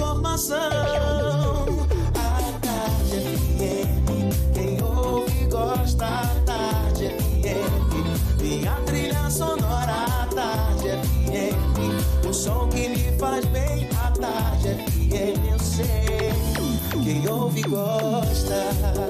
informação. 0.00 0.56
A 2.16 2.52
Tarde 2.60 3.20
FM, 3.36 4.54
quem 4.54 4.82
ouve 4.82 5.44
gosta. 5.46 6.06
A 6.06 6.26
Tarde 6.46 7.10
FM, 7.10 8.40
minha 8.40 8.74
trilha 8.86 9.30
sonora. 9.30 9.92
A 9.92 10.26
Tarde 10.34 10.88
FM, 10.88 12.26
o 12.26 12.32
som 12.32 12.68
que 12.68 12.88
me 12.88 13.18
faz 13.18 13.44
bem. 13.46 13.88
A 14.02 14.10
Tarde 14.10 14.68
FM, 14.86 15.52
eu 15.52 15.58
sei, 15.58 16.32
quem 17.04 17.28
ouve 17.28 17.62
gosta. 17.62 19.09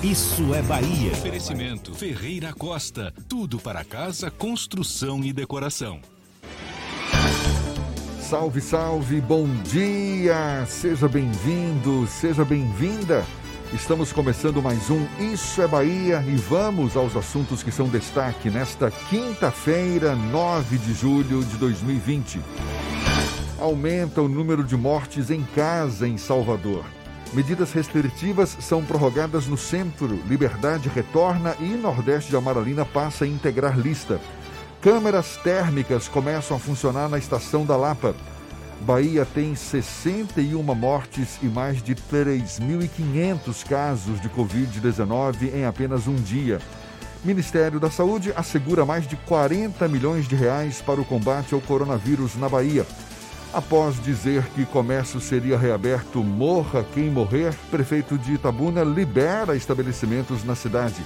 Isso 0.00 0.54
é 0.54 0.62
Bahia. 0.62 1.12
Oferecimento 1.12 1.94
Ferreira 1.94 2.52
Costa. 2.52 3.12
Tudo 3.28 3.58
para 3.58 3.84
casa, 3.84 4.30
construção 4.30 5.22
e 5.22 5.32
decoração. 5.32 6.00
Salve, 8.20 8.60
salve, 8.60 9.20
bom 9.20 9.46
dia! 9.64 10.64
Seja 10.66 11.06
bem-vindo, 11.06 12.06
seja 12.06 12.44
bem-vinda. 12.44 13.24
Estamos 13.72 14.12
começando 14.12 14.62
mais 14.62 14.90
um 14.90 15.06
Isso 15.18 15.62
é 15.62 15.66
Bahia 15.66 16.24
e 16.26 16.36
vamos 16.36 16.96
aos 16.96 17.16
assuntos 17.16 17.62
que 17.62 17.70
são 17.70 17.88
destaque 17.88 18.50
nesta 18.50 18.90
quinta-feira, 18.90 20.14
9 20.14 20.78
de 20.78 20.94
julho 20.94 21.44
de 21.44 21.56
2020. 21.56 22.40
Aumenta 23.60 24.20
o 24.22 24.28
número 24.28 24.64
de 24.64 24.76
mortes 24.76 25.30
em 25.30 25.42
casa 25.54 26.08
em 26.08 26.16
Salvador. 26.16 26.84
Medidas 27.32 27.72
restritivas 27.72 28.58
são 28.60 28.84
prorrogadas 28.84 29.46
no 29.46 29.56
centro, 29.56 30.20
Liberdade 30.28 30.90
retorna 30.90 31.56
e 31.58 31.64
Nordeste 31.64 32.28
de 32.28 32.36
Amaralina 32.36 32.84
passa 32.84 33.24
a 33.24 33.28
integrar 33.28 33.78
lista. 33.78 34.20
Câmeras 34.82 35.38
térmicas 35.38 36.08
começam 36.08 36.58
a 36.58 36.60
funcionar 36.60 37.08
na 37.08 37.16
estação 37.16 37.64
da 37.64 37.74
Lapa. 37.74 38.14
Bahia 38.82 39.24
tem 39.24 39.54
61 39.54 40.62
mortes 40.74 41.38
e 41.42 41.46
mais 41.46 41.82
de 41.82 41.94
3.500 41.94 43.66
casos 43.66 44.20
de 44.20 44.28
Covid-19 44.28 45.54
em 45.54 45.64
apenas 45.64 46.06
um 46.06 46.16
dia. 46.16 46.60
Ministério 47.24 47.80
da 47.80 47.90
Saúde 47.90 48.30
assegura 48.36 48.84
mais 48.84 49.06
de 49.06 49.16
40 49.16 49.88
milhões 49.88 50.28
de 50.28 50.34
reais 50.34 50.82
para 50.82 51.00
o 51.00 51.04
combate 51.04 51.54
ao 51.54 51.62
coronavírus 51.62 52.36
na 52.36 52.48
Bahia. 52.48 52.84
Após 53.52 54.02
dizer 54.02 54.44
que 54.54 54.64
comércio 54.64 55.20
seria 55.20 55.58
reaberto, 55.58 56.24
morra 56.24 56.86
quem 56.94 57.10
morrer, 57.10 57.54
prefeito 57.70 58.16
de 58.16 58.32
Itabuna 58.32 58.82
libera 58.82 59.54
estabelecimentos 59.54 60.42
na 60.42 60.54
cidade. 60.54 61.02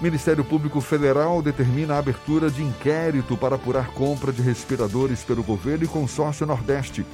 Ministério 0.00 0.42
Público 0.42 0.80
Federal 0.80 1.42
determina 1.42 1.94
a 1.94 1.98
abertura 1.98 2.50
de 2.50 2.62
inquérito 2.62 3.36
para 3.36 3.56
apurar 3.56 3.88
compra 3.88 4.32
de 4.32 4.40
respiradores 4.40 5.22
pelo 5.22 5.42
governo 5.42 5.84
e 5.84 5.88
consórcio 5.88 6.46
Nordeste. 6.46 7.04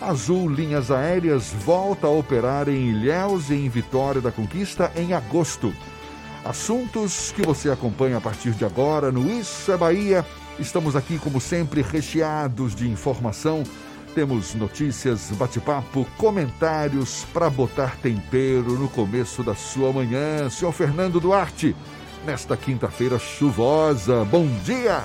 Azul 0.00 0.48
Linhas 0.48 0.90
Aéreas 0.90 1.52
volta 1.52 2.06
a 2.06 2.10
operar 2.10 2.70
em 2.70 2.90
Ilhéus 2.90 3.50
e 3.50 3.54
em 3.54 3.68
Vitória 3.68 4.20
da 4.22 4.32
Conquista 4.32 4.90
em 4.96 5.12
agosto. 5.12 5.74
Assuntos 6.42 7.32
que 7.32 7.42
você 7.42 7.70
acompanha 7.70 8.16
a 8.16 8.20
partir 8.20 8.52
de 8.52 8.64
agora 8.64 9.12
no 9.12 9.30
Isso 9.30 9.70
é 9.70 9.76
Bahia. 9.76 10.24
Estamos 10.58 10.96
aqui, 10.96 11.18
como 11.18 11.38
sempre, 11.38 11.82
recheados 11.82 12.74
de 12.74 12.88
informação. 12.88 13.62
Temos 14.16 14.54
notícias, 14.54 15.30
bate-papo, 15.32 16.06
comentários 16.16 17.26
para 17.34 17.50
botar 17.50 17.98
tempero 17.98 18.72
no 18.72 18.88
começo 18.88 19.42
da 19.42 19.54
sua 19.54 19.92
manhã. 19.92 20.48
Senhor 20.48 20.72
Fernando 20.72 21.20
Duarte, 21.20 21.76
nesta 22.24 22.56
quinta-feira 22.56 23.18
chuvosa. 23.18 24.24
Bom 24.24 24.46
dia! 24.64 25.04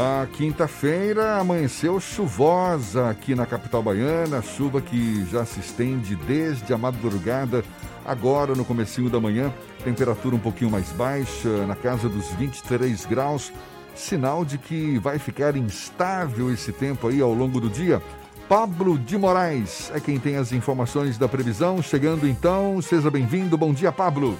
A 0.00 0.28
quinta-feira 0.32 1.38
amanheceu 1.40 1.98
chuvosa 1.98 3.10
aqui 3.10 3.34
na 3.34 3.44
capital 3.44 3.82
baiana, 3.82 4.40
chuva 4.40 4.80
que 4.80 5.24
já 5.24 5.44
se 5.44 5.58
estende 5.58 6.14
desde 6.14 6.72
a 6.72 6.78
madrugada, 6.78 7.64
agora 8.04 8.54
no 8.54 8.64
comecinho 8.64 9.10
da 9.10 9.18
manhã, 9.18 9.52
temperatura 9.82 10.36
um 10.36 10.38
pouquinho 10.38 10.70
mais 10.70 10.92
baixa, 10.92 11.66
na 11.66 11.74
casa 11.74 12.08
dos 12.08 12.28
23 12.34 13.06
graus, 13.06 13.52
sinal 13.92 14.44
de 14.44 14.56
que 14.56 15.00
vai 15.00 15.18
ficar 15.18 15.56
instável 15.56 16.48
esse 16.54 16.70
tempo 16.70 17.08
aí 17.08 17.20
ao 17.20 17.34
longo 17.34 17.60
do 17.60 17.68
dia. 17.68 18.00
Pablo 18.48 18.96
de 18.96 19.18
Moraes 19.18 19.90
é 19.92 19.98
quem 19.98 20.20
tem 20.20 20.36
as 20.36 20.52
informações 20.52 21.18
da 21.18 21.26
previsão. 21.26 21.82
Chegando 21.82 22.26
então, 22.26 22.80
seja 22.80 23.10
bem-vindo. 23.10 23.58
Bom 23.58 23.72
dia, 23.74 23.90
Pablo. 23.90 24.38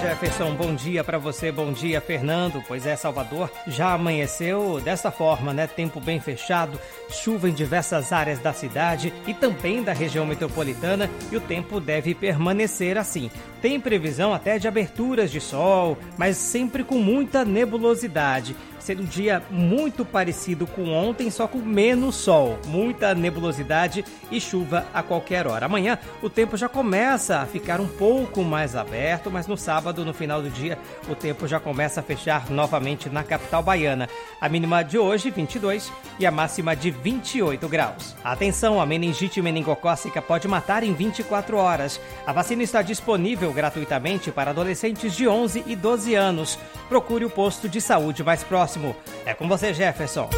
Jefferson, 0.00 0.54
bom 0.54 0.74
dia 0.74 1.04
para 1.04 1.18
você, 1.18 1.52
bom 1.52 1.72
dia 1.72 2.00
Fernando. 2.00 2.62
Pois 2.66 2.86
é, 2.86 2.96
Salvador 2.96 3.50
já 3.66 3.92
amanheceu 3.92 4.80
dessa 4.80 5.10
forma, 5.10 5.52
né? 5.52 5.66
Tempo 5.66 6.00
bem 6.00 6.20
fechado, 6.20 6.80
chuva 7.10 7.50
em 7.50 7.52
diversas 7.52 8.12
áreas 8.12 8.38
da 8.38 8.52
cidade 8.52 9.12
e 9.26 9.34
também 9.34 9.82
da 9.82 9.92
região 9.92 10.24
metropolitana 10.24 11.10
e 11.30 11.36
o 11.36 11.40
tempo 11.40 11.80
deve 11.80 12.14
permanecer 12.14 12.96
assim. 12.96 13.30
Tem 13.60 13.78
previsão 13.78 14.32
até 14.32 14.58
de 14.58 14.66
aberturas 14.66 15.30
de 15.30 15.40
sol, 15.40 15.98
mas 16.16 16.36
sempre 16.36 16.82
com 16.82 16.96
muita 16.96 17.44
nebulosidade 17.44 18.56
ser 18.84 19.00
um 19.00 19.04
dia 19.04 19.42
muito 19.50 20.04
parecido 20.04 20.66
com 20.66 20.92
ontem, 20.92 21.30
só 21.30 21.48
com 21.48 21.58
menos 21.58 22.16
sol, 22.16 22.58
muita 22.66 23.14
nebulosidade 23.14 24.04
e 24.30 24.38
chuva 24.38 24.86
a 24.92 25.02
qualquer 25.02 25.46
hora. 25.46 25.64
Amanhã 25.64 25.98
o 26.22 26.28
tempo 26.28 26.54
já 26.54 26.68
começa 26.68 27.38
a 27.38 27.46
ficar 27.46 27.80
um 27.80 27.88
pouco 27.88 28.44
mais 28.44 28.76
aberto, 28.76 29.30
mas 29.30 29.46
no 29.46 29.56
sábado, 29.56 30.04
no 30.04 30.12
final 30.12 30.42
do 30.42 30.50
dia, 30.50 30.78
o 31.08 31.14
tempo 31.14 31.48
já 31.48 31.58
começa 31.58 32.00
a 32.00 32.02
fechar 32.02 32.50
novamente 32.50 33.08
na 33.08 33.24
capital 33.24 33.62
baiana. 33.62 34.06
A 34.38 34.50
mínima 34.50 34.82
de 34.84 34.98
hoje, 34.98 35.30
22, 35.30 35.90
e 36.18 36.26
a 36.26 36.30
máxima 36.30 36.76
de 36.76 36.90
28 36.90 37.66
graus. 37.68 38.14
Atenção, 38.22 38.78
a 38.78 38.84
meningite 38.84 39.40
meningocócica 39.40 40.20
pode 40.20 40.46
matar 40.46 40.82
em 40.82 40.92
24 40.92 41.56
horas. 41.56 41.98
A 42.26 42.32
vacina 42.32 42.62
está 42.62 42.82
disponível 42.82 43.50
gratuitamente 43.50 44.30
para 44.30 44.50
adolescentes 44.50 45.14
de 45.14 45.26
11 45.26 45.64
e 45.66 45.74
12 45.74 46.14
anos. 46.14 46.58
Procure 46.88 47.24
o 47.24 47.30
posto 47.30 47.66
de 47.66 47.80
saúde 47.80 48.22
mais 48.22 48.44
próximo 48.44 48.73
próximo. 48.74 48.96
É 49.24 49.34
com 49.34 49.48
você, 49.48 49.72
Jefferson. 49.72 50.28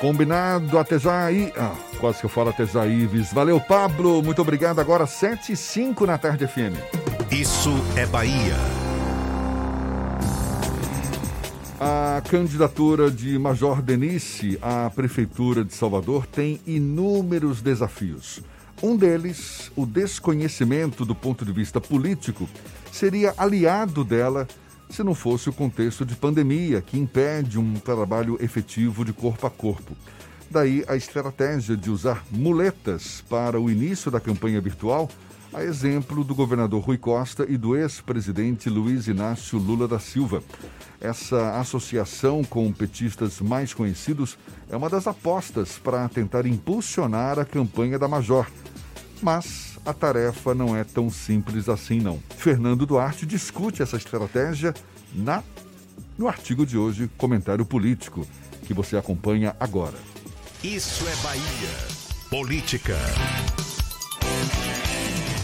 Combinado, 0.00 0.78
até 0.78 0.98
já 0.98 1.26
aí. 1.26 1.52
Ah, 1.56 1.74
quase 1.98 2.20
que 2.20 2.26
eu 2.26 2.30
falo 2.30 2.50
até 2.50 2.64
já, 2.64 2.86
Ives. 2.86 3.32
Valeu, 3.32 3.60
Pablo. 3.60 4.22
Muito 4.22 4.40
obrigado. 4.40 4.80
Agora 4.80 5.06
7 5.06 5.52
e 5.52 5.56
5 5.56 6.06
na 6.06 6.16
tarde 6.16 6.46
FM. 6.46 6.76
Isso 7.30 7.70
é 7.96 8.06
Bahia. 8.06 8.56
A 11.78 12.22
candidatura 12.28 13.10
de 13.10 13.38
Major 13.38 13.80
Denise 13.80 14.58
à 14.60 14.90
Prefeitura 14.90 15.64
de 15.64 15.72
Salvador 15.72 16.26
tem 16.26 16.60
inúmeros 16.66 17.62
desafios. 17.62 18.42
Um 18.82 18.96
deles, 18.96 19.70
o 19.76 19.84
desconhecimento 19.84 21.04
do 21.04 21.14
ponto 21.14 21.44
de 21.44 21.52
vista 21.52 21.80
político, 21.80 22.48
seria 22.90 23.34
aliado 23.36 24.04
dela 24.04 24.46
se 24.90 25.02
não 25.02 25.14
fosse 25.14 25.48
o 25.48 25.52
contexto 25.52 26.04
de 26.04 26.16
pandemia 26.16 26.80
que 26.80 26.98
impede 26.98 27.58
um 27.58 27.74
trabalho 27.74 28.36
efetivo 28.42 29.04
de 29.04 29.12
corpo 29.12 29.46
a 29.46 29.50
corpo. 29.50 29.96
Daí 30.50 30.84
a 30.88 30.96
estratégia 30.96 31.76
de 31.76 31.90
usar 31.90 32.24
muletas 32.30 33.22
para 33.28 33.60
o 33.60 33.70
início 33.70 34.10
da 34.10 34.18
campanha 34.18 34.60
virtual, 34.60 35.08
a 35.52 35.62
exemplo 35.62 36.24
do 36.24 36.34
governador 36.34 36.82
Rui 36.82 36.98
Costa 36.98 37.46
e 37.48 37.56
do 37.56 37.76
ex-presidente 37.76 38.68
Luiz 38.68 39.06
Inácio 39.06 39.58
Lula 39.58 39.86
da 39.86 40.00
Silva. 40.00 40.42
Essa 41.00 41.58
associação 41.58 42.42
com 42.42 42.70
petistas 42.72 43.40
mais 43.40 43.72
conhecidos 43.72 44.36
é 44.68 44.76
uma 44.76 44.88
das 44.88 45.06
apostas 45.06 45.78
para 45.78 46.08
tentar 46.08 46.46
impulsionar 46.46 47.38
a 47.38 47.44
campanha 47.44 47.98
da 47.98 48.08
Major. 48.08 48.46
Mas 49.22 49.69
a 49.84 49.92
tarefa 49.92 50.54
não 50.54 50.76
é 50.76 50.84
tão 50.84 51.10
simples 51.10 51.68
assim 51.68 52.00
não. 52.00 52.22
Fernando 52.36 52.86
Duarte 52.86 53.26
discute 53.26 53.82
essa 53.82 53.96
estratégia 53.96 54.74
na 55.14 55.42
no 56.18 56.28
artigo 56.28 56.66
de 56.66 56.76
hoje, 56.76 57.10
comentário 57.16 57.64
político, 57.64 58.26
que 58.66 58.74
você 58.74 58.96
acompanha 58.96 59.56
agora. 59.58 59.96
Isso 60.62 61.08
é 61.08 61.16
Bahia. 61.22 61.40
Política. 62.28 62.96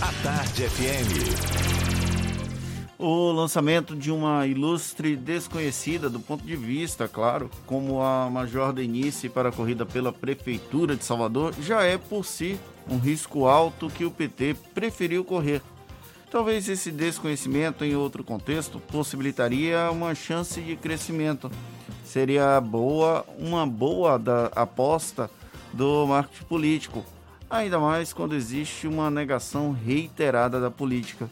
A 0.03 0.23
Tarde 0.23 0.69
FM. 0.69 1.76
O 2.99 3.31
lançamento 3.31 3.95
de 3.95 4.11
uma 4.11 4.47
ilustre 4.47 5.17
desconhecida 5.17 6.09
do 6.09 6.19
ponto 6.19 6.43
de 6.43 6.57
vista, 6.57 7.07
claro, 7.07 7.51
como 7.67 8.01
a 8.01 8.31
Major 8.31 8.73
Denise 8.73 9.29
para 9.29 9.51
a 9.51 9.53
corrida 9.53 9.85
pela 9.85 10.11
Prefeitura 10.11 10.97
de 10.97 11.05
Salvador, 11.05 11.55
já 11.61 11.83
é 11.83 11.99
por 11.99 12.25
si 12.25 12.59
um 12.89 12.97
risco 12.97 13.47
alto 13.47 13.91
que 13.91 14.07
o 14.07 14.11
PT 14.11 14.57
preferiu 14.73 15.23
correr. 15.27 15.61
Talvez 16.31 16.71
esse 16.71 16.91
desconhecimento 16.91 17.85
em 17.85 17.95
outro 17.95 18.25
contexto 18.25 18.81
possibilitaria 18.81 19.91
uma 19.91 20.15
chance 20.15 20.59
de 20.63 20.75
crescimento. 20.75 21.51
Seria 22.03 22.59
boa, 22.63 23.27
uma 23.39 23.67
boa 23.67 24.19
da 24.19 24.47
aposta 24.47 25.31
do 25.71 26.07
marketing 26.07 26.45
político, 26.45 27.05
ainda 27.51 27.79
mais 27.79 28.15
quando 28.15 28.35
existe 28.35 28.89
uma 28.89 29.11
negação 29.11 29.73
reiterada 29.73 30.59
da 30.59 30.71
política. 30.71 31.29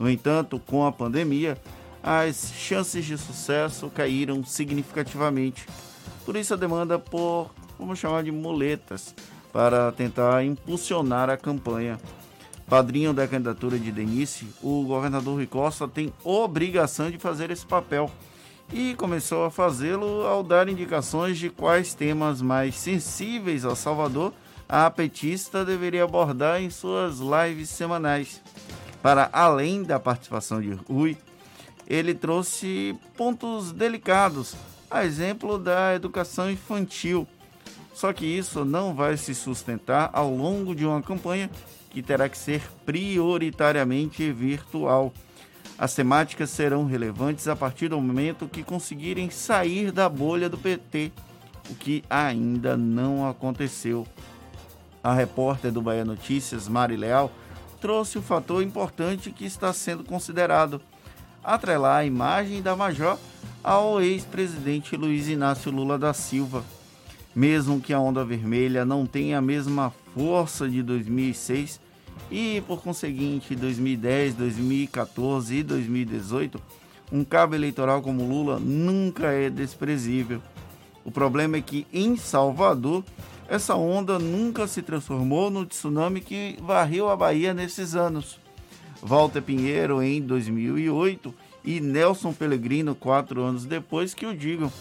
No 0.00 0.08
entanto, 0.08 0.58
com 0.58 0.86
a 0.86 0.90
pandemia, 0.90 1.58
as 2.02 2.54
chances 2.56 3.04
de 3.04 3.18
sucesso 3.18 3.90
caíram 3.90 4.42
significativamente. 4.42 5.66
Por 6.24 6.36
isso 6.36 6.54
a 6.54 6.56
demanda 6.56 6.98
por, 6.98 7.50
vamos 7.78 7.98
chamar 7.98 8.24
de 8.24 8.32
muletas, 8.32 9.14
para 9.52 9.92
tentar 9.92 10.42
impulsionar 10.42 11.28
a 11.28 11.36
campanha. 11.36 12.00
Padrinho 12.66 13.12
da 13.12 13.28
candidatura 13.28 13.78
de 13.78 13.92
Denise, 13.92 14.48
o 14.62 14.84
governador 14.84 15.34
Rui 15.34 15.46
Costa 15.46 15.86
tem 15.86 16.14
obrigação 16.24 17.10
de 17.10 17.18
fazer 17.18 17.50
esse 17.50 17.66
papel 17.66 18.10
e 18.72 18.94
começou 18.94 19.44
a 19.44 19.50
fazê-lo 19.50 20.26
ao 20.26 20.42
dar 20.42 20.66
indicações 20.68 21.36
de 21.36 21.50
quais 21.50 21.92
temas 21.92 22.40
mais 22.40 22.74
sensíveis 22.76 23.66
a 23.66 23.74
Salvador 23.76 24.32
a 24.66 24.88
petista 24.88 25.64
deveria 25.64 26.04
abordar 26.04 26.62
em 26.62 26.70
suas 26.70 27.18
lives 27.18 27.68
semanais. 27.68 28.40
Para 29.02 29.28
além 29.32 29.82
da 29.82 29.98
participação 29.98 30.60
de 30.60 30.72
Rui, 30.72 31.16
ele 31.86 32.14
trouxe 32.14 32.96
pontos 33.16 33.72
delicados, 33.72 34.54
a 34.90 35.04
exemplo 35.04 35.58
da 35.58 35.94
educação 35.94 36.50
infantil 36.50 37.26
só 38.00 38.14
que 38.14 38.24
isso 38.24 38.64
não 38.64 38.94
vai 38.94 39.14
se 39.18 39.34
sustentar 39.34 40.08
ao 40.14 40.34
longo 40.34 40.74
de 40.74 40.86
uma 40.86 41.02
campanha 41.02 41.50
que 41.90 42.00
terá 42.00 42.30
que 42.30 42.38
ser 42.38 42.62
prioritariamente 42.86 44.32
virtual. 44.32 45.12
As 45.76 45.94
temáticas 45.94 46.48
serão 46.48 46.86
relevantes 46.86 47.46
a 47.46 47.54
partir 47.54 47.88
do 47.88 48.00
momento 48.00 48.48
que 48.48 48.62
conseguirem 48.62 49.28
sair 49.28 49.92
da 49.92 50.08
bolha 50.08 50.48
do 50.48 50.56
PT, 50.56 51.12
o 51.68 51.74
que 51.74 52.02
ainda 52.08 52.74
não 52.74 53.28
aconteceu. 53.28 54.06
A 55.04 55.12
repórter 55.12 55.70
do 55.70 55.82
Bahia 55.82 56.04
Notícias, 56.04 56.68
Mari 56.68 56.96
Leal, 56.96 57.30
trouxe 57.80 58.18
o 58.18 58.22
fator 58.22 58.62
importante 58.62 59.30
que 59.30 59.44
está 59.44 59.72
sendo 59.72 60.04
considerado: 60.04 60.80
atrelar 61.42 61.98
a 61.98 62.04
imagem 62.04 62.60
da 62.62 62.76
Major 62.76 63.18
ao 63.62 64.00
ex-presidente 64.00 64.96
Luiz 64.96 65.28
Inácio 65.28 65.70
Lula 65.72 65.98
da 65.98 66.12
Silva 66.12 66.64
mesmo 67.34 67.80
que 67.80 67.92
a 67.92 68.00
onda 68.00 68.24
vermelha 68.24 68.84
não 68.84 69.06
tenha 69.06 69.38
a 69.38 69.42
mesma 69.42 69.92
força 70.14 70.68
de 70.68 70.82
2006 70.82 71.80
e, 72.30 72.62
por 72.66 72.82
conseguinte, 72.82 73.54
2010, 73.54 74.34
2014 74.34 75.56
e 75.56 75.62
2018, 75.62 76.60
um 77.12 77.24
cabo 77.24 77.54
eleitoral 77.54 78.02
como 78.02 78.26
Lula 78.26 78.58
nunca 78.58 79.28
é 79.28 79.48
desprezível. 79.48 80.40
O 81.04 81.10
problema 81.10 81.56
é 81.56 81.60
que 81.60 81.86
em 81.92 82.16
Salvador 82.16 83.04
essa 83.50 83.74
onda 83.74 84.16
nunca 84.16 84.68
se 84.68 84.80
transformou 84.80 85.50
no 85.50 85.66
tsunami 85.66 86.20
que 86.20 86.56
varreu 86.62 87.10
a 87.10 87.16
Bahia 87.16 87.52
nesses 87.52 87.96
anos. 87.96 88.38
Walter 89.02 89.42
Pinheiro 89.42 90.00
em 90.00 90.22
2008 90.22 91.34
e 91.64 91.80
Nelson 91.80 92.32
Pellegrino 92.32 92.94
quatro 92.94 93.42
anos 93.42 93.64
depois 93.64 94.14
que 94.14 94.24
o 94.24 94.36
digam. 94.36 94.72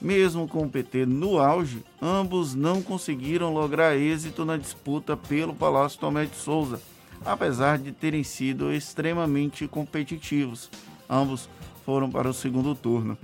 Mesmo 0.00 0.48
com 0.48 0.64
o 0.64 0.70
PT 0.70 1.04
no 1.04 1.38
auge, 1.38 1.84
ambos 2.00 2.54
não 2.54 2.80
conseguiram 2.80 3.52
lograr 3.52 3.94
êxito 3.94 4.42
na 4.42 4.56
disputa 4.56 5.14
pelo 5.14 5.54
Palácio 5.54 6.00
Tomé 6.00 6.24
de 6.24 6.36
Souza, 6.36 6.80
apesar 7.26 7.76
de 7.76 7.92
terem 7.92 8.24
sido 8.24 8.72
extremamente 8.72 9.68
competitivos. 9.68 10.70
Ambos 11.10 11.46
foram 11.84 12.08
para 12.08 12.30
o 12.30 12.34
segundo 12.34 12.74
turno. 12.74 13.18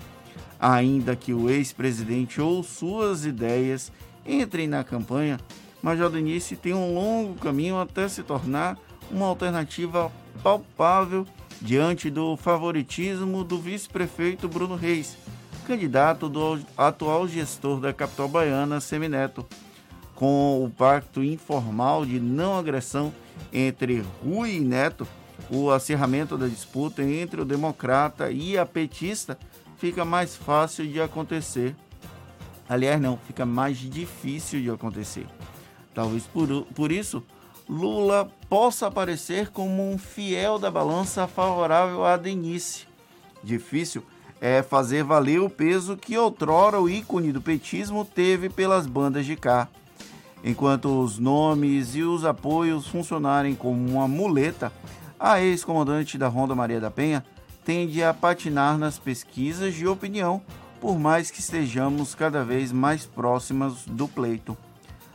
Ainda 0.60 1.16
que 1.16 1.32
o 1.32 1.48
ex-presidente 1.48 2.38
ou 2.38 2.62
suas 2.62 3.24
ideias 3.24 3.90
entrem 4.26 4.66
na 4.66 4.84
campanha, 4.84 5.38
Major 5.82 6.10
Denise 6.10 6.56
tem 6.56 6.72
um 6.72 6.94
longo 6.94 7.34
caminho 7.34 7.78
até 7.78 8.08
se 8.08 8.22
tornar 8.22 8.78
uma 9.10 9.26
alternativa 9.26 10.10
palpável 10.42 11.26
diante 11.60 12.10
do 12.10 12.36
favoritismo 12.36 13.44
do 13.44 13.58
vice-prefeito 13.58 14.48
Bruno 14.48 14.76
Reis 14.76 15.16
candidato 15.64 16.28
do 16.28 16.60
atual 16.76 17.26
gestor 17.26 17.80
da 17.80 17.92
capital 17.92 18.28
baiana, 18.28 18.80
Semineto, 18.80 19.46
com 20.14 20.62
o 20.64 20.70
pacto 20.70 21.24
informal 21.24 22.06
de 22.06 22.20
não 22.20 22.56
agressão 22.56 23.12
entre 23.52 24.04
Rui 24.22 24.56
e 24.56 24.60
Neto, 24.60 25.06
o 25.50 25.70
acirramento 25.70 26.38
da 26.38 26.46
disputa 26.46 27.02
entre 27.02 27.40
o 27.40 27.44
democrata 27.44 28.30
e 28.30 28.56
a 28.56 28.64
petista 28.64 29.38
fica 29.76 30.04
mais 30.04 30.36
fácil 30.36 30.86
de 30.86 31.00
acontecer. 31.00 31.74
Aliás, 32.68 33.00
não, 33.00 33.18
fica 33.26 33.44
mais 33.44 33.78
difícil 33.78 34.60
de 34.60 34.70
acontecer. 34.70 35.26
Talvez 35.94 36.24
por, 36.24 36.48
por 36.74 36.90
isso, 36.90 37.22
Lula 37.68 38.30
possa 38.48 38.86
aparecer 38.86 39.50
como 39.50 39.90
um 39.90 39.96
fiel 39.96 40.58
da 40.58 40.70
balança 40.70 41.26
favorável 41.26 42.04
a 42.04 42.16
Denise. 42.16 42.86
Difícil 43.42 44.02
é 44.40 44.62
fazer 44.62 45.02
valer 45.04 45.40
o 45.40 45.48
peso 45.48 45.96
que 45.96 46.18
outrora 46.18 46.80
o 46.80 46.88
ícone 46.88 47.32
do 47.32 47.40
petismo 47.40 48.04
teve 48.04 48.48
pelas 48.48 48.86
bandas 48.86 49.24
de 49.24 49.36
cá. 49.36 49.68
Enquanto 50.42 51.02
os 51.02 51.18
nomes 51.18 51.94
e 51.94 52.02
os 52.02 52.24
apoios 52.24 52.86
funcionarem 52.86 53.54
como 53.54 53.88
uma 53.88 54.06
muleta, 54.06 54.70
a 55.18 55.40
ex-comandante 55.40 56.18
da 56.18 56.28
Ronda 56.28 56.54
Maria 56.54 56.80
da 56.80 56.90
Penha 56.90 57.24
tende 57.64 58.02
a 58.02 58.12
patinar 58.12 58.76
nas 58.76 58.98
pesquisas 58.98 59.74
de 59.74 59.86
opinião, 59.86 60.42
por 60.84 60.98
mais 60.98 61.30
que 61.30 61.40
estejamos 61.40 62.14
cada 62.14 62.44
vez 62.44 62.70
mais 62.70 63.06
próximas 63.06 63.86
do 63.86 64.06
pleito. 64.06 64.54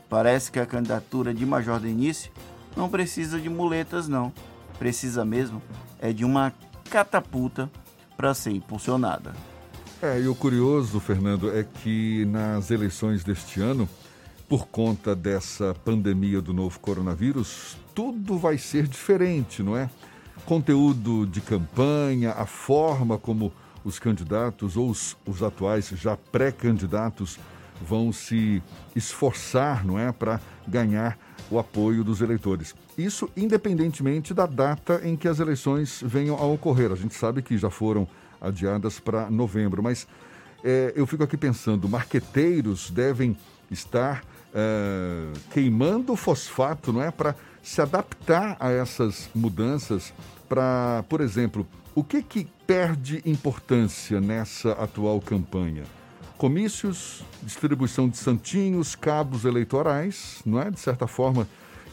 Parece 0.09 0.51
que 0.51 0.59
a 0.59 0.65
candidatura 0.65 1.31
de 1.31 1.45
Major 1.45 1.79
Denise 1.79 2.31
não 2.75 2.89
precisa 2.89 3.39
de 3.39 3.49
muletas, 3.49 4.07
não. 4.07 4.33
Precisa 4.79 5.23
mesmo 5.23 5.61
é 5.99 6.11
de 6.11 6.25
uma 6.25 6.51
catapulta 6.89 7.69
para 8.17 8.33
ser 8.33 8.49
impulsionada. 8.49 9.31
É, 10.01 10.19
e 10.19 10.27
o 10.27 10.33
curioso, 10.33 10.99
Fernando, 10.99 11.55
é 11.55 11.63
que 11.63 12.25
nas 12.25 12.71
eleições 12.71 13.23
deste 13.23 13.61
ano, 13.61 13.87
por 14.47 14.65
conta 14.69 15.15
dessa 15.15 15.75
pandemia 15.85 16.41
do 16.41 16.51
novo 16.51 16.79
coronavírus, 16.79 17.77
tudo 17.93 18.39
vai 18.39 18.57
ser 18.57 18.87
diferente, 18.87 19.61
não 19.61 19.77
é? 19.77 19.87
Conteúdo 20.47 21.27
de 21.27 21.41
campanha, 21.41 22.31
a 22.31 22.47
forma 22.47 23.19
como 23.19 23.53
os 23.83 23.99
candidatos 23.99 24.77
ou 24.77 24.89
os, 24.89 25.15
os 25.25 25.41
atuais 25.43 25.89
já 25.89 26.17
pré-candidatos 26.17 27.39
vão 27.81 28.11
se 28.11 28.61
esforçar, 28.95 29.85
não 29.85 29.97
é, 29.97 30.11
para 30.11 30.41
ganhar 30.67 31.17
o 31.49 31.57
apoio 31.57 32.03
dos 32.03 32.21
eleitores. 32.21 32.75
Isso 32.97 33.29
independentemente 33.35 34.33
da 34.33 34.45
data 34.45 35.01
em 35.03 35.15
que 35.15 35.27
as 35.27 35.39
eleições 35.39 36.01
venham 36.05 36.35
a 36.35 36.45
ocorrer. 36.45 36.91
A 36.91 36.95
gente 36.95 37.15
sabe 37.15 37.41
que 37.41 37.57
já 37.57 37.69
foram 37.69 38.07
adiadas 38.41 38.99
para 38.99 39.29
novembro, 39.29 39.81
mas 39.81 40.07
é, 40.63 40.93
eu 40.95 41.07
fico 41.07 41.23
aqui 41.23 41.37
pensando, 41.37 41.87
marqueteiros 41.87 42.91
devem 42.91 43.37
estar 43.71 44.23
é, 44.53 45.31
queimando 45.51 46.15
fosfato, 46.15 46.91
não 46.91 47.01
é, 47.01 47.11
para 47.11 47.35
se 47.61 47.81
adaptar 47.81 48.57
a 48.59 48.69
essas 48.71 49.29
mudanças. 49.33 50.13
Para, 50.47 51.03
por 51.07 51.21
exemplo, 51.21 51.67
o 51.93 52.03
que 52.03 52.21
que 52.23 52.47
perde 52.69 53.19
importância 53.25 54.21
nessa 54.21 54.73
atual 54.73 55.19
campanha? 55.19 55.85
comícios, 56.37 57.23
distribuição 57.41 58.07
de 58.07 58.15
santinhos, 58.15 58.95
cabos 58.95 59.43
eleitorais, 59.43 60.41
não 60.45 60.61
é? 60.61 60.69
De 60.69 60.79
certa 60.79 61.05
forma, 61.05 61.45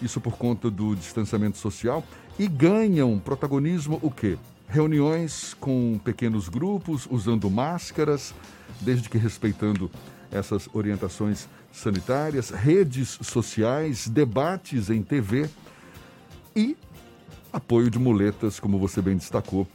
isso 0.03 0.21
por 0.21 0.37
conta 0.37 0.71
do 0.71 0.95
distanciamento 0.95 1.57
social, 1.57 2.05
e 2.39 2.47
ganham 2.47 3.19
protagonismo 3.19 3.99
o 4.03 4.11
quê? 4.11 4.39
Reuniões 4.69 5.53
com 5.59 5.99
pequenos 6.05 6.49
grupos, 6.49 7.09
usando 7.11 7.51
máscaras, 7.51 8.33
desde 8.83 9.09
que 9.09 9.17
respeitando 9.17 9.91
essas 10.31 10.69
orientações 10.75 11.49
sanitárias, 11.73 12.51
redes 12.51 13.19
sociais, 13.23 14.07
debates 14.07 14.91
em 14.91 15.03
TV 15.03 15.49
e 16.55 16.77
apoio 17.53 17.91
de 17.91 17.99
muletas, 17.99 18.61
como 18.61 18.79
você 18.79 19.01
bem 19.01 19.17
destacou, 19.17 19.67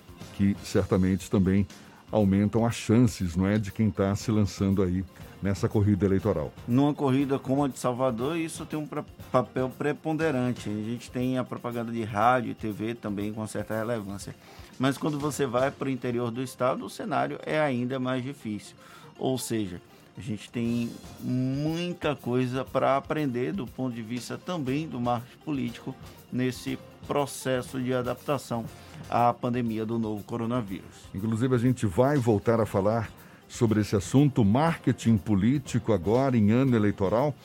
que 0.42 0.58
certamente 0.64 1.30
também 1.30 1.68
aumentam 2.12 2.66
as 2.66 2.74
chances, 2.74 3.36
não 3.36 3.46
é, 3.46 3.60
de 3.60 3.72
quem 3.72 3.90
está 3.90 4.16
se 4.16 4.32
lançando 4.32 4.82
aí 4.82 5.06
nessa 5.42 5.70
corrida 5.70 6.04
eleitoral. 6.04 6.52
Numa 6.68 6.94
corrida 6.94 7.38
como 7.38 7.64
a 7.64 7.68
de 7.68 7.78
Salvador, 7.78 8.38
isso 8.38 8.66
tem 8.66 8.78
um 8.78 8.88
papel 9.32 9.70
preponderante. 9.70 10.68
A 10.68 10.74
gente 10.74 11.12
tem 11.12 11.38
a 11.38 11.44
propaganda 11.44 11.92
de 11.92 12.04
rádio 12.04 12.52
e 12.52 12.56
TV 12.56 12.96
também 12.96 13.32
com 13.32 13.46
certa 13.46 13.76
relevância. 13.76 14.36
Mas 14.80 14.98
quando 14.98 15.20
você 15.20 15.46
vai 15.46 15.70
para 15.70 15.88
o 15.88 15.92
interior 15.92 16.32
do 16.32 16.42
estado, 16.42 16.86
o 16.86 16.90
cenário 16.90 17.40
é 17.46 17.60
ainda 17.60 18.00
mais 18.00 18.24
difícil. 18.24 18.76
Ou 19.18 19.38
seja, 19.38 19.80
a 20.18 20.22
gente 20.22 20.50
tem 20.50 20.90
muita 21.20 22.16
coisa 22.16 22.66
para 22.66 22.98
aprender 22.98 23.54
do 23.54 23.68
ponto 23.68 23.96
de 23.96 24.02
vista 24.02 24.40
também 24.40 24.88
do 24.88 25.00
marketing 25.00 25.38
político 25.46 25.96
nesse 26.32 26.80
processo 27.08 27.80
de 27.80 27.94
adaptação 27.94 28.66
à 29.10 29.34
pandemia 29.34 29.86
do 29.86 30.00
novo 30.00 30.24
coronavírus. 30.24 31.10
Inclusive, 31.14 31.56
a 31.56 31.58
gente 31.58 31.86
vai 31.86 32.18
voltar 32.18 32.60
a 32.60 32.66
falar 32.66 33.10
sobre 33.48 33.82
esse 33.82 33.96
assunto, 33.96 34.46
marketing 34.46 35.18
político, 35.18 35.92
agora 35.92 36.38
em 36.38 36.52
ano 36.52 36.76
eleitoral, 36.76 37.36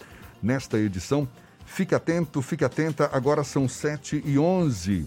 nesta 0.43 0.79
edição. 0.79 1.29
Fique 1.65 1.95
atento, 1.95 2.41
fique 2.41 2.65
atenta, 2.65 3.11
agora 3.13 3.43
são 3.43 3.69
7 3.69 4.23
e 4.25 4.39
11. 4.39 5.07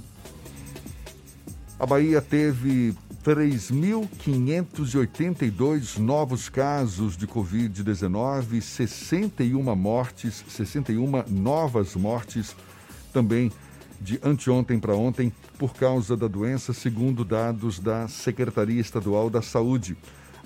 A 1.79 1.85
Bahia 1.85 2.21
teve 2.21 2.93
3.582 3.23 5.97
novos 5.97 6.49
casos 6.49 7.15
de 7.15 7.25
Covid-19, 7.25 8.59
61 8.59 9.75
mortes, 9.75 10.43
61 10.49 11.23
novas 11.29 11.95
mortes 11.95 12.53
também 13.13 13.49
de 14.01 14.19
anteontem 14.23 14.79
para 14.79 14.95
ontem 14.95 15.31
por 15.59 15.75
causa 15.75 16.15
da 16.15 16.27
doença, 16.27 16.73
segundo 16.73 17.25
dados 17.25 17.79
da 17.79 18.07
Secretaria 18.07 18.79
Estadual 18.79 19.29
da 19.29 19.41
Saúde. 19.41 19.97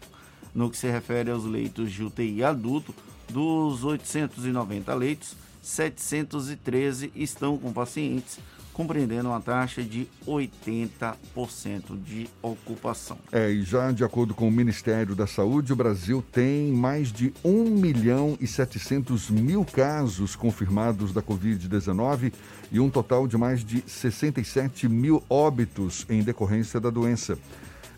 No 0.53 0.69
que 0.69 0.77
se 0.77 0.89
refere 0.89 1.31
aos 1.31 1.45
leitos 1.45 1.91
de 1.91 2.03
UTI 2.03 2.43
adulto, 2.43 2.93
dos 3.29 3.83
890 3.83 4.93
leitos, 4.93 5.35
713 5.61 7.11
estão 7.15 7.57
com 7.57 7.71
pacientes 7.71 8.37
compreendendo 8.73 9.29
uma 9.29 9.39
taxa 9.39 9.83
de 9.83 10.07
80% 10.27 12.03
de 12.03 12.27
ocupação. 12.41 13.17
É, 13.31 13.49
e 13.51 13.63
já 13.63 13.91
de 13.91 14.03
acordo 14.03 14.33
com 14.33 14.47
o 14.47 14.51
Ministério 14.51 15.15
da 15.15 15.27
Saúde, 15.27 15.71
o 15.71 15.75
Brasil 15.75 16.23
tem 16.31 16.71
mais 16.71 17.11
de 17.11 17.31
1 17.43 17.65
milhão 17.69 18.37
e 18.41 18.47
700 18.47 19.29
mil 19.29 19.63
casos 19.63 20.35
confirmados 20.35 21.13
da 21.13 21.21
Covid-19 21.21 22.33
e 22.71 22.79
um 22.79 22.89
total 22.89 23.27
de 23.27 23.37
mais 23.37 23.63
de 23.63 23.83
67 23.85 24.89
mil 24.89 25.23
óbitos 25.29 26.05
em 26.09 26.23
decorrência 26.23 26.79
da 26.79 26.89
doença. 26.89 27.37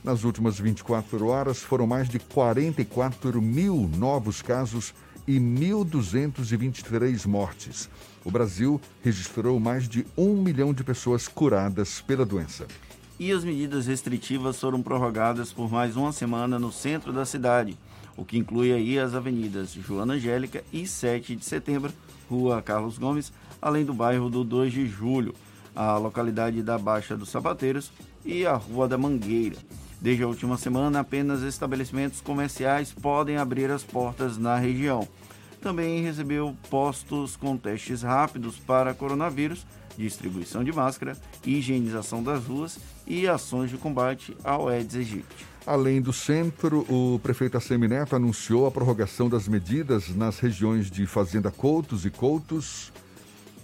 Nas 0.03 0.24
últimas 0.24 0.60
24 0.60 1.25
horas, 1.25 1.63
foram 1.63 1.88
mais 1.88 2.08
de 2.08 2.20
44 2.20 3.41
mil 3.41 3.89
novos 3.98 4.41
casos 4.41 4.94
e 5.27 5.39
1.223 5.39 7.25
mortes. 7.25 7.89
O 8.25 8.32
Brasil 8.32 8.82
registrou 9.03 9.60
mais 9.60 9.88
de 9.88 10.03
um 10.17 10.34
milhão 10.41 10.74
de 10.74 10.84
pessoas 10.84 11.27
curadas 11.27 12.01
pela 12.01 12.25
doença. 12.25 12.65
E 13.20 13.32
as 13.32 13.44
medidas 13.44 13.86
restritivas 13.86 14.60
foram 14.60 14.82
prorrogadas 14.82 15.53
por 15.53 15.72
mais 15.72 15.96
uma 15.96 16.12
semana 16.12 16.58
no 16.58 16.72
centro 16.72 17.13
da 17.13 17.24
cidade, 17.24 17.77
o 18.17 18.25
que 18.25 18.38
inclui 18.38 18.74
aí 18.74 18.98
as 18.98 19.13
avenidas 19.13 19.74
Joana 19.74 20.15
Angélica 20.15 20.63
e 20.74 20.88
7 20.88 21.36
de 21.36 21.46
setembro, 21.46 21.94
Rua 22.27 22.63
Carlos 22.63 22.98
Gomes, 22.98 23.32
além 23.62 23.86
do 23.86 23.94
bairro 23.94 24.27
do 24.27 24.44
2 24.44 24.74
de 24.74 24.88
julho, 24.88 25.36
a 25.75 25.96
localidade 25.98 26.63
da 26.63 26.79
Baixa 26.79 27.15
dos 27.15 27.29
Sabateiros 27.29 27.91
e 28.25 28.44
a 28.44 28.55
Rua 28.55 28.88
da 28.88 28.98
Mangueira. 28.98 29.58
Desde 30.01 30.24
a 30.24 30.27
última 30.27 30.58
semana, 30.58 31.01
apenas 31.01 31.41
estabelecimentos 31.44 32.22
comerciais 32.22 32.91
podem 32.91 33.38
abrir 33.38 33.70
as 33.70 33.84
portas 33.84 34.38
na 34.38 34.58
região. 34.58 35.08
Também 35.65 36.03
recebeu 36.03 36.55
postos 36.69 37.36
com 37.36 37.57
testes 37.57 38.03
rápidos 38.03 38.55
para 38.55 38.93
coronavírus, 38.93 39.65
distribuição 39.98 40.63
de 40.63 40.72
máscara, 40.72 41.17
higienização 41.43 42.22
das 42.22 42.45
ruas 42.45 42.77
e 43.07 43.27
ações 43.27 43.72
de 43.72 43.77
combate 43.77 44.38
ao 44.43 44.67
Aedes 44.67 44.95
aegypti. 44.95 45.48
Além 45.65 46.00
do 46.00 46.13
centro, 46.13 46.86
o 46.88 47.17
prefeito 47.17 47.57
Assemineto 47.57 48.15
anunciou 48.15 48.67
a 48.67 48.72
prorrogação 48.72 49.27
das 49.27 49.48
medidas 49.48 50.15
nas 50.15 50.38
regiões 50.38 50.91
de 50.91 51.07
Fazenda 51.07 51.50
Coutos 51.50 52.05
e 52.05 52.12
Coutos. 52.12 52.93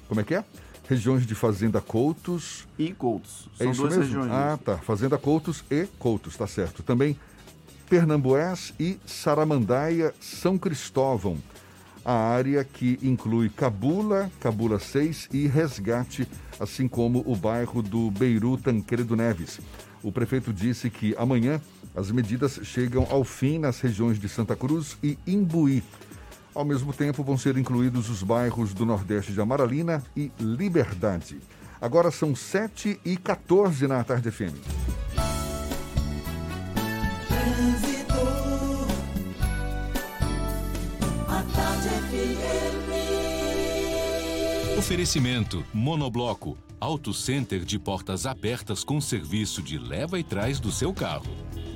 Como 0.08 0.22
é 0.22 0.24
que 0.24 0.34
é? 0.34 0.44
regiões 0.90 1.24
de 1.28 1.36
Fazenda 1.36 1.80
Coutos. 1.80 2.68
E 2.80 2.94
Coutos. 2.94 3.48
É 3.60 3.64
São 3.66 3.72
isso 3.74 3.82
duas 3.82 3.96
mesmo? 3.96 4.06
regiões. 4.06 4.32
Ah, 4.32 4.58
tá. 4.58 4.78
Fazenda 4.80 5.20
Coutos 5.20 5.64
e 5.70 5.86
Coutos, 6.00 6.36
tá 6.36 6.48
certo. 6.48 6.82
Também 6.82 7.16
Pernambués 7.88 8.74
e 8.80 8.98
Saramandaia, 9.06 10.16
São 10.20 10.58
Cristóvão. 10.58 11.38
A 12.04 12.14
área 12.14 12.64
que 12.64 12.98
inclui 13.04 13.50
Cabula, 13.50 14.32
Cabula 14.40 14.80
6 14.80 15.30
e 15.32 15.48
Resgate, 15.48 16.28
assim 16.60 16.88
como 16.88 17.24
o 17.26 17.36
bairro 17.36 17.82
do 17.82 18.10
Beiru 18.10 18.58
Tancredo 18.58 19.16
Neves. 19.16 19.60
O 20.02 20.12
prefeito 20.12 20.52
disse 20.52 20.90
que 20.90 21.16
amanhã 21.18 21.62
as 21.96 22.10
medidas 22.10 22.60
chegam 22.64 23.06
ao 23.10 23.24
fim 23.24 23.60
nas 23.60 23.80
regiões 23.80 24.20
de 24.20 24.28
Santa 24.28 24.56
Cruz 24.56 24.98
e 25.04 25.18
Imbuí. 25.28 25.84
Ao 26.56 26.66
mesmo 26.66 26.92
tempo, 26.92 27.24
vão 27.24 27.38
ser 27.38 27.58
incluídos 27.58 28.10
os 28.10 28.24
bairros 28.24 28.74
do 28.74 28.86
Nordeste 28.86 29.32
de 29.32 29.40
Amaralina 29.40 30.04
e 30.16 30.32
Liberdade. 30.40 31.40
Agora 31.80 32.12
são 32.12 32.36
7 32.36 33.00
e 33.06 33.16
14 33.16 33.88
na 33.88 34.04
Tarde 34.04 34.32
FM. 34.32 35.31
Oferecimento 44.78 45.64
Monobloco, 45.74 46.58
Auto 46.80 47.14
Center 47.14 47.64
de 47.64 47.78
portas 47.78 48.26
abertas 48.26 48.84
com 48.84 49.00
serviço 49.00 49.62
de 49.62 49.78
leva 49.78 50.20
e 50.20 50.24
trás 50.24 50.60
do 50.60 50.72
seu 50.72 50.94
carro. 50.94 51.32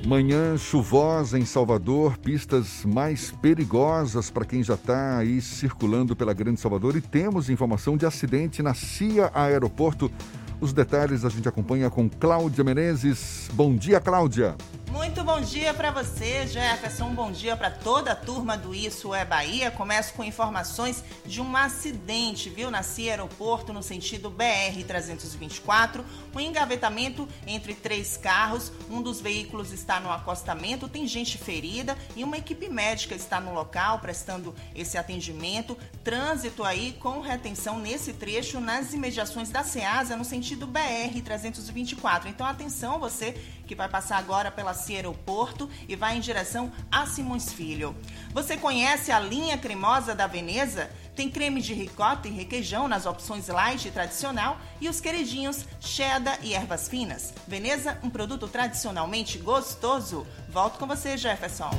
Manhã 0.06 0.58
chuvosa 0.58 1.40
em 1.40 1.46
Salvador, 1.46 2.18
pistas 2.18 2.84
mais 2.84 3.32
perigosas 3.32 4.30
para 4.30 4.44
quem 4.44 4.64
já 4.64 4.74
está 4.74 5.20
aí 5.20 5.40
circulando 5.42 6.16
pela 6.16 6.34
Grande 6.34 6.60
Salvador 6.60 6.96
e 6.96 7.02
temos 7.02 7.50
informação 7.50 7.96
de 7.96 8.06
acidente 8.06 8.62
na 8.62 8.74
CIA 8.74 9.32
Aeroporto. 9.34 10.12
Os 10.60 10.74
detalhes 10.74 11.24
a 11.24 11.30
gente 11.30 11.48
acompanha 11.48 11.90
com 11.90 12.10
Cláudia 12.10 12.64
Menezes. 12.64 13.50
Bom 13.54 13.76
dia, 13.76 14.00
Cláudia. 14.00 14.56
Muito 14.96 15.26
bom 15.26 15.42
dia 15.42 15.74
para 15.74 15.92
você, 15.92 16.48
Jefferson. 16.48 17.08
Um 17.08 17.14
bom 17.14 17.30
dia 17.30 17.58
para 17.58 17.70
toda 17.70 18.14
a 18.14 18.16
turma 18.16 18.58
do 18.58 18.74
Isso 18.74 19.14
é 19.14 19.26
Bahia. 19.26 19.70
Começo 19.70 20.14
com 20.14 20.24
informações 20.24 21.04
de 21.26 21.42
um 21.42 21.58
acidente, 21.58 22.50
viu? 22.50 22.72
Na 22.72 22.82
CIA 22.82 23.12
Aeroporto, 23.12 23.74
no 23.74 23.84
sentido 23.84 24.32
BR-324. 24.32 26.02
Um 26.34 26.40
engavetamento 26.40 27.28
entre 27.46 27.74
três 27.74 28.16
carros. 28.16 28.72
Um 28.90 29.02
dos 29.02 29.20
veículos 29.20 29.74
está 29.74 30.00
no 30.00 30.10
acostamento, 30.10 30.88
tem 30.88 31.06
gente 31.06 31.38
ferida 31.38 31.98
e 32.16 32.24
uma 32.24 32.38
equipe 32.38 32.70
médica 32.70 33.16
está 33.16 33.42
no 33.42 33.54
local 33.54 34.00
prestando 34.00 34.56
esse 34.74 34.98
atendimento. 34.98 35.78
Trânsito 36.06 36.64
aí 36.64 36.94
com 36.94 37.20
retenção 37.20 37.80
nesse 37.80 38.14
trecho 38.14 38.62
nas 38.62 38.94
imediações 38.94 39.50
da 39.50 39.62
SEASA, 39.62 40.16
no 40.16 40.24
sentido 40.24 40.66
BR-324. 40.66 42.28
Então, 42.28 42.48
atenção, 42.48 42.98
você 42.98 43.36
que 43.66 43.76
vai 43.76 43.90
passar 43.90 44.18
agora 44.18 44.52
pela 44.52 44.74
CIA 44.74 44.98
Aeroporto 44.98 45.70
e 45.88 45.96
vai 45.96 46.18
em 46.18 46.20
direção 46.20 46.72
a 46.92 47.06
Simões 47.06 47.52
Filho. 47.52 47.96
Você 48.34 48.58
conhece 48.58 49.12
a 49.12 49.20
linha 49.20 49.58
cremosa 49.58 50.16
da 50.16 50.28
Veneza? 50.28 50.90
Tem 51.16 51.30
creme 51.30 51.62
de 51.62 51.74
ricota 51.74 52.28
e 52.28 52.32
requeijão 52.32 52.88
nas 52.88 53.06
opções 53.06 53.48
light 53.48 53.88
e 53.88 53.92
tradicional 53.92 54.58
e 54.82 54.90
os 54.90 55.00
queridinhos 55.00 55.66
cheddar 55.80 56.40
e 56.44 56.54
ervas 56.54 56.90
finas. 56.90 57.34
Veneza, 57.48 57.98
um 58.04 58.10
produto 58.10 58.48
tradicionalmente 58.48 59.38
gostoso. 59.38 60.28
Volto 60.50 60.78
com 60.78 60.86
você, 60.86 61.18
Jefferson. 61.18 61.72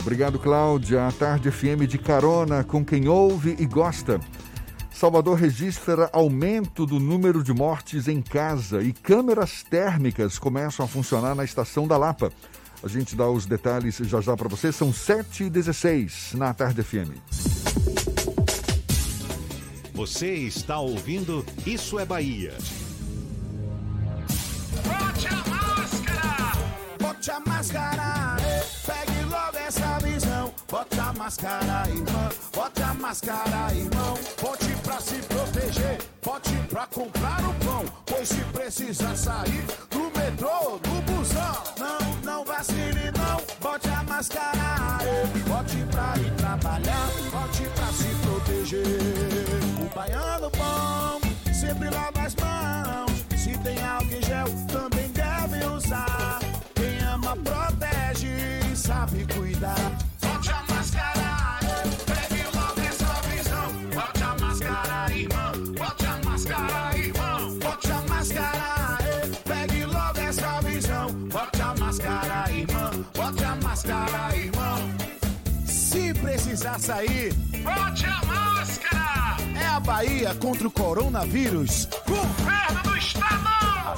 Obrigado, 0.00 0.38
Cláudia. 0.38 1.06
A 1.06 1.12
Tarde 1.12 1.50
FM 1.50 1.86
de 1.86 1.98
carona 1.98 2.64
com 2.64 2.82
quem 2.82 3.08
ouve 3.08 3.56
e 3.58 3.66
gosta. 3.66 4.18
Salvador 4.98 5.38
registra 5.38 6.10
aumento 6.12 6.84
do 6.84 6.98
número 6.98 7.44
de 7.44 7.52
mortes 7.52 8.08
em 8.08 8.20
casa 8.20 8.82
e 8.82 8.92
câmeras 8.92 9.62
térmicas 9.62 10.40
começam 10.40 10.84
a 10.84 10.88
funcionar 10.88 11.36
na 11.36 11.44
estação 11.44 11.86
da 11.86 11.96
Lapa. 11.96 12.32
A 12.82 12.88
gente 12.88 13.14
dá 13.14 13.30
os 13.30 13.46
detalhes 13.46 13.98
já 13.98 14.20
já 14.20 14.36
para 14.36 14.48
você. 14.48 14.72
São 14.72 14.90
7h16 14.90 16.34
na 16.34 16.52
Tarde 16.52 16.82
FM. 16.82 17.14
Você 19.94 20.34
está 20.34 20.80
ouvindo 20.80 21.46
Isso 21.64 21.96
é 22.00 22.04
Bahia. 22.04 22.54
Bote 24.82 25.28
a 25.28 25.30
máscara! 25.30 25.47
Bote 27.18 27.32
a 27.32 27.40
máscara! 27.40 28.36
Pegue 28.86 29.24
logo 29.24 29.58
essa 29.58 29.98
visão. 29.98 30.54
Bote 30.70 31.00
a 31.00 31.12
máscara, 31.14 31.88
irmão. 31.88 32.28
Bote 32.54 32.80
a 32.80 32.94
máscara, 32.94 33.74
irmão. 33.74 34.16
Bote 34.40 34.68
pra 34.84 35.00
se 35.00 35.16
proteger. 35.22 35.98
Bote 36.24 36.54
pra 36.70 36.86
comprar 36.86 37.40
o 37.40 37.52
pão. 37.54 37.84
Pois 38.06 38.28
se 38.28 38.40
precisar 38.52 39.16
sair 39.16 39.66
do 39.90 40.16
metrô, 40.16 40.78
do 40.78 41.02
busão. 41.10 41.64
Não, 41.76 41.98
não 42.22 42.44
vacile, 42.44 43.10
não. 43.10 43.42
Bote 43.60 43.88
a 43.88 44.04
máscara. 44.04 44.98
Bote 45.48 45.84
pra 45.90 46.14
ir 46.22 46.32
trabalhar. 46.36 47.08
Bote 47.32 47.68
pra 47.74 47.86
se 47.94 48.14
proteger. 48.22 48.84
O 49.82 49.92
baiano 49.92 50.50
bom 50.50 51.20
sempre 51.52 51.90
lava 51.90 52.20
as 52.20 52.36
mãos. 52.36 53.24
Se 53.36 53.58
tem 53.58 53.84
álcool 53.84 54.14
em 54.14 54.22
gel, 54.22 54.46
também 54.68 55.08
deve 55.10 55.66
usar. 55.66 56.17
Sabe 58.88 59.26
cuidar. 59.34 59.98
Bote 60.22 60.50
a 60.50 60.72
máscara, 60.72 61.58
pegue 62.06 62.42
logo 62.56 62.80
essa 62.80 63.12
visão. 63.28 63.68
Bote 63.94 64.22
a 64.22 64.34
máscara, 64.40 65.14
irmão. 65.14 65.52
Bote 65.76 66.06
a 66.06 66.16
máscara, 66.24 66.98
irmão. 66.98 67.58
Bote 67.58 67.92
a 67.92 68.00
máscara, 68.08 68.98
pegue 69.44 69.84
logo 69.84 70.20
essa 70.20 70.60
visão. 70.62 71.12
Bote 71.12 71.62
a 71.62 71.74
máscara, 71.74 72.50
irmão. 72.50 73.04
Bote 73.14 73.44
a 73.44 73.54
máscara, 73.56 74.36
irmão. 74.36 74.78
Se 75.66 76.14
precisar 76.14 76.78
sair, 76.80 77.34
bote 77.62 78.06
a 78.06 78.24
máscara! 78.24 79.36
É 79.60 79.66
a 79.66 79.80
Bahia 79.80 80.34
contra 80.36 80.66
o 80.66 80.70
coronavírus. 80.70 81.86
Governo 82.06 82.82
do 82.84 82.96
Estado! 82.96 83.57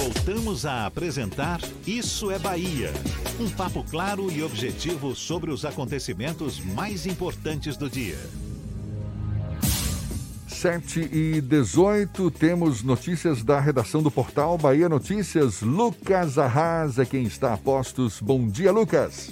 Voltamos 0.00 0.64
a 0.64 0.86
apresentar 0.86 1.60
Isso 1.86 2.30
é 2.30 2.38
Bahia. 2.38 2.90
Um 3.38 3.50
papo 3.50 3.84
claro 3.84 4.32
e 4.32 4.42
objetivo 4.42 5.14
sobre 5.14 5.50
os 5.50 5.62
acontecimentos 5.66 6.58
mais 6.58 7.04
importantes 7.04 7.76
do 7.76 7.90
dia. 7.90 8.16
7 10.48 11.00
e 11.12 11.42
18, 11.42 12.30
temos 12.30 12.82
notícias 12.82 13.44
da 13.44 13.60
redação 13.60 14.02
do 14.02 14.10
portal 14.10 14.56
Bahia 14.56 14.88
Notícias. 14.88 15.60
Lucas 15.60 16.38
Arrasa, 16.38 17.04
quem 17.04 17.24
está 17.24 17.52
a 17.52 17.58
postos. 17.58 18.22
Bom 18.22 18.48
dia, 18.48 18.72
Lucas. 18.72 19.30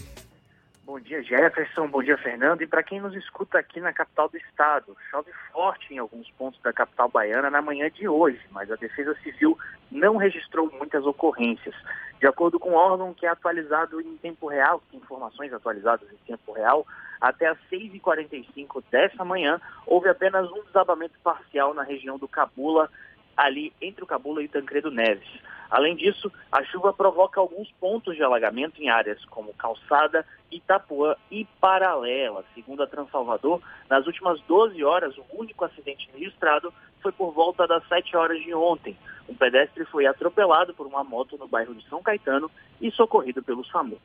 Bom 0.98 1.04
dia, 1.04 1.22
Jefferson. 1.22 1.86
Bom 1.86 2.02
dia, 2.02 2.18
Fernando. 2.18 2.60
E 2.60 2.66
para 2.66 2.82
quem 2.82 3.00
nos 3.00 3.14
escuta 3.14 3.56
aqui 3.56 3.80
na 3.80 3.92
capital 3.92 4.28
do 4.28 4.36
estado, 4.36 4.96
chove 5.08 5.30
forte 5.52 5.94
em 5.94 5.98
alguns 5.98 6.28
pontos 6.32 6.60
da 6.60 6.72
capital 6.72 7.08
baiana 7.08 7.48
na 7.48 7.62
manhã 7.62 7.88
de 7.88 8.08
hoje, 8.08 8.40
mas 8.50 8.68
a 8.68 8.74
Defesa 8.74 9.14
Civil 9.22 9.56
não 9.92 10.16
registrou 10.16 10.68
muitas 10.72 11.06
ocorrências. 11.06 11.76
De 12.18 12.26
acordo 12.26 12.58
com 12.58 12.70
o 12.70 12.74
órgão 12.74 13.14
que 13.14 13.26
é 13.26 13.28
atualizado 13.28 14.00
em 14.00 14.16
tempo 14.16 14.48
real, 14.48 14.82
informações 14.92 15.52
atualizadas 15.52 16.10
em 16.10 16.16
tempo 16.26 16.50
real, 16.50 16.84
até 17.20 17.46
às 17.46 17.58
6h45 17.70 18.82
dessa 18.90 19.24
manhã, 19.24 19.60
houve 19.86 20.08
apenas 20.08 20.50
um 20.50 20.64
desabamento 20.64 21.14
parcial 21.22 21.74
na 21.74 21.84
região 21.84 22.18
do 22.18 22.26
Cabula, 22.26 22.90
ali 23.38 23.72
entre 23.80 24.02
o 24.02 24.06
Cabula 24.06 24.42
e 24.42 24.48
Tancredo 24.48 24.90
Neves. 24.90 25.28
Além 25.70 25.94
disso, 25.94 26.32
a 26.50 26.64
chuva 26.64 26.92
provoca 26.92 27.40
alguns 27.40 27.70
pontos 27.72 28.16
de 28.16 28.22
alagamento 28.22 28.82
em 28.82 28.88
áreas 28.88 29.24
como 29.26 29.54
Calçada, 29.54 30.26
Itapuã 30.50 31.14
e 31.30 31.44
Paralela. 31.60 32.44
Segundo 32.54 32.82
a 32.82 32.86
Transalvador, 32.86 33.60
nas 33.88 34.06
últimas 34.06 34.40
12 34.42 34.82
horas, 34.82 35.16
o 35.16 35.24
único 35.32 35.64
acidente 35.64 36.08
registrado 36.12 36.72
foi 37.00 37.12
por 37.12 37.32
volta 37.32 37.66
das 37.66 37.86
7 37.86 38.16
horas 38.16 38.42
de 38.42 38.52
ontem. 38.54 38.96
Um 39.28 39.34
pedestre 39.34 39.84
foi 39.84 40.06
atropelado 40.06 40.74
por 40.74 40.86
uma 40.86 41.04
moto 41.04 41.36
no 41.36 41.46
bairro 41.46 41.74
de 41.74 41.86
São 41.88 42.02
Caetano 42.02 42.50
e 42.80 42.90
socorrido 42.90 43.42
pelo 43.42 43.64
SAMU. 43.66 43.98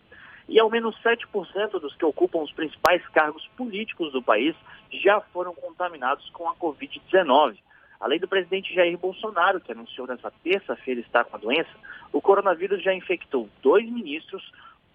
E 0.50 0.60
ao 0.60 0.70
menos 0.70 1.02
7% 1.02 1.80
dos 1.80 1.96
que 1.96 2.06
ocupam 2.06 2.40
os 2.40 2.52
principais 2.52 3.02
cargos 3.08 3.48
políticos 3.56 4.12
do 4.12 4.22
país 4.22 4.54
já 4.92 5.22
foram 5.22 5.56
contaminados 5.56 6.30
com 6.32 6.50
a 6.50 6.56
Covid-19. 6.56 7.58
Além 8.04 8.20
do 8.20 8.28
presidente 8.28 8.76
Jair 8.76 8.98
Bolsonaro, 8.98 9.62
que 9.62 9.72
anunciou 9.72 10.06
nessa 10.06 10.30
terça-feira 10.44 11.00
estar 11.00 11.24
com 11.24 11.38
a 11.38 11.40
doença, 11.40 11.70
o 12.12 12.20
coronavírus 12.20 12.84
já 12.84 12.94
infectou 12.94 13.48
dois 13.62 13.90
ministros, 13.90 14.44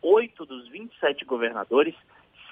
oito 0.03 0.45
dos 0.45 0.69
27 0.69 1.25
governadores, 1.25 1.95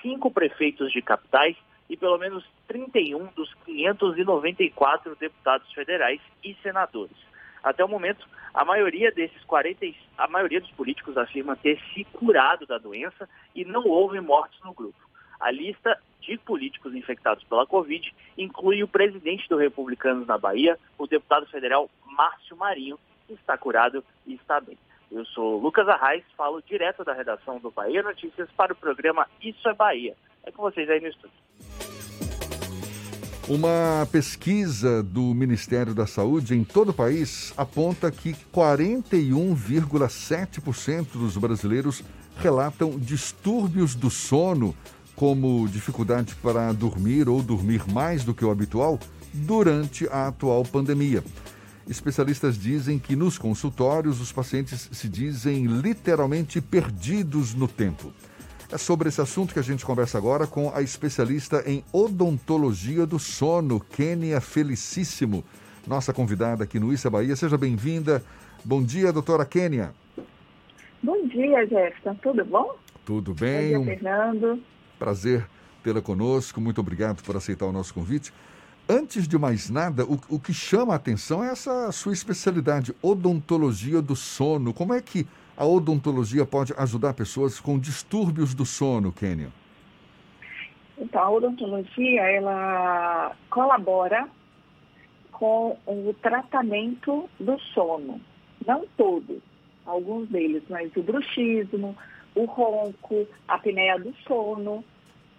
cinco 0.00 0.30
prefeitos 0.30 0.90
de 0.92 1.02
capitais 1.02 1.54
e 1.90 1.96
pelo 1.96 2.16
menos 2.16 2.42
31 2.68 3.26
dos 3.36 3.52
594 3.66 5.14
deputados 5.16 5.70
federais 5.74 6.22
e 6.42 6.54
senadores. 6.62 7.18
Até 7.62 7.84
o 7.84 7.88
momento, 7.88 8.26
a 8.54 8.64
maioria 8.64 9.12
desses 9.12 9.44
40, 9.44 9.84
a 10.16 10.26
maioria 10.26 10.62
dos 10.62 10.70
políticos 10.70 11.18
afirma 11.18 11.54
ter 11.54 11.78
se 11.92 12.02
curado 12.04 12.64
da 12.64 12.78
doença 12.78 13.28
e 13.54 13.62
não 13.62 13.86
houve 13.86 14.18
mortes 14.20 14.58
no 14.64 14.72
grupo. 14.72 14.98
A 15.38 15.50
lista 15.50 16.00
de 16.26 16.36
políticos 16.38 16.94
infectados 16.94 17.44
pela 17.44 17.66
Covid 17.66 18.14
inclui 18.36 18.82
o 18.82 18.88
presidente 18.88 19.48
do 19.48 19.56
Republicanos 19.56 20.26
na 20.26 20.36
Bahia, 20.36 20.76
o 20.98 21.06
deputado 21.06 21.46
federal 21.46 21.88
Márcio 22.04 22.56
Marinho, 22.56 22.98
que 23.26 23.32
está 23.34 23.56
curado 23.56 24.04
e 24.26 24.34
está 24.34 24.60
bem. 24.60 24.76
Eu 25.10 25.24
sou 25.26 25.60
Lucas 25.60 25.88
Arraes, 25.88 26.24
falo 26.36 26.60
direto 26.60 27.04
da 27.04 27.14
redação 27.14 27.60
do 27.60 27.70
Bahia 27.70 28.02
Notícias 28.02 28.48
para 28.56 28.72
o 28.72 28.76
programa 28.76 29.28
Isso 29.40 29.68
é 29.68 29.74
Bahia. 29.74 30.16
É 30.42 30.50
com 30.50 30.62
vocês 30.62 30.90
aí 30.90 31.00
no 31.00 31.06
estúdio. 31.06 31.36
Uma 33.48 34.04
pesquisa 34.10 35.04
do 35.04 35.32
Ministério 35.32 35.94
da 35.94 36.04
Saúde 36.04 36.56
em 36.56 36.64
todo 36.64 36.88
o 36.88 36.94
país 36.94 37.54
aponta 37.56 38.10
que 38.10 38.32
41,7% 38.52 41.12
dos 41.12 41.36
brasileiros 41.36 42.02
relatam 42.38 42.98
distúrbios 42.98 43.94
do 43.94 44.10
sono 44.10 44.74
como 45.16 45.66
dificuldade 45.68 46.34
para 46.36 46.72
dormir 46.72 47.28
ou 47.28 47.42
dormir 47.42 47.82
mais 47.90 48.22
do 48.22 48.34
que 48.34 48.44
o 48.44 48.50
habitual 48.50 49.00
durante 49.32 50.06
a 50.08 50.28
atual 50.28 50.62
pandemia. 50.62 51.24
Especialistas 51.88 52.58
dizem 52.58 52.98
que 52.98 53.16
nos 53.16 53.38
consultórios 53.38 54.20
os 54.20 54.30
pacientes 54.30 54.88
se 54.92 55.08
dizem 55.08 55.66
literalmente 55.66 56.60
perdidos 56.60 57.54
no 57.54 57.66
tempo. 57.66 58.12
É 58.70 58.76
sobre 58.76 59.08
esse 59.08 59.20
assunto 59.20 59.54
que 59.54 59.60
a 59.60 59.62
gente 59.62 59.86
conversa 59.86 60.18
agora 60.18 60.46
com 60.46 60.74
a 60.74 60.82
especialista 60.82 61.62
em 61.64 61.84
odontologia 61.92 63.06
do 63.06 63.18
sono, 63.18 63.78
Kênia 63.78 64.40
Felicíssimo, 64.40 65.44
nossa 65.86 66.12
convidada 66.12 66.64
aqui 66.64 66.80
no 66.80 66.92
Issa 66.92 67.08
Bahia. 67.08 67.36
Seja 67.36 67.56
bem-vinda. 67.56 68.22
Bom 68.64 68.82
dia, 68.82 69.12
doutora 69.12 69.46
Kênia. 69.46 69.94
Bom 71.00 71.28
dia, 71.28 71.64
Jefferson. 71.66 72.16
Tudo 72.16 72.44
bom? 72.44 72.74
Tudo 73.04 73.32
bem. 73.32 73.74
Bom 73.74 73.84
dia, 73.84 73.94
Fernando. 73.94 74.60
Prazer 74.98 75.46
tê-la 75.82 76.00
conosco. 76.00 76.60
Muito 76.60 76.80
obrigado 76.80 77.22
por 77.22 77.36
aceitar 77.36 77.66
o 77.66 77.72
nosso 77.72 77.94
convite. 77.94 78.32
Antes 78.88 79.26
de 79.26 79.36
mais 79.36 79.68
nada, 79.68 80.04
o, 80.04 80.18
o 80.28 80.38
que 80.38 80.54
chama 80.54 80.92
a 80.92 80.96
atenção 80.96 81.42
é 81.42 81.50
essa 81.50 81.90
sua 81.90 82.12
especialidade, 82.12 82.94
odontologia 83.02 84.00
do 84.00 84.14
sono. 84.14 84.72
Como 84.72 84.94
é 84.94 85.00
que 85.00 85.26
a 85.56 85.64
odontologia 85.66 86.46
pode 86.46 86.72
ajudar 86.76 87.14
pessoas 87.14 87.58
com 87.58 87.78
distúrbios 87.78 88.54
do 88.54 88.64
sono, 88.64 89.10
Kênia? 89.10 89.48
Então, 90.98 91.20
a 91.20 91.30
odontologia, 91.30 92.22
ela 92.22 93.34
colabora 93.50 94.28
com 95.32 95.76
o 95.86 96.14
tratamento 96.22 97.28
do 97.38 97.58
sono. 97.74 98.20
Não 98.66 98.86
todos, 98.96 99.38
alguns 99.84 100.28
deles, 100.28 100.62
mas 100.68 100.94
o 100.96 101.02
bruxismo, 101.02 101.96
o 102.36 102.44
ronco, 102.44 103.26
a 103.48 103.54
apneia 103.54 103.98
do 103.98 104.14
sono, 104.26 104.84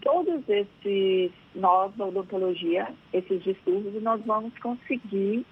todos 0.01 0.43
esses, 0.49 1.31
nós 1.55 1.93
da 1.95 2.05
odontologia, 2.05 2.87
esses 3.13 3.43
distúrbios, 3.43 4.01
nós 4.01 4.19
vamos 4.25 4.51
conseguir 4.59 5.45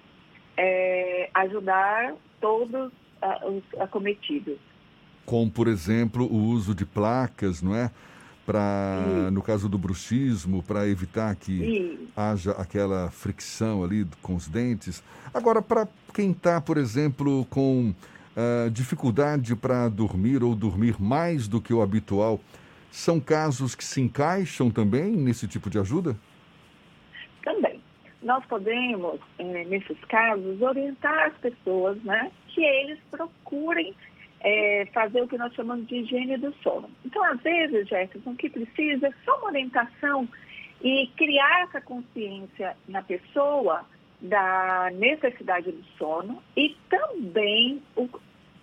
é, 0.56 1.30
ajudar 1.32 2.14
todos 2.40 2.92
uh, 3.22 3.48
os 3.48 3.80
acometidos. 3.80 4.58
Como, 5.24 5.50
por 5.50 5.68
exemplo, 5.68 6.24
o 6.24 6.36
uso 6.36 6.74
de 6.74 6.84
placas, 6.84 7.62
não 7.62 7.74
é? 7.74 7.90
Para, 8.44 9.30
no 9.32 9.42
caso 9.42 9.68
do 9.68 9.76
bruxismo, 9.76 10.62
para 10.62 10.86
evitar 10.88 11.34
que 11.34 12.08
haja 12.16 12.52
aquela 12.52 13.10
fricção 13.10 13.82
ali 13.82 14.06
com 14.22 14.36
os 14.36 14.46
dentes. 14.46 15.02
Agora, 15.34 15.60
para 15.60 15.88
quem 16.14 16.30
está, 16.30 16.60
por 16.60 16.76
exemplo, 16.76 17.44
com 17.50 17.92
uh, 18.36 18.70
dificuldade 18.70 19.56
para 19.56 19.88
dormir 19.88 20.44
ou 20.44 20.54
dormir 20.54 21.00
mais 21.00 21.48
do 21.48 21.60
que 21.60 21.72
o 21.72 21.80
habitual, 21.80 22.40
são 22.90 23.18
casos 23.18 23.74
que 23.74 23.84
se 23.84 24.00
encaixam 24.00 24.70
também 24.70 25.10
nesse 25.12 25.48
tipo 25.48 25.68
de 25.70 25.78
ajuda? 25.78 26.16
Também. 27.42 27.80
Nós 28.22 28.44
podemos, 28.46 29.20
eh, 29.38 29.64
nesses 29.64 29.98
casos, 30.08 30.60
orientar 30.60 31.28
as 31.28 31.34
pessoas 31.34 32.02
né, 32.02 32.30
que 32.48 32.62
eles 32.62 32.98
procurem 33.10 33.94
é, 34.40 34.86
fazer 34.92 35.22
o 35.22 35.28
que 35.28 35.38
nós 35.38 35.54
chamamos 35.54 35.86
de 35.86 35.96
higiene 35.96 36.36
do 36.36 36.52
sono. 36.62 36.90
Então, 37.04 37.22
às 37.24 37.40
vezes, 37.40 37.88
Jefferson, 37.88 38.30
o 38.30 38.36
que 38.36 38.48
precisa 38.50 39.08
é 39.08 39.12
só 39.24 39.36
uma 39.38 39.48
orientação 39.48 40.28
e 40.82 41.06
criar 41.16 41.64
essa 41.64 41.80
consciência 41.80 42.76
na 42.88 43.02
pessoa 43.02 43.84
da 44.20 44.90
necessidade 44.94 45.70
do 45.70 45.84
sono 45.98 46.42
e 46.56 46.76
também 46.88 47.82
o, 47.94 48.08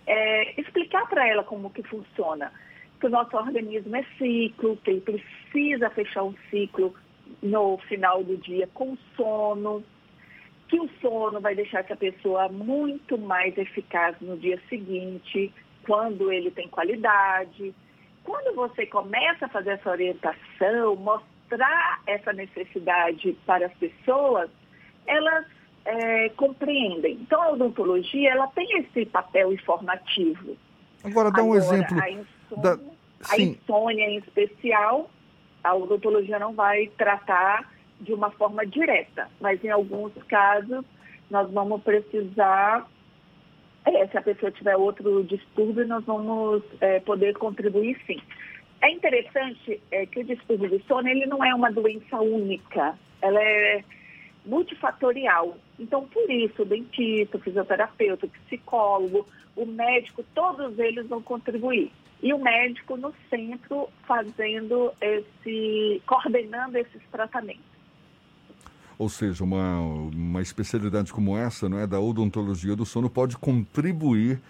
é, 0.06 0.60
explicar 0.60 1.08
para 1.08 1.26
ela 1.28 1.44
como 1.44 1.70
que 1.70 1.82
funciona. 1.82 2.52
Que 3.00 3.06
o 3.06 3.10
nosso 3.10 3.36
organismo 3.36 3.96
é 3.96 4.04
ciclo, 4.18 4.76
que 4.78 4.90
ele 4.90 5.00
precisa 5.00 5.90
fechar 5.90 6.24
um 6.24 6.34
ciclo 6.50 6.94
no 7.42 7.78
final 7.88 8.22
do 8.22 8.36
dia 8.36 8.68
com 8.74 8.96
sono, 9.16 9.84
que 10.68 10.80
o 10.80 10.88
sono 11.00 11.40
vai 11.40 11.54
deixar 11.54 11.80
essa 11.80 11.96
pessoa 11.96 12.48
muito 12.48 13.18
mais 13.18 13.56
eficaz 13.56 14.16
no 14.20 14.36
dia 14.36 14.60
seguinte, 14.68 15.52
quando 15.84 16.32
ele 16.32 16.50
tem 16.50 16.68
qualidade. 16.68 17.74
Quando 18.24 18.54
você 18.54 18.86
começa 18.86 19.46
a 19.46 19.48
fazer 19.48 19.70
essa 19.70 19.90
orientação, 19.90 20.96
mostrar 20.96 22.00
essa 22.06 22.32
necessidade 22.32 23.36
para 23.44 23.66
as 23.66 23.74
pessoas, 23.74 24.50
elas 25.06 25.46
é, 25.84 26.28
compreendem. 26.30 27.18
Então, 27.20 27.40
a 27.42 27.50
odontologia 27.50 28.30
ela 28.30 28.46
tem 28.48 28.66
esse 28.78 29.06
papel 29.06 29.52
informativo. 29.52 30.56
Agora, 31.02 31.30
dá 31.30 31.42
um 31.42 31.52
Agora, 31.52 31.58
exemplo. 31.58 32.00
A 32.00 32.10
insônia, 32.10 32.62
da... 32.62 32.78
a 33.30 33.38
insônia, 33.38 34.04
em 34.04 34.18
especial, 34.18 35.10
a 35.62 35.74
odontologia 35.74 36.38
não 36.38 36.54
vai 36.54 36.88
tratar 36.96 37.70
de 38.00 38.12
uma 38.12 38.30
forma 38.30 38.66
direta, 38.66 39.28
mas 39.40 39.62
em 39.64 39.70
alguns 39.70 40.12
casos 40.24 40.84
nós 41.30 41.50
vamos 41.50 41.82
precisar, 41.82 42.86
é, 43.86 44.06
se 44.06 44.18
a 44.18 44.22
pessoa 44.22 44.52
tiver 44.52 44.76
outro 44.76 45.24
distúrbio, 45.24 45.86
nós 45.86 46.04
vamos 46.04 46.62
é, 46.80 47.00
poder 47.00 47.34
contribuir 47.34 47.98
sim. 48.06 48.20
É 48.82 48.90
interessante 48.90 49.80
é, 49.90 50.04
que 50.04 50.20
o 50.20 50.24
distúrbio 50.24 50.68
de 50.68 50.84
sono 50.86 51.08
ele 51.08 51.26
não 51.26 51.42
é 51.42 51.54
uma 51.54 51.72
doença 51.72 52.20
única, 52.20 52.98
ela 53.22 53.42
é 53.42 53.82
multifatorial. 54.44 55.56
Então, 55.78 56.06
por 56.06 56.30
isso, 56.30 56.62
o 56.62 56.64
dentista, 56.64 57.36
o 57.36 57.40
fisioterapeuta, 57.40 58.26
o 58.26 58.28
psicólogo, 58.28 59.26
o 59.56 59.64
médico, 59.64 60.24
todos 60.34 60.78
eles 60.78 61.06
vão 61.08 61.22
contribuir. 61.22 61.90
E 62.22 62.32
o 62.32 62.38
médico 62.38 62.96
no 62.96 63.14
centro 63.28 63.88
fazendo 64.06 64.92
esse, 65.00 66.02
coordenando 66.06 66.78
esses 66.78 67.02
tratamentos. 67.10 67.74
Ou 68.98 69.08
seja, 69.08 69.42
uma, 69.42 69.80
uma 69.80 70.40
especialidade 70.40 71.12
como 71.12 71.36
essa, 71.36 71.68
não 71.68 71.78
é, 71.78 71.86
da 71.86 72.00
odontologia 72.00 72.76
do 72.76 72.86
sono, 72.86 73.10
pode 73.10 73.36
contribuir 73.36 74.40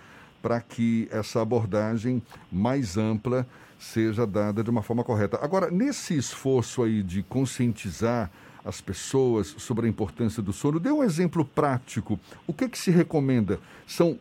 para 0.43 0.61
que 0.61 1.09
essa 1.11 1.41
abordagem 1.41 2.23
mais 2.53 2.99
ampla 2.99 3.47
seja 3.79 4.27
dada 4.27 4.63
de 4.63 4.71
uma 4.71 4.83
forma 4.83 5.03
correta. 5.03 5.39
Agora, 5.43 5.71
nesse 5.71 6.17
esforço 6.17 6.83
aí 6.83 7.03
de 7.03 7.23
conscientizar 7.23 8.31
as 8.65 8.81
pessoas 8.81 9.55
sobre 9.59 9.87
a 9.87 9.89
importância 9.89 10.43
do 10.43 10.53
sono, 10.53 10.81
dê 10.81 10.91
um 10.91 11.05
exemplo 11.05 11.45
prático. 11.45 12.19
O 12.47 12.53
que, 12.53 12.69
que 12.69 12.79
se 12.79 12.91
recomenda? 12.91 13.61
São 13.87 14.19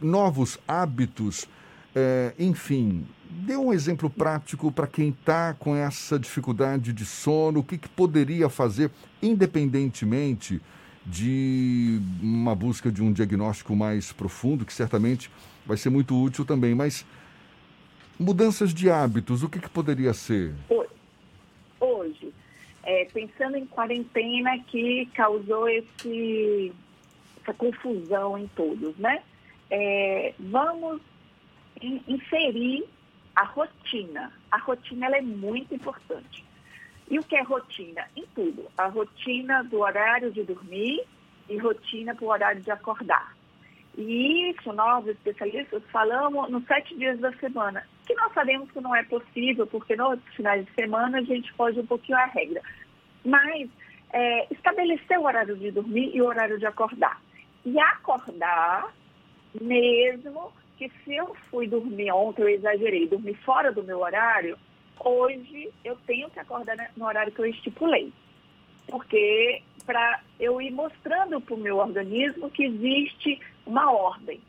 novos 0.00 0.58
hábitos? 0.68 1.48
É, 1.94 2.32
enfim, 2.38 3.06
dê 3.28 3.56
um 3.56 3.72
exemplo 3.72 4.08
prático 4.08 4.70
para 4.70 4.86
quem 4.86 5.08
está 5.08 5.54
com 5.54 5.74
essa 5.74 6.18
dificuldade 6.18 6.92
de 6.92 7.04
sono, 7.04 7.60
o 7.60 7.64
que, 7.64 7.76
que 7.76 7.88
poderia 7.88 8.48
fazer, 8.48 8.90
independentemente 9.20 10.60
de 11.04 12.00
uma 12.22 12.54
busca 12.54 12.90
de 12.90 13.02
um 13.02 13.12
diagnóstico 13.12 13.74
mais 13.74 14.12
profundo, 14.12 14.64
que 14.64 14.72
certamente 14.72 15.30
vai 15.66 15.76
ser 15.76 15.90
muito 15.90 16.16
útil 16.20 16.44
também. 16.44 16.74
Mas 16.74 17.04
mudanças 18.18 18.72
de 18.72 18.88
hábitos, 18.88 19.42
o 19.42 19.48
que, 19.48 19.58
que 19.58 19.68
poderia 19.68 20.14
ser? 20.14 20.54
Hoje, 21.80 22.21
é, 22.82 23.04
pensando 23.06 23.56
em 23.56 23.66
quarentena 23.66 24.58
que 24.66 25.06
causou 25.14 25.68
esse, 25.68 26.72
essa 27.40 27.54
confusão 27.54 28.38
em 28.38 28.48
todos, 28.48 28.96
né? 28.96 29.22
É, 29.70 30.34
vamos 30.38 31.00
inserir 31.80 32.84
a 33.34 33.44
rotina. 33.44 34.32
A 34.50 34.58
rotina 34.58 35.06
ela 35.06 35.16
é 35.16 35.22
muito 35.22 35.74
importante. 35.74 36.44
E 37.10 37.18
o 37.18 37.22
que 37.22 37.36
é 37.36 37.42
rotina? 37.42 38.06
Em 38.16 38.24
tudo. 38.34 38.70
A 38.76 38.86
rotina 38.86 39.62
do 39.64 39.80
horário 39.80 40.30
de 40.30 40.42
dormir 40.42 41.04
e 41.48 41.56
rotina 41.58 42.14
para 42.14 42.24
o 42.24 42.28
horário 42.28 42.62
de 42.62 42.70
acordar. 42.70 43.36
E 43.96 44.50
isso, 44.50 44.72
nós 44.72 45.06
especialistas 45.06 45.82
falamos 45.90 46.50
nos 46.50 46.64
sete 46.64 46.96
dias 46.96 47.18
da 47.20 47.32
semana, 47.34 47.86
que 48.06 48.14
nós 48.14 48.32
sabemos 48.32 48.70
que 48.70 48.80
não 48.80 48.94
é 48.94 49.02
possível, 49.04 49.66
porque 49.66 49.94
nos 49.94 50.18
finais 50.34 50.64
de 50.64 50.72
semana 50.72 51.18
a 51.18 51.22
gente 51.22 51.52
pode 51.54 51.78
um 51.78 51.86
pouquinho 51.86 52.18
a 52.18 52.26
regra. 52.26 52.62
Mas 53.24 53.68
é, 54.12 54.46
estabelecer 54.52 55.18
o 55.18 55.24
horário 55.24 55.56
de 55.56 55.70
dormir 55.70 56.10
e 56.14 56.22
o 56.22 56.26
horário 56.26 56.58
de 56.58 56.66
acordar. 56.66 57.20
E 57.64 57.78
acordar, 57.78 58.92
mesmo 59.60 60.52
que 60.76 60.90
se 61.04 61.14
eu 61.14 61.34
fui 61.50 61.68
dormir 61.68 62.10
ontem, 62.12 62.42
eu 62.42 62.48
exagerei, 62.48 63.06
dormir 63.06 63.34
fora 63.44 63.70
do 63.70 63.82
meu 63.82 64.00
horário, 64.00 64.58
hoje 64.98 65.70
eu 65.84 65.96
tenho 66.06 66.30
que 66.30 66.40
acordar 66.40 66.76
no 66.96 67.06
horário 67.06 67.32
que 67.32 67.40
eu 67.40 67.46
estipulei. 67.46 68.12
Porque 68.88 69.62
para 69.84 70.20
eu 70.38 70.60
ir 70.60 70.70
mostrando 70.70 71.40
para 71.40 71.54
o 71.54 71.58
meu 71.58 71.76
organismo 71.78 72.50
que 72.50 72.64
existe 72.64 73.40
uma 73.66 73.92
ordem 73.92 74.40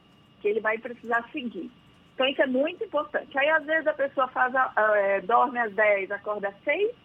que 0.42 0.48
ele 0.48 0.60
vai 0.60 0.78
precisar 0.78 1.28
seguir. 1.32 1.72
Então, 2.14 2.28
isso 2.28 2.42
é 2.42 2.48
muito 2.48 2.84
importante. 2.84 3.38
Aí, 3.38 3.50
às 3.50 3.66
vezes, 3.66 3.88
a 3.88 3.94
pessoa 3.94 4.28
faz, 4.28 4.54
é, 4.96 5.22
dorme 5.22 5.58
às 5.60 5.74
10, 5.74 6.12
acorda 6.12 6.50
às 6.50 6.64
6, 6.64 6.96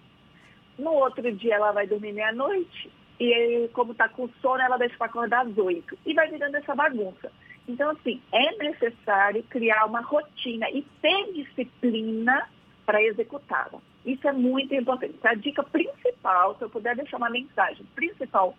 no 0.78 0.92
outro 0.92 1.32
dia 1.32 1.56
ela 1.56 1.72
vai 1.72 1.86
dormir 1.86 2.12
meia-noite, 2.12 2.90
e 3.18 3.68
como 3.72 3.92
está 3.92 4.08
com 4.08 4.28
sono, 4.40 4.62
ela 4.62 4.76
deixa 4.76 4.96
para 4.96 5.06
acordar 5.06 5.46
às 5.46 5.56
8. 5.56 5.98
E 6.06 6.14
vai 6.14 6.28
virando 6.28 6.56
essa 6.56 6.74
bagunça. 6.74 7.32
Então, 7.66 7.90
assim, 7.90 8.20
é 8.32 8.56
necessário 8.56 9.42
criar 9.44 9.84
uma 9.86 10.00
rotina 10.00 10.70
e 10.70 10.82
ter 11.02 11.32
disciplina 11.32 12.48
para 12.86 13.02
executá-la. 13.02 13.80
Isso 14.06 14.26
é 14.26 14.32
muito 14.32 14.74
importante. 14.74 15.18
A 15.24 15.34
dica 15.34 15.62
principal, 15.62 16.56
se 16.56 16.62
eu 16.62 16.70
puder 16.70 16.96
deixar 16.96 17.18
uma 17.18 17.28
mensagem 17.28 17.84
principal 17.94 18.56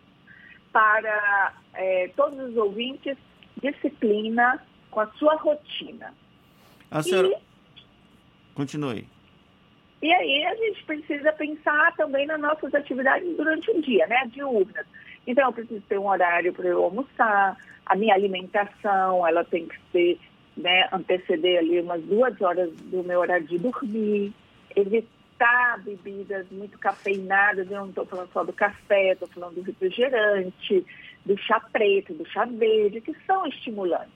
para 0.71 1.53
é, 1.73 2.11
todos 2.15 2.37
os 2.39 2.55
ouvintes, 2.57 3.17
disciplina 3.61 4.61
com 4.91 5.01
a 5.01 5.07
sua 5.13 5.35
rotina. 5.35 6.13
A 6.89 7.01
senhora... 7.03 7.27
E... 7.27 7.37
Continue. 8.55 9.07
E 10.01 10.13
aí 10.13 10.45
a 10.45 10.55
gente 10.55 10.83
precisa 10.85 11.31
pensar 11.33 11.93
também 11.95 12.25
nas 12.25 12.39
nossas 12.39 12.73
atividades 12.73 13.35
durante 13.35 13.69
o 13.71 13.81
dia, 13.81 14.07
né? 14.07 14.23
Diurnas. 14.27 14.85
Então 15.27 15.47
eu 15.47 15.53
preciso 15.53 15.81
ter 15.81 15.97
um 15.99 16.07
horário 16.07 16.53
para 16.53 16.67
eu 16.67 16.83
almoçar, 16.83 17.57
a 17.85 17.95
minha 17.95 18.13
alimentação, 18.13 19.25
ela 19.27 19.43
tem 19.43 19.67
que 19.67 19.75
ser, 19.91 20.19
né, 20.55 20.87
anteceder 20.91 21.59
ali 21.59 21.81
umas 21.81 22.01
duas 22.03 22.39
horas 22.39 22.71
do 22.73 23.03
meu 23.03 23.19
horário 23.19 23.47
de 23.47 23.57
dormir, 23.57 24.31
evitar 24.75 25.79
bebidas 25.83 26.45
muito 26.51 26.77
cafeinadas, 26.77 27.69
eu 27.69 27.79
não 27.79 27.89
estou 27.89 28.05
falando 28.05 28.31
só 28.31 28.43
do 28.43 28.53
café, 28.53 29.13
estou 29.13 29.27
falando 29.27 29.55
do 29.55 29.61
refrigerante, 29.61 30.85
do 31.29 31.37
chá 31.37 31.59
preto, 31.71 32.11
do 32.15 32.27
chá 32.27 32.43
verde, 32.45 33.01
que 33.01 33.15
são 33.27 33.45
estimulantes. 33.45 34.09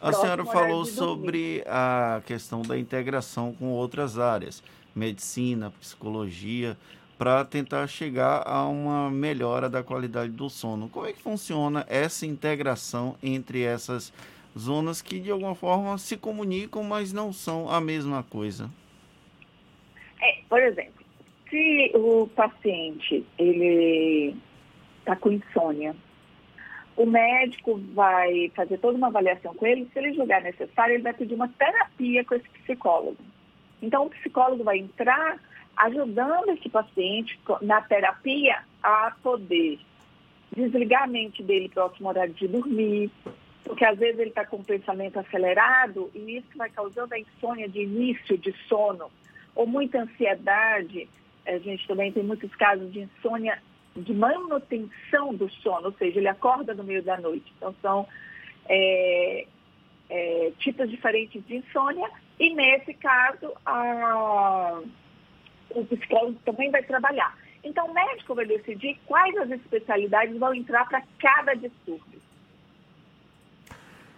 A 0.00 0.12
senhora 0.14 0.46
falou 0.46 0.86
sobre 0.86 1.62
a 1.66 2.22
questão 2.24 2.62
da 2.62 2.78
integração 2.78 3.52
com 3.52 3.66
outras 3.66 4.18
áreas, 4.18 4.62
medicina, 4.94 5.70
psicologia, 5.78 6.74
para 7.18 7.44
tentar 7.44 7.86
chegar 7.86 8.44
a 8.46 8.66
uma 8.66 9.10
melhora 9.10 9.68
da 9.68 9.82
qualidade 9.82 10.30
do 10.30 10.48
sono. 10.48 10.88
Como 10.88 11.04
é 11.04 11.12
que 11.12 11.20
funciona 11.20 11.84
essa 11.86 12.24
integração 12.24 13.16
entre 13.22 13.62
essas 13.62 14.10
zonas 14.56 15.02
que 15.02 15.20
de 15.20 15.30
alguma 15.30 15.54
forma 15.54 15.98
se 15.98 16.16
comunicam, 16.16 16.82
mas 16.82 17.12
não 17.12 17.30
são 17.30 17.68
a 17.68 17.78
mesma 17.78 18.22
coisa? 18.22 18.70
É, 20.22 20.38
por 20.48 20.62
exemplo, 20.62 21.04
se 21.50 21.92
o 21.94 22.26
paciente 22.28 23.26
ele 23.36 24.34
está 25.00 25.14
com 25.16 25.32
insônia, 25.32 25.94
o 26.98 27.06
médico 27.06 27.80
vai 27.94 28.50
fazer 28.56 28.76
toda 28.78 28.98
uma 28.98 29.06
avaliação 29.06 29.54
com 29.54 29.64
ele. 29.64 29.88
Se 29.92 30.00
ele 30.00 30.14
julgar 30.14 30.42
necessário, 30.42 30.94
ele 30.94 31.04
vai 31.04 31.14
pedir 31.14 31.34
uma 31.34 31.46
terapia 31.48 32.24
com 32.24 32.34
esse 32.34 32.48
psicólogo. 32.48 33.16
Então, 33.80 34.06
o 34.06 34.10
psicólogo 34.10 34.64
vai 34.64 34.78
entrar 34.78 35.38
ajudando 35.76 36.48
esse 36.48 36.68
paciente 36.68 37.38
na 37.62 37.80
terapia 37.80 38.64
a 38.82 39.12
poder 39.22 39.78
desligar 40.56 41.04
a 41.04 41.06
mente 41.06 41.40
dele 41.40 41.68
próximo 41.68 42.08
horário 42.08 42.34
de 42.34 42.48
dormir, 42.48 43.12
porque 43.62 43.84
às 43.84 43.96
vezes 43.96 44.18
ele 44.18 44.30
está 44.30 44.44
com 44.44 44.56
o 44.56 44.64
pensamento 44.64 45.20
acelerado 45.20 46.10
e 46.16 46.38
isso 46.38 46.48
vai 46.56 46.68
causando 46.68 47.14
a 47.14 47.18
insônia 47.20 47.68
de 47.68 47.80
início 47.80 48.36
de 48.36 48.52
sono, 48.68 49.08
ou 49.54 49.68
muita 49.68 50.02
ansiedade. 50.02 51.08
A 51.46 51.58
gente 51.58 51.86
também 51.86 52.10
tem 52.10 52.24
muitos 52.24 52.52
casos 52.56 52.92
de 52.92 53.02
insônia 53.02 53.62
de 53.98 54.14
manutenção 54.14 55.34
do 55.34 55.50
sono, 55.50 55.86
ou 55.86 55.92
seja, 55.92 56.18
ele 56.18 56.28
acorda 56.28 56.74
no 56.74 56.84
meio 56.84 57.02
da 57.02 57.18
noite. 57.18 57.52
Então, 57.56 57.74
são 57.80 58.06
é, 58.68 59.46
é, 60.10 60.52
tipos 60.58 60.90
diferentes 60.90 61.44
de 61.46 61.56
insônia, 61.56 62.08
e 62.38 62.54
nesse 62.54 62.94
caso, 62.94 63.52
a, 63.66 64.80
o 65.70 65.84
psicólogo 65.84 66.38
também 66.44 66.70
vai 66.70 66.82
trabalhar. 66.82 67.36
Então, 67.64 67.86
o 67.86 67.94
médico 67.94 68.34
vai 68.34 68.46
decidir 68.46 68.98
quais 69.06 69.36
as 69.36 69.50
especialidades 69.50 70.38
vão 70.38 70.54
entrar 70.54 70.88
para 70.88 71.02
cada 71.18 71.54
distúrbio. 71.54 72.20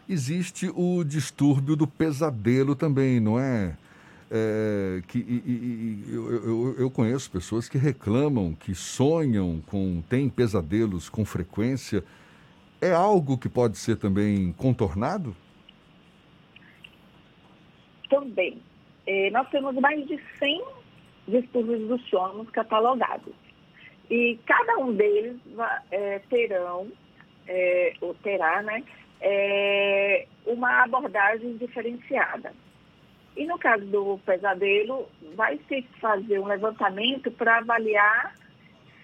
Existe 0.08 0.68
o 0.74 1.04
distúrbio 1.04 1.76
do 1.76 1.86
pesadelo 1.86 2.74
também, 2.74 3.20
não 3.20 3.38
é? 3.38 3.76
É, 4.30 5.02
que 5.08 5.18
e, 5.18 5.42
e, 5.44 6.14
eu, 6.14 6.32
eu, 6.32 6.76
eu, 6.78 6.90
conheço 6.90 7.30
pessoas 7.30 7.68
que 7.68 7.76
reclamam, 7.76 8.54
que 8.54 8.74
sonham 8.74 9.60
com, 9.66 10.02
têm 10.08 10.28
pesadelos 10.28 11.08
com 11.08 11.24
frequência. 11.24 12.04
É 12.80 12.92
algo 12.92 13.36
que 13.36 13.48
pode 13.48 13.76
ser 13.76 13.96
também 13.96 14.52
contornado? 14.52 15.34
Também. 18.08 18.62
É, 19.06 19.30
nós 19.30 19.48
temos 19.50 19.74
mais 19.74 20.06
de 20.06 20.18
100 20.38 20.64
distúrbios 21.26 21.88
do 21.88 21.98
sono 22.08 22.44
catalogados. 22.46 23.34
E 24.08 24.38
cada 24.46 24.78
um 24.78 24.94
deles 24.94 25.36
é, 25.90 26.20
terão, 26.30 26.88
é, 27.48 27.94
ou 28.00 28.14
terá, 28.14 28.62
né, 28.62 28.82
é, 29.20 30.26
uma 30.46 30.84
abordagem 30.84 31.56
diferenciada. 31.56 32.52
E 33.36 33.46
no 33.46 33.58
caso 33.58 33.84
do 33.86 34.18
pesadelo, 34.24 35.08
vai 35.34 35.58
se 35.68 35.82
fazer 36.00 36.38
um 36.38 36.46
levantamento 36.46 37.30
para 37.30 37.58
avaliar 37.58 38.34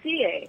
se 0.01 0.23
é 0.23 0.43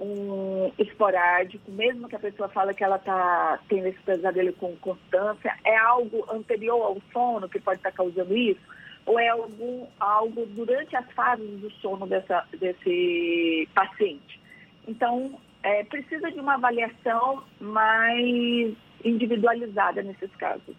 um 0.00 0.72
esporádico, 0.78 1.70
mesmo 1.70 2.08
que 2.08 2.16
a 2.16 2.20
pessoa 2.20 2.48
fala 2.48 2.74
que 2.74 2.82
ela 2.82 2.96
está 2.96 3.58
tendo 3.68 3.86
esse 3.86 4.00
pesadelo 4.00 4.52
com 4.54 4.76
constância, 4.76 5.56
é 5.64 5.76
algo 5.76 6.26
anterior 6.30 6.82
ao 6.82 6.98
sono 7.12 7.48
que 7.48 7.60
pode 7.60 7.78
estar 7.78 7.90
tá 7.90 7.96
causando 7.96 8.36
isso, 8.36 8.60
ou 9.06 9.18
é 9.18 9.28
algum, 9.28 9.86
algo 10.00 10.46
durante 10.46 10.96
as 10.96 11.10
fases 11.12 11.48
do 11.60 11.70
sono 11.72 12.06
dessa, 12.06 12.44
desse 12.58 13.68
paciente. 13.74 14.40
Então, 14.88 15.38
é, 15.62 15.84
precisa 15.84 16.30
de 16.30 16.40
uma 16.40 16.54
avaliação 16.54 17.42
mais 17.60 18.74
individualizada 19.04 20.02
nesses 20.02 20.34
casos. 20.36 20.74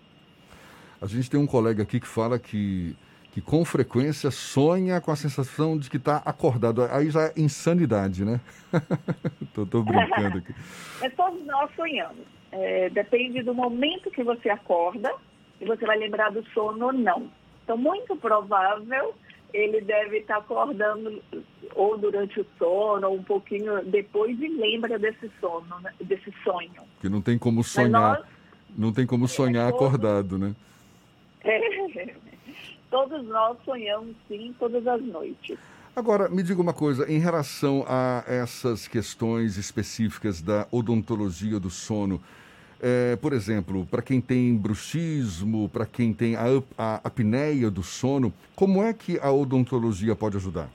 A 1.01 1.07
gente 1.07 1.29
tem 1.29 1.39
um 1.39 1.47
colega 1.47 1.83
aqui 1.83 1.99
que 1.99 2.07
fala 2.07 2.39
que, 2.39 2.95
que 3.31 3.41
com 3.41 3.63
frequência 3.65 4.31
sonha 4.31 5.01
com 5.01 5.11
a 5.11 5.15
sensação 5.15 5.77
de 5.77 5.89
que 5.89 5.97
está 5.97 6.17
acordado. 6.25 6.83
Aí 6.83 7.09
já 7.09 7.25
é 7.25 7.33
insanidade, 7.37 8.23
né? 8.23 8.39
tô, 9.53 9.65
tô, 9.65 9.83
brincando 9.83 10.37
aqui. 10.37 10.53
É 11.01 11.09
todos 11.09 11.45
nós 11.45 11.69
sonhamos. 11.75 12.25
É, 12.51 12.89
depende 12.89 13.43
do 13.43 13.53
momento 13.53 14.09
que 14.09 14.23
você 14.23 14.49
acorda 14.49 15.13
e 15.59 15.65
você 15.65 15.85
vai 15.85 15.97
lembrar 15.97 16.31
do 16.31 16.43
sono 16.51 16.85
ou 16.85 16.93
não. 16.93 17.29
Então, 17.63 17.77
muito 17.77 18.15
provável 18.15 19.13
ele 19.55 19.81
deve 19.81 20.17
estar 20.17 20.37
acordando 20.37 21.21
ou 21.73 21.97
durante 21.97 22.39
o 22.39 22.45
sono, 22.57 23.07
ou 23.07 23.15
um 23.15 23.23
pouquinho 23.23 23.83
depois 23.85 24.39
e 24.39 24.47
lembra 24.47 24.99
desse 24.99 25.31
sono, 25.39 25.79
né? 25.81 25.91
desse 26.03 26.31
sonho. 26.43 26.81
Que 26.99 27.09
não 27.09 27.21
tem 27.21 27.37
como 27.37 27.63
sonhar, 27.63 28.19
nós, 28.19 28.25
não 28.77 28.93
tem 28.93 29.05
como 29.05 29.27
sonhar 29.27 29.69
é, 29.69 29.71
todos, 29.71 29.87
acordado, 29.87 30.37
né? 30.37 30.55
É, 31.45 32.13
todos 32.91 33.25
nós 33.25 33.57
sonhamos 33.63 34.15
sim, 34.27 34.53
todas 34.59 34.85
as 34.85 35.01
noites. 35.01 35.57
Agora, 35.95 36.27
me 36.27 36.43
diga 36.43 36.61
uma 36.61 36.73
coisa, 36.73 37.09
em 37.09 37.19
relação 37.19 37.85
a 37.87 38.23
essas 38.27 38.85
questões 38.85 39.55
específicas 39.55 40.41
da 40.41 40.67
odontologia 40.69 41.57
do 41.57 41.69
sono, 41.69 42.21
é, 42.81 43.15
por 43.15 43.31
exemplo, 43.31 43.85
para 43.85 44.01
quem 44.01 44.19
tem 44.19 44.53
bruxismo, 44.57 45.69
para 45.69 45.85
quem 45.85 46.13
tem 46.13 46.35
a, 46.35 46.41
a 46.77 46.95
apneia 46.95 47.71
do 47.71 47.81
sono, 47.81 48.33
como 48.53 48.83
é 48.83 48.93
que 48.93 49.17
a 49.19 49.31
odontologia 49.31 50.15
pode 50.15 50.35
ajudar? 50.35 50.69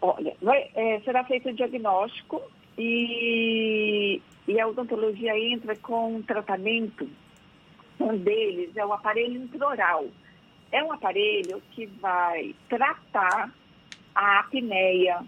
Olha, 0.00 0.34
vai, 0.40 0.70
é, 0.74 1.00
será 1.00 1.24
feito 1.24 1.50
o 1.50 1.52
diagnóstico 1.52 2.40
e, 2.78 4.22
e 4.48 4.60
a 4.60 4.66
odontologia 4.66 5.38
entra 5.38 5.76
com 5.76 6.16
um 6.16 6.22
tratamento. 6.22 7.06
Um 7.98 8.16
deles 8.18 8.76
é 8.76 8.84
o 8.84 8.92
aparelho 8.92 9.42
intraoral 9.42 10.06
é 10.72 10.82
um 10.82 10.92
aparelho 10.92 11.62
que 11.72 11.86
vai 11.86 12.54
tratar 12.68 13.52
a 14.14 14.40
apneia. 14.40 15.24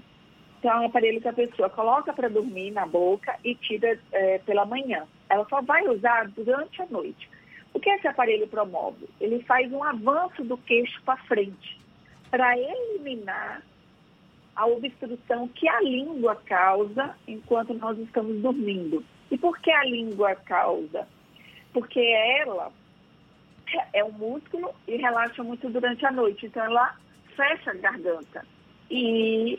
Então, 0.59 0.72
é 0.72 0.81
um 0.81 0.87
aparelho 0.87 1.20
que 1.20 1.28
a 1.28 1.33
pessoa 1.33 1.70
coloca 1.70 2.12
para 2.12 2.28
dormir 2.28 2.72
na 2.72 2.87
boca 2.87 3.38
e 3.44 3.54
tira 3.54 3.98
é, 4.12 4.38
pela 4.38 4.64
manhã. 4.64 5.07
Ela 5.28 5.46
só 5.48 5.62
vai 5.62 5.87
usar 5.88 6.28
durante 6.28 6.83
a 6.83 6.87
noite. 6.87 7.31
O 7.72 7.78
que 7.78 7.90
esse 7.90 8.09
aparelho 8.09 8.48
promove? 8.48 9.09
Ele 9.20 9.42
faz 9.44 9.72
um 9.72 9.85
avanço 9.85 10.42
do 10.42 10.57
queixo 10.59 11.00
para 11.04 11.22
frente, 11.24 11.81
para 12.31 12.59
eliminar 12.59 13.62
a 14.57 14.66
obstrução 14.66 15.46
que 15.48 15.68
a 15.68 15.81
língua 15.81 16.35
causa 16.35 17.14
enquanto 17.28 17.74
nós 17.74 17.96
estamos 17.98 18.40
dormindo. 18.42 19.04
E 19.31 19.38
por 19.38 19.59
que 19.61 19.70
a 19.70 19.85
língua 19.85 20.35
causa? 20.35 21.07
Porque 21.72 22.00
ela 22.00 22.72
é 23.92 24.04
um 24.04 24.12
músculo 24.12 24.74
e 24.87 24.96
relaxa 24.96 25.42
muito 25.42 25.68
durante 25.68 26.04
a 26.07 26.12
noite. 26.12 26.46
Então, 26.46 26.64
ela 26.64 26.94
fecha 27.37 27.70
a 27.70 27.74
garganta. 27.74 28.44
E, 28.90 29.59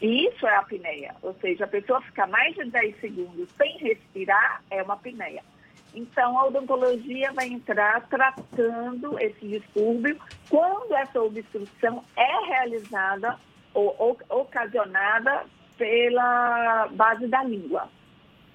e 0.00 0.26
isso 0.26 0.46
é 0.46 0.54
a 0.54 0.60
apneia. 0.60 1.14
Ou 1.22 1.34
seja, 1.34 1.64
a 1.64 1.68
pessoa 1.68 2.00
ficar 2.02 2.26
mais 2.26 2.54
de 2.54 2.64
10 2.64 3.00
segundos 3.00 3.48
sem 3.56 3.78
respirar 3.78 4.62
é 4.70 4.82
uma 4.82 4.94
apneia. 4.94 5.42
Então, 5.94 6.38
a 6.38 6.46
odontologia 6.46 7.32
vai 7.32 7.48
entrar 7.48 8.06
tratando 8.08 9.18
esse 9.18 9.46
distúrbio 9.46 10.16
quando 10.48 10.94
essa 10.94 11.20
obstrução 11.20 12.04
é 12.16 12.46
realizada 12.46 13.36
ou, 13.74 13.94
ou 13.98 14.40
ocasionada 14.40 15.44
pela 15.76 16.88
base 16.92 17.26
da 17.26 17.42
língua. 17.42 17.88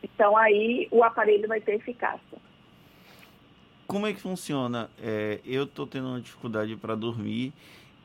Então, 0.02 0.38
aí 0.38 0.88
o 0.91 1.04
aparelho 1.04 1.48
vai 1.48 1.60
ter 1.60 1.76
eficácia 1.76 2.44
como 3.88 4.08
é 4.08 4.13
que 4.13 4.19
funciona? 4.19 4.89
É, 5.02 5.39
eu 5.45 5.63
estou 5.63 5.86
tendo 5.86 6.08
uma 6.08 6.19
dificuldade 6.19 6.76
para 6.76 6.95
dormir 6.95 7.54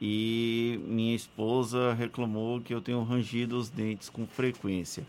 e 0.01 0.81
minha 0.85 1.15
esposa 1.15 1.93
reclamou 1.93 2.61
que 2.61 2.73
eu 2.73 2.81
tenho 2.81 3.03
rangido 3.03 3.57
os 3.57 3.69
dentes 3.69 4.09
com 4.09 4.27
frequência. 4.27 5.05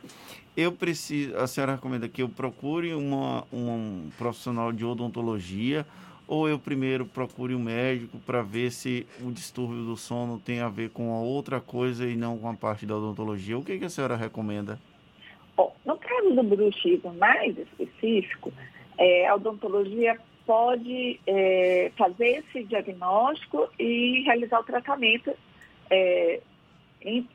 Eu 0.55 0.71
preciso, 0.71 1.35
a 1.37 1.47
senhora 1.47 1.75
recomenda 1.75 2.09
que 2.09 2.21
eu 2.21 2.27
procure 2.27 2.93
uma, 2.93 3.45
um 3.53 4.09
profissional 4.17 4.71
de 4.71 4.83
odontologia 4.83 5.85
ou 6.27 6.47
eu 6.47 6.59
primeiro 6.59 7.05
procure 7.05 7.55
um 7.55 7.59
médico 7.59 8.17
para 8.19 8.41
ver 8.41 8.71
se 8.71 9.05
o 9.21 9.31
distúrbio 9.31 9.83
do 9.83 9.97
sono 9.97 10.39
tem 10.39 10.59
a 10.59 10.69
ver 10.69 10.89
com 10.89 11.13
a 11.13 11.19
outra 11.19 11.59
coisa 11.59 12.05
e 12.05 12.15
não 12.15 12.37
com 12.37 12.49
a 12.49 12.53
parte 12.53 12.85
da 12.85 12.95
odontologia? 12.95 13.57
O 13.57 13.63
que, 13.63 13.77
que 13.77 13.85
a 13.85 13.89
senhora 13.89 14.15
recomenda? 14.15 14.79
Bom, 15.55 15.75
no 15.85 15.97
caso 15.97 16.33
do 16.33 16.43
bruxismo 16.43 17.13
mais 17.15 17.57
específico, 17.57 18.51
é, 18.97 19.27
a 19.27 19.35
odontologia 19.35 20.17
pode 20.51 21.17
é, 21.25 21.93
fazer 21.97 22.39
esse 22.39 22.65
diagnóstico 22.65 23.69
e 23.79 24.21
realizar 24.25 24.59
o 24.59 24.65
tratamento 24.65 25.33
é, 25.89 26.41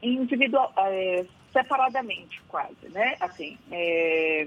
individual, 0.03 0.71
é, 0.77 1.25
separadamente, 1.51 2.43
quase, 2.47 2.91
né? 2.91 3.17
Assim, 3.19 3.57
é, 3.73 4.47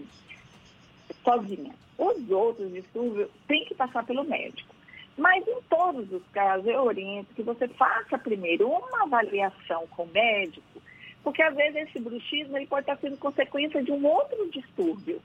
sozinha. 1.24 1.74
Os 1.98 2.30
outros 2.30 2.72
distúrbios 2.72 3.32
têm 3.48 3.66
que 3.66 3.74
passar 3.74 4.06
pelo 4.06 4.24
médico. 4.24 4.76
Mas 5.18 5.48
em 5.48 5.62
todos 5.68 6.12
os 6.12 6.22
casos, 6.28 6.68
eu 6.68 6.84
oriento 6.84 7.34
que 7.34 7.42
você 7.42 7.68
faça 7.70 8.20
primeiro 8.20 8.70
uma 8.70 9.02
avaliação 9.02 9.88
com 9.88 10.04
o 10.04 10.12
médico, 10.12 10.80
porque 11.24 11.42
às 11.42 11.56
vezes 11.56 11.88
esse 11.90 12.00
bruxismo 12.00 12.56
ele 12.56 12.68
pode 12.68 12.82
estar 12.82 12.98
sendo 12.98 13.18
consequência 13.18 13.82
de 13.82 13.92
um 13.92 14.06
outro 14.06 14.48
distúrbio. 14.52 15.20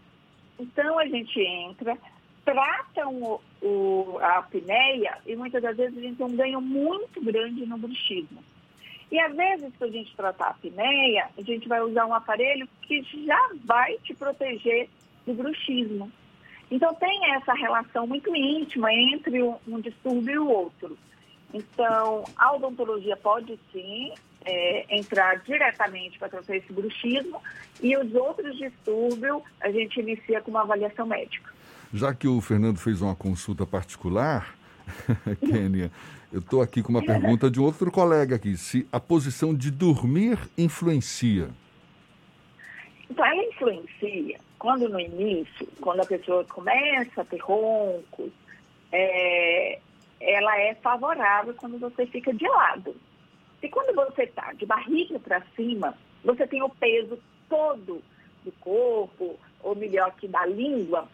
Então 0.59 0.99
a 0.99 1.05
gente 1.05 1.39
entra, 1.39 1.99
tratam 2.45 3.15
o, 3.23 3.41
o, 3.63 4.19
a 4.21 4.39
apneia 4.39 5.19
e 5.27 5.35
muitas 5.35 5.63
das 5.63 5.77
vezes 5.77 5.97
a 5.97 6.01
gente 6.01 6.17
tem 6.17 6.27
um 6.27 6.37
ganho 6.37 6.61
muito 6.61 7.21
grande 7.23 7.67
no 7.67 7.79
bruxismo. 7.79 8.43
E 9.11 9.19
às 9.21 9.35
vezes, 9.35 9.73
para 9.77 9.87
a 9.87 9.91
gente 9.91 10.15
tratar 10.17 10.47
a 10.47 10.51
apneia, 10.51 11.29
a 11.37 11.43
gente 11.43 11.69
vai 11.69 11.81
usar 11.81 12.07
um 12.07 12.15
aparelho 12.15 12.69
que 12.83 13.03
já 13.25 13.51
vai 13.65 13.97
te 13.99 14.15
proteger 14.15 14.89
do 15.27 15.35
bruxismo. 15.35 16.11
Então, 16.71 16.95
tem 16.95 17.35
essa 17.35 17.53
relação 17.53 18.07
muito 18.07 18.35
íntima 18.35 18.93
entre 18.93 19.43
um, 19.43 19.57
um 19.69 19.81
distúrbio 19.81 20.35
e 20.35 20.39
o 20.39 20.49
outro. 20.49 20.99
Então, 21.53 22.25
a 22.37 22.55
odontologia 22.55 23.17
pode 23.17 23.59
sim 23.73 24.13
é, 24.45 24.87
entrar 24.97 25.37
diretamente 25.45 26.19
para 26.19 26.29
tratar 26.29 26.57
esse 26.57 26.73
bruxismo 26.73 27.41
e 27.81 27.97
os 27.97 28.13
outros 28.15 28.57
distúrbios 28.57 29.43
a 29.61 29.71
gente 29.71 30.01
inicia 30.01 30.41
com 30.41 30.51
uma 30.51 30.63
avaliação 30.63 31.07
médica. 31.07 31.53
Já 31.95 32.13
que 32.13 32.27
o 32.27 32.41
Fernando 32.41 32.77
fez 32.77 33.01
uma 33.01 33.15
consulta 33.15 33.65
particular, 33.65 34.57
Kênia, 35.39 35.93
eu 36.33 36.41
estou 36.41 36.61
aqui 36.61 36.83
com 36.83 36.89
uma 36.89 37.07
pergunta 37.07 37.49
de 37.49 37.61
outro 37.61 37.89
colega 37.89 38.35
aqui. 38.35 38.57
Se 38.57 38.85
a 38.91 38.99
posição 38.99 39.55
de 39.55 39.71
dormir 39.71 40.37
influencia? 40.59 41.51
Então, 43.09 43.25
ela 43.25 43.45
influencia 43.45 44.41
quando 44.59 44.89
no 44.89 44.99
início, 44.99 45.69
quando 45.81 46.01
a 46.01 46.05
pessoa 46.05 46.43
começa 46.47 47.21
a 47.21 47.25
ter 47.25 47.39
roncos, 47.39 48.33
é, 48.91 49.79
ela 50.21 50.59
é 50.59 50.75
favorável 50.75 51.55
quando 51.55 51.79
você 51.79 52.07
fica 52.07 52.35
de 52.35 52.49
lado. 52.49 52.97
E 53.63 53.69
quando 53.69 53.95
você 53.95 54.25
está 54.25 54.53
de 54.55 54.67
barriga 54.67 55.21
para 55.21 55.43
cima, 55.55 55.95
você 56.25 56.45
tem 56.45 56.61
o 56.61 56.69
peso 56.69 57.17
todo 57.49 58.03
do 58.45 58.51
corpo, 58.59 59.39
ou 59.63 59.77
melhor 59.77 60.13
que 60.17 60.27
da 60.27 60.45
língua, 60.45 61.09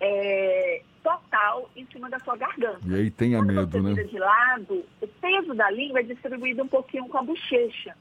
é, 0.00 0.82
total 1.02 1.70
em 1.76 1.86
cima 1.86 2.10
da 2.10 2.18
sua 2.20 2.36
garganta. 2.36 2.80
E 2.84 2.94
aí 2.94 3.10
tenha 3.10 3.38
Quando 3.38 3.52
medo, 3.52 3.82
você 3.82 4.02
né? 4.02 4.02
de 4.02 4.18
lado, 4.18 4.84
o 5.00 5.06
peso 5.06 5.54
da 5.54 5.70
língua 5.70 6.00
é 6.00 6.02
distribuído 6.02 6.62
um 6.62 6.68
pouquinho 6.68 7.06
com 7.08 7.18
a 7.18 7.22
bochecha. 7.22 7.94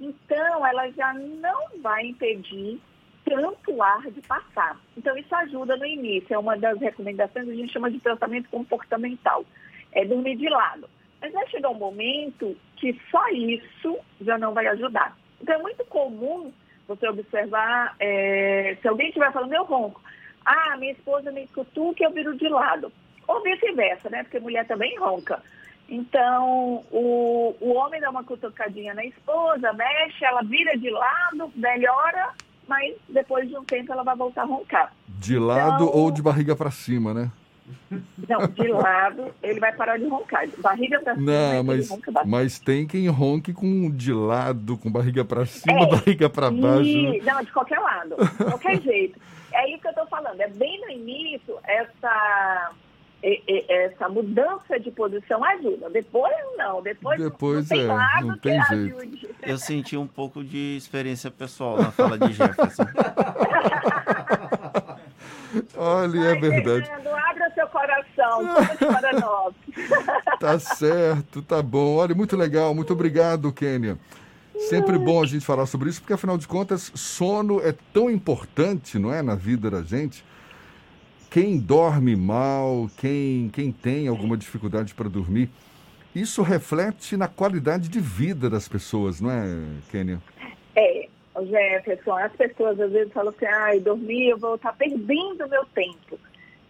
Então, 0.00 0.66
ela 0.66 0.90
já 0.90 1.14
não 1.14 1.80
vai 1.80 2.06
impedir 2.06 2.80
tanto 3.24 3.82
ar 3.82 4.10
de 4.10 4.20
passar. 4.22 4.78
Então, 4.96 5.16
isso 5.16 5.34
ajuda 5.34 5.76
no 5.76 5.86
início. 5.86 6.34
É 6.34 6.38
uma 6.38 6.56
das 6.56 6.78
recomendações, 6.78 7.48
a 7.48 7.54
gente 7.54 7.72
chama 7.72 7.90
de 7.90 7.98
tratamento 8.00 8.50
comportamental. 8.50 9.44
É 9.92 10.04
dormir 10.04 10.36
de 10.36 10.48
lado. 10.48 10.88
Mas 11.20 11.32
vai 11.32 11.48
chegar 11.48 11.70
um 11.70 11.78
momento 11.78 12.54
que 12.76 13.00
só 13.10 13.26
isso 13.28 13.98
já 14.20 14.36
não 14.36 14.52
vai 14.52 14.66
ajudar. 14.66 15.16
Então, 15.40 15.54
é 15.54 15.58
muito 15.62 15.84
comum 15.86 16.52
você 16.86 17.08
observar, 17.08 17.96
é, 17.98 18.76
se 18.82 18.86
alguém 18.86 19.08
estiver 19.08 19.32
falando, 19.32 19.54
eu 19.54 19.64
ronco. 19.64 20.02
Ah, 20.44 20.76
minha 20.78 20.92
esposa 20.92 21.30
me 21.30 21.46
cutuca 21.48 22.04
eu 22.04 22.10
viro 22.10 22.36
de 22.36 22.48
lado. 22.48 22.92
Ou 23.26 23.42
vice-versa, 23.42 24.10
né? 24.10 24.22
Porque 24.22 24.38
mulher 24.38 24.66
também 24.66 24.98
ronca. 24.98 25.40
Então, 25.88 26.82
o, 26.90 27.54
o 27.60 27.74
homem 27.74 28.00
dá 28.00 28.10
uma 28.10 28.24
cutucadinha 28.24 28.94
na 28.94 29.04
esposa, 29.04 29.72
mexe, 29.72 30.24
ela 30.24 30.42
vira 30.42 30.76
de 30.78 30.90
lado, 30.90 31.52
melhora, 31.54 32.30
mas 32.66 32.94
depois 33.08 33.48
de 33.48 33.56
um 33.56 33.64
tempo 33.64 33.92
ela 33.92 34.02
vai 34.02 34.16
voltar 34.16 34.42
a 34.42 34.46
roncar. 34.46 34.92
De 35.06 35.38
lado 35.38 35.84
então, 35.84 35.94
ou 35.94 36.10
de 36.10 36.22
barriga 36.22 36.56
para 36.56 36.70
cima, 36.70 37.12
né? 37.12 37.30
Não, 37.90 38.46
de 38.46 38.68
lado 38.68 39.34
ele 39.42 39.60
vai 39.60 39.72
parar 39.74 39.98
de 39.98 40.06
roncar. 40.06 40.46
Barriga 40.58 41.00
para 41.00 41.14
cima. 41.14 41.32
Não, 41.32 41.64
mas, 41.64 41.88
mas 42.26 42.58
tem 42.58 42.86
quem 42.86 43.08
ronque 43.08 43.52
com 43.52 43.90
de 43.90 44.12
lado, 44.12 44.76
com 44.76 44.90
barriga 44.90 45.24
para 45.24 45.46
cima, 45.46 45.80
é, 45.80 45.86
barriga 45.86 46.28
para 46.28 46.50
baixo. 46.50 46.88
E, 46.88 47.22
não, 47.22 47.42
de 47.42 47.52
qualquer 47.52 47.78
lado, 47.78 48.16
de 48.16 48.44
qualquer 48.44 48.80
jeito. 48.82 49.18
É 49.54 49.70
isso 49.70 49.80
que 49.80 49.88
eu 49.88 49.92
estou 49.92 50.06
falando. 50.06 50.40
É 50.40 50.48
bem 50.48 50.80
no 50.80 50.90
início 50.90 51.58
essa 51.64 52.72
essa 53.68 54.06
mudança 54.08 54.78
de 54.78 54.90
posição 54.90 55.42
ajuda. 55.42 55.88
Depois 55.88 56.34
não, 56.58 56.82
depois, 56.82 57.18
depois 57.18 57.70
não 57.70 57.76
tem 57.76 57.86
é, 57.86 57.92
lado 57.92 58.26
não 58.26 58.38
tem 58.38 58.62
jeito. 58.64 58.98
Ajude. 58.98 59.30
Eu 59.42 59.56
senti 59.56 59.96
um 59.96 60.06
pouco 60.06 60.44
de 60.44 60.76
experiência 60.76 61.30
pessoal 61.30 61.78
na 61.78 61.90
fala 61.90 62.18
de 62.18 62.34
Jefferson. 62.34 62.84
Olha, 65.76 66.20
é 66.20 66.34
verdade. 66.34 66.86
Fernando, 66.86 67.14
abra 67.14 67.50
seu 67.54 67.66
coração, 67.68 68.54
conte 68.54 68.84
para 68.84 69.12
nós. 69.20 69.54
Tá 70.38 70.58
certo, 70.58 71.40
tá 71.42 71.62
bom. 71.62 71.96
Olha, 71.96 72.14
muito 72.14 72.36
legal, 72.36 72.74
muito 72.74 72.92
obrigado, 72.92 73.52
Kênia. 73.52 73.96
Sempre 74.58 74.98
bom 74.98 75.22
a 75.22 75.26
gente 75.26 75.44
falar 75.44 75.66
sobre 75.66 75.90
isso, 75.90 76.00
porque 76.00 76.12
afinal 76.12 76.38
de 76.38 76.46
contas, 76.46 76.92
sono 76.94 77.60
é 77.60 77.74
tão 77.92 78.08
importante, 78.08 78.98
não 78.98 79.12
é, 79.12 79.22
na 79.22 79.34
vida 79.34 79.70
da 79.70 79.82
gente. 79.82 80.24
Quem 81.30 81.58
dorme 81.58 82.14
mal, 82.14 82.88
quem, 82.96 83.48
quem 83.48 83.72
tem 83.72 84.06
alguma 84.06 84.36
dificuldade 84.36 84.94
para 84.94 85.08
dormir, 85.08 85.50
isso 86.14 86.42
reflete 86.42 87.16
na 87.16 87.26
qualidade 87.26 87.88
de 87.88 87.98
vida 87.98 88.48
das 88.48 88.68
pessoas, 88.68 89.20
não 89.20 89.30
é, 89.30 89.44
Kênia? 89.90 90.22
É, 90.76 91.08
Jefferson, 91.42 92.16
as 92.16 92.32
pessoas 92.32 92.78
às 92.78 92.92
vezes 92.92 93.12
falam 93.12 93.34
assim, 93.36 93.46
ai, 93.46 93.80
dormir, 93.80 94.28
eu 94.28 94.38
vou 94.38 94.54
estar 94.54 94.72
perdendo 94.74 95.48
meu 95.48 95.64
tempo. 95.74 96.18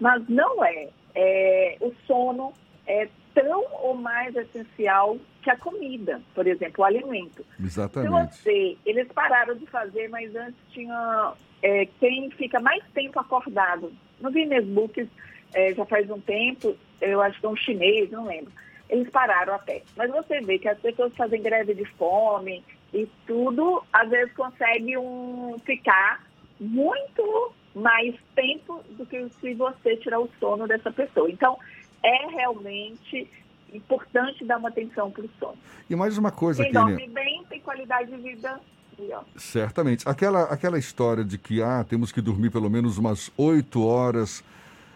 Mas 0.01 0.27
não 0.29 0.65
é. 0.65 0.89
é. 1.15 1.77
O 1.81 1.93
sono 2.07 2.53
é 2.87 3.09
tão 3.35 3.65
ou 3.83 3.95
mais 3.95 4.35
essencial 4.35 5.19
que 5.43 5.51
a 5.51 5.57
comida, 5.57 6.23
por 6.35 6.47
exemplo, 6.47 6.83
o 6.83 6.85
alimento. 6.85 7.45
Exatamente. 7.63 8.37
Se 8.37 8.43
você, 8.43 8.79
eles 8.87 9.09
pararam 9.13 9.57
de 9.57 9.67
fazer, 9.67 10.09
mas 10.09 10.35
antes 10.35 10.59
tinha 10.71 11.35
é, 11.63 11.87
quem 11.99 12.31
fica 12.31 12.61
mais 12.61 12.83
tempo 12.95 13.19
acordado. 13.19 13.93
No 14.21 14.31
Guinness 14.31 14.65
Books, 14.65 15.09
é, 15.53 15.75
já 15.75 15.85
faz 15.85 16.11
um 16.11 16.21
tempo, 16.21 16.77
eu 17.01 17.21
acho 17.21 17.39
que 17.39 17.47
é 17.47 17.49
um 17.49 17.57
chinês, 17.57 18.11
não 18.11 18.27
lembro. 18.27 18.53
Eles 18.89 19.11
pararam 19.11 19.55
até. 19.55 19.83
Mas 19.97 20.11
você 20.11 20.41
vê 20.41 20.59
que 20.59 20.69
as 20.69 20.79
pessoas 20.79 21.15
fazem 21.17 21.43
greve 21.43 21.75
de 21.75 21.85
fome 21.97 22.63
e 22.93 23.09
tudo, 23.27 23.83
às 23.93 24.09
vezes 24.09 24.33
consegue 24.35 24.97
um, 24.97 25.57
ficar 25.65 26.25
muito 26.61 27.53
mais 27.75 28.15
tempo 28.37 28.83
do 28.91 29.05
que 29.05 29.29
se 29.41 29.55
você 29.55 29.97
tirar 29.97 30.21
o 30.21 30.31
sono 30.39 30.69
dessa 30.69 30.93
pessoa. 30.93 31.29
Então, 31.31 31.59
é 32.05 32.27
realmente 32.29 33.29
importante 33.73 34.45
dar 34.45 34.59
uma 34.59 34.69
atenção 34.69 35.11
para 35.11 35.25
o 35.25 35.31
sono. 35.41 35.59
E 35.89 35.97
mais 35.97 36.17
uma 36.17 36.31
coisa, 36.31 36.63
Quem 36.63 36.73
Kênia. 36.73 36.97
dorme 36.97 37.09
bem 37.09 37.45
tem 37.49 37.61
qualidade 37.61 38.11
de 38.11 38.17
vida 38.19 38.61
melhor. 38.99 39.25
Certamente. 39.37 40.09
Aquela, 40.09 40.45
aquela 40.45 40.79
história 40.79 41.25
de 41.25 41.39
que 41.39 41.63
ah, 41.63 41.85
temos 41.89 42.13
que 42.13 42.21
dormir 42.21 42.51
pelo 42.51 42.71
menos 42.71 42.99
umas 42.99 43.33
oito 43.37 43.85
horas 43.85 44.45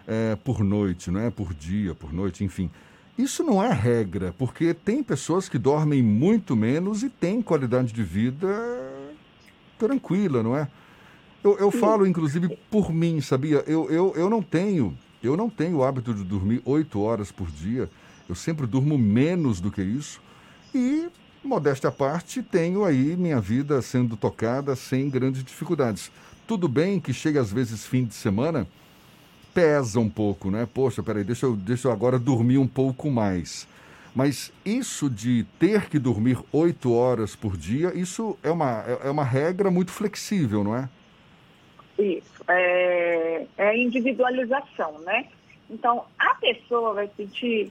é, 0.06 0.36
por 0.36 0.62
noite, 0.62 1.11
não 1.11 1.20
é? 1.20 1.30
Por 1.30 1.52
dia, 1.52 1.94
por 1.94 2.12
noite, 2.12 2.44
enfim. 2.44 2.70
Isso 3.16 3.42
não 3.42 3.62
é 3.62 3.72
regra, 3.72 4.32
porque 4.38 4.72
tem 4.72 5.02
pessoas 5.02 5.48
que 5.48 5.59
dormem 5.59 6.02
muito 6.02 6.54
menos 6.54 7.02
e 7.02 7.11
têm 7.11 7.42
qualidade 7.42 7.92
de 7.92 8.02
vida 8.04 8.46
tranquila, 9.76 10.42
não 10.42 10.56
é? 10.56 10.68
Eu, 11.42 11.59
eu 11.59 11.70
falo, 11.70 12.06
inclusive, 12.06 12.56
por 12.70 12.92
mim, 12.92 13.20
sabia? 13.20 13.64
Eu, 13.66 13.90
eu, 13.90 14.12
eu 14.16 14.30
não 14.30 14.40
tenho 14.40 14.96
eu 15.22 15.36
não 15.36 15.50
tenho 15.50 15.78
o 15.78 15.84
hábito 15.84 16.14
de 16.14 16.24
dormir 16.24 16.62
oito 16.64 17.00
horas 17.00 17.32
por 17.32 17.50
dia. 17.50 17.88
Eu 18.28 18.34
sempre 18.34 18.66
durmo 18.66 18.96
menos 18.96 19.60
do 19.60 19.70
que 19.70 19.82
isso. 19.82 20.20
E, 20.74 21.08
modéstia 21.42 21.88
à 21.88 21.92
parte, 21.92 22.42
tenho 22.42 22.84
aí 22.84 23.16
minha 23.16 23.40
vida 23.40 23.80
sendo 23.82 24.16
tocada 24.16 24.76
sem 24.76 25.08
grandes 25.08 25.42
dificuldades. 25.42 26.10
Tudo 26.46 26.68
bem 26.68 27.00
que 27.00 27.12
chega 27.12 27.40
às 27.40 27.52
vezes 27.52 27.84
fim 27.84 28.04
de 28.04 28.14
semana, 28.14 28.66
pesa 29.52 29.98
um 29.98 30.08
pouco, 30.08 30.50
né? 30.50 30.68
Poxa, 30.72 31.02
peraí, 31.02 31.24
deixa 31.24 31.46
eu, 31.46 31.56
deixa 31.56 31.88
eu 31.88 31.92
agora 31.92 32.18
dormir 32.18 32.58
um 32.58 32.66
pouco 32.66 33.10
mais. 33.10 33.66
Mas 34.14 34.52
isso 34.64 35.08
de 35.10 35.44
ter 35.58 35.88
que 35.88 35.98
dormir 35.98 36.38
oito 36.52 36.92
horas 36.92 37.36
por 37.36 37.56
dia, 37.56 37.92
isso 37.94 38.36
é 38.42 38.50
uma, 38.50 38.84
é 39.04 39.10
uma 39.10 39.24
regra 39.24 39.70
muito 39.70 39.90
flexível, 39.90 40.64
não 40.64 40.76
é? 40.76 40.88
Isso, 41.99 42.44
é, 42.49 43.46
é 43.57 43.76
individualização, 43.76 44.99
né? 45.01 45.26
Então, 45.68 46.05
a 46.18 46.34
pessoa 46.36 46.94
vai 46.94 47.11
sentir 47.16 47.70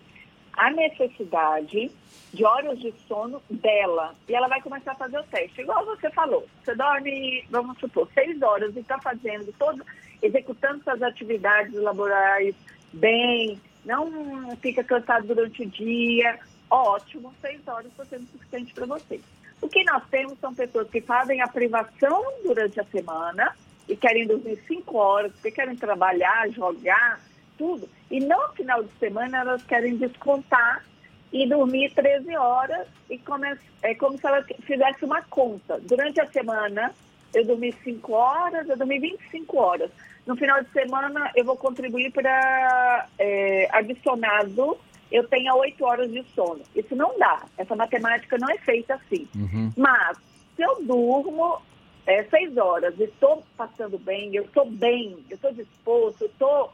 a 0.53 0.69
necessidade 0.71 1.91
de 2.33 2.45
horas 2.45 2.79
de 2.79 2.93
sono 3.07 3.41
dela 3.49 4.13
e 4.27 4.35
ela 4.35 4.47
vai 4.47 4.61
começar 4.61 4.91
a 4.91 4.95
fazer 4.95 5.17
o 5.17 5.23
teste. 5.23 5.61
Igual 5.61 5.85
você 5.85 6.09
falou, 6.09 6.45
você 6.63 6.75
dorme, 6.75 7.45
vamos 7.49 7.79
supor, 7.79 8.07
seis 8.13 8.41
horas 8.41 8.75
e 8.75 8.79
está 8.79 8.99
fazendo 8.99 9.53
todo, 9.57 9.83
executando 10.21 10.83
suas 10.83 11.01
atividades 11.01 11.73
laborais 11.73 12.55
bem, 12.91 13.59
não 13.85 14.55
fica 14.57 14.83
cansado 14.83 15.27
durante 15.27 15.63
o 15.63 15.69
dia, 15.69 16.37
ótimo, 16.69 17.33
seis 17.39 17.65
horas 17.67 17.87
está 17.87 18.03
sendo 18.05 18.27
suficiente 18.31 18.73
para 18.73 18.85
você. 18.85 19.21
O 19.61 19.69
que 19.69 19.83
nós 19.85 20.03
temos 20.09 20.37
são 20.39 20.53
pessoas 20.53 20.89
que 20.89 21.01
fazem 21.01 21.41
a 21.41 21.47
privação 21.47 22.23
durante 22.43 22.79
a 22.79 22.83
semana, 22.83 23.55
e 23.87 23.95
querem 23.95 24.27
dormir 24.27 24.61
cinco 24.67 24.97
horas, 24.97 25.31
porque 25.33 25.51
querem 25.51 25.75
trabalhar, 25.75 26.49
jogar, 26.49 27.19
tudo. 27.57 27.89
E 28.09 28.19
no 28.19 28.49
final 28.49 28.83
de 28.83 28.91
semana 28.99 29.39
elas 29.39 29.63
querem 29.63 29.97
descontar 29.97 30.83
e 31.31 31.47
dormir 31.47 31.91
13 31.93 32.35
horas 32.37 32.87
e 33.09 33.17
come, 33.17 33.57
é 33.81 33.93
como 33.95 34.17
se 34.17 34.25
ela 34.25 34.43
fizesse 34.61 35.03
uma 35.03 35.21
conta. 35.23 35.79
Durante 35.81 36.21
a 36.21 36.27
semana 36.27 36.93
eu 37.33 37.45
dormi 37.45 37.73
5 37.83 38.13
horas, 38.13 38.69
eu 38.69 38.77
dormi 38.77 38.99
25 38.99 39.57
horas. 39.57 39.91
No 40.25 40.35
final 40.35 40.61
de 40.61 40.69
semana 40.71 41.31
eu 41.35 41.45
vou 41.45 41.55
contribuir 41.55 42.11
para 42.11 43.07
é, 43.17 43.67
adicionado, 43.71 44.77
eu 45.11 45.27
tenha 45.27 45.53
8 45.53 45.83
horas 45.85 46.11
de 46.11 46.23
sono. 46.35 46.61
Isso 46.75 46.95
não 46.95 47.17
dá, 47.17 47.43
essa 47.57 47.75
matemática 47.75 48.37
não 48.37 48.49
é 48.49 48.57
feita 48.57 48.95
assim. 48.95 49.27
Uhum. 49.35 49.71
Mas 49.75 50.17
se 50.55 50.61
eu 50.61 50.83
durmo 50.83 51.61
é, 52.07 52.23
seis 52.23 52.55
horas, 52.55 52.97
estou 52.97 53.43
passando 53.57 53.99
bem, 53.99 54.33
eu 54.33 54.43
estou 54.43 54.65
bem, 54.65 55.17
eu 55.29 55.35
estou 55.35 55.51
disposto, 55.51 56.21
eu 56.21 56.27
estou. 56.27 56.73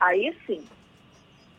Aí 0.00 0.34
sim. 0.46 0.64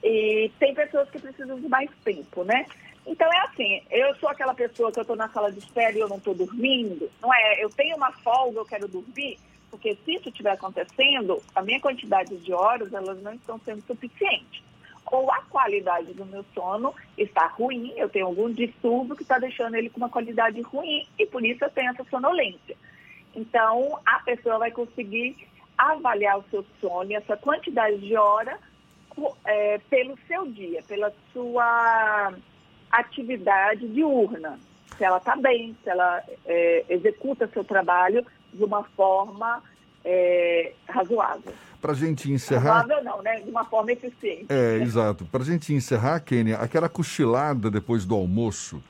E 0.04 0.52
tem 0.58 0.74
pessoas 0.74 1.08
que 1.12 1.20
precisam 1.20 1.60
de 1.60 1.70
mais 1.70 1.92
tempo, 2.04 2.44
né? 2.44 2.66
Então 3.06 3.32
é 3.32 3.38
assim, 3.42 3.84
eu 3.92 4.16
sou 4.16 4.28
aquela 4.28 4.56
pessoa 4.56 4.92
que 4.92 4.98
eu 4.98 5.04
estou 5.04 5.16
na 5.16 5.30
sala 5.30 5.52
de 5.52 5.60
espera 5.60 5.96
e 5.96 6.00
eu 6.00 6.10
não 6.10 6.18
estou 6.18 6.34
dormindo, 6.34 7.12
não 7.22 7.32
é? 7.32 7.64
Eu 7.64 7.70
tenho 7.70 7.96
uma 7.96 8.12
folga, 8.12 8.58
eu 8.58 8.66
quero 8.66 8.88
dormir, 8.88 9.38
porque 9.70 9.96
se 10.04 10.16
isso 10.16 10.30
estiver 10.30 10.54
acontecendo, 10.54 11.44
a 11.54 11.62
minha 11.62 11.80
quantidade 11.80 12.36
de 12.36 12.52
horas, 12.52 12.92
elas 12.92 13.22
não 13.22 13.36
estão 13.36 13.60
sendo 13.60 13.84
suficientes. 13.86 14.64
Ou 15.12 15.32
a 15.32 15.42
qualidade 15.44 16.12
do 16.14 16.26
meu 16.26 16.44
sono 16.56 16.96
está 17.16 17.46
ruim, 17.46 17.94
eu 17.98 18.10
tenho 18.10 18.26
algum 18.26 18.52
distúrbio 18.52 19.16
que 19.16 19.24
está 19.24 19.38
deixando 19.38 19.76
ele 19.76 19.92
com 19.92 19.98
uma 19.98 20.10
qualidade 20.10 20.60
ruim 20.62 21.06
e 21.20 21.26
por 21.28 21.46
isso 21.46 21.64
eu 21.64 21.70
tenho 21.70 21.92
essa 21.92 22.04
sonolência. 22.06 22.76
Então, 23.36 24.00
a 24.06 24.20
pessoa 24.20 24.58
vai 24.60 24.72
conseguir 24.72 25.36
avaliar 25.78 26.38
o 26.40 26.46
seu 26.50 26.66
sono, 26.80 27.14
essa 27.14 27.36
quantidade 27.38 27.98
de 28.00 28.16
hora, 28.16 28.58
é, 29.46 29.80
pelo 29.90 30.18
seu 30.28 30.48
dia, 30.48 30.84
pela 30.88 31.12
sua 31.34 32.34
atividade 32.92 33.88
diurna. 33.88 34.60
Se 34.98 35.04
ela 35.04 35.18
está 35.18 35.36
bem, 35.36 35.76
se 35.84 35.90
ela 35.90 36.22
é, 36.46 36.86
executa 36.90 37.48
seu 37.48 37.64
trabalho 37.64 38.26
de 38.54 38.64
uma 38.64 38.84
forma 38.84 39.64
é, 40.04 40.74
razoável. 40.88 41.54
Para 41.82 41.94
a 41.94 41.96
gente 41.96 42.32
encerrar. 42.32 42.82
Razoável 42.82 43.04
não, 43.04 43.22
né? 43.24 43.40
De 43.40 43.50
uma 43.50 43.66
forma 43.66 43.92
eficiente. 43.92 44.46
É, 44.50 44.76
exato. 44.78 45.26
Para 45.26 45.42
a 45.42 45.46
gente 45.46 45.74
encerrar, 45.74 46.20
Kênia, 46.20 46.58
aquela 46.58 46.88
cochilada 46.88 47.72
depois 47.72 48.06
do 48.06 48.14
almoço 48.14 48.84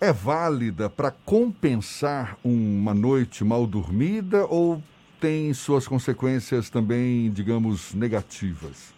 é 0.00 0.12
válida 0.12 0.88
para 0.88 1.10
compensar 1.10 2.38
uma 2.44 2.94
noite 2.94 3.44
mal 3.44 3.66
dormida 3.66 4.46
ou 4.46 4.82
tem 5.20 5.52
suas 5.52 5.88
consequências 5.88 6.70
também, 6.70 7.30
digamos, 7.30 7.92
negativas? 7.94 8.96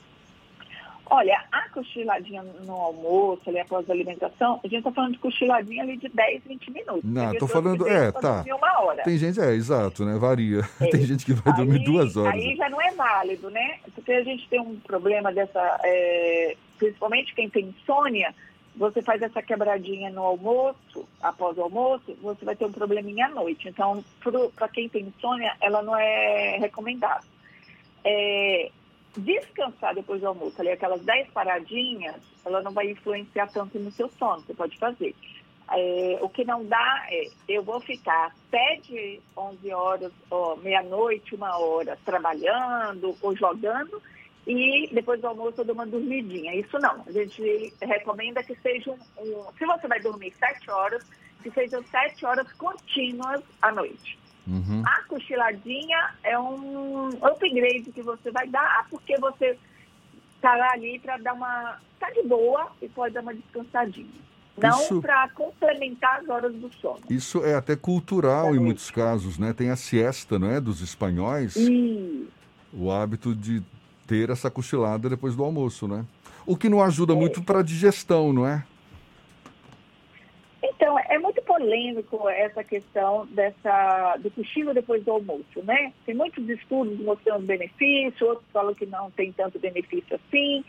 Olha, 1.12 1.42
a 1.50 1.68
cochiladinha 1.70 2.40
no 2.64 2.72
almoço, 2.72 3.42
ali 3.48 3.58
após 3.58 3.88
a 3.90 3.92
alimentação, 3.92 4.60
a 4.62 4.68
gente 4.68 4.78
está 4.78 4.92
falando 4.92 5.14
de 5.14 5.18
cochiladinha 5.18 5.82
ali 5.82 5.96
de 5.96 6.08
10, 6.08 6.44
20 6.44 6.70
minutos. 6.70 7.02
Não, 7.02 7.32
estou 7.32 7.48
falando, 7.48 7.88
é, 7.88 8.12
tá. 8.12 8.44
Uma 8.46 8.80
hora. 8.80 9.02
Tem 9.02 9.16
gente, 9.18 9.40
é, 9.40 9.52
exato, 9.52 10.04
né? 10.04 10.16
Varia. 10.16 10.60
É. 10.80 10.86
Tem 10.86 11.02
gente 11.02 11.26
que 11.26 11.32
vai 11.32 11.52
aí, 11.52 11.56
dormir 11.58 11.84
duas 11.84 12.16
horas. 12.16 12.34
Aí 12.34 12.54
já 12.56 12.68
não 12.70 12.80
é 12.80 12.92
válido, 12.92 13.50
né? 13.50 13.80
Porque 13.94 14.12
a 14.12 14.22
gente 14.22 14.48
tem 14.48 14.60
um 14.60 14.76
problema 14.76 15.32
dessa, 15.32 15.80
é, 15.82 16.56
principalmente 16.78 17.34
quem 17.34 17.50
tem 17.50 17.66
insônia, 17.66 18.32
você 18.74 19.02
faz 19.02 19.20
essa 19.20 19.42
quebradinha 19.42 20.10
no 20.10 20.22
almoço, 20.22 21.08
após 21.20 21.58
o 21.58 21.62
almoço, 21.62 22.16
você 22.22 22.44
vai 22.44 22.56
ter 22.56 22.64
um 22.64 22.72
probleminha 22.72 23.26
à 23.26 23.30
noite. 23.30 23.68
Então, 23.68 24.04
para 24.54 24.68
quem 24.68 24.88
tem 24.88 25.04
insônia, 25.04 25.54
ela 25.60 25.82
não 25.82 25.96
é 25.96 26.56
recomendada. 26.58 27.24
É, 28.04 28.70
descansar 29.16 29.94
depois 29.94 30.20
do 30.20 30.28
almoço, 30.28 30.60
ali 30.60 30.70
aquelas 30.70 31.02
10 31.02 31.30
paradinhas, 31.30 32.16
ela 32.44 32.62
não 32.62 32.72
vai 32.72 32.90
influenciar 32.90 33.48
tanto 33.48 33.78
no 33.78 33.90
seu 33.90 34.08
sono, 34.10 34.42
você 34.42 34.54
pode 34.54 34.78
fazer. 34.78 35.14
É, 35.72 36.18
o 36.20 36.28
que 36.28 36.44
não 36.44 36.64
dá 36.64 37.06
é, 37.10 37.28
eu 37.48 37.62
vou 37.62 37.80
ficar 37.80 38.32
até 38.48 38.80
de 38.82 39.20
11 39.36 39.72
horas, 39.72 40.12
meia-noite, 40.62 41.34
uma 41.34 41.58
hora, 41.58 41.98
trabalhando 42.04 43.16
ou 43.22 43.36
jogando, 43.36 44.02
e 44.46 44.88
depois 44.92 45.20
do 45.20 45.26
almoço 45.28 45.60
eu 45.60 45.64
dou 45.64 45.74
uma 45.74 45.86
dormidinha. 45.86 46.54
Isso 46.54 46.78
não. 46.78 47.04
A 47.06 47.12
gente 47.12 47.74
recomenda 47.80 48.42
que 48.42 48.54
seja 48.56 48.90
um, 48.90 48.98
um 49.22 49.44
se 49.58 49.66
você 49.66 49.86
vai 49.86 50.00
dormir 50.00 50.32
sete 50.38 50.70
horas, 50.70 51.04
que 51.42 51.50
sejam 51.50 51.82
sete 51.84 52.24
horas 52.24 52.50
contínuas 52.52 53.42
à 53.60 53.70
noite. 53.72 54.18
Uhum. 54.46 54.82
A 54.84 55.02
cochiladinha 55.04 56.14
é 56.24 56.38
um 56.38 57.08
upgrade 57.22 57.92
que 57.92 58.02
você 58.02 58.30
vai 58.30 58.48
dar 58.48 58.86
porque 58.90 59.16
você 59.18 59.56
tá 60.40 60.52
ali 60.72 60.98
para 60.98 61.18
dar 61.18 61.34
uma. 61.34 61.78
tá 61.98 62.10
de 62.10 62.22
boa 62.22 62.72
e 62.80 62.88
pode 62.88 63.14
dar 63.14 63.22
uma 63.22 63.34
descansadinha. 63.34 64.30
Não 64.56 64.80
Isso- 64.80 65.00
para 65.00 65.28
complementar 65.30 66.20
as 66.20 66.28
horas 66.28 66.52
do 66.54 66.72
sono. 66.74 67.00
Isso 67.08 67.44
é 67.44 67.54
até 67.54 67.76
cultural 67.76 68.54
em 68.54 68.58
muitos 68.58 68.90
casos, 68.90 69.38
né? 69.38 69.52
Tem 69.52 69.70
a 69.70 69.76
siesta, 69.76 70.38
não 70.38 70.50
é? 70.50 70.60
Dos 70.60 70.80
espanhóis. 70.80 71.56
O 72.72 72.90
hábito 72.90 73.34
de 73.34 73.62
ter 74.10 74.28
essa 74.28 74.50
cochilada 74.50 75.08
depois 75.08 75.36
do 75.36 75.44
almoço, 75.44 75.86
né? 75.86 76.04
O 76.44 76.56
que 76.56 76.68
não 76.68 76.82
ajuda 76.82 77.14
muito 77.14 77.40
para 77.44 77.60
a 77.60 77.62
digestão, 77.62 78.32
não 78.32 78.44
é? 78.44 78.64
Então, 80.60 80.98
é 80.98 81.16
muito 81.16 81.40
polêmico 81.42 82.28
essa 82.28 82.64
questão 82.64 83.24
dessa, 83.26 84.16
do 84.16 84.28
cochilo 84.32 84.74
depois 84.74 85.04
do 85.04 85.12
almoço, 85.12 85.62
né? 85.62 85.92
Tem 86.04 86.12
muitos 86.12 86.48
estudos 86.48 86.98
mostrando 86.98 87.46
benefício, 87.46 88.26
outros 88.26 88.48
falam 88.52 88.74
que 88.74 88.84
não 88.84 89.12
tem 89.12 89.30
tanto 89.30 89.60
benefício 89.60 90.16
assim, 90.16 90.64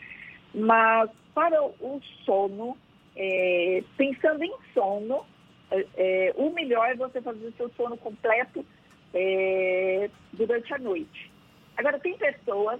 mas 0.54 1.10
para 1.34 1.60
o 1.64 2.00
sono, 2.24 2.76
é, 3.16 3.82
pensando 3.96 4.44
em 4.44 4.54
sono, 4.72 5.24
é, 5.72 5.86
é, 5.96 6.34
o 6.36 6.50
melhor 6.50 6.90
é 6.90 6.94
você 6.94 7.20
fazer 7.20 7.44
o 7.44 7.52
seu 7.56 7.68
sono 7.76 7.96
completo 7.96 8.64
é, 9.12 10.08
durante 10.32 10.72
a 10.72 10.78
noite. 10.78 11.32
Agora, 11.76 11.98
tem 11.98 12.16
pessoas 12.16 12.78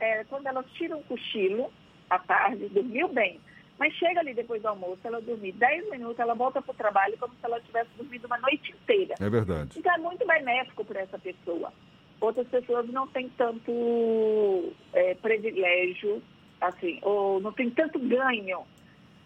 é, 0.00 0.24
quando 0.24 0.46
elas 0.46 0.66
tiram 0.72 0.98
um 0.98 1.02
cochilo 1.02 1.72
à 2.08 2.18
tarde, 2.18 2.68
dormiu 2.68 3.08
bem, 3.08 3.40
mas 3.78 3.92
chega 3.94 4.20
ali 4.20 4.32
depois 4.32 4.62
do 4.62 4.68
almoço, 4.68 5.00
ela 5.04 5.20
dormir 5.20 5.52
10 5.52 5.90
minutos, 5.90 6.18
ela 6.18 6.34
volta 6.34 6.62
para 6.62 6.72
o 6.72 6.76
trabalho 6.76 7.16
como 7.18 7.34
se 7.34 7.44
ela 7.44 7.60
tivesse 7.60 7.90
dormido 7.96 8.26
uma 8.26 8.38
noite 8.38 8.72
inteira. 8.72 9.14
É 9.20 9.28
verdade. 9.28 9.78
Então 9.78 9.94
é 9.94 9.98
muito 9.98 10.26
benéfico 10.26 10.84
para 10.84 11.00
essa 11.00 11.18
pessoa. 11.18 11.72
Outras 12.20 12.48
pessoas 12.48 12.88
não 12.88 13.06
têm 13.08 13.28
tanto 13.36 14.72
é, 14.94 15.14
privilégio, 15.16 16.22
assim, 16.60 16.98
ou 17.02 17.40
não 17.40 17.52
tem 17.52 17.68
tanto 17.70 17.98
ganho 17.98 18.62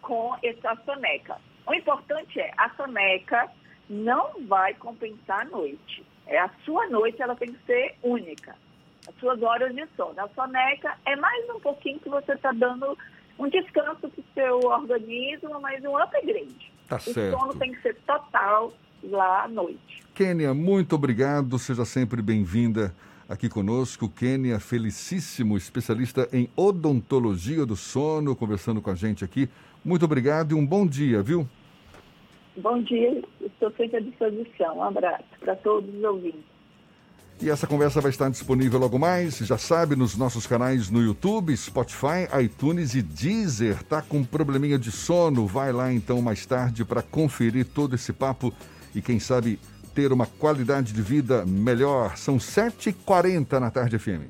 com 0.01 0.35
essa 0.43 0.75
soneca. 0.83 1.37
O 1.65 1.73
importante 1.73 2.39
é, 2.39 2.51
a 2.57 2.69
soneca 2.71 3.49
não 3.89 4.45
vai 4.47 4.73
compensar 4.73 5.41
a 5.41 5.45
noite. 5.45 6.03
É 6.27 6.37
a 6.39 6.49
sua 6.65 6.87
noite, 6.87 7.21
ela 7.21 7.35
tem 7.35 7.53
que 7.53 7.65
ser 7.65 7.95
única. 8.03 8.55
As 9.07 9.15
suas 9.19 9.41
horas 9.41 9.73
de 9.73 9.85
sono. 9.95 10.13
A 10.17 10.27
soneca 10.29 10.97
é 11.05 11.15
mais 11.15 11.49
um 11.49 11.59
pouquinho 11.59 11.99
que 11.99 12.09
você 12.09 12.33
está 12.33 12.51
dando 12.51 12.97
um 13.39 13.49
descanso 13.49 14.07
para 14.07 14.09
o 14.09 14.23
seu 14.33 14.59
organismo, 14.69 15.59
mas 15.59 15.83
um 15.83 15.97
upgrade. 15.97 16.71
Tá 16.87 16.97
o 16.97 16.99
certo. 16.99 17.39
sono 17.39 17.55
tem 17.55 17.71
que 17.71 17.81
ser 17.81 17.95
total 18.05 18.73
lá 19.03 19.43
à 19.45 19.47
noite. 19.47 20.03
Kênia, 20.13 20.53
muito 20.53 20.95
obrigado. 20.95 21.57
Seja 21.57 21.85
sempre 21.85 22.21
bem-vinda 22.21 22.93
aqui 23.27 23.49
conosco. 23.49 24.09
Kênia, 24.09 24.59
felicíssimo, 24.59 25.57
especialista 25.57 26.27
em 26.31 26.49
odontologia 26.55 27.65
do 27.65 27.75
sono, 27.75 28.35
conversando 28.35 28.81
com 28.81 28.89
a 28.89 28.95
gente 28.95 29.23
aqui. 29.23 29.49
Muito 29.83 30.05
obrigado 30.05 30.51
e 30.51 30.53
um 30.53 30.65
bom 30.65 30.85
dia, 30.85 31.23
viu? 31.23 31.47
Bom 32.57 32.81
dia, 32.83 33.23
estou 33.39 33.71
sempre 33.71 33.97
à 33.97 33.99
disposição. 34.01 34.77
Um 34.77 34.83
abraço 34.83 35.23
para 35.39 35.55
todos 35.55 35.93
os 35.95 36.03
ouvintes. 36.03 36.50
E 37.41 37.49
essa 37.49 37.65
conversa 37.65 37.99
vai 37.99 38.11
estar 38.11 38.29
disponível 38.29 38.79
logo 38.79 38.99
mais, 38.99 39.37
já 39.37 39.57
sabe, 39.57 39.95
nos 39.95 40.15
nossos 40.15 40.45
canais 40.45 40.91
no 40.91 41.01
YouTube, 41.01 41.57
Spotify, 41.57 42.27
iTunes 42.39 42.93
e 42.93 43.01
Deezer. 43.01 43.81
Tá 43.83 43.99
com 43.99 44.23
probleminha 44.23 44.77
de 44.77 44.91
sono? 44.91 45.47
Vai 45.47 45.71
lá 45.71 45.91
então 45.91 46.21
mais 46.21 46.45
tarde 46.45 46.85
para 46.85 47.01
conferir 47.01 47.65
todo 47.65 47.95
esse 47.95 48.13
papo 48.13 48.53
e 48.93 49.01
quem 49.01 49.19
sabe 49.19 49.59
ter 49.95 50.13
uma 50.13 50.27
qualidade 50.27 50.93
de 50.93 51.01
vida 51.01 51.43
melhor. 51.43 52.15
São 52.15 52.37
7h40 52.37 53.59
na 53.59 53.71
tarde 53.71 53.97
FM. 53.97 54.29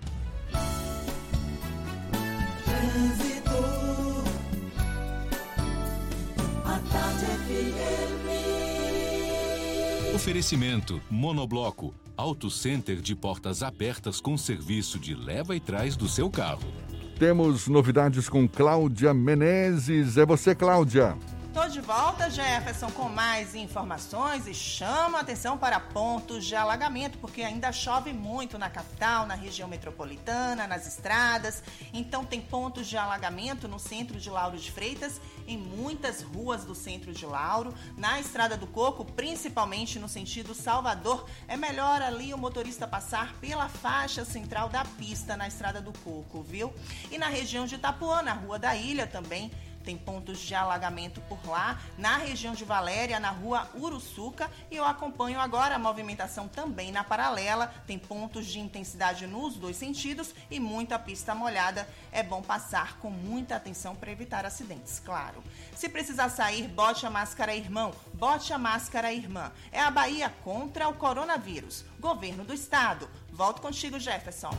Oferecimento 10.16 11.02
Monobloco, 11.10 11.94
Auto 12.22 12.52
Center 12.52 13.02
de 13.02 13.16
portas 13.16 13.64
abertas 13.64 14.22
com 14.22 14.38
serviço 14.38 15.00
de 15.00 15.16
leva 15.16 15.56
e 15.56 15.60
trás 15.60 15.96
do 15.96 16.08
seu 16.08 16.30
carro. 16.30 16.72
Temos 17.18 17.68
novidades 17.68 18.30
com 18.30 18.48
Cláudia 18.48 19.12
Menezes. 19.12 20.18
É 20.18 20.24
você, 20.24 20.54
Cláudia. 20.54 21.18
Tô 21.54 21.68
de 21.68 21.82
volta, 21.82 22.30
Jefferson, 22.30 22.90
com 22.92 23.10
mais 23.10 23.56
informações 23.56 24.48
e 24.48 24.54
chama 24.54 25.18
a 25.18 25.22
atenção 25.22 25.58
para 25.58 25.82
pontos 25.82 26.46
de 26.46 26.56
alagamento, 26.56 27.18
porque 27.18 27.42
ainda 27.42 27.74
chove 27.74 28.14
muito 28.14 28.58
na 28.58 28.70
capital, 28.70 29.26
na 29.26 29.36
região 29.36 29.68
metropolitana, 29.68 30.66
nas 30.66 30.88
estradas. 30.88 31.62
Então 31.94 32.24
tem 32.24 32.40
pontos 32.40 32.88
de 32.88 32.96
alagamento 32.96 33.68
no 33.68 33.80
centro 33.80 34.18
de 34.18 34.30
Lauro 34.30 34.58
de 34.58 34.72
Freitas, 34.72 35.20
em 35.46 35.58
muitas 35.58 36.22
ruas 36.22 36.64
do 36.64 36.74
centro 36.74 37.12
de 37.12 37.26
Lauro, 37.26 37.74
na 37.98 38.18
Estrada 38.18 38.56
do 38.56 38.66
Coco, 38.66 39.04
principalmente 39.04 40.00
no 40.00 40.08
sentido 40.08 40.56
Salvador. 40.56 41.26
É 41.50 41.58
melhor 41.58 42.02
ali 42.02 42.34
o 42.34 42.38
motorista 42.38 42.88
passar 42.88 43.34
pela 43.42 43.68
faixa 43.68 44.24
central 44.24 44.70
da 44.70 44.86
pista 44.86 45.36
na 45.36 45.50
Estrada 45.50 45.82
do 45.82 45.92
Coco, 46.00 46.42
viu? 46.42 46.74
E 47.12 47.18
na 47.18 47.28
região 47.28 47.66
de 47.66 47.76
Itapuã, 47.76 48.22
na 48.22 48.32
Rua 48.32 48.58
da 48.58 48.74
Ilha 48.74 49.06
também 49.06 49.52
tem 49.82 49.98
pontos 49.98 50.40
de 50.40 50.56
alagamento 50.56 51.22
por 51.22 51.46
lá, 51.48 51.80
na 51.98 52.18
região 52.18 52.54
de 52.54 52.64
Valéria, 52.64 53.20
na 53.20 53.30
rua 53.30 53.70
Uruçuca, 53.76 54.50
e 54.70 54.76
eu 54.76 54.86
acompanho 54.86 55.40
agora 55.40 55.76
a 55.76 55.80
movimentação 55.80 56.48
também 56.48 56.92
na 56.92 57.04
paralela. 57.04 57.68
Tem 57.86 57.98
pontos 57.98 58.46
de 58.48 58.60
intensidade 58.60 59.28
nos 59.28 59.56
dois 59.56 59.76
sentidos 59.76 60.34
e 60.50 60.60
muita 60.60 60.98
pista 61.00 61.36
molhada. 61.36 61.88
É 62.12 62.24
bom 62.24 62.42
passar 62.42 62.98
com 62.98 63.10
muita 63.10 63.56
atenção 63.56 63.96
para 63.96 64.12
evitar 64.12 64.46
acidentes, 64.46 65.00
claro. 65.00 65.44
Se 65.76 65.90
precisar 65.90 66.30
sair, 66.30 66.68
bote 66.68 67.06
a 67.06 67.10
máscara, 67.10 67.56
irmão. 67.56 67.94
Bote 68.14 68.54
a 68.54 68.58
máscara, 68.58 69.12
irmã. 69.12 69.52
É 69.72 69.80
a 69.80 69.92
Bahia 69.92 70.34
contra 70.44 70.88
o 70.88 70.94
coronavírus. 70.94 71.86
Governo 72.00 72.44
do 72.44 72.54
Estado. 72.54 73.10
Volto 73.32 73.62
contigo, 73.62 74.00
Jefferson. 74.00 74.56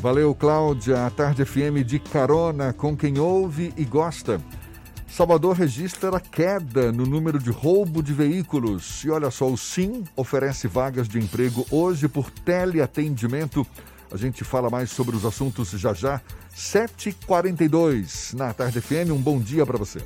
Valeu, 0.00 0.34
Cláudia. 0.34 1.04
A 1.04 1.10
Tarde 1.10 1.44
FM 1.44 1.84
de 1.84 1.98
carona 1.98 2.72
com 2.72 2.96
quem 2.96 3.18
ouve 3.18 3.70
e 3.76 3.84
gosta. 3.84 4.40
Salvador 5.06 5.54
registra 5.54 6.18
queda 6.18 6.90
no 6.90 7.04
número 7.04 7.38
de 7.38 7.50
roubo 7.50 8.02
de 8.02 8.14
veículos. 8.14 9.04
E 9.04 9.10
olha 9.10 9.30
só, 9.30 9.46
o 9.46 9.58
SIM 9.58 10.04
oferece 10.16 10.66
vagas 10.66 11.06
de 11.06 11.18
emprego 11.18 11.66
hoje 11.70 12.08
por 12.08 12.30
teleatendimento. 12.30 13.66
A 14.10 14.16
gente 14.16 14.42
fala 14.42 14.70
mais 14.70 14.90
sobre 14.90 15.14
os 15.14 15.26
assuntos 15.26 15.68
já 15.72 15.92
já. 15.92 16.22
7h42 16.56 18.32
na 18.32 18.54
Tarde 18.54 18.80
FM. 18.80 19.10
Um 19.10 19.20
bom 19.20 19.38
dia 19.38 19.66
para 19.66 19.76
você. 19.76 20.00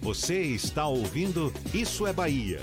Você 0.00 0.40
está 0.40 0.86
ouvindo 0.86 1.52
Isso 1.74 2.06
é 2.06 2.12
Bahia. 2.12 2.62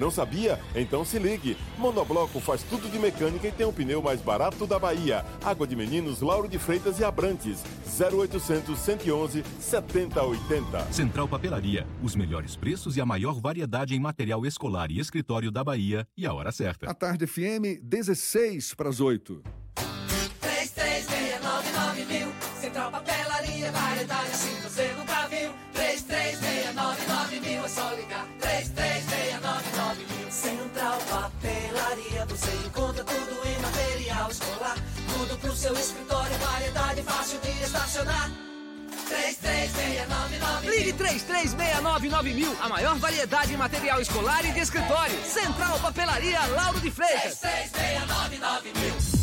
Não 0.00 0.10
sabia? 0.10 0.58
Então 0.74 1.04
se 1.04 1.18
ligue. 1.18 1.58
Monobloco 1.76 2.40
faz 2.40 2.62
tudo 2.62 2.90
de 2.90 2.98
mecânica 2.98 3.46
e 3.46 3.52
tem 3.52 3.66
o 3.66 3.72
pneu 3.72 4.00
mais 4.00 4.22
barato 4.22 4.66
da 4.66 4.78
Bahia. 4.78 5.26
Água 5.44 5.66
de 5.66 5.76
Meninos, 5.76 6.22
Lauro 6.22 6.48
de 6.48 6.58
Freitas 6.58 6.98
e 6.98 7.04
Abrantes. 7.04 7.62
0800 8.00 8.78
111 8.78 9.44
7080. 9.60 10.92
Central 10.92 11.28
Papelaria. 11.28 11.86
Os 12.02 12.16
melhores 12.16 12.56
preços 12.56 12.96
e 12.96 13.00
a 13.02 13.04
maior 13.04 13.38
variedade 13.38 13.94
em 13.94 14.00
material 14.00 14.46
escolar 14.46 14.90
e 14.90 14.98
escritório 14.98 15.50
da 15.50 15.62
Bahia. 15.62 16.08
E 16.16 16.24
a 16.24 16.32
hora 16.32 16.50
certa. 16.50 16.90
A 16.90 16.94
tarde 16.94 17.26
FM, 17.26 17.82
16 17.82 18.72
para 18.72 18.88
as 18.88 19.00
8. 19.00 19.59
Ligue 40.62 40.92
3369 40.92 42.34
mil, 42.34 42.56
a 42.60 42.68
maior 42.68 42.96
variedade 42.96 43.52
em 43.52 43.56
material 43.56 44.00
escolar 44.00 44.44
e 44.44 44.52
de 44.52 44.60
escritório. 44.60 45.16
Central 45.24 45.78
Papelaria 45.80 46.44
Lauro 46.46 46.80
de 46.80 46.90
Freitas. 46.90 47.40
3369 47.40 48.72
mil. 48.78 49.20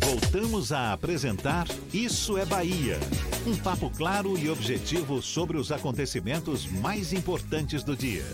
Voltamos 0.00 0.72
a 0.72 0.92
apresentar 0.92 1.66
Isso 1.92 2.38
é 2.38 2.44
Bahia. 2.44 2.98
Um 3.46 3.56
papo 3.56 3.90
claro 3.90 4.38
e 4.38 4.48
objetivo 4.48 5.20
sobre 5.20 5.56
os 5.56 5.70
acontecimentos 5.72 6.66
mais 6.66 7.12
importantes 7.12 7.82
do 7.82 7.96
dia. 7.96 8.24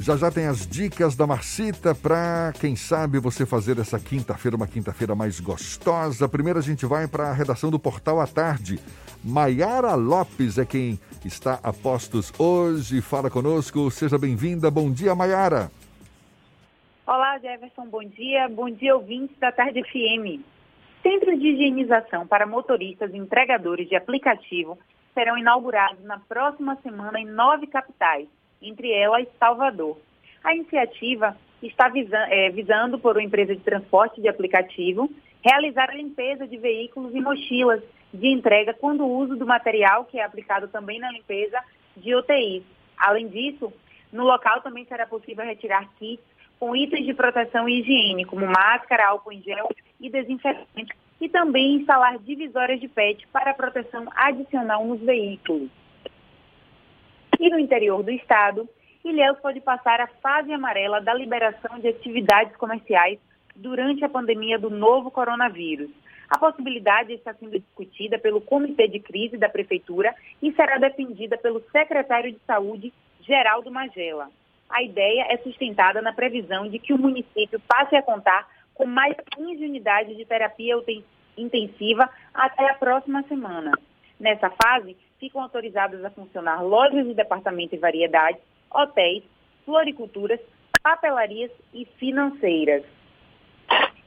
Já 0.00 0.16
já 0.16 0.30
tem 0.30 0.46
as 0.46 0.64
dicas 0.64 1.16
da 1.16 1.26
Marcita 1.26 1.92
para, 1.92 2.52
quem 2.60 2.76
sabe, 2.76 3.18
você 3.18 3.44
fazer 3.44 3.78
essa 3.78 3.98
quinta-feira 3.98 4.56
uma 4.56 4.66
quinta-feira 4.66 5.12
mais 5.12 5.40
gostosa. 5.40 6.28
Primeiro 6.28 6.56
a 6.56 6.62
gente 6.62 6.86
vai 6.86 7.08
para 7.08 7.30
a 7.30 7.32
redação 7.32 7.68
do 7.68 7.80
Portal 7.80 8.20
à 8.20 8.26
Tarde. 8.26 8.78
Maiara 9.24 9.96
Lopes 9.96 10.56
é 10.56 10.64
quem 10.64 11.00
está 11.24 11.58
a 11.64 11.72
postos 11.72 12.32
hoje. 12.38 13.02
Fala 13.02 13.28
conosco, 13.28 13.90
seja 13.90 14.16
bem-vinda. 14.16 14.70
Bom 14.70 14.88
dia, 14.92 15.16
Maiara. 15.16 15.68
Olá, 17.04 17.36
Jefferson, 17.38 17.86
bom 17.86 18.04
dia. 18.04 18.48
Bom 18.48 18.70
dia, 18.70 18.94
ouvintes 18.94 19.36
da 19.40 19.50
Tarde 19.50 19.82
FM. 19.82 20.40
Centros 21.02 21.40
de 21.40 21.48
higienização 21.48 22.24
para 22.24 22.46
motoristas 22.46 23.12
e 23.12 23.16
entregadores 23.16 23.88
de 23.88 23.96
aplicativo 23.96 24.78
serão 25.12 25.36
inaugurados 25.36 26.04
na 26.04 26.20
próxima 26.20 26.76
semana 26.84 27.18
em 27.18 27.26
nove 27.26 27.66
capitais, 27.66 28.28
entre 28.62 28.92
elas 28.92 29.26
Salvador. 29.38 29.98
A 30.42 30.54
iniciativa 30.54 31.36
está 31.62 31.88
visa, 31.88 32.16
é, 32.30 32.50
visando, 32.50 32.98
por 32.98 33.16
uma 33.16 33.22
empresa 33.22 33.54
de 33.54 33.62
transporte 33.62 34.20
de 34.20 34.28
aplicativo, 34.28 35.10
realizar 35.44 35.90
a 35.90 35.94
limpeza 35.94 36.46
de 36.46 36.56
veículos 36.56 37.14
e 37.14 37.20
mochilas 37.20 37.82
de 38.12 38.28
entrega 38.28 38.74
quando 38.74 39.04
o 39.04 39.18
uso 39.18 39.36
do 39.36 39.46
material, 39.46 40.04
que 40.04 40.18
é 40.18 40.24
aplicado 40.24 40.68
também 40.68 40.98
na 40.98 41.10
limpeza 41.10 41.58
de 41.96 42.14
UTIs. 42.14 42.62
Além 42.96 43.28
disso, 43.28 43.72
no 44.12 44.24
local 44.24 44.60
também 44.62 44.84
será 44.86 45.06
possível 45.06 45.44
retirar 45.44 45.88
kits 45.98 46.24
com 46.58 46.74
itens 46.74 47.06
de 47.06 47.14
proteção 47.14 47.68
e 47.68 47.80
higiene, 47.80 48.24
como 48.24 48.46
máscara, 48.46 49.08
álcool 49.08 49.32
em 49.32 49.42
gel 49.42 49.68
e 50.00 50.10
desinfetante, 50.10 50.92
e 51.20 51.28
também 51.28 51.76
instalar 51.76 52.18
divisórias 52.18 52.80
de 52.80 52.88
PET 52.88 53.26
para 53.28 53.54
proteção 53.54 54.06
adicional 54.16 54.84
nos 54.84 55.00
veículos. 55.00 55.70
E 57.38 57.48
no 57.48 57.58
interior 57.58 58.02
do 58.02 58.10
estado, 58.10 58.68
Ilhéus 59.04 59.38
pode 59.40 59.60
passar 59.60 60.00
a 60.00 60.06
fase 60.06 60.52
amarela 60.52 61.00
da 61.00 61.14
liberação 61.14 61.78
de 61.78 61.88
atividades 61.88 62.56
comerciais 62.56 63.18
durante 63.54 64.04
a 64.04 64.08
pandemia 64.08 64.58
do 64.58 64.70
novo 64.70 65.10
coronavírus. 65.10 65.90
A 66.28 66.38
possibilidade 66.38 67.12
está 67.12 67.32
sendo 67.34 67.58
discutida 67.58 68.18
pelo 68.18 68.40
Comitê 68.40 68.86
de 68.86 69.00
Crise 69.00 69.38
da 69.38 69.48
Prefeitura 69.48 70.14
e 70.42 70.52
será 70.52 70.76
defendida 70.78 71.38
pelo 71.38 71.62
secretário 71.72 72.32
de 72.32 72.38
Saúde, 72.46 72.92
Geraldo 73.20 73.70
Magela. 73.70 74.28
A 74.68 74.82
ideia 74.82 75.26
é 75.30 75.38
sustentada 75.38 76.02
na 76.02 76.12
previsão 76.12 76.68
de 76.68 76.78
que 76.78 76.92
o 76.92 76.98
município 76.98 77.58
passe 77.66 77.96
a 77.96 78.02
contar 78.02 78.46
com 78.74 78.84
mais 78.84 79.16
15 79.34 79.64
unidades 79.64 80.16
de 80.16 80.24
terapia 80.26 80.74
intensiva 81.36 82.10
até 82.34 82.70
a 82.70 82.74
próxima 82.74 83.22
semana. 83.22 83.72
Nessa 84.20 84.50
fase, 84.50 84.96
ficam 85.18 85.42
autorizadas 85.42 86.04
a 86.04 86.10
funcionar 86.10 86.62
lojas 86.62 87.06
de 87.06 87.14
departamento 87.14 87.74
e 87.74 87.78
variedades, 87.78 88.40
hotéis, 88.70 89.22
floriculturas, 89.64 90.40
papelarias 90.82 91.50
e 91.74 91.84
financeiras. 91.98 92.84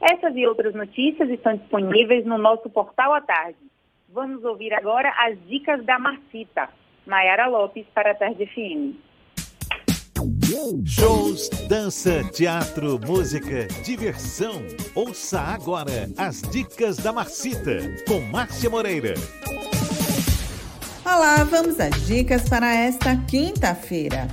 Essas 0.00 0.34
e 0.34 0.46
outras 0.46 0.74
notícias 0.74 1.30
estão 1.30 1.56
disponíveis 1.56 2.24
no 2.24 2.36
nosso 2.36 2.68
portal 2.68 3.14
à 3.14 3.20
tarde. 3.20 3.58
Vamos 4.08 4.44
ouvir 4.44 4.74
agora 4.74 5.12
as 5.18 5.38
dicas 5.46 5.84
da 5.84 5.98
Marcita. 5.98 6.68
Maiara 7.06 7.46
Lopes 7.46 7.86
para 7.94 8.12
a 8.12 8.14
Tarde 8.14 8.46
FM. 8.46 8.96
Shows, 10.84 11.48
dança, 11.68 12.22
teatro, 12.32 12.98
música, 13.06 13.66
diversão. 13.84 14.62
Ouça 14.94 15.40
agora 15.40 16.08
as 16.18 16.42
dicas 16.42 16.98
da 16.98 17.12
Marcita 17.12 17.78
com 18.06 18.20
Márcia 18.20 18.68
Moreira. 18.68 19.14
Olá, 21.14 21.44
vamos 21.44 21.78
às 21.78 22.06
dicas 22.06 22.48
para 22.48 22.74
esta 22.74 23.14
quinta-feira. 23.14 24.28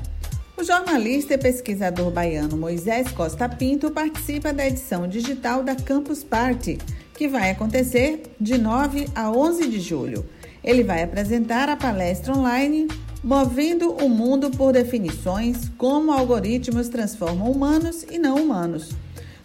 O 0.56 0.64
jornalista 0.64 1.34
e 1.34 1.38
pesquisador 1.38 2.10
baiano 2.10 2.56
Moisés 2.56 3.12
Costa 3.12 3.50
Pinto 3.50 3.92
participa 3.92 4.54
da 4.54 4.66
edição 4.66 5.06
digital 5.06 5.62
da 5.62 5.76
Campus 5.76 6.24
Party, 6.24 6.78
que 7.14 7.28
vai 7.28 7.52
acontecer 7.52 8.34
de 8.40 8.58
9 8.58 9.10
a 9.14 9.30
11 9.30 9.68
de 9.68 9.78
julho. 9.78 10.26
Ele 10.64 10.82
vai 10.82 11.04
apresentar 11.04 11.68
a 11.68 11.76
palestra 11.76 12.34
online 12.34 12.88
Movendo 13.22 13.92
o 13.92 14.08
Mundo 14.08 14.50
por 14.50 14.72
Definições: 14.72 15.70
Como 15.78 16.14
algoritmos 16.14 16.88
transformam 16.88 17.52
humanos 17.52 18.06
e 18.10 18.18
não 18.18 18.38
humanos. 18.38 18.92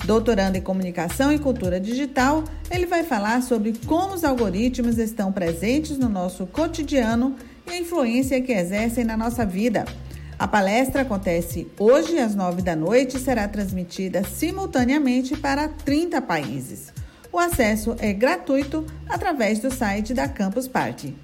Doutorando 0.05 0.59
em 0.59 0.61
Comunicação 0.61 1.32
e 1.32 1.38
Cultura 1.38 1.80
Digital, 1.80 2.44
ele 2.70 2.84
vai 2.84 3.05
falar 3.05 3.42
sobre 3.42 3.72
como 3.86 4.12
os 4.12 4.22
algoritmos 4.22 4.98
estão 4.98 5.32
presentes 5.32 5.96
no 5.96 6.11
nosso 6.11 6.46
cotidiano 6.46 7.36
e 7.66 7.70
a 7.70 7.78
influência 7.78 8.40
que 8.42 8.52
exercem 8.52 9.02
na 9.02 9.16
nossa 9.16 9.46
vida. 9.46 9.86
A 10.38 10.46
palestra 10.46 11.02
acontece 11.02 11.66
hoje 11.78 12.18
às 12.18 12.34
nove 12.34 12.61
da 12.61 12.76
noite 12.76 13.16
e 13.16 13.20
será 13.20 13.48
transmitida 13.48 14.22
simultaneamente 14.24 15.38
para 15.38 15.68
30 15.68 16.20
países. 16.20 16.92
O 17.32 17.38
acesso 17.38 17.96
é 17.98 18.12
gratuito 18.12 18.84
através 19.09 19.59
do 19.61 19.72
site 19.72 20.12
da 20.12 20.28
Campus 20.28 20.68
Party. 20.68 21.14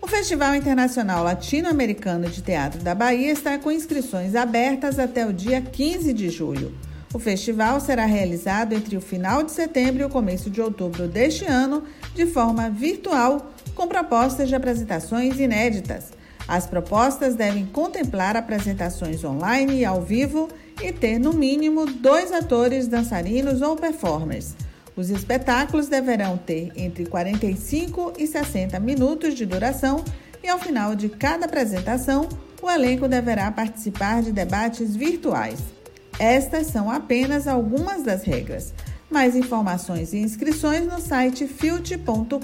O 0.00 0.06
Festival 0.06 0.54
Internacional 0.54 1.24
Latino-Americano 1.24 2.28
de 2.28 2.40
Teatro 2.40 2.80
da 2.82 2.94
Bahia 2.94 3.32
está 3.32 3.58
com 3.58 3.72
inscrições 3.72 4.36
abertas 4.36 5.00
até 5.00 5.26
o 5.26 5.32
dia 5.32 5.60
15 5.60 6.12
de 6.12 6.30
julho. 6.30 6.72
O 7.14 7.18
festival 7.18 7.78
será 7.78 8.06
realizado 8.06 8.72
entre 8.72 8.96
o 8.96 9.00
final 9.00 9.42
de 9.42 9.52
setembro 9.52 10.02
e 10.02 10.04
o 10.06 10.08
começo 10.08 10.48
de 10.48 10.62
outubro 10.62 11.06
deste 11.06 11.44
ano, 11.44 11.82
de 12.14 12.24
forma 12.26 12.70
virtual, 12.70 13.52
com 13.74 13.86
propostas 13.86 14.48
de 14.48 14.54
apresentações 14.54 15.38
inéditas. 15.38 16.10
As 16.48 16.66
propostas 16.66 17.34
devem 17.34 17.66
contemplar 17.66 18.36
apresentações 18.36 19.22
online 19.24 19.80
e 19.80 19.84
ao 19.84 20.00
vivo 20.00 20.48
e 20.82 20.90
ter, 20.90 21.18
no 21.18 21.34
mínimo, 21.34 21.84
dois 21.86 22.32
atores, 22.32 22.88
dançarinos 22.88 23.60
ou 23.60 23.76
performers. 23.76 24.54
Os 24.96 25.10
espetáculos 25.10 25.88
deverão 25.88 26.36
ter 26.38 26.72
entre 26.74 27.06
45 27.06 28.14
e 28.18 28.26
60 28.26 28.80
minutos 28.80 29.34
de 29.34 29.44
duração 29.44 30.02
e, 30.42 30.48
ao 30.48 30.58
final 30.58 30.94
de 30.94 31.08
cada 31.10 31.44
apresentação, 31.44 32.28
o 32.60 32.70
elenco 32.70 33.06
deverá 33.06 33.50
participar 33.50 34.22
de 34.22 34.32
debates 34.32 34.96
virtuais. 34.96 35.81
Estas 36.18 36.68
são 36.68 36.90
apenas 36.90 37.46
algumas 37.46 38.02
das 38.02 38.22
regras. 38.22 38.72
Mais 39.10 39.36
informações 39.36 40.12
e 40.12 40.18
inscrições 40.18 40.86
no 40.86 41.00
site 41.00 41.46
filt.com.br. 41.46 42.36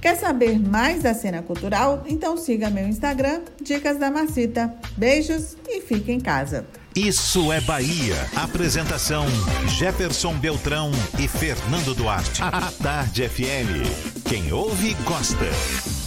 Quer 0.00 0.16
saber 0.16 0.58
mais 0.58 1.02
da 1.02 1.12
cena 1.12 1.42
cultural? 1.42 2.04
Então 2.06 2.36
siga 2.36 2.70
meu 2.70 2.88
Instagram, 2.88 3.42
Dicas 3.60 3.98
da 3.98 4.10
Marcita. 4.10 4.74
Beijos 4.96 5.56
e 5.68 5.80
fique 5.82 6.10
em 6.10 6.20
casa. 6.20 6.66
Isso 6.96 7.52
é 7.52 7.60
Bahia. 7.60 8.16
Apresentação: 8.34 9.26
Jefferson 9.68 10.34
Beltrão 10.38 10.90
e 11.18 11.28
Fernando 11.28 11.94
Duarte. 11.94 12.42
A 12.42 12.72
Tarde 12.82 13.28
FM. 13.28 14.24
Quem 14.24 14.52
ouve, 14.52 14.94
gosta. 15.04 15.99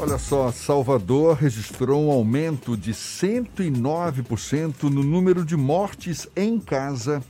Olha 0.00 0.16
só, 0.16 0.52
Salvador 0.52 1.34
registrou 1.36 2.06
um 2.06 2.12
aumento 2.12 2.76
de 2.76 2.92
109% 2.92 4.84
no 4.84 5.02
número 5.02 5.44
de 5.44 5.56
mortes 5.56 6.28
em 6.36 6.60
casa. 6.60 7.20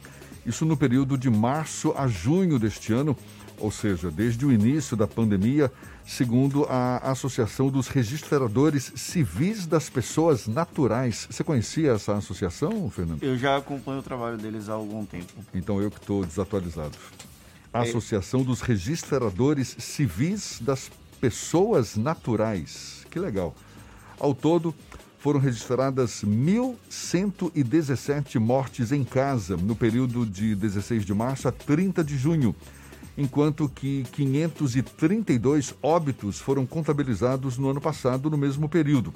Isso 0.45 0.67
no 0.67 0.77
período 0.77 1.17
de 1.17 1.31
março 1.31 1.95
a 1.97 2.07
junho 2.07 2.59
deste 2.59 2.93
ano, 2.93 3.17
ou 3.57 3.71
seja, 3.71 4.11
desde 4.11 4.45
o 4.45 4.53
início 4.53 4.95
da 4.99 5.07
pandemia, 5.07 5.73
segundo 6.07 6.67
a 6.69 6.99
Associação 7.11 7.71
dos 7.71 7.89
Registradores 7.89 8.93
Civis 8.95 9.65
das 9.65 9.89
Pessoas 9.89 10.47
Naturais. 10.47 11.27
Você 11.31 11.43
conhecia 11.43 11.93
essa 11.93 12.17
associação, 12.17 12.91
Fernando? 12.91 13.23
Eu 13.23 13.39
já 13.39 13.57
acompanho 13.57 14.01
o 14.01 14.03
trabalho 14.03 14.37
deles 14.37 14.69
há 14.69 14.75
algum 14.75 15.07
tempo. 15.07 15.33
Então 15.55 15.81
eu 15.81 15.91
que 15.91 15.99
estou 15.99 16.23
desatualizado. 16.23 16.99
A 17.73 17.81
Associação 17.81 18.43
dos 18.43 18.61
Registradores 18.61 19.75
Civis 19.79 20.59
das 20.61 20.81
Pessoas 20.81 21.08
Naturais. 21.97 23.07
Que 23.11 23.19
legal. 23.19 23.55
Ao 24.19 24.35
todo, 24.35 24.75
foram 25.19 25.41
registradas 25.41 26.23
1.117 26.25 28.39
mortes 28.39 28.93
em 28.93 29.03
casa 29.05 29.57
no 29.57 29.75
período 29.75 30.25
de 30.25 30.55
16 30.55 31.05
de 31.05 31.13
março 31.13 31.49
a 31.49 31.53
30 31.53 32.05
de 32.05 32.17
junho, 32.17 32.55
enquanto 33.17 33.69
que 33.69 34.05
532 34.13 35.75
óbitos 35.83 36.39
foram 36.39 36.65
contabilizados 36.65 37.59
no 37.59 37.69
ano 37.69 37.81
passado, 37.81 38.31
no 38.31 38.39
mesmo 38.39 38.69
período. 38.69 39.13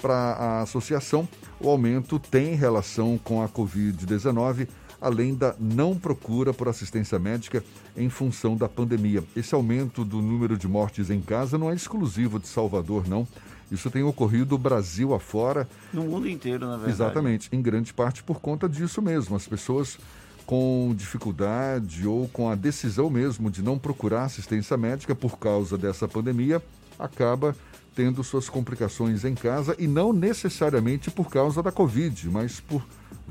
Para 0.00 0.14
a 0.14 0.62
associação, 0.62 1.28
o 1.60 1.68
aumento 1.68 2.16
tem 2.18 2.54
relação 2.54 3.20
com 3.22 3.42
a 3.42 3.48
Covid-19, 3.48 4.68
além 5.02 5.34
da 5.34 5.54
não 5.58 5.96
procura 5.96 6.54
por 6.54 6.68
assistência 6.68 7.18
médica 7.18 7.62
em 7.96 8.08
função 8.08 8.56
da 8.56 8.68
pandemia. 8.68 9.24
Esse 9.36 9.52
aumento 9.52 10.04
do 10.04 10.22
número 10.22 10.56
de 10.56 10.68
mortes 10.68 11.10
em 11.10 11.20
casa 11.20 11.58
não 11.58 11.68
é 11.68 11.74
exclusivo 11.74 12.38
de 12.38 12.46
Salvador, 12.46 13.08
não. 13.08 13.26
Isso 13.70 13.90
tem 13.90 14.04
ocorrido 14.04 14.56
Brasil 14.56 15.12
afora. 15.12 15.68
No 15.92 16.04
mundo 16.04 16.28
inteiro, 16.28 16.66
na 16.66 16.76
verdade. 16.76 16.92
Exatamente, 16.92 17.48
em 17.50 17.60
grande 17.60 17.92
parte 17.92 18.22
por 18.22 18.40
conta 18.40 18.68
disso 18.68 19.02
mesmo. 19.02 19.34
As 19.34 19.46
pessoas 19.46 19.98
com 20.46 20.94
dificuldade 20.96 22.06
ou 22.06 22.28
com 22.28 22.48
a 22.48 22.54
decisão 22.54 23.10
mesmo 23.10 23.50
de 23.50 23.62
não 23.62 23.78
procurar 23.78 24.24
assistência 24.24 24.76
médica 24.76 25.14
por 25.14 25.38
causa 25.38 25.76
dessa 25.76 26.06
pandemia, 26.06 26.62
acaba 26.98 27.56
tendo 27.94 28.22
suas 28.22 28.48
complicações 28.48 29.24
em 29.24 29.34
casa 29.34 29.74
e 29.78 29.86
não 29.86 30.12
necessariamente 30.12 31.10
por 31.10 31.28
causa 31.28 31.62
da 31.62 31.72
Covid, 31.72 32.28
mas 32.30 32.60
por 32.60 32.84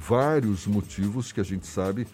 vários 0.07 0.65
motivos 0.65 1.31
que 1.31 1.39
a 1.39 1.43
gente 1.43 1.67
sabe 1.67 2.07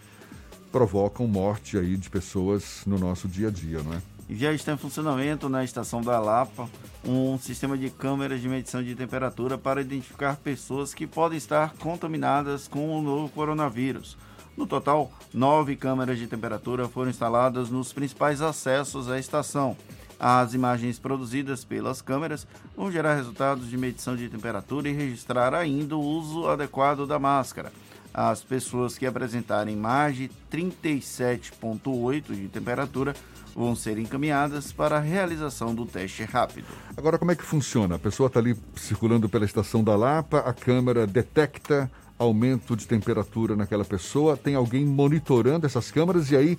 provocam 0.71 1.25
morte 1.25 1.77
aí 1.77 1.95
de 1.95 2.09
pessoas 2.09 2.81
no 2.85 2.99
nosso 2.99 3.27
dia 3.27 3.47
a 3.47 3.51
dia, 3.51 3.81
não 3.81 3.93
é? 3.93 4.01
já 4.29 4.51
está 4.51 4.73
em 4.73 4.77
funcionamento 4.77 5.47
na 5.47 5.63
estação 5.63 6.01
da 6.01 6.19
Lapa 6.19 6.69
um 7.05 7.37
sistema 7.37 7.77
de 7.77 7.89
câmeras 7.89 8.41
de 8.41 8.49
medição 8.49 8.83
de 8.83 8.93
temperatura 8.93 9.57
para 9.57 9.79
identificar 9.79 10.35
pessoas 10.35 10.93
que 10.93 11.07
podem 11.07 11.37
estar 11.37 11.73
contaminadas 11.75 12.67
com 12.67 12.89
o 12.89 13.01
novo 13.01 13.29
coronavírus. 13.29 14.17
No 14.57 14.67
total, 14.67 15.11
nove 15.33 15.77
câmeras 15.77 16.17
de 16.17 16.27
temperatura 16.27 16.89
foram 16.89 17.09
instaladas 17.09 17.69
nos 17.69 17.93
principais 17.93 18.41
acessos 18.41 19.09
à 19.09 19.17
estação. 19.17 19.77
As 20.19 20.53
imagens 20.53 20.97
produzidas 20.97 21.63
pelas 21.63 22.01
câmeras 22.01 22.47
vão 22.75 22.91
gerar 22.91 23.15
resultados 23.15 23.69
de 23.69 23.77
medição 23.77 24.15
de 24.15 24.27
temperatura 24.29 24.89
e 24.89 24.93
registrar 24.93 25.53
ainda 25.53 25.95
o 25.95 26.01
uso 26.01 26.47
adequado 26.47 27.05
da 27.05 27.19
máscara. 27.19 27.71
As 28.13 28.41
pessoas 28.41 28.97
que 28.97 29.05
apresentarem 29.05 29.75
mais 29.75 30.15
de 30.15 30.31
37,8 30.51 32.33
de 32.33 32.47
temperatura 32.47 33.15
vão 33.55 33.75
ser 33.75 33.99
encaminhadas 33.99 34.71
para 34.71 34.97
a 34.97 34.99
realização 34.99 35.73
do 35.73 35.85
teste 35.85 36.23
rápido. 36.23 36.67
Agora, 36.95 37.19
como 37.19 37.31
é 37.31 37.35
que 37.35 37.43
funciona? 37.43 37.95
A 37.95 37.99
pessoa 37.99 38.27
está 38.27 38.39
ali 38.39 38.55
circulando 38.75 39.29
pela 39.29 39.45
estação 39.45 39.83
da 39.83 39.95
Lapa, 39.95 40.39
a 40.39 40.53
câmera 40.53 41.05
detecta 41.05 41.91
aumento 42.17 42.75
de 42.75 42.87
temperatura 42.87 43.55
naquela 43.55 43.85
pessoa, 43.85 44.35
tem 44.35 44.55
alguém 44.55 44.83
monitorando 44.83 45.65
essas 45.65 45.91
câmeras 45.91 46.31
e 46.31 46.35
aí, 46.35 46.57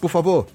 por 0.00 0.10
favor, 0.10 0.46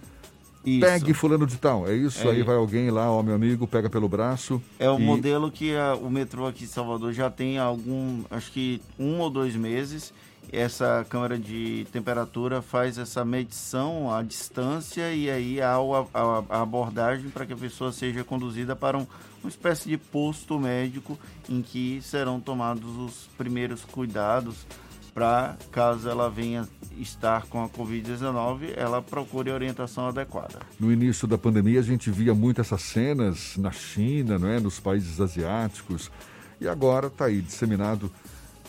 isso. 0.77 0.85
Pegue 0.85 1.13
fulano 1.13 1.45
de 1.45 1.57
tal, 1.57 1.87
é 1.87 1.95
isso? 1.95 2.27
É. 2.27 2.31
Aí 2.31 2.43
vai 2.43 2.55
alguém 2.55 2.89
lá, 2.91 3.11
ó, 3.11 3.21
meu 3.23 3.35
amigo, 3.35 3.67
pega 3.67 3.89
pelo 3.89 4.07
braço. 4.07 4.61
É 4.77 4.89
o 4.89 4.99
e... 4.99 5.03
modelo 5.03 5.51
que 5.51 5.75
a, 5.75 5.95
o 5.95 6.09
metrô 6.09 6.47
aqui 6.47 6.65
de 6.65 6.71
Salvador 6.71 7.13
já 7.13 7.29
tem 7.29 7.57
algum, 7.57 8.23
acho 8.29 8.51
que 8.51 8.81
um 8.97 9.19
ou 9.19 9.29
dois 9.29 9.55
meses 9.55 10.13
essa 10.51 11.05
câmera 11.07 11.37
de 11.37 11.85
temperatura 11.91 12.61
faz 12.61 12.97
essa 12.97 13.23
medição 13.23 14.11
à 14.11 14.23
distância 14.23 15.13
e 15.13 15.29
aí 15.29 15.61
há 15.61 15.75
a, 15.75 16.43
a 16.49 16.61
abordagem 16.61 17.29
para 17.29 17.45
que 17.45 17.53
a 17.53 17.57
pessoa 17.57 17.91
seja 17.91 18.23
conduzida 18.23 18.75
para 18.75 18.97
um, 18.97 19.05
uma 19.43 19.49
espécie 19.49 19.89
de 19.89 19.97
posto 19.97 20.59
médico 20.59 21.17
em 21.47 21.61
que 21.61 21.99
serão 22.01 22.39
tomados 22.39 22.97
os 22.97 23.29
primeiros 23.37 23.85
cuidados 23.85 24.65
para 25.13 25.55
caso 25.71 26.09
ela 26.09 26.29
venha 26.29 26.67
estar 27.01 27.45
com 27.47 27.63
a 27.63 27.69
Covid-19, 27.69 28.73
ela 28.75 29.01
procure 29.01 29.51
orientação 29.51 30.07
adequada. 30.07 30.59
No 30.79 30.91
início 30.91 31.27
da 31.27 31.37
pandemia, 31.37 31.79
a 31.79 31.83
gente 31.83 32.11
via 32.11 32.33
muito 32.33 32.61
essas 32.61 32.81
cenas 32.81 33.55
na 33.57 33.71
China, 33.71 34.37
não 34.37 34.49
é? 34.49 34.59
nos 34.59 34.79
países 34.79 35.19
asiáticos, 35.19 36.11
e 36.59 36.67
agora 36.67 37.07
está 37.07 37.25
aí 37.25 37.41
disseminado 37.41 38.11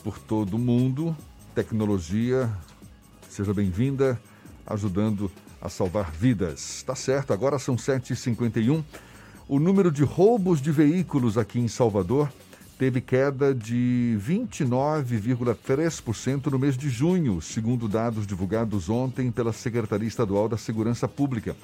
por 0.02 0.18
todo 0.18 0.54
o 0.54 0.58
mundo 0.58 1.16
tecnologia, 1.54 2.50
seja 3.28 3.52
bem-vinda, 3.52 4.20
ajudando 4.66 5.30
a 5.60 5.68
salvar 5.68 6.10
vidas. 6.10 6.82
Tá 6.84 6.94
certo, 6.94 7.32
agora 7.32 7.58
são 7.58 7.76
7h51. 7.76 8.82
O 9.48 9.58
número 9.58 9.90
de 9.90 10.04
roubos 10.04 10.60
de 10.60 10.70
veículos 10.70 11.36
aqui 11.36 11.58
em 11.58 11.68
Salvador 11.68 12.32
teve 12.80 13.00
queda 13.02 13.54
de 13.54 14.16
29,3% 14.26 16.46
no 16.46 16.58
mês 16.58 16.78
de 16.78 16.88
junho, 16.88 17.42
segundo 17.42 17.86
dados 17.86 18.26
divulgados 18.26 18.88
ontem 18.88 19.30
pela 19.30 19.52
Secretaria 19.52 20.08
Estadual 20.08 20.48
da 20.48 20.56
Segurança 20.56 21.06
Pública. 21.06 21.54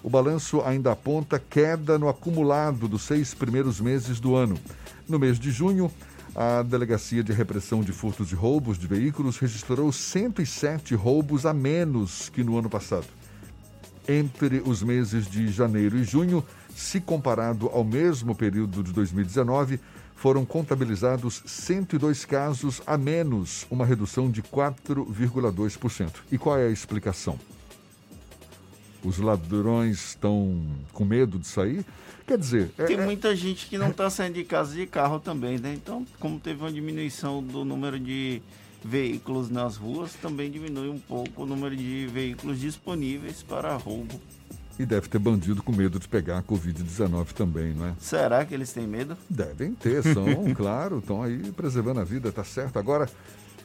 O 0.00 0.08
balanço 0.08 0.62
ainda 0.62 0.92
aponta 0.92 1.40
queda 1.40 1.98
no 1.98 2.08
acumulado 2.08 2.86
dos 2.86 3.02
seis 3.02 3.34
primeiros 3.34 3.80
meses 3.80 4.20
do 4.20 4.36
ano. 4.36 4.56
No 5.08 5.18
mês 5.18 5.40
de 5.40 5.50
junho, 5.50 5.90
a 6.36 6.62
Delegacia 6.62 7.24
de 7.24 7.32
Repressão 7.32 7.82
de 7.82 7.90
Furtos 7.90 8.30
e 8.30 8.36
Roubos 8.36 8.78
de 8.78 8.86
Veículos 8.86 9.38
registrou 9.38 9.90
107 9.90 10.94
roubos 10.94 11.46
a 11.46 11.52
menos 11.52 12.28
que 12.28 12.44
no 12.44 12.56
ano 12.56 12.70
passado. 12.70 13.08
Entre 14.08 14.62
os 14.64 14.84
meses 14.84 15.26
de 15.26 15.48
janeiro 15.48 15.98
e 15.98 16.04
junho, 16.04 16.44
se 16.76 17.00
comparado 17.00 17.66
ao 17.66 17.82
mesmo 17.82 18.36
período 18.36 18.84
de 18.84 18.92
2019, 18.92 19.80
foram 20.20 20.44
contabilizados 20.44 21.42
102 21.46 22.26
casos 22.26 22.82
a 22.86 22.98
menos, 22.98 23.66
uma 23.70 23.86
redução 23.86 24.30
de 24.30 24.42
4,2%. 24.42 26.10
E 26.30 26.36
qual 26.36 26.58
é 26.58 26.66
a 26.66 26.70
explicação? 26.70 27.40
Os 29.02 29.16
ladrões 29.16 30.10
estão 30.10 30.62
com 30.92 31.06
medo 31.06 31.38
de 31.38 31.46
sair? 31.46 31.86
Quer 32.26 32.36
dizer. 32.36 32.70
É, 32.76 32.84
Tem 32.84 32.98
é, 32.98 33.04
muita 33.06 33.34
gente 33.34 33.64
que 33.66 33.78
não 33.78 33.88
está 33.88 34.10
saindo 34.10 34.34
de 34.34 34.44
casa 34.44 34.74
de 34.74 34.86
carro 34.86 35.18
também, 35.18 35.58
né? 35.58 35.72
Então, 35.72 36.06
como 36.18 36.38
teve 36.38 36.60
uma 36.60 36.70
diminuição 36.70 37.42
do 37.42 37.64
número 37.64 37.98
de 37.98 38.42
veículos 38.84 39.48
nas 39.48 39.78
ruas, 39.78 40.12
também 40.12 40.50
diminui 40.50 40.90
um 40.90 40.98
pouco 40.98 41.44
o 41.44 41.46
número 41.46 41.74
de 41.74 42.06
veículos 42.08 42.60
disponíveis 42.60 43.42
para 43.42 43.74
roubo. 43.74 44.20
E 44.80 44.86
deve 44.86 45.10
ter 45.10 45.18
bandido 45.18 45.62
com 45.62 45.72
medo 45.72 45.98
de 45.98 46.08
pegar 46.08 46.38
a 46.38 46.42
Covid-19 46.42 47.32
também, 47.32 47.74
não 47.74 47.84
é? 47.84 47.94
Será 48.00 48.42
que 48.46 48.54
eles 48.54 48.72
têm 48.72 48.86
medo? 48.86 49.14
Devem 49.28 49.74
ter, 49.74 50.02
são, 50.02 50.24
claro, 50.56 51.00
estão 51.00 51.22
aí 51.22 51.52
preservando 51.52 52.00
a 52.00 52.04
vida, 52.04 52.32
tá 52.32 52.42
certo. 52.42 52.78
Agora, 52.78 53.06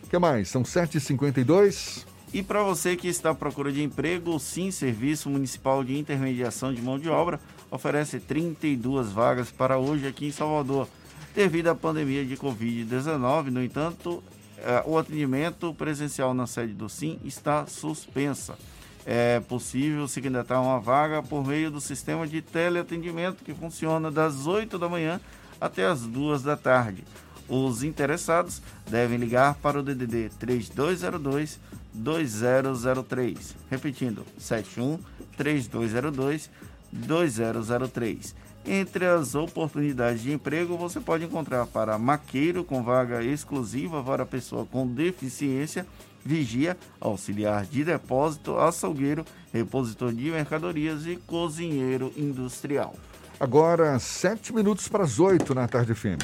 o 0.03 0.09
que 0.09 0.20
mais? 0.20 0.49
São 0.49 0.63
7h52. 0.63 2.05
E 2.34 2.43
para 2.43 2.61
você 2.63 2.97
que 2.97 3.07
está 3.07 3.30
à 3.30 3.34
procura 3.34 3.72
de 3.72 3.82
emprego, 3.82 4.36
o 4.36 4.39
Sim 4.41 4.72
Serviço 4.72 5.30
Municipal 5.30 5.86
de 5.86 5.97
Intermediação 5.97 6.74
de 6.74 6.82
Mão 6.82 6.99
de 6.99 7.07
Obra 7.07 7.39
oferece 7.72 8.20
32 8.20 9.09
vagas 9.13 9.49
para 9.49 9.78
hoje 9.78 10.05
aqui 10.05 10.26
em 10.26 10.32
Salvador. 10.34 10.86
Devido 11.34 11.70
à 11.70 11.76
pandemia 11.76 12.26
de 12.26 12.36
Covid-19, 12.36 13.51
no 13.51 13.63
entanto, 13.63 14.22
eh, 14.57 14.84
o 14.86 14.97
atendimento 14.97 15.74
presencial 15.76 16.34
na 16.34 16.45
sede 16.45 16.74
do 16.74 16.89
Sim 16.89 17.22
está 17.24 17.66
suspensa. 17.68 18.57
É 19.06 19.39
possível 19.41 20.08
se 20.08 20.20
candidatar 20.20 20.60
uma 20.60 20.80
vaga 20.80 21.22
por 21.22 21.45
meio 21.45 21.70
do 21.70 21.80
sistema 21.80 22.26
de 22.26 22.41
teleatendimento 22.41 23.43
que 23.43 23.53
funciona 23.53 24.10
das 24.10 24.47
8 24.47 24.80
da 24.80 24.89
manhã 24.89 25.22
até 25.62 25.86
as 25.86 26.01
2 26.01 26.41
da 26.41 26.58
tarde. 26.58 27.03
Os 27.47 27.84
interessados 27.84 28.62
devem 28.89 29.20
ligar 29.20 29.53
para 29.56 29.80
o 29.80 29.84
DDD 29.84 30.30
3202 30.39 31.60
2003. 31.93 33.56
Repetindo, 33.70 34.26
71 34.39 34.97
3202 35.38 36.49
2003. 36.91 38.36
Entre 38.68 39.06
as 39.06 39.36
oportunidades 39.36 40.24
de 40.24 40.34
emprego, 40.34 40.76
você 40.76 40.99
pode 40.99 41.24
encontrar 41.24 41.68
para 41.68 41.99
maqueiro 41.99 42.64
com 42.64 42.82
vaga 42.82 43.24
exclusiva 43.24 44.03
para 44.03 44.26
pessoa 44.26 44.66
com 44.66 44.88
deficiência, 44.88 45.86
vigia, 46.26 46.76
auxiliar 46.99 47.65
de 47.65 47.84
depósito, 47.84 48.57
açougueiro, 48.57 49.23
repositor 49.53 50.11
de 50.11 50.32
mercadorias 50.32 51.05
e 51.05 51.17
cozinheiro 51.17 52.11
industrial. 52.17 52.95
Agora, 53.39 53.99
sete 53.99 54.51
minutos 54.53 54.88
para 54.88 55.03
as 55.03 55.19
oito 55.19 55.53
na 55.53 55.67
tarde 55.67 55.93
fim. 55.93 56.17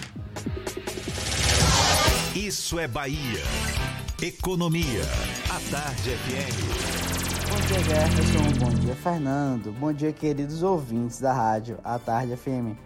Isso 2.36 2.80
é 2.80 2.88
Bahia. 2.88 3.44
Economia. 4.22 5.02
A 5.50 5.60
Tarde 5.70 6.12
FM. 6.12 7.02
Bom 7.50 7.60
dia, 7.68 7.84
Jefferson. 7.84 8.66
Bom 8.66 8.80
dia, 8.80 8.96
Fernando. 8.96 9.72
Bom 9.74 9.92
dia, 9.92 10.14
queridos 10.14 10.64
ouvintes 10.64 11.20
da 11.20 11.34
rádio 11.34 11.78
A 11.84 12.00
Tarde 12.00 12.38
FM. 12.38 12.78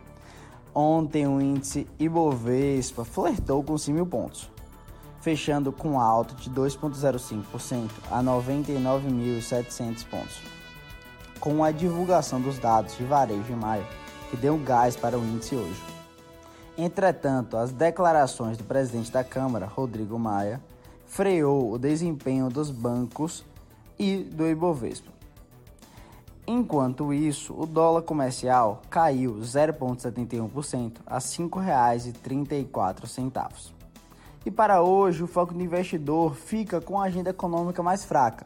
Ontem 0.74 1.28
o 1.28 1.40
índice 1.40 1.88
Ibovespa 2.00 3.06
flertou 3.06 3.64
com 3.64 3.78
100 3.78 3.94
mil 3.94 4.06
pontos, 4.06 4.50
fechando 5.26 5.72
com 5.72 6.00
alta 6.00 6.36
de 6.36 6.52
2,05% 6.52 7.90
a 8.12 8.22
99.700 8.22 10.06
pontos. 10.06 10.40
Com 11.40 11.64
a 11.64 11.72
divulgação 11.72 12.40
dos 12.40 12.60
dados 12.60 12.96
de 12.96 13.04
varejo 13.04 13.52
em 13.52 13.56
maio, 13.56 13.88
que 14.30 14.38
deu 14.38 14.56
gás 14.60 14.96
para 14.96 15.18
o 15.18 15.26
índice 15.26 15.56
hoje. 15.56 15.82
Entretanto, 16.78 17.58
as 17.58 17.72
declarações 17.72 18.56
do 18.56 18.64
presidente 18.66 19.12
da 19.12 19.24
Câmara, 19.24 19.66
Rodrigo 19.66 20.20
Maia, 20.20 20.62
freou 21.08 21.72
o 21.72 21.80
desempenho 21.80 22.48
dos 22.48 22.70
bancos 22.70 23.44
e 23.98 24.18
do 24.18 24.48
Ibovespa. 24.48 25.12
Enquanto 26.46 27.12
isso, 27.12 27.60
o 27.60 27.66
dólar 27.66 28.04
comercial 28.04 28.84
caiu 28.92 29.38
0,71% 29.38 30.98
a 31.04 31.16
R$ 31.16 31.20
5,34. 31.20 33.75
E 34.46 34.52
para 34.52 34.82
hoje, 34.82 35.24
o 35.24 35.28
foco 35.28 35.54
do 35.54 35.64
investidor 35.64 36.36
fica 36.36 36.80
com 36.80 37.02
a 37.02 37.06
agenda 37.06 37.32
econômica 37.32 37.82
mais 37.82 38.06
fraca, 38.06 38.46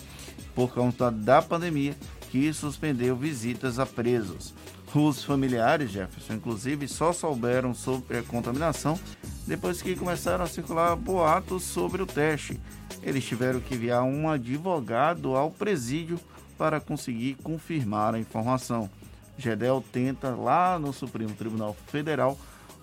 por 0.59 0.73
conta 0.73 1.09
da 1.09 1.41
pandemia 1.41 1.95
que 2.29 2.51
suspendeu 2.51 3.15
visitas 3.15 3.79
a 3.79 3.85
presos. 3.85 4.53
Os 4.93 5.23
familiares, 5.23 5.89
Jefferson, 5.89 6.33
inclusive, 6.33 6.85
só 6.85 7.13
souberam 7.13 7.73
sobre 7.73 8.17
a 8.17 8.23
contaminação 8.23 8.99
depois 9.47 9.81
que 9.81 9.95
começaram 9.95 10.43
a 10.43 10.47
circular 10.47 10.97
boatos 10.97 11.63
sobre 11.63 12.01
o 12.01 12.05
teste. 12.05 12.59
Eles 13.01 13.23
tiveram 13.23 13.61
que 13.61 13.75
enviar 13.75 14.03
um 14.03 14.29
advogado 14.29 15.33
ao 15.33 15.49
presídio 15.49 16.19
para 16.57 16.81
conseguir 16.81 17.35
confirmar 17.35 18.13
a 18.13 18.19
informação. 18.19 18.89
Gedel 19.37 19.81
tenta, 19.93 20.31
lá 20.31 20.77
no 20.77 20.91
Supremo 20.91 21.35
Tribunal 21.35 21.73
Federal, 21.87 22.37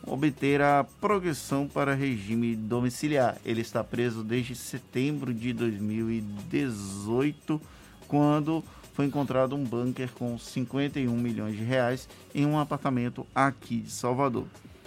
obter 0.07 0.63
a 0.63 0.87
progressão 1.01 1.67
para 1.67 1.95
regime 1.95 2.55
domiciliar. 2.55 3.37
Ele 3.45 3.61
está 3.61 3.83
preso 3.83 4.23
desde 4.23 4.55
setembro 4.55 5.35
de 5.35 5.53
2018, 5.53 7.61
quando 8.07 8.63
foi 8.95 9.07
encontrado 9.07 9.55
um 9.55 9.65
bunker 9.65 10.11
com 10.13 10.39
51 10.39 11.15
milhões 11.17 11.57
de 11.57 11.65
reais 11.65 12.09
em 12.35 12.47
um 12.47 12.59
apartamento 12.59 13.27
aqui 13.35 13.81
de 13.81 13.91
Salvador. 13.91 14.47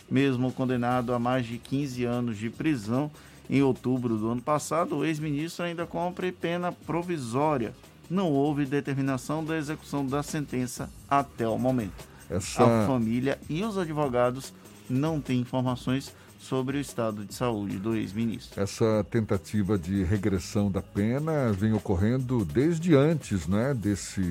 Mesmo 0.09 0.51
condenado 0.51 1.13
a 1.13 1.20
mais 1.20 1.45
de 1.45 1.59
15 1.59 2.03
anos 2.05 2.38
de 2.38 2.49
prisão, 2.49 3.11
em 3.49 3.61
outubro 3.61 4.17
do 4.17 4.30
ano 4.30 4.41
passado, 4.41 4.97
o 4.97 5.05
ex-ministro 5.05 5.65
ainda 5.65 5.86
cumpre 5.86 6.32
pena 6.32 6.72
provisória 6.72 7.74
não 8.09 8.32
houve 8.32 8.65
determinação 8.65 9.45
da 9.45 9.55
execução 9.55 10.05
da 10.05 10.24
sentença 10.24 10.89
até 11.07 11.47
o 11.47 11.57
momento. 11.57 12.07
Essa... 12.30 12.63
A 12.63 12.88
família 12.88 13.39
e 13.47 13.63
os 13.63 13.78
advogados 13.78 14.51
não 14.90 15.22
têm 15.22 15.40
informações 15.40 16.14
sobre 16.40 16.78
o 16.78 16.80
estado 16.80 17.26
de 17.26 17.34
saúde 17.34 17.78
do 17.78 17.96
ex-ministro. 17.96 18.62
Essa 18.62 19.06
tentativa 19.10 19.78
de 19.78 20.04
regressão 20.04 20.72
da 20.72 20.82
pena 20.82 21.52
vem 21.52 21.74
ocorrendo 21.74 22.46
desde 22.46 22.96
antes 22.96 23.46
né, 23.46 23.74
desse 23.74 24.22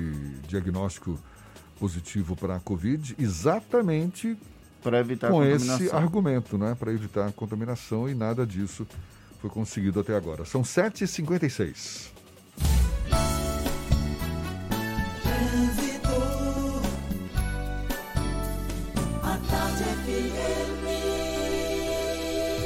diagnóstico 0.47 1.19
positivo 1.79 2.35
para 2.35 2.55
a 2.55 2.59
Covid, 2.59 3.15
exatamente 3.17 4.35
para 4.81 4.99
evitar 4.99 5.29
com 5.29 5.43
esse 5.43 5.89
argumento, 5.91 6.57
né, 6.57 6.75
para 6.77 6.91
evitar 6.91 7.27
a 7.27 7.31
contaminação 7.31 8.09
e 8.09 8.15
nada 8.15 8.45
disso 8.45 8.87
foi 9.39 9.49
conseguido 9.49 9.99
até 9.99 10.15
agora. 10.15 10.45
São 10.45 10.61
7h56. 10.63 12.11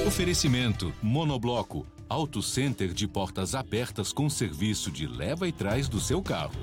Oferecimento 0.06 0.94
Monobloco, 1.02 1.88
Auto 2.10 2.42
Center 2.42 2.94
de 2.94 3.08
portas 3.08 3.56
abertas 3.56 4.14
com 4.14 4.30
serviço 4.30 4.92
de 4.92 5.08
leva 5.08 5.48
e 5.48 5.52
trás 5.52 5.88
do 5.88 6.00
seu 6.00 6.22
carro. 6.22 6.54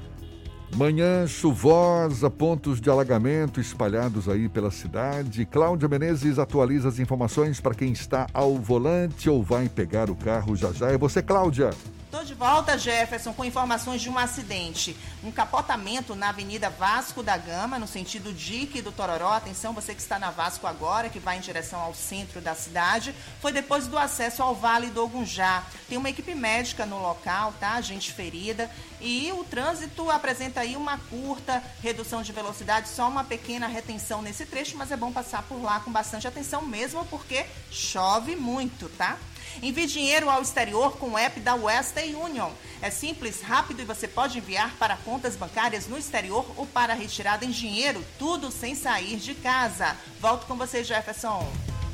Manhã 0.76 1.26
chuvosa, 1.26 2.30
pontos 2.30 2.80
de 2.80 2.88
alagamento 2.88 3.60
espalhados 3.60 4.28
aí 4.28 4.48
pela 4.48 4.70
cidade. 4.70 5.44
Cláudia 5.44 5.88
Menezes 5.88 6.38
atualiza 6.38 6.88
as 6.88 7.00
informações 7.00 7.60
para 7.60 7.74
quem 7.74 7.90
está 7.90 8.28
ao 8.32 8.56
volante 8.56 9.28
ou 9.28 9.42
vai 9.42 9.68
pegar 9.68 10.10
o 10.10 10.14
carro 10.14 10.54
já 10.54 10.70
já. 10.72 10.88
É 10.90 10.96
você, 10.96 11.20
Cláudia. 11.20 11.70
Estou 12.10 12.24
de 12.24 12.34
volta, 12.34 12.76
Jefferson, 12.76 13.32
com 13.32 13.44
informações 13.44 14.02
de 14.02 14.10
um 14.10 14.18
acidente. 14.18 14.96
Um 15.22 15.30
capotamento 15.30 16.16
na 16.16 16.30
Avenida 16.30 16.68
Vasco 16.68 17.22
da 17.22 17.36
Gama, 17.36 17.78
no 17.78 17.86
sentido 17.86 18.32
Dique 18.32 18.82
do 18.82 18.90
Tororó. 18.90 19.30
Atenção, 19.34 19.72
você 19.72 19.94
que 19.94 20.00
está 20.00 20.18
na 20.18 20.28
Vasco 20.28 20.66
agora, 20.66 21.08
que 21.08 21.20
vai 21.20 21.38
em 21.38 21.40
direção 21.40 21.78
ao 21.78 21.94
centro 21.94 22.40
da 22.40 22.52
cidade. 22.52 23.14
Foi 23.40 23.52
depois 23.52 23.86
do 23.86 23.96
acesso 23.96 24.42
ao 24.42 24.56
Vale 24.56 24.88
do 24.88 25.04
Ogunjá. 25.04 25.62
Tem 25.88 25.96
uma 25.96 26.10
equipe 26.10 26.34
médica 26.34 26.84
no 26.84 27.00
local, 27.00 27.54
tá? 27.60 27.80
Gente 27.80 28.12
ferida. 28.12 28.68
E 29.00 29.30
o 29.30 29.44
trânsito 29.44 30.10
apresenta 30.10 30.62
aí 30.62 30.76
uma 30.76 30.98
curta 30.98 31.62
redução 31.80 32.22
de 32.22 32.32
velocidade, 32.32 32.88
só 32.88 33.08
uma 33.08 33.22
pequena 33.22 33.68
retenção 33.68 34.20
nesse 34.20 34.44
trecho, 34.44 34.76
mas 34.76 34.90
é 34.90 34.96
bom 34.96 35.12
passar 35.12 35.44
por 35.44 35.62
lá 35.62 35.78
com 35.78 35.92
bastante 35.92 36.26
atenção 36.26 36.62
mesmo, 36.62 37.04
porque 37.04 37.46
chove 37.70 38.34
muito, 38.34 38.88
tá? 38.98 39.16
Envie 39.62 39.86
dinheiro 39.86 40.30
ao 40.30 40.42
exterior 40.42 40.96
com 40.96 41.10
o 41.10 41.18
app 41.18 41.40
da 41.40 41.54
Western 41.54 42.14
Union. 42.14 42.50
É 42.80 42.90
simples, 42.90 43.42
rápido 43.42 43.82
e 43.82 43.84
você 43.84 44.08
pode 44.08 44.38
enviar 44.38 44.74
para 44.78 44.96
contas 44.96 45.36
bancárias 45.36 45.86
no 45.86 45.98
exterior 45.98 46.46
ou 46.56 46.66
para 46.66 46.94
retirada 46.94 47.44
em 47.44 47.50
dinheiro, 47.50 48.04
tudo 48.18 48.50
sem 48.50 48.74
sair 48.74 49.16
de 49.16 49.34
casa. 49.34 49.96
Volto 50.20 50.46
com 50.46 50.56
você, 50.56 50.82
Jefferson. 50.82 51.50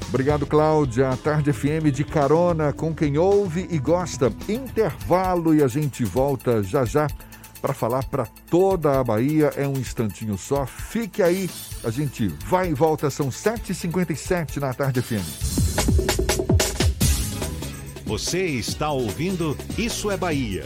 Obrigado, 0.09 0.47
Cláudia. 0.47 1.17
Tarde 1.17 1.53
FM 1.53 1.91
de 1.93 2.05
carona 2.05 2.73
com 2.73 2.95
quem 2.95 3.19
ouve 3.19 3.67
e 3.71 3.79
gosta. 3.79 4.33
Intervalo 4.49 5.55
e 5.55 5.63
a 5.63 5.69
gente 5.69 6.05
volta 6.05 6.63
já 6.63 6.85
já 6.85 7.09
para 7.61 7.75
falar 7.75 8.05
para 8.05 8.27
toda 8.49 9.01
a 9.01 9.05
Bahia. 9.05 9.53
É 9.57 9.67
um 9.67 9.73
instantinho 9.73 10.39
só. 10.39 10.65
Fique 10.65 11.23
aí. 11.23 11.51
A 11.83 11.91
gente 11.91 12.29
vai 12.47 12.71
e 12.71 12.75
volta. 12.75 13.11
São 13.11 13.29
7h57 13.29 14.59
na 14.59 14.73
Tarde 14.73 15.03
FM. 15.03 16.46
Você 18.07 18.45
está 18.47 18.89
ouvindo 18.93 19.59
Isso 19.77 20.13
é 20.13 20.17
Bahia. 20.17 20.65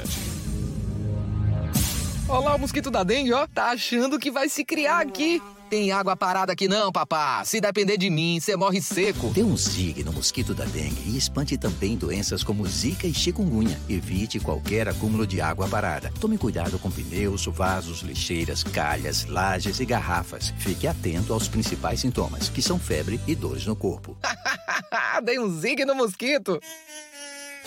Olá, 2.29 2.55
o 2.55 2.59
mosquito 2.59 2.91
da 2.91 3.03
dengue, 3.03 3.33
ó. 3.33 3.47
Tá 3.47 3.71
achando 3.71 4.19
que 4.19 4.31
vai 4.31 4.47
se 4.51 4.63
criar 4.63 5.01
aqui. 5.01 5.43
Tem 5.71 5.91
água 5.91 6.15
parada 6.15 6.53
aqui 6.53 6.69
não, 6.69 6.93
papá. 6.93 7.43
Se 7.47 7.59
depender 7.59 7.97
de 7.97 8.11
mim, 8.11 8.39
você 8.39 8.57
morre 8.57 8.83
seco. 8.83 9.31
Dê 9.31 9.43
um 9.43 9.57
zig 9.57 10.05
no 10.05 10.13
mosquito 10.13 10.53
da 10.53 10.67
dengue 10.67 11.03
e 11.07 11.17
espante 11.17 11.57
também 11.57 11.97
doenças 11.97 12.45
como 12.45 12.67
zika 12.67 13.07
e 13.07 13.15
chikungunya. 13.15 13.81
Evite 13.89 14.39
qualquer 14.39 14.87
acúmulo 14.87 15.27
de 15.27 15.41
água 15.41 15.67
parada. 15.67 16.13
Tome 16.21 16.37
cuidado 16.37 16.79
com 16.79 16.91
pneus, 16.91 17.47
vasos, 17.47 18.03
lixeiras, 18.03 18.63
calhas, 18.63 19.25
lajes 19.25 19.81
e 19.81 19.87
garrafas. 19.87 20.53
Fique 20.59 20.87
atento 20.87 21.33
aos 21.33 21.49
principais 21.49 22.01
sintomas, 22.01 22.51
que 22.51 22.61
são 22.61 22.79
febre 22.79 23.19
e 23.27 23.35
dores 23.35 23.65
no 23.65 23.75
corpo. 23.75 24.15
Dei 25.25 25.39
um 25.39 25.59
zig 25.59 25.87
no 25.87 25.95
mosquito. 25.95 26.61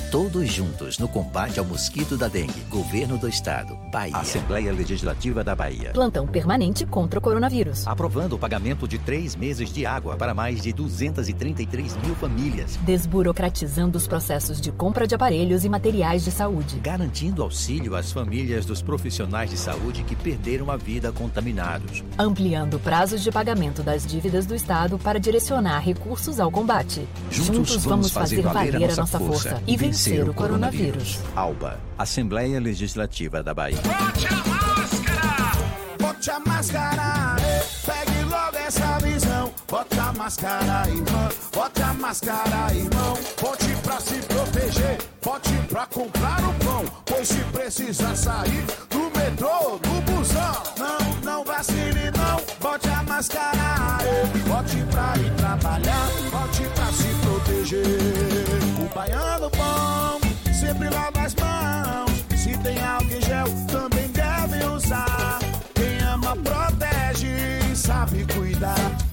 Todos 0.10 0.52
juntos 0.52 0.98
no 0.98 1.08
combate 1.08 1.60
ao 1.60 1.66
mosquito 1.66 2.18
da 2.18 2.28
dengue. 2.28 2.62
Governo 2.70 3.16
do 3.18 3.28
Estado. 3.28 3.78
Bahia. 3.92 4.18
Assembleia 4.18 4.72
Legislativa 4.72 5.44
da 5.44 5.56
Bahia. 5.56 5.92
Plantão 5.92 6.26
permanente 6.26 6.84
contra 6.86 7.20
o 7.20 7.22
coronavírus. 7.22 7.88
Aprovando 7.88 8.34
o 8.34 8.40
pagamento 8.40 8.88
de 8.88 8.98
três 8.98 9.36
meses 9.36 9.72
de 9.72 9.86
água 9.86 10.16
para 10.16 10.34
mais 10.34 10.62
de 10.62 10.74
233 10.74 11.96
mil 11.98 12.16
famílias. 12.16 12.76
Desburocratizando 12.78 13.98
os 13.98 14.08
processos 14.08 14.60
de 14.60 14.72
compra 14.72 15.06
de 15.06 15.14
aparelhos 15.14 15.64
e 15.64 15.70
materiais 15.70 16.24
de 16.24 16.32
saúde. 16.32 16.80
Garantindo 16.80 17.44
auxílio 17.44 17.96
às 17.96 18.12
famílias 18.12 18.66
dos 18.66 18.82
profissionais 18.82 19.52
de 19.52 19.58
saúde 19.58 20.04
que 20.04 20.16
perderam 20.16 20.72
a 20.72 20.78
vida 20.78 21.12
contaminados. 21.12 22.04
Ampliando 22.18 22.80
prazos 22.80 23.22
de 23.22 23.32
pagamento 23.32 23.84
das 23.84 24.06
dívidas 24.06 24.48
do 24.48 24.56
Estado 24.56 24.98
para 24.98 25.20
direcionar 25.20 25.80
recursos 25.80 26.40
ao 26.40 26.50
combate. 26.50 27.08
Juntos, 27.30 27.84
vamos 27.84 28.10
fazer 28.10 28.42
valer 28.42 28.92
a 28.92 28.96
nossa 28.96 29.20
força 29.20 29.62
e 29.68 29.83
vencer 29.84 30.30
o 30.30 30.34
coronavírus. 30.34 31.20
ALBA, 31.36 31.78
Assembleia 31.98 32.58
Legislativa 32.58 33.44
da 33.44 33.54
Bahia. 33.54 33.78
Bote 33.82 34.28
a 34.28 34.40
máscara, 34.48 35.52
bote 36.00 36.32
a 36.32 36.40
máscara, 36.40 37.36
pegue 37.86 38.24
logo 38.24 38.58
essa 38.66 38.98
visão. 39.00 39.54
Bote 39.68 40.00
a 40.00 40.14
máscara, 40.14 40.88
irmão, 40.88 41.30
bote 41.54 41.82
a 41.82 41.94
máscara, 41.96 42.74
irmão. 42.74 43.18
Bote 43.42 43.76
pra 43.84 44.00
se 44.00 44.16
proteger, 44.22 44.98
bote 45.22 45.54
pra 45.68 45.86
comprar 45.88 46.40
o 46.40 46.54
pão. 46.66 46.86
Pois 47.06 47.28
se 47.28 47.40
precisar 47.52 48.16
sair 48.16 48.66
do 48.90 49.20
metrô, 49.20 49.78
do 49.80 50.02
busão, 50.12 50.64
vacile 51.56 52.12
não. 52.18 52.42
Bote 52.60 52.90
a 52.90 53.04
máscara, 53.04 54.00
eh. 54.04 54.26
bote 54.48 54.78
pra 54.90 55.14
ir 55.18 55.32
trabalhar, 55.36 56.08
bote 56.32 56.64
pra 56.74 56.88
se 56.92 57.10
proteger. 57.22 57.84
O 58.82 58.94
baiano 58.94 59.50
bom 59.52 60.20
sempre 60.52 60.90
lava 60.90 61.22
as 61.22 61.36
mãos. 61.36 62.26
Se 62.36 62.58
tem 62.58 62.82
álcool 62.84 63.22
gel, 63.22 63.48
também 63.68 64.08
deve 64.10 64.66
usar. 64.66 65.40
Quem 65.76 66.00
ama, 66.08 66.36
protege 66.38 67.76
sabe 67.76 68.26
cuidar. 68.34 69.13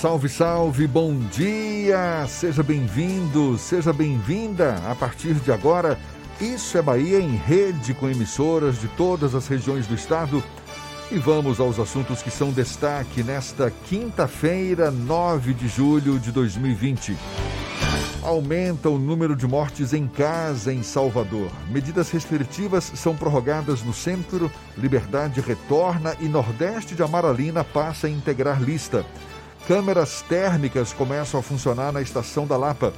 Salve, 0.00 0.30
salve, 0.30 0.86
bom 0.86 1.14
dia! 1.30 2.26
Seja 2.26 2.62
bem-vindo, 2.62 3.58
seja 3.58 3.92
bem-vinda. 3.92 4.76
A 4.90 4.94
partir 4.94 5.34
de 5.34 5.52
agora, 5.52 5.98
Isso 6.40 6.78
é 6.78 6.80
Bahia 6.80 7.20
em 7.20 7.36
rede 7.36 7.92
com 7.92 8.08
emissoras 8.08 8.80
de 8.80 8.88
todas 8.88 9.34
as 9.34 9.46
regiões 9.46 9.86
do 9.86 9.94
estado. 9.94 10.42
E 11.12 11.18
vamos 11.18 11.60
aos 11.60 11.78
assuntos 11.78 12.22
que 12.22 12.30
são 12.30 12.50
destaque 12.50 13.22
nesta 13.22 13.70
quinta-feira, 13.70 14.90
9 14.90 15.52
de 15.52 15.68
julho 15.68 16.18
de 16.18 16.32
2020. 16.32 17.14
Aumenta 18.22 18.88
o 18.88 18.98
número 18.98 19.36
de 19.36 19.46
mortes 19.46 19.92
em 19.92 20.08
casa 20.08 20.72
em 20.72 20.82
Salvador. 20.82 21.50
Medidas 21.68 22.10
restritivas 22.10 22.90
são 22.94 23.14
prorrogadas 23.14 23.82
no 23.82 23.92
centro, 23.92 24.50
Liberdade 24.78 25.42
retorna 25.42 26.16
e 26.20 26.24
Nordeste 26.26 26.94
de 26.94 27.02
Amaralina 27.02 27.62
passa 27.62 28.06
a 28.06 28.10
integrar 28.10 28.62
lista. 28.62 29.04
Câmeras 29.70 30.22
térmicas 30.22 30.92
começam 30.92 31.38
a 31.38 31.42
funcionar 31.44 31.92
na 31.92 32.02
estação 32.02 32.44
da 32.44 32.56
Lapa. 32.56 32.92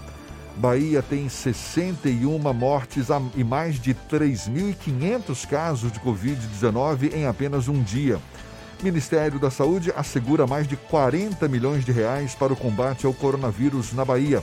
Bahia 0.56 1.02
tem 1.02 1.28
61 1.28 2.38
mortes 2.54 3.08
e 3.36 3.44
mais 3.44 3.78
de 3.78 3.94
3.500 3.94 5.46
casos 5.46 5.92
de 5.92 6.00
Covid-19 6.00 7.12
em 7.12 7.26
apenas 7.26 7.68
um 7.68 7.82
dia. 7.82 8.18
Ministério 8.82 9.38
da 9.38 9.50
Saúde 9.50 9.92
assegura 9.94 10.46
mais 10.46 10.66
de 10.66 10.74
40 10.78 11.46
milhões 11.46 11.84
de 11.84 11.92
reais 11.92 12.34
para 12.34 12.54
o 12.54 12.56
combate 12.56 13.04
ao 13.04 13.12
coronavírus 13.12 13.92
na 13.92 14.02
Bahia. 14.02 14.42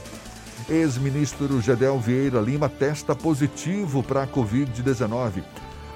Ex-ministro 0.68 1.60
Gedel 1.60 1.98
Vieira 1.98 2.38
Lima 2.38 2.68
testa 2.68 3.12
positivo 3.12 4.04
para 4.04 4.22
a 4.22 4.28
Covid-19. 4.28 5.42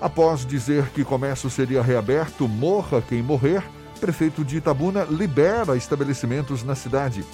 Após 0.01 0.45
dizer 0.45 0.89
que 0.89 1.05
comércio 1.05 1.49
seria 1.49 1.80
reaberto, 1.80 2.49
morra 2.49 3.01
quem 3.01 3.22
morrer, 3.22 3.62
prefeito 4.05 4.45
de 4.45 4.59
Itabuna 4.59 5.07
libera 5.09 5.79
estabelecimentos 5.79 6.63
na 6.63 6.75
cidade. 6.75 7.25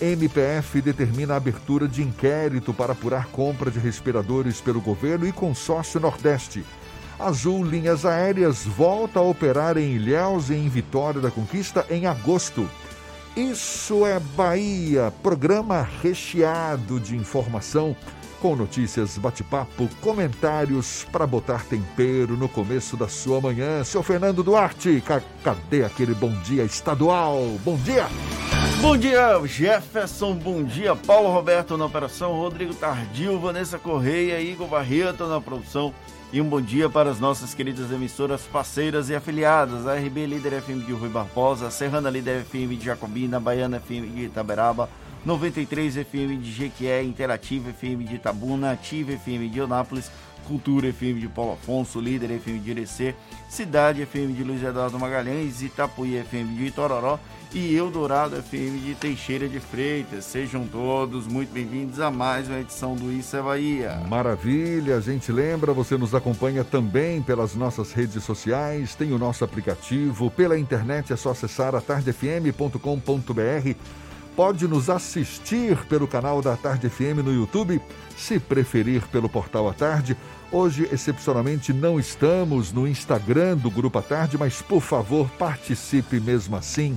MPF 0.00 0.82
determina 0.82 1.34
a 1.34 1.36
abertura 1.36 1.86
de 1.86 2.02
inquérito 2.02 2.74
para 2.74 2.92
apurar 2.92 3.26
compra 3.26 3.70
de 3.70 3.78
respiradores 3.78 4.60
pelo 4.60 4.80
governo 4.80 5.28
e 5.28 5.30
consórcio 5.30 6.00
Nordeste. 6.00 6.64
Azul 7.20 7.64
Linhas 7.64 8.04
Aéreas 8.04 8.64
volta 8.64 9.20
a 9.20 9.22
operar 9.22 9.76
em 9.76 9.94
Ilhéus 9.94 10.50
e 10.50 10.54
em 10.54 10.68
Vitória 10.68 11.20
da 11.20 11.30
Conquista 11.30 11.86
em 11.88 12.06
agosto. 12.06 12.68
Isso 13.36 14.04
é 14.04 14.18
Bahia, 14.18 15.12
programa 15.22 15.88
recheado 16.02 16.98
de 16.98 17.16
informação, 17.16 17.94
com 18.40 18.54
notícias, 18.54 19.18
bate-papo, 19.18 19.88
comentários 20.00 21.06
para 21.10 21.26
botar 21.26 21.64
tempero 21.64 22.36
no 22.36 22.48
começo 22.48 22.96
da 22.96 23.08
sua 23.08 23.40
manhã. 23.40 23.82
Seu 23.84 24.02
Fernando 24.02 24.42
Duarte, 24.42 25.02
ca 25.04 25.20
cadê 25.42 25.84
aquele 25.84 26.14
bom 26.14 26.30
dia 26.42 26.64
estadual? 26.64 27.38
Bom 27.64 27.76
dia! 27.76 28.06
Bom 28.80 28.96
dia, 28.96 29.44
Jefferson. 29.44 30.34
Bom 30.34 30.62
dia, 30.62 30.94
Paulo 30.94 31.32
Roberto 31.32 31.76
na 31.76 31.86
operação, 31.86 32.32
Rodrigo 32.32 32.72
Tardio, 32.72 33.38
Vanessa 33.40 33.76
Correia, 33.76 34.40
Igor 34.40 34.68
Barreto 34.68 35.26
na 35.26 35.40
produção. 35.40 35.92
E 36.32 36.40
um 36.40 36.48
bom 36.48 36.60
dia 36.60 36.88
para 36.88 37.10
as 37.10 37.18
nossas 37.18 37.54
queridas 37.54 37.90
emissoras 37.90 38.42
parceiras 38.42 39.10
e 39.10 39.16
afiliadas, 39.16 39.86
a 39.86 39.94
RB 39.94 40.26
Líder 40.26 40.62
FM 40.62 40.86
de 40.86 40.92
Rui 40.92 41.08
Barbosa, 41.08 41.70
Serrana 41.70 42.10
Líder 42.10 42.44
FM 42.44 42.78
de 42.78 42.84
Jacobina, 42.84 43.40
Baiana 43.40 43.80
FM 43.80 44.14
de 44.14 44.24
Itaberaba, 44.26 44.88
93 45.24 45.96
FM 45.96 46.40
de 46.40 46.52
Jequié, 46.52 47.02
Interativa 47.02 47.72
FM 47.72 48.04
de 48.04 48.16
Itabuna, 48.16 48.72
Ativa 48.72 49.12
FM 49.12 49.50
de 49.50 49.60
Onápolis, 49.60 50.10
Cultura 50.46 50.90
FM 50.90 51.20
de 51.20 51.28
Paulo 51.28 51.52
Afonso, 51.52 52.00
Líder 52.00 52.40
FM 52.40 52.62
de 52.62 52.70
Irecê, 52.70 53.14
Cidade 53.50 54.06
FM 54.06 54.34
de 54.34 54.42
Luiz 54.42 54.62
Eduardo 54.62 54.98
Magalhães, 54.98 55.60
Itapuí 55.60 56.22
FM 56.22 56.56
de 56.56 56.66
Itororó 56.66 57.18
e 57.52 57.74
Eldorado 57.74 58.42
FM 58.42 58.84
de 58.84 58.94
Teixeira 58.94 59.48
de 59.48 59.60
Freitas. 59.60 60.24
Sejam 60.24 60.66
todos 60.66 61.26
muito 61.26 61.52
bem-vindos 61.52 62.00
a 62.00 62.10
mais 62.10 62.48
uma 62.48 62.60
edição 62.60 62.94
do 62.94 63.12
Isso 63.12 63.36
é 63.36 63.42
Bahia. 63.42 64.00
Maravilha, 64.08 64.96
a 64.96 65.00
gente 65.00 65.30
lembra, 65.30 65.74
você 65.74 65.98
nos 65.98 66.14
acompanha 66.14 66.64
também 66.64 67.20
pelas 67.20 67.54
nossas 67.54 67.92
redes 67.92 68.24
sociais, 68.24 68.94
tem 68.94 69.12
o 69.12 69.18
nosso 69.18 69.44
aplicativo, 69.44 70.30
pela 70.30 70.58
internet 70.58 71.12
é 71.12 71.16
só 71.16 71.30
acessar 71.30 71.74
atardefm.com.br. 71.74 73.76
Pode 74.38 74.68
nos 74.68 74.88
assistir 74.88 75.76
pelo 75.86 76.06
canal 76.06 76.40
da 76.40 76.56
Tarde 76.56 76.88
FM 76.88 77.24
no 77.24 77.34
YouTube, 77.34 77.82
se 78.16 78.38
preferir 78.38 79.02
pelo 79.08 79.28
portal 79.28 79.68
à 79.68 79.74
tarde. 79.74 80.16
Hoje, 80.52 80.88
excepcionalmente, 80.92 81.72
não 81.72 81.98
estamos 81.98 82.72
no 82.72 82.86
Instagram 82.86 83.56
do 83.56 83.68
Grupo 83.68 83.98
à 83.98 84.02
Tarde, 84.02 84.38
mas 84.38 84.62
por 84.62 84.80
favor, 84.80 85.28
participe 85.30 86.20
mesmo 86.20 86.54
assim. 86.54 86.96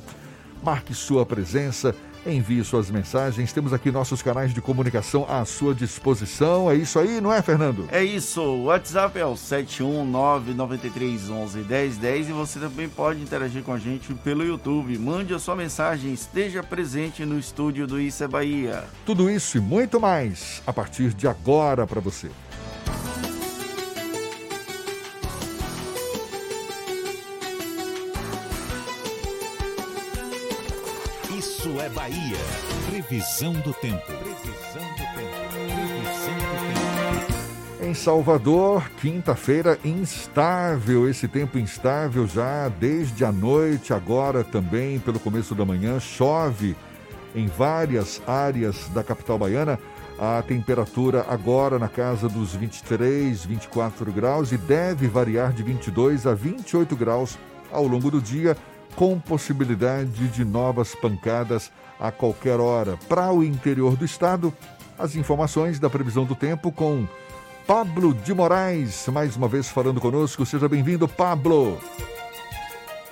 Marque 0.61 0.93
sua 0.93 1.25
presença, 1.25 1.95
Envie 2.25 2.63
suas 2.63 2.89
mensagens, 2.91 3.51
temos 3.51 3.73
aqui 3.73 3.91
nossos 3.91 4.21
canais 4.21 4.53
de 4.53 4.61
comunicação 4.61 5.25
à 5.27 5.43
sua 5.43 5.73
disposição. 5.73 6.69
É 6.69 6.75
isso 6.75 6.99
aí, 6.99 7.19
não 7.19 7.33
é, 7.33 7.41
Fernando? 7.41 7.87
É 7.91 8.03
isso, 8.03 8.39
o 8.41 8.65
WhatsApp 8.65 9.17
é 9.17 9.25
o 9.25 9.33
71993111010 9.33 12.29
e 12.29 12.31
você 12.31 12.59
também 12.59 12.87
pode 12.87 13.19
interagir 13.21 13.63
com 13.63 13.73
a 13.73 13.79
gente 13.79 14.13
pelo 14.13 14.43
YouTube. 14.43 14.95
Mande 14.99 15.33
a 15.33 15.39
sua 15.39 15.55
mensagem, 15.55 16.13
esteja 16.13 16.61
presente 16.61 17.25
no 17.25 17.39
estúdio 17.39 17.87
do 17.87 17.99
Isso 17.99 18.23
é 18.23 18.27
Bahia. 18.27 18.83
Tudo 19.05 19.29
isso 19.29 19.57
e 19.57 19.61
muito 19.61 19.99
mais 19.99 20.61
a 20.67 20.71
partir 20.71 21.15
de 21.15 21.27
agora 21.27 21.87
para 21.87 21.99
você. 21.99 22.29
Isso 31.61 31.79
é 31.79 31.89
Bahia. 31.89 32.37
Previsão 32.89 33.53
do 33.53 33.71
tempo. 33.71 34.01
Previsão 34.07 34.81
do 34.81 35.05
tempo. 35.13 35.37
Previsão 35.51 36.35
do 36.39 37.27
tempo. 37.77 37.85
Em 37.85 37.93
Salvador, 37.93 38.89
quinta-feira 38.99 39.77
instável, 39.85 41.07
esse 41.07 41.27
tempo 41.27 41.59
instável 41.59 42.25
já 42.25 42.67
desde 42.67 43.23
a 43.23 43.31
noite, 43.31 43.93
agora 43.93 44.43
também 44.43 44.97
pelo 44.97 45.19
começo 45.19 45.53
da 45.53 45.63
manhã, 45.63 45.99
chove 45.99 46.75
em 47.35 47.45
várias 47.45 48.19
áreas 48.25 48.89
da 48.89 49.03
capital 49.03 49.37
baiana. 49.37 49.77
A 50.17 50.41
temperatura 50.41 51.27
agora 51.29 51.77
na 51.77 51.87
casa 51.87 52.27
dos 52.27 52.55
23, 52.55 53.45
24 53.45 54.11
graus 54.11 54.51
e 54.51 54.57
deve 54.57 55.05
variar 55.05 55.53
de 55.53 55.61
22 55.61 56.25
a 56.25 56.33
28 56.33 56.95
graus 56.95 57.37
ao 57.71 57.87
longo 57.87 58.09
do 58.09 58.19
dia, 58.19 58.57
com 58.95 59.19
possibilidade 59.19 60.27
de 60.27 60.45
novas 60.45 60.95
pancadas 60.95 61.71
a 61.99 62.11
qualquer 62.11 62.59
hora. 62.59 62.97
Para 63.07 63.31
o 63.31 63.43
interior 63.43 63.95
do 63.95 64.05
estado, 64.05 64.53
as 64.97 65.15
informações 65.15 65.79
da 65.79 65.89
previsão 65.89 66.25
do 66.25 66.35
tempo 66.35 66.71
com 66.71 67.07
Pablo 67.65 68.13
de 68.13 68.33
Moraes, 68.33 69.07
mais 69.07 69.35
uma 69.35 69.47
vez 69.47 69.69
falando 69.69 70.01
conosco. 70.01 70.45
Seja 70.45 70.67
bem-vindo, 70.67 71.07
Pablo. 71.07 71.79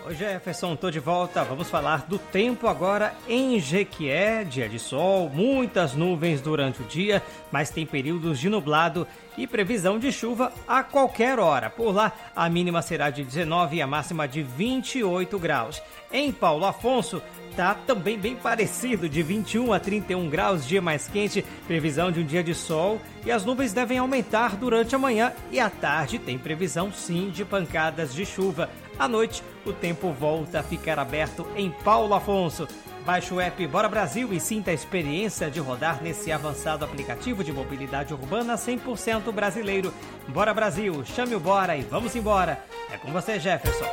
Oi 0.09 0.15
Jefferson, 0.15 0.75
tô 0.75 0.89
de 0.89 0.99
volta. 0.99 1.43
Vamos 1.43 1.69
falar 1.69 2.07
do 2.07 2.17
tempo 2.17 2.67
agora 2.67 3.13
em 3.27 3.59
Jequié, 3.59 4.43
dia 4.43 4.67
de 4.67 4.79
sol, 4.79 5.29
muitas 5.29 5.93
nuvens 5.93 6.41
durante 6.41 6.81
o 6.81 6.85
dia, 6.85 7.21
mas 7.51 7.69
tem 7.69 7.85
períodos 7.85 8.39
de 8.39 8.49
nublado 8.49 9.05
e 9.37 9.45
previsão 9.45 9.99
de 9.99 10.11
chuva 10.11 10.51
a 10.67 10.81
qualquer 10.81 11.37
hora. 11.37 11.69
Por 11.69 11.93
lá, 11.93 12.11
a 12.35 12.49
mínima 12.49 12.81
será 12.81 13.11
de 13.11 13.23
19 13.23 13.75
e 13.75 13.83
a 13.83 13.85
máxima 13.85 14.27
de 14.27 14.41
28 14.41 15.37
graus. 15.37 15.79
Em 16.11 16.31
Paulo 16.31 16.65
Afonso, 16.65 17.21
tá 17.55 17.75
também 17.75 18.17
bem 18.17 18.35
parecido, 18.35 19.07
de 19.07 19.21
21 19.21 19.71
a 19.71 19.79
31 19.79 20.27
graus, 20.27 20.65
dia 20.65 20.81
mais 20.81 21.07
quente, 21.07 21.45
previsão 21.67 22.11
de 22.11 22.21
um 22.21 22.25
dia 22.25 22.43
de 22.43 22.55
sol 22.55 22.99
e 23.23 23.31
as 23.31 23.45
nuvens 23.45 23.73
devem 23.73 23.99
aumentar 23.99 24.55
durante 24.55 24.95
a 24.95 24.97
manhã 24.97 25.33
e 25.51 25.59
à 25.59 25.69
tarde 25.69 26.17
tem 26.17 26.35
previsão 26.35 26.91
sim 26.91 27.29
de 27.29 27.45
pancadas 27.45 28.11
de 28.11 28.25
chuva. 28.25 28.67
À 28.99 29.07
noite, 29.07 29.41
o 29.65 29.71
tempo 29.71 30.11
volta 30.11 30.59
a 30.59 30.63
ficar 30.63 30.99
aberto 30.99 31.47
em 31.55 31.71
Paulo 31.71 32.13
Afonso. 32.13 32.67
Baixe 33.05 33.33
o 33.33 33.39
app 33.39 33.65
Bora 33.65 33.87
Brasil 33.87 34.33
e 34.33 34.41
sinta 34.41 34.71
a 34.71 34.73
experiência 34.73 35.49
de 35.49 35.59
rodar 35.61 36.03
nesse 36.03 36.33
avançado 36.33 36.83
aplicativo 36.83 37.41
de 37.41 37.53
mobilidade 37.53 38.13
urbana 38.13 38.55
100% 38.55 39.31
brasileiro. 39.31 39.93
Bora 40.27 40.53
Brasil, 40.53 41.03
chame 41.05 41.33
o 41.33 41.39
Bora 41.39 41.77
e 41.77 41.81
vamos 41.81 42.13
embora. 42.13 42.61
É 42.91 42.97
com 42.97 43.09
você, 43.11 43.39
Jefferson. 43.39 43.85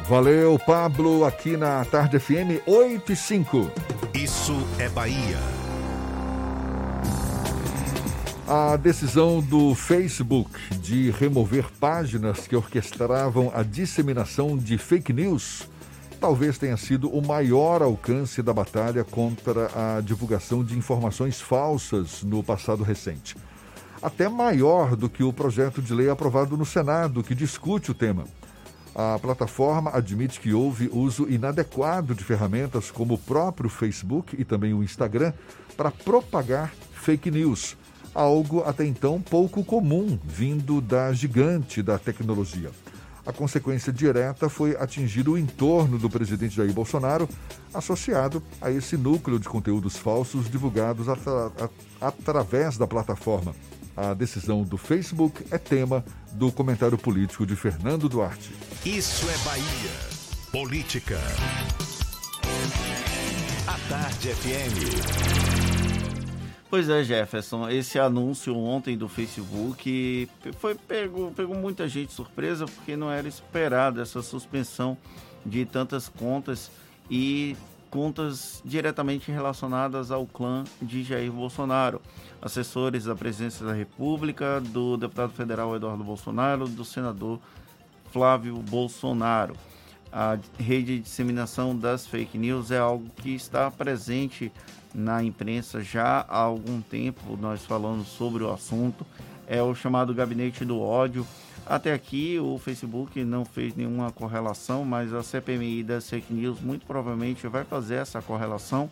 Valeu, 0.00 0.58
Pablo, 0.66 1.26
aqui 1.26 1.56
na 1.56 1.84
Tarde 1.84 2.18
FM 2.18 2.66
8 2.66 3.12
e 3.12 3.16
5. 3.16 3.70
Isso 4.14 4.56
é 4.78 4.88
Bahia. 4.88 5.61
A 8.46 8.76
decisão 8.76 9.40
do 9.40 9.74
Facebook 9.74 10.50
de 10.78 11.10
remover 11.12 11.70
páginas 11.78 12.46
que 12.46 12.56
orquestravam 12.56 13.52
a 13.54 13.62
disseminação 13.62 14.58
de 14.58 14.76
fake 14.76 15.12
news 15.12 15.68
talvez 16.20 16.58
tenha 16.58 16.76
sido 16.76 17.08
o 17.08 17.24
maior 17.24 17.82
alcance 17.82 18.42
da 18.42 18.52
batalha 18.52 19.04
contra 19.04 19.70
a 19.74 20.00
divulgação 20.00 20.62
de 20.64 20.76
informações 20.78 21.40
falsas 21.40 22.22
no 22.22 22.42
passado 22.44 22.82
recente. 22.82 23.36
Até 24.00 24.28
maior 24.28 24.96
do 24.96 25.08
que 25.08 25.22
o 25.22 25.32
projeto 25.32 25.82
de 25.82 25.94
lei 25.94 26.08
aprovado 26.08 26.56
no 26.56 26.64
Senado, 26.66 27.22
que 27.22 27.34
discute 27.34 27.90
o 27.90 27.94
tema. 27.94 28.24
A 28.94 29.18
plataforma 29.20 29.90
admite 29.94 30.38
que 30.38 30.52
houve 30.52 30.90
uso 30.92 31.28
inadequado 31.28 32.14
de 32.14 32.22
ferramentas 32.22 32.90
como 32.90 33.14
o 33.14 33.18
próprio 33.18 33.70
Facebook 33.70 34.36
e 34.38 34.44
também 34.44 34.74
o 34.74 34.82
Instagram 34.82 35.32
para 35.76 35.90
propagar 35.90 36.72
fake 36.92 37.30
news, 37.30 37.76
algo 38.14 38.62
até 38.64 38.84
então 38.84 39.20
pouco 39.20 39.64
comum 39.64 40.18
vindo 40.24 40.80
da 40.80 41.12
gigante 41.12 41.82
da 41.82 41.98
tecnologia. 41.98 42.70
A 43.24 43.32
consequência 43.32 43.92
direta 43.92 44.48
foi 44.48 44.76
atingir 44.76 45.28
o 45.28 45.38
entorno 45.38 45.96
do 45.96 46.10
presidente 46.10 46.56
Jair 46.56 46.72
Bolsonaro, 46.72 47.28
associado 47.72 48.42
a 48.60 48.70
esse 48.70 48.96
núcleo 48.96 49.38
de 49.38 49.48
conteúdos 49.48 49.96
falsos 49.96 50.50
divulgados 50.50 51.08
atra 51.08 51.52
através 52.00 52.76
da 52.76 52.86
plataforma. 52.86 53.54
A 53.96 54.12
decisão 54.14 54.62
do 54.64 54.76
Facebook 54.76 55.44
é 55.50 55.58
tema 55.58 56.04
do 56.32 56.50
comentário 56.50 56.98
político 56.98 57.46
de 57.46 57.54
Fernando 57.54 58.08
Duarte. 58.08 58.50
Isso 58.84 59.26
é 59.28 59.38
Bahia. 59.44 60.12
Política. 60.50 61.18
A 63.68 63.88
Tarde 63.88 64.28
FM. 64.34 65.61
Pois 66.72 66.88
é, 66.88 67.04
Jefferson, 67.04 67.68
esse 67.68 67.98
anúncio 67.98 68.56
ontem 68.56 68.96
do 68.96 69.06
Facebook 69.06 70.26
foi 70.58 70.74
pegou, 70.74 71.30
pegou 71.30 71.54
muita 71.54 71.86
gente 71.86 72.14
surpresa 72.14 72.64
porque 72.64 72.96
não 72.96 73.10
era 73.10 73.28
esperado 73.28 74.00
essa 74.00 74.22
suspensão 74.22 74.96
de 75.44 75.66
tantas 75.66 76.08
contas 76.08 76.70
e 77.10 77.54
contas 77.90 78.62
diretamente 78.64 79.30
relacionadas 79.30 80.10
ao 80.10 80.26
clã 80.26 80.64
de 80.80 81.02
Jair 81.02 81.30
Bolsonaro. 81.30 82.00
Assessores 82.40 83.04
da 83.04 83.14
Presidência 83.14 83.66
da 83.66 83.74
República, 83.74 84.58
do 84.58 84.96
deputado 84.96 85.34
federal 85.34 85.76
Eduardo 85.76 86.02
Bolsonaro, 86.02 86.66
do 86.66 86.86
senador 86.86 87.38
Flávio 88.10 88.56
Bolsonaro. 88.56 89.54
A 90.10 90.38
rede 90.58 90.96
de 90.96 91.00
disseminação 91.00 91.76
das 91.76 92.06
fake 92.06 92.38
news 92.38 92.70
é 92.70 92.78
algo 92.78 93.10
que 93.16 93.34
está 93.34 93.70
presente 93.70 94.50
na 94.94 95.22
imprensa 95.22 95.82
já 95.82 96.24
há 96.28 96.38
algum 96.38 96.80
tempo, 96.80 97.36
nós 97.40 97.64
falamos 97.64 98.08
sobre 98.08 98.44
o 98.44 98.52
assunto, 98.52 99.06
é 99.46 99.62
o 99.62 99.74
chamado 99.74 100.14
gabinete 100.14 100.64
do 100.64 100.80
ódio. 100.80 101.26
Até 101.64 101.92
aqui 101.92 102.38
o 102.38 102.58
Facebook 102.58 103.22
não 103.24 103.44
fez 103.44 103.74
nenhuma 103.74 104.10
correlação, 104.10 104.84
mas 104.84 105.12
a 105.12 105.22
CPMI 105.22 105.82
das 105.82 106.08
fake 106.10 106.32
news 106.32 106.60
muito 106.60 106.84
provavelmente 106.86 107.46
vai 107.46 107.64
fazer 107.64 107.96
essa 107.96 108.20
correlação, 108.20 108.90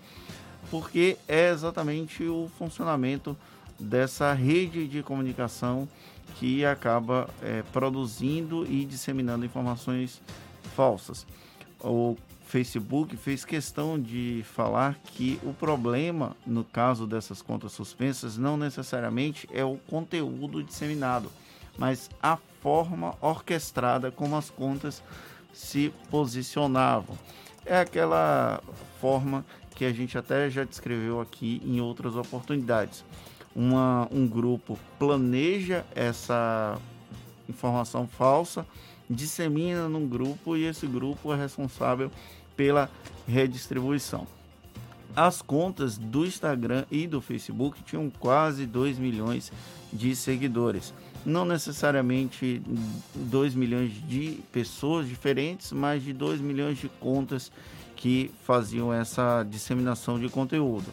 porque 0.71 1.17
é 1.27 1.51
exatamente 1.51 2.25
o 2.25 2.51
funcionamento 2.59 3.37
dessa 3.79 4.33
rede 4.33 4.87
de 4.87 5.03
comunicação 5.03 5.89
que 6.37 6.65
acaba 6.65 7.29
é, 7.43 7.63
produzindo 7.73 8.65
e 8.67 8.85
disseminando 8.85 9.45
informações 9.45 10.21
falsas. 10.77 11.27
O 11.83 12.17
Facebook 12.51 13.17
fez 13.17 13.45
questão 13.45 13.99
de 13.99 14.45
falar 14.45 14.97
que 15.05 15.39
o 15.45 15.53
problema, 15.53 16.37
no 16.45 16.65
caso 16.65 17.07
dessas 17.07 17.41
contas 17.41 17.71
suspensas, 17.71 18.37
não 18.37 18.57
necessariamente 18.57 19.49
é 19.53 19.65
o 19.65 19.77
conteúdo 19.89 20.61
disseminado, 20.61 21.31
mas 21.79 22.11
a 22.21 22.37
forma 22.61 23.15
orquestrada 23.21 24.11
como 24.11 24.37
as 24.37 24.51
contas 24.51 25.01
se 25.53 25.95
posicionavam. 26.11 27.17
É 27.65 27.79
aquela 27.79 28.61
forma 29.01 29.45
que 29.77 29.85
a 29.85 29.93
gente 29.93 30.19
até 30.19 30.51
já 30.51 30.65
descreveu 30.65 31.21
aqui 31.21 31.63
em 31.65 31.81
outras 31.81 32.17
oportunidades. 32.17 33.05
Uma, 33.55 34.09
um 34.11 34.27
grupo 34.27 34.77
planeja 34.99 35.85
essa 35.95 36.77
informação 37.49 38.09
falsa, 38.09 38.67
dissemina 39.09 39.89
num 39.89 40.07
grupo 40.09 40.57
e 40.57 40.65
esse 40.65 40.87
grupo 40.87 41.33
é 41.33 41.37
responsável 41.37 42.11
pela 42.61 42.91
redistribuição. 43.27 44.27
As 45.17 45.41
contas 45.41 45.97
do 45.97 46.27
Instagram 46.27 46.85
e 46.91 47.07
do 47.07 47.23
Facebook 47.23 47.83
tinham 47.85 48.13
quase 48.21 48.67
2 48.67 48.99
milhões 48.99 49.51
de 49.91 50.15
seguidores. 50.15 50.93
Não 51.25 51.47
necessariamente 51.47 52.61
2 53.15 53.55
milhões 53.55 53.93
de 54.07 54.43
pessoas 54.53 55.09
diferentes, 55.09 55.73
mas 55.73 56.05
de 56.05 56.13
2 56.13 56.43
milhões 56.43 56.77
de 56.77 56.91
contas 57.01 57.51
que 57.97 58.31
faziam 58.45 58.93
essa 58.93 59.43
disseminação 59.43 60.21
de 60.21 60.29
conteúdo. 60.29 60.93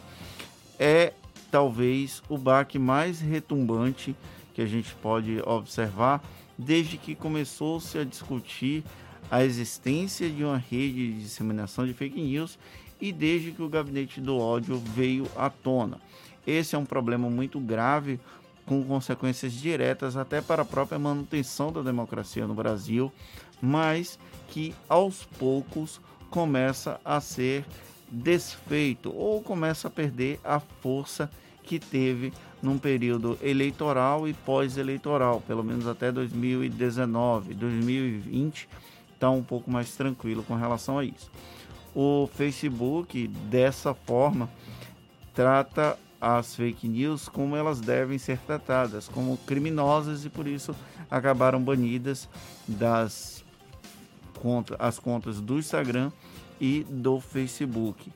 É 0.78 1.12
talvez 1.50 2.22
o 2.30 2.38
baque 2.38 2.78
mais 2.78 3.20
retumbante 3.20 4.16
que 4.54 4.62
a 4.62 4.66
gente 4.66 4.94
pode 5.02 5.42
observar 5.44 6.24
desde 6.56 6.96
que 6.96 7.14
começou-se 7.14 7.98
a 7.98 8.04
discutir 8.04 8.82
a 9.30 9.44
existência 9.44 10.28
de 10.28 10.44
uma 10.44 10.56
rede 10.56 11.12
de 11.12 11.20
disseminação 11.20 11.86
de 11.86 11.92
fake 11.92 12.20
news 12.20 12.58
e 13.00 13.12
desde 13.12 13.52
que 13.52 13.62
o 13.62 13.68
gabinete 13.68 14.20
do 14.20 14.36
ódio 14.36 14.78
veio 14.78 15.26
à 15.36 15.50
tona. 15.50 16.00
Esse 16.46 16.74
é 16.74 16.78
um 16.78 16.84
problema 16.84 17.28
muito 17.28 17.60
grave, 17.60 18.18
com 18.66 18.82
consequências 18.84 19.52
diretas 19.52 20.16
até 20.16 20.40
para 20.40 20.62
a 20.62 20.64
própria 20.64 20.98
manutenção 20.98 21.72
da 21.72 21.82
democracia 21.82 22.46
no 22.46 22.54
Brasil, 22.54 23.12
mas 23.60 24.18
que 24.48 24.74
aos 24.88 25.24
poucos 25.38 26.00
começa 26.30 27.00
a 27.04 27.20
ser 27.20 27.64
desfeito 28.10 29.14
ou 29.14 29.42
começa 29.42 29.88
a 29.88 29.90
perder 29.90 30.40
a 30.44 30.60
força 30.60 31.30
que 31.62 31.78
teve 31.78 32.32
num 32.62 32.78
período 32.78 33.38
eleitoral 33.42 34.26
e 34.26 34.32
pós-eleitoral, 34.32 35.42
pelo 35.46 35.62
menos 35.62 35.86
até 35.86 36.10
2019. 36.10 37.54
2020 37.54 38.68
está 39.18 39.28
um 39.28 39.42
pouco 39.42 39.68
mais 39.68 39.96
tranquilo 39.96 40.44
com 40.44 40.54
relação 40.54 40.96
a 40.98 41.04
isso. 41.04 41.28
O 41.92 42.28
Facebook, 42.32 43.26
dessa 43.26 43.92
forma, 43.92 44.48
trata 45.34 45.98
as 46.20 46.54
fake 46.54 46.86
news 46.86 47.28
como 47.28 47.56
elas 47.56 47.80
devem 47.80 48.16
ser 48.18 48.38
tratadas, 48.38 49.08
como 49.08 49.36
criminosas 49.38 50.24
e 50.24 50.30
por 50.30 50.46
isso 50.46 50.74
acabaram 51.10 51.60
banidas 51.60 52.28
das 52.66 53.44
contas, 54.40 54.76
as 54.80 54.98
contas 54.98 55.40
do 55.40 55.58
Instagram 55.58 56.12
e 56.60 56.84
do 56.88 57.20
Facebook. 57.20 58.12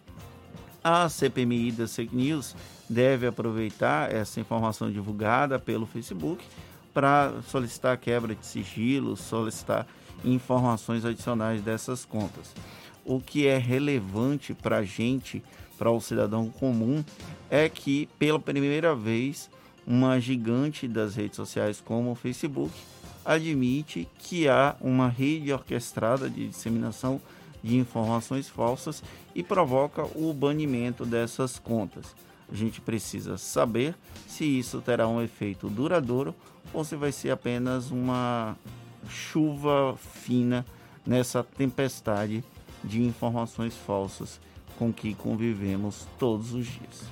A 0.84 1.08
CPMI 1.08 1.72
das 1.72 1.94
fake 1.94 2.14
news 2.14 2.56
deve 2.88 3.26
aproveitar 3.26 4.12
essa 4.12 4.40
informação 4.40 4.90
divulgada 4.90 5.58
pelo 5.58 5.86
Facebook 5.86 6.44
para 6.92 7.32
solicitar 7.48 7.96
quebra 7.96 8.34
de 8.34 8.44
sigilo, 8.44 9.16
solicitar 9.16 9.86
informações 10.24 11.04
adicionais 11.04 11.62
dessas 11.62 12.04
contas. 12.04 12.54
O 13.04 13.20
que 13.20 13.46
é 13.46 13.58
relevante 13.58 14.54
para 14.54 14.78
a 14.78 14.84
gente, 14.84 15.42
para 15.78 15.90
o 15.90 16.00
cidadão 16.00 16.48
comum, 16.48 17.04
é 17.50 17.68
que 17.68 18.08
pela 18.18 18.38
primeira 18.38 18.94
vez 18.94 19.50
uma 19.86 20.20
gigante 20.20 20.86
das 20.86 21.16
redes 21.16 21.36
sociais 21.36 21.80
como 21.84 22.12
o 22.12 22.14
Facebook 22.14 22.72
admite 23.24 24.08
que 24.18 24.48
há 24.48 24.76
uma 24.80 25.08
rede 25.08 25.52
orquestrada 25.52 26.28
de 26.28 26.48
disseminação 26.48 27.20
de 27.62 27.76
informações 27.76 28.48
falsas 28.48 29.02
e 29.34 29.42
provoca 29.42 30.04
o 30.16 30.32
banimento 30.32 31.04
dessas 31.04 31.58
contas. 31.58 32.14
A 32.50 32.54
gente 32.54 32.80
precisa 32.80 33.38
saber 33.38 33.94
se 34.26 34.44
isso 34.44 34.80
terá 34.80 35.08
um 35.08 35.22
efeito 35.22 35.68
duradouro 35.68 36.34
ou 36.72 36.84
se 36.84 36.96
vai 36.96 37.12
ser 37.12 37.30
apenas 37.30 37.90
uma 37.90 38.56
chuva 39.08 39.96
fina 39.96 40.64
nessa 41.06 41.42
tempestade 41.42 42.44
de 42.82 43.02
informações 43.02 43.76
falsas 43.76 44.40
com 44.78 44.92
que 44.92 45.14
convivemos 45.14 46.06
todos 46.18 46.52
os 46.52 46.66
dias. 46.66 47.02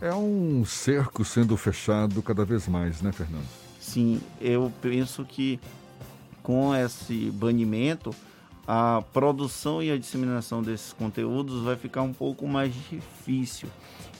É 0.00 0.14
um 0.14 0.64
cerco 0.64 1.24
sendo 1.24 1.56
fechado 1.56 2.22
cada 2.22 2.44
vez 2.44 2.68
mais, 2.68 3.00
né, 3.00 3.12
Fernando? 3.12 3.46
Sim, 3.80 4.20
eu 4.40 4.70
penso 4.82 5.24
que 5.24 5.58
com 6.42 6.74
esse 6.74 7.30
banimento 7.30 8.14
a 8.66 9.02
produção 9.12 9.82
e 9.82 9.90
a 9.90 9.96
disseminação 9.96 10.62
desses 10.62 10.92
conteúdos 10.92 11.62
vai 11.62 11.76
ficar 11.76 12.02
um 12.02 12.12
pouco 12.12 12.46
mais 12.48 12.74
difícil. 12.90 13.68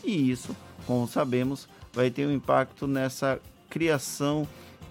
E 0.05 0.31
isso, 0.31 0.57
como 0.87 1.07
sabemos, 1.09 1.69
vai 1.93 2.11
ter 2.11 2.27
um 2.27 2.33
impacto 2.33 2.87
nessa 2.87 3.41
criação 3.69 4.47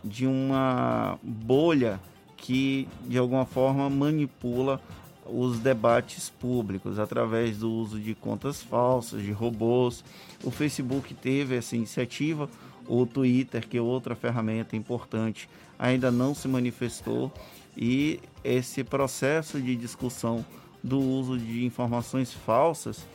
de 0.06 0.26
uma 0.26 1.19
bolha 1.22 1.99
que 2.38 2.88
de 3.07 3.18
alguma 3.18 3.45
forma 3.45 3.90
manipula 3.90 4.80
os 5.26 5.60
debates 5.60 6.30
públicos 6.30 6.99
através 6.99 7.57
do 7.57 7.72
uso 7.72 7.99
de 7.99 8.14
contas 8.14 8.61
falsas, 8.61 9.23
de 9.23 9.32
robôs. 9.32 10.03
O 10.44 10.52
Facebook 10.52 11.14
teve 11.15 11.56
essa 11.56 11.76
iniciativa, 11.76 12.48
o 12.88 13.06
Twitter, 13.06 13.68
que 13.68 13.77
é 13.77 13.82
outra 13.82 14.15
ferramenta 14.15 14.76
importante, 14.76 15.49
ainda 15.80 16.11
não 16.11 16.36
se 16.36 16.48
manifestou 16.48 17.34
e 17.76 18.19
esse 18.44 18.84
processo 18.84 19.60
de 19.60 19.76
discussão 19.76 20.45
do 20.84 20.99
uso 20.99 21.38
de 21.38 21.65
informações 21.65 22.32
falsas, 22.32 23.06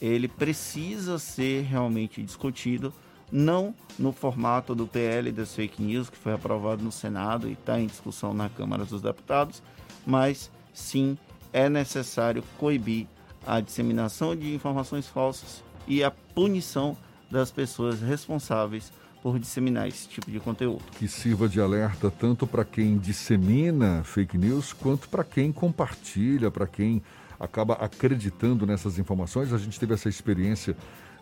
ele 0.00 0.28
precisa 0.28 1.18
ser 1.18 1.64
realmente 1.64 2.22
discutido, 2.22 2.92
não 3.30 3.74
no 3.98 4.12
formato 4.12 4.74
do 4.74 4.86
PL 4.86 5.32
das 5.32 5.54
fake 5.54 5.82
news, 5.82 6.10
que 6.10 6.16
foi 6.16 6.32
aprovado 6.32 6.82
no 6.82 6.92
Senado 6.92 7.48
e 7.48 7.52
está 7.52 7.80
em 7.80 7.86
discussão 7.86 8.32
na 8.32 8.48
Câmara 8.48 8.84
dos 8.84 9.02
Deputados, 9.02 9.62
mas 10.06 10.50
sim 10.72 11.16
é 11.52 11.68
necessário 11.68 12.42
coibir 12.58 13.06
a 13.46 13.60
disseminação 13.60 14.34
de 14.34 14.54
informações 14.54 15.06
falsas 15.06 15.62
e 15.86 16.02
a 16.02 16.10
punição 16.10 16.96
das 17.30 17.50
pessoas 17.50 18.00
responsáveis 18.00 18.92
por 19.22 19.38
disseminar 19.38 19.88
esse 19.88 20.08
tipo 20.08 20.30
de 20.30 20.38
conteúdo. 20.38 20.84
Que 20.92 21.08
sirva 21.08 21.48
de 21.48 21.60
alerta 21.60 22.10
tanto 22.10 22.46
para 22.46 22.64
quem 22.64 22.96
dissemina 22.98 24.04
fake 24.04 24.38
news 24.38 24.72
quanto 24.72 25.08
para 25.08 25.24
quem 25.24 25.50
compartilha, 25.50 26.50
para 26.50 26.66
quem 26.66 27.02
acaba 27.38 27.74
acreditando 27.74 28.66
nessas 28.66 28.98
informações. 28.98 29.52
A 29.52 29.58
gente 29.58 29.78
teve 29.78 29.94
essa 29.94 30.08
experiência 30.08 30.76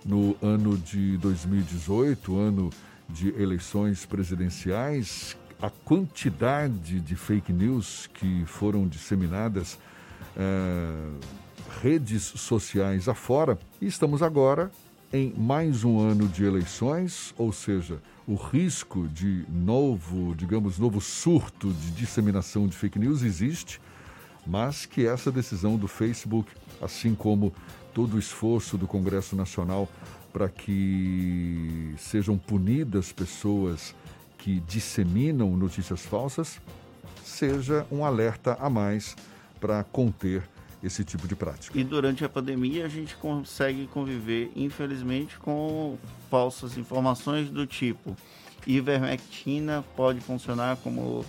no 0.04 0.36
ano 0.42 0.76
de 0.76 1.16
2018, 1.18 2.36
ano 2.36 2.70
de 3.08 3.28
eleições 3.40 4.04
presidenciais. 4.04 5.36
A 5.60 5.70
quantidade 5.70 7.00
de 7.00 7.16
fake 7.16 7.52
news 7.52 8.08
que 8.12 8.44
foram 8.46 8.86
disseminadas 8.86 9.78
eh, 10.36 11.10
redes 11.80 12.22
sociais 12.22 13.08
afora. 13.08 13.58
E 13.80 13.86
estamos 13.86 14.22
agora 14.22 14.70
em 15.12 15.32
mais 15.36 15.84
um 15.84 16.00
ano 16.00 16.26
de 16.26 16.44
eleições, 16.44 17.32
ou 17.38 17.52
seja, 17.52 18.00
o 18.26 18.34
risco 18.34 19.06
de 19.08 19.44
novo, 19.48 20.34
digamos, 20.34 20.78
novo 20.78 21.00
surto 21.00 21.72
de 21.72 21.92
disseminação 21.92 22.66
de 22.66 22.76
fake 22.76 22.98
news 22.98 23.22
existe, 23.22 23.80
mas 24.46 24.86
que 24.86 25.06
essa 25.06 25.30
decisão 25.30 25.76
do 25.76 25.86
Facebook, 25.86 26.50
assim 26.82 27.14
como 27.14 27.54
todo 27.94 28.14
o 28.14 28.18
esforço 28.18 28.76
do 28.76 28.86
Congresso 28.86 29.34
Nacional 29.34 29.88
para 30.32 30.48
que 30.48 31.94
sejam 31.96 32.36
punidas 32.36 33.12
pessoas 33.12 33.94
que 34.36 34.60
disseminam 34.60 35.56
notícias 35.56 36.04
falsas, 36.04 36.60
seja 37.22 37.86
um 37.90 38.04
alerta 38.04 38.58
a 38.60 38.68
mais 38.68 39.16
para 39.60 39.82
conter 39.84 40.42
esse 40.82 41.02
tipo 41.04 41.26
de 41.26 41.34
prática. 41.34 41.78
E 41.78 41.82
durante 41.82 42.24
a 42.24 42.28
pandemia 42.28 42.84
a 42.84 42.88
gente 42.88 43.16
consegue 43.16 43.86
conviver, 43.86 44.52
infelizmente, 44.54 45.38
com 45.38 45.96
falsas 46.28 46.76
informações 46.76 47.48
do 47.48 47.66
tipo 47.66 48.14
ivermectina 48.66 49.84
pode 49.96 50.20
funcionar 50.20 50.76
como 50.78 51.24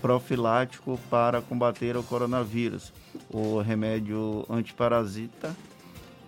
profilático 0.00 0.98
para 1.10 1.42
combater 1.42 1.96
o 1.96 2.02
coronavírus. 2.02 2.92
O 3.30 3.60
remédio 3.60 4.46
antiparasita, 4.48 5.54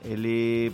ele 0.04 0.72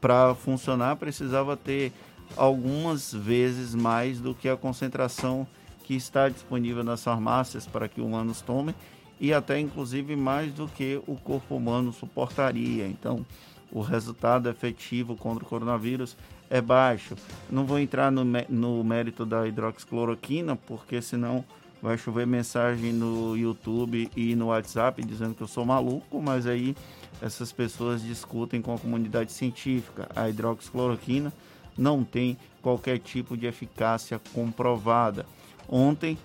para 0.00 0.34
funcionar 0.34 0.96
precisava 0.96 1.56
ter 1.56 1.92
algumas 2.36 3.12
vezes 3.12 3.74
mais 3.74 4.20
do 4.20 4.34
que 4.34 4.48
a 4.48 4.56
concentração 4.56 5.46
que 5.84 5.94
está 5.94 6.28
disponível 6.28 6.82
nas 6.82 7.02
farmácias 7.02 7.66
para 7.66 7.88
que 7.88 8.00
humanos 8.00 8.40
tomem 8.40 8.74
e 9.20 9.32
até 9.32 9.58
inclusive 9.58 10.16
mais 10.16 10.52
do 10.52 10.66
que 10.66 11.00
o 11.06 11.16
corpo 11.16 11.54
humano 11.54 11.92
suportaria. 11.92 12.86
Então, 12.88 13.24
o 13.70 13.80
resultado 13.80 14.48
efetivo 14.48 15.16
contra 15.16 15.44
o 15.44 15.46
coronavírus 15.46 16.16
é 16.50 16.60
baixo. 16.60 17.14
Não 17.48 17.64
vou 17.64 17.78
entrar 17.78 18.10
no, 18.10 18.24
no 18.48 18.84
mérito 18.84 19.24
da 19.24 19.46
hidroxicloroquina, 19.46 20.56
porque 20.56 21.00
senão 21.00 21.44
vai 21.80 21.96
chover 21.96 22.26
mensagem 22.26 22.92
no 22.92 23.36
YouTube 23.36 24.10
e 24.16 24.36
no 24.36 24.46
WhatsApp 24.46 25.02
dizendo 25.02 25.34
que 25.34 25.42
eu 25.42 25.48
sou 25.48 25.64
maluco, 25.64 26.20
mas 26.20 26.46
aí 26.46 26.76
essas 27.22 27.52
pessoas 27.52 28.02
discutem 28.02 28.60
com 28.60 28.74
a 28.74 28.78
comunidade 28.78 29.30
científica. 29.30 30.08
A 30.14 30.28
hidroxicloroquina 30.28 31.32
não 31.78 32.02
tem 32.02 32.36
qualquer 32.60 32.98
tipo 32.98 33.36
de 33.36 33.46
eficácia 33.46 34.20
comprovada. 34.34 35.24
Ontem 35.68 36.18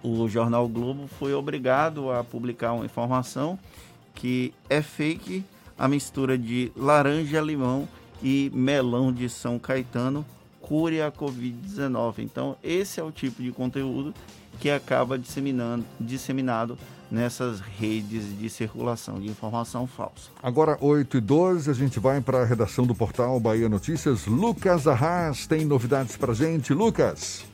o 0.00 0.28
jornal 0.28 0.68
Globo 0.68 1.08
foi 1.18 1.34
obrigado 1.34 2.10
a 2.12 2.22
publicar 2.22 2.72
uma 2.72 2.84
informação 2.84 3.58
que 4.14 4.54
é 4.70 4.80
fake 4.80 5.44
a 5.76 5.88
mistura 5.88 6.38
de 6.38 6.70
laranja-limão 6.76 7.88
e 8.22 8.50
melão 8.54 9.12
de 9.12 9.28
São 9.28 9.58
Caetano 9.58 10.24
cure 10.60 11.02
a 11.02 11.10
Covid-19. 11.10 12.20
Então, 12.20 12.56
esse 12.62 13.00
é 13.00 13.02
o 13.02 13.10
tipo 13.10 13.42
de 13.42 13.50
conteúdo 13.50 14.14
que 14.60 14.70
acaba 14.70 15.18
disseminando, 15.18 15.84
disseminado 15.98 16.78
nessas 17.12 17.60
redes 17.60 18.38
de 18.38 18.48
circulação 18.48 19.20
de 19.20 19.28
informação 19.28 19.86
falsa. 19.86 20.32
Agora, 20.42 20.78
8 20.80 21.18
e 21.18 21.20
12, 21.20 21.70
a 21.70 21.74
gente 21.74 22.00
vai 22.00 22.22
para 22.22 22.38
a 22.38 22.44
redação 22.46 22.86
do 22.86 22.94
portal 22.94 23.38
Bahia 23.38 23.68
Notícias. 23.68 24.26
Lucas 24.26 24.88
Arras 24.88 25.46
tem 25.46 25.66
novidades 25.66 26.16
para 26.16 26.32
gente. 26.32 26.72
Lucas. 26.72 27.46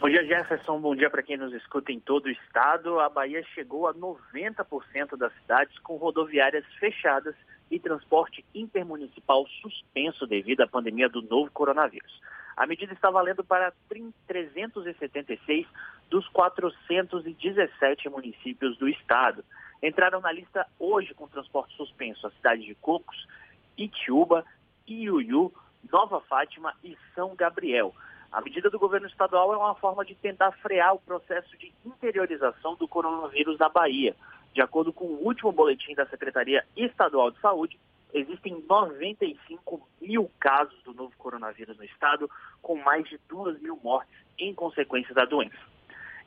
Bom 0.00 0.08
dia, 0.08 0.24
Jefferson. 0.26 0.80
Bom 0.80 0.96
dia 0.96 1.08
para 1.08 1.22
quem 1.22 1.36
nos 1.36 1.54
escuta 1.54 1.92
em 1.92 2.00
todo 2.00 2.26
o 2.26 2.30
estado. 2.30 2.98
A 2.98 3.08
Bahia 3.08 3.40
chegou 3.54 3.86
a 3.86 3.94
90% 3.94 5.16
das 5.16 5.32
cidades 5.34 5.78
com 5.78 5.96
rodoviárias 5.96 6.64
fechadas 6.80 7.36
e 7.70 7.78
transporte 7.78 8.44
intermunicipal 8.52 9.46
suspenso 9.62 10.26
devido 10.26 10.62
à 10.62 10.66
pandemia 10.66 11.08
do 11.08 11.22
novo 11.22 11.52
coronavírus. 11.52 12.20
A 12.56 12.66
medida 12.66 12.92
está 12.92 13.10
valendo 13.10 13.42
para 13.42 13.72
376 14.26 15.66
dos 16.10 16.26
417 16.28 18.08
municípios 18.08 18.76
do 18.78 18.88
estado. 18.88 19.44
Entraram 19.82 20.20
na 20.20 20.30
lista 20.30 20.66
hoje 20.78 21.14
com 21.14 21.26
transporte 21.26 21.74
suspenso 21.76 22.26
a 22.26 22.30
cidade 22.30 22.64
de 22.64 22.74
Cocos, 22.76 23.26
Itiúba, 23.76 24.44
Iuiú, 24.88 25.52
Nova 25.90 26.20
Fátima 26.20 26.74
e 26.84 26.96
São 27.14 27.34
Gabriel. 27.34 27.94
A 28.30 28.40
medida 28.40 28.70
do 28.70 28.78
governo 28.78 29.06
estadual 29.06 29.52
é 29.52 29.56
uma 29.56 29.74
forma 29.74 30.04
de 30.04 30.14
tentar 30.14 30.52
frear 30.52 30.94
o 30.94 31.00
processo 31.00 31.56
de 31.58 31.72
interiorização 31.84 32.74
do 32.76 32.88
coronavírus 32.88 33.58
na 33.58 33.68
Bahia. 33.68 34.14
De 34.54 34.60
acordo 34.60 34.92
com 34.92 35.04
o 35.04 35.24
último 35.24 35.52
boletim 35.52 35.94
da 35.94 36.06
Secretaria 36.06 36.64
Estadual 36.76 37.30
de 37.30 37.40
Saúde, 37.40 37.78
existem 38.12 38.62
95 38.68 39.88
mil 40.00 40.30
casos 40.38 40.80
do 40.82 40.92
novo 40.92 41.12
coronavírus 41.16 41.76
no 41.76 41.84
estado, 41.84 42.30
com 42.60 42.76
mais 42.76 43.08
de 43.08 43.18
2 43.28 43.60
mil 43.60 43.78
mortes 43.82 44.14
em 44.38 44.54
consequência 44.54 45.14
da 45.14 45.24
doença. 45.24 45.56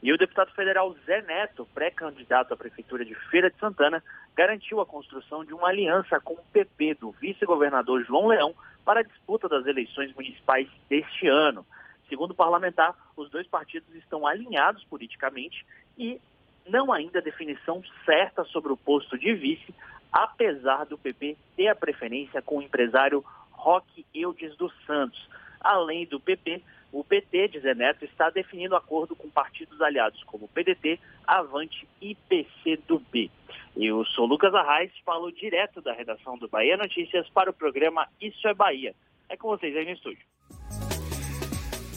E 0.01 0.11
o 0.11 0.17
deputado 0.17 0.51
federal 0.51 0.95
Zé 1.05 1.21
Neto, 1.21 1.67
pré-candidato 1.73 2.53
à 2.53 2.57
Prefeitura 2.57 3.03
de 3.03 3.15
Feira 3.29 3.49
de 3.49 3.57
Santana, 3.57 4.03
garantiu 4.35 4.79
a 4.81 4.85
construção 4.85 5.43
de 5.43 5.53
uma 5.53 5.69
aliança 5.69 6.19
com 6.19 6.33
o 6.33 6.45
PP 6.51 6.95
do 6.95 7.11
vice-governador 7.11 8.03
João 8.03 8.27
Leão 8.27 8.53
para 8.83 8.99
a 8.99 9.03
disputa 9.03 9.49
das 9.49 9.65
eleições 9.65 10.13
municipais 10.13 10.67
deste 10.89 11.27
ano. 11.27 11.65
Segundo 12.07 12.31
o 12.31 12.35
parlamentar, 12.35 12.95
os 13.17 13.29
dois 13.31 13.47
partidos 13.47 13.93
estão 13.95 14.27
alinhados 14.27 14.83
politicamente 14.83 15.65
e 15.97 16.21
não 16.67 16.91
ainda 16.91 17.21
definição 17.21 17.81
certa 18.05 18.43
sobre 18.43 18.71
o 18.71 18.77
posto 18.77 19.17
de 19.17 19.33
vice, 19.33 19.73
apesar 20.11 20.85
do 20.85 20.97
PP 20.97 21.37
ter 21.55 21.67
a 21.67 21.75
preferência 21.75 22.41
com 22.41 22.57
o 22.57 22.61
empresário 22.61 23.23
Roque 23.51 24.05
Eudes 24.13 24.55
dos 24.57 24.73
Santos. 24.85 25.29
Além 25.59 26.05
do 26.05 26.19
PP, 26.19 26.61
o 26.91 27.03
PT 27.03 27.49
de 27.49 27.59
Zé 27.59 27.73
Neto 27.73 28.05
está 28.05 28.29
definindo 28.29 28.75
acordo 28.75 29.15
com 29.15 29.29
partidos 29.29 29.81
aliados 29.81 30.23
como 30.23 30.47
PDT, 30.47 30.99
Avante 31.25 31.87
e 32.01 32.15
PCdoB. 32.15 33.29
Eu 33.75 34.05
sou 34.05 34.25
Lucas 34.25 34.53
Arraes, 34.53 34.91
falo 35.03 35.31
direto 35.31 35.81
da 35.81 35.91
redação 35.91 36.37
do 36.37 36.47
Bahia 36.47 36.77
Notícias 36.77 37.27
para 37.29 37.49
o 37.49 37.53
programa 37.53 38.07
Isso 38.21 38.47
é 38.47 38.53
Bahia. 38.53 38.95
É 39.27 39.35
com 39.35 39.49
vocês 39.49 39.75
aí 39.75 39.83
no 39.83 39.91
estúdio. 39.91 40.23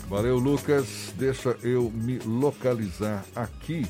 Valeu, 0.09 0.39
Lucas. 0.39 1.13
Deixa 1.19 1.51
eu 1.63 1.91
me 1.91 2.19
localizar 2.19 3.25
aqui. 3.37 3.83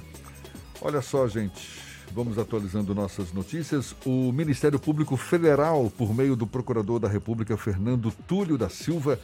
Olha 0.83 1.01
só, 1.01 1.29
gente. 1.29 1.88
Vamos 2.13 2.39
atualizando 2.39 2.95
nossas 2.95 3.33
notícias. 3.33 3.95
O 4.05 4.33
Ministério 4.33 4.79
Público 4.79 5.17
Federal, 5.17 5.93
por 5.97 6.15
meio 6.15 6.35
do 6.35 6.47
Procurador 6.47 6.99
da 6.99 7.09
República 7.09 7.57
Fernando 7.57 8.13
Túlio 8.27 8.57
da 8.57 8.69
Silva, 8.69 9.19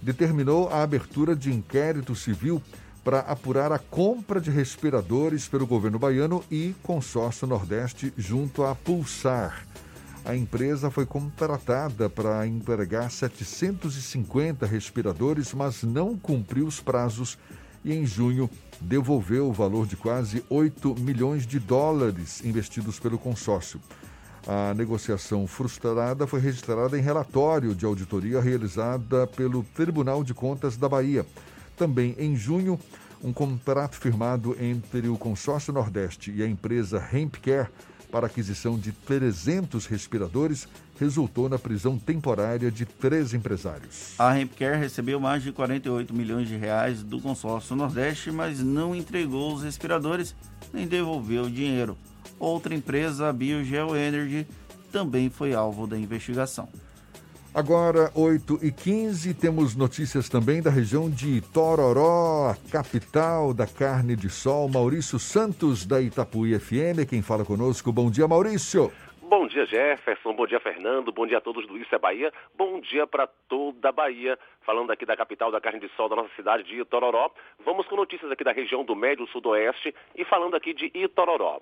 determinou 0.00 0.68
a 0.68 0.82
abertura 0.82 1.36
de 1.36 1.52
inquérito 1.52 2.14
civil 2.14 2.62
para 3.04 3.20
apurar 3.20 3.70
a 3.70 3.78
compra 3.78 4.40
de 4.40 4.50
respiradores 4.50 5.46
pelo 5.46 5.66
governo 5.66 5.98
baiano 5.98 6.42
e 6.50 6.74
consórcio 6.82 7.46
Nordeste 7.46 8.12
junto 8.16 8.64
à 8.64 8.74
Pulsar. 8.74 9.66
A 10.24 10.34
empresa 10.34 10.90
foi 10.90 11.04
contratada 11.04 12.08
para 12.08 12.46
empregar 12.46 13.10
750 13.10 14.64
respiradores, 14.64 15.52
mas 15.52 15.82
não 15.82 16.16
cumpriu 16.16 16.66
os 16.66 16.80
prazos 16.80 17.36
e 17.84 17.92
em 17.92 18.06
junho 18.06 18.48
devolveu 18.84 19.48
o 19.48 19.52
valor 19.52 19.86
de 19.86 19.96
quase 19.96 20.44
8 20.48 20.94
milhões 21.00 21.46
de 21.46 21.58
dólares 21.58 22.44
investidos 22.44 22.98
pelo 22.98 23.18
consórcio. 23.18 23.80
A 24.46 24.74
negociação 24.74 25.46
frustrada 25.46 26.26
foi 26.26 26.38
registrada 26.38 26.98
em 26.98 27.02
relatório 27.02 27.74
de 27.74 27.86
auditoria 27.86 28.40
realizada 28.40 29.26
pelo 29.26 29.62
Tribunal 29.62 30.22
de 30.22 30.34
Contas 30.34 30.76
da 30.76 30.86
Bahia. 30.86 31.24
Também 31.76 32.14
em 32.18 32.36
junho, 32.36 32.78
um 33.22 33.32
contrato 33.32 33.96
firmado 33.96 34.54
entre 34.60 35.08
o 35.08 35.16
Consórcio 35.16 35.72
Nordeste 35.72 36.30
e 36.30 36.42
a 36.42 36.46
empresa 36.46 37.02
Hempcare 37.10 37.70
para 38.12 38.26
aquisição 38.26 38.78
de 38.78 38.92
300 38.92 39.86
respiradores 39.86 40.68
resultou 40.98 41.48
na 41.48 41.58
prisão 41.58 41.98
temporária 41.98 42.70
de 42.70 42.84
três 42.84 43.34
empresários. 43.34 44.14
A 44.18 44.38
Hempcare 44.38 44.78
recebeu 44.78 45.18
mais 45.18 45.42
de 45.42 45.52
48 45.52 46.14
milhões 46.14 46.48
de 46.48 46.56
reais 46.56 47.02
do 47.02 47.20
consórcio 47.20 47.76
Nordeste, 47.76 48.30
mas 48.30 48.60
não 48.60 48.94
entregou 48.94 49.54
os 49.54 49.62
respiradores 49.62 50.34
nem 50.72 50.86
devolveu 50.86 51.44
o 51.44 51.50
dinheiro. 51.50 51.96
Outra 52.38 52.74
empresa, 52.74 53.28
a 53.28 53.32
Biogel 53.32 53.96
Energy, 53.96 54.46
também 54.90 55.30
foi 55.30 55.54
alvo 55.54 55.86
da 55.86 55.96
investigação. 55.96 56.68
Agora, 57.54 58.10
8 58.16 58.58
e 58.62 58.72
15 58.72 59.32
temos 59.34 59.76
notícias 59.76 60.28
também 60.28 60.60
da 60.60 60.70
região 60.70 61.08
de 61.08 61.40
Tororó, 61.40 62.50
a 62.50 62.56
capital 62.68 63.54
da 63.54 63.64
carne 63.64 64.16
de 64.16 64.28
sol. 64.28 64.68
Maurício 64.68 65.20
Santos, 65.20 65.86
da 65.86 66.00
Itapuí 66.00 66.58
FM, 66.58 67.08
quem 67.08 67.22
fala 67.22 67.44
conosco. 67.44 67.92
Bom 67.92 68.10
dia, 68.10 68.26
Maurício. 68.26 68.90
Bom 69.26 69.46
dia, 69.46 69.64
Jefferson. 69.64 70.34
Bom 70.34 70.46
dia, 70.46 70.60
Fernando. 70.60 71.10
Bom 71.10 71.26
dia 71.26 71.38
a 71.38 71.40
todos 71.40 71.66
do 71.66 71.78
Isso 71.78 71.94
é 71.94 71.98
Bahia. 71.98 72.30
Bom 72.54 72.78
dia 72.80 73.06
para 73.06 73.26
toda 73.26 73.88
a 73.88 73.92
Bahia. 73.92 74.38
Falando 74.60 74.90
aqui 74.90 75.06
da 75.06 75.16
capital 75.16 75.50
da 75.50 75.62
carne 75.62 75.80
de 75.80 75.88
sol 75.96 76.10
da 76.10 76.16
nossa 76.16 76.28
cidade 76.36 76.62
de 76.64 76.78
Itororó. 76.78 77.30
Vamos 77.64 77.86
com 77.86 77.96
notícias 77.96 78.30
aqui 78.30 78.44
da 78.44 78.52
região 78.52 78.84
do 78.84 78.94
Médio 78.94 79.26
Sudoeste 79.28 79.94
e 80.14 80.26
falando 80.26 80.54
aqui 80.54 80.74
de 80.74 80.90
Itororó. 80.94 81.60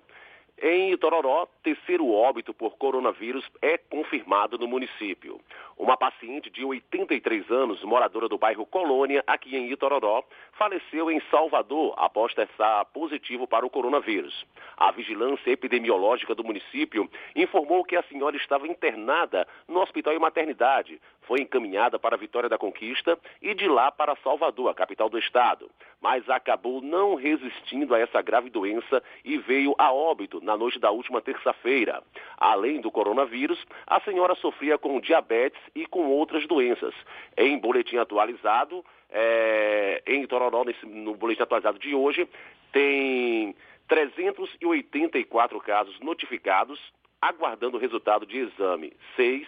Em 0.64 0.92
Itororó, 0.92 1.48
terceiro 1.60 2.08
óbito 2.08 2.54
por 2.54 2.76
coronavírus 2.76 3.44
é 3.60 3.76
confirmado 3.76 4.56
no 4.56 4.68
município. 4.68 5.40
Uma 5.76 5.96
paciente 5.96 6.48
de 6.50 6.64
83 6.64 7.50
anos, 7.50 7.82
moradora 7.82 8.28
do 8.28 8.38
bairro 8.38 8.64
Colônia, 8.64 9.24
aqui 9.26 9.56
em 9.56 9.72
Itororó, 9.72 10.22
faleceu 10.52 11.10
em 11.10 11.20
Salvador 11.32 11.94
após 11.96 12.32
testar 12.32 12.84
positivo 12.84 13.44
para 13.44 13.66
o 13.66 13.70
coronavírus. 13.70 14.46
A 14.76 14.92
vigilância 14.92 15.50
epidemiológica 15.50 16.32
do 16.32 16.44
município 16.44 17.10
informou 17.34 17.84
que 17.84 17.96
a 17.96 18.04
senhora 18.04 18.36
estava 18.36 18.68
internada 18.68 19.48
no 19.66 19.80
hospital 19.80 20.14
e 20.14 20.18
maternidade, 20.20 21.00
foi 21.22 21.40
encaminhada 21.40 21.98
para 21.98 22.16
Vitória 22.16 22.48
da 22.48 22.58
Conquista 22.58 23.18
e 23.40 23.54
de 23.54 23.68
lá 23.68 23.90
para 23.90 24.16
Salvador, 24.16 24.70
a 24.70 24.74
capital 24.74 25.08
do 25.08 25.18
estado, 25.18 25.70
mas 26.00 26.28
acabou 26.28 26.80
não 26.80 27.14
resistindo 27.14 27.94
a 27.94 27.98
essa 27.98 28.20
grave 28.20 28.50
doença 28.50 29.02
e 29.24 29.38
veio 29.38 29.74
a 29.78 29.92
óbito 29.92 30.40
na 30.42 30.51
noite 30.56 30.78
da 30.78 30.90
última 30.90 31.20
terça-feira. 31.20 32.02
Além 32.36 32.80
do 32.80 32.90
coronavírus, 32.90 33.58
a 33.86 34.00
senhora 34.00 34.34
sofria 34.34 34.78
com 34.78 35.00
diabetes 35.00 35.60
e 35.74 35.86
com 35.86 36.06
outras 36.06 36.46
doenças. 36.46 36.94
Em 37.36 37.58
boletim 37.58 37.96
atualizado, 37.96 38.84
é, 39.10 40.02
em 40.06 40.26
Tororó, 40.26 40.64
nesse, 40.64 40.86
no 40.86 41.14
boletim 41.14 41.42
atualizado 41.42 41.78
de 41.78 41.94
hoje, 41.94 42.28
tem 42.72 43.54
384 43.88 45.60
casos 45.60 45.98
notificados, 46.00 46.80
aguardando 47.20 47.76
o 47.76 47.80
resultado 47.80 48.24
de 48.24 48.38
exame 48.38 48.92
6, 49.16 49.46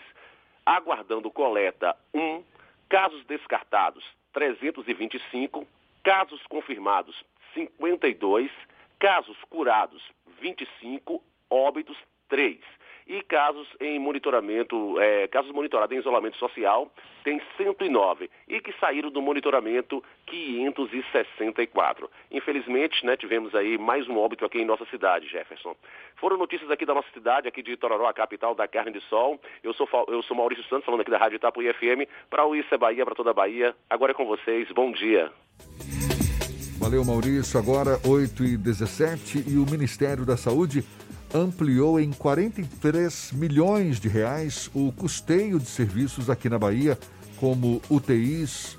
aguardando 0.67 1.31
coleta 1.31 1.97
1, 2.13 2.43
casos 2.89 3.25
descartados 3.25 4.05
325, 4.33 5.67
casos 6.03 6.43
confirmados 6.49 7.17
52, 7.55 8.51
casos 9.05 9.37
curados 9.51 10.03
25, 10.41 11.23
óbitos 11.51 11.95
3. 12.31 12.59
E 13.07 13.21
casos 13.21 13.69
em 13.79 13.99
monitoramento, 13.99 14.99
é, 14.99 15.29
casos 15.29 15.53
monitorados 15.53 15.95
em 15.95 16.01
isolamento 16.01 16.39
social, 16.39 16.91
tem 17.23 17.39
109. 17.59 18.31
E 18.49 18.63
que 18.63 18.73
saíram 18.81 19.11
do 19.11 19.21
monitoramento 19.21 20.03
564. 20.25 22.11
Infelizmente, 22.31 23.05
né, 23.05 23.15
tivemos 23.15 23.55
aí 23.55 23.77
mais 23.77 24.09
um 24.09 24.17
óbito 24.17 24.47
aqui 24.47 24.61
em 24.61 24.65
nossa 24.65 24.87
cidade, 24.87 25.29
Jefferson. 25.29 25.77
Foram 26.17 26.39
notícias 26.39 26.71
aqui 26.71 26.87
da 26.87 26.95
nossa 26.95 27.11
cidade, 27.13 27.47
aqui 27.47 27.63
de 27.63 27.77
Tororó, 27.77 28.07
a 28.07 28.15
capital 28.15 28.55
da 28.55 28.67
carne 28.67 28.93
de 28.93 29.03
sol. 29.03 29.39
Eu 29.63 29.75
sou, 29.75 29.87
eu 30.09 30.23
sou 30.23 30.35
Maurício 30.35 30.65
Santos, 30.65 30.87
falando 30.87 31.03
aqui 31.03 31.11
da 31.11 31.19
Rádio 31.19 31.37
Itapuí 31.37 31.71
FM, 31.75 32.09
para 32.31 32.47
o 32.47 32.57
Isso 32.57 32.75
é 32.75 32.79
Bahia, 32.79 33.05
para 33.05 33.15
toda 33.15 33.33
a 33.33 33.35
Bahia. 33.35 33.77
Agora 33.91 34.13
é 34.13 34.15
com 34.15 34.25
vocês, 34.25 34.67
bom 34.73 34.91
dia. 34.91 35.31
Valeu, 36.79 37.05
Maurício. 37.05 37.59
Agora 37.59 38.01
8 38.05 38.45
e 38.45 38.57
17 38.57 39.45
e 39.47 39.57
o 39.57 39.71
Ministério 39.71 40.25
da 40.25 40.37
Saúde 40.37 40.85
ampliou 41.33 41.99
em 41.99 42.13
43 42.13 43.33
milhões 43.33 43.99
de 43.99 44.09
reais 44.09 44.71
o 44.75 44.93
custeio 44.93 45.59
de 45.59 45.67
serviços 45.67 46.29
aqui 46.29 46.49
na 46.49 46.59
Bahia, 46.59 46.99
como 47.37 47.81
UTIs 47.89 48.77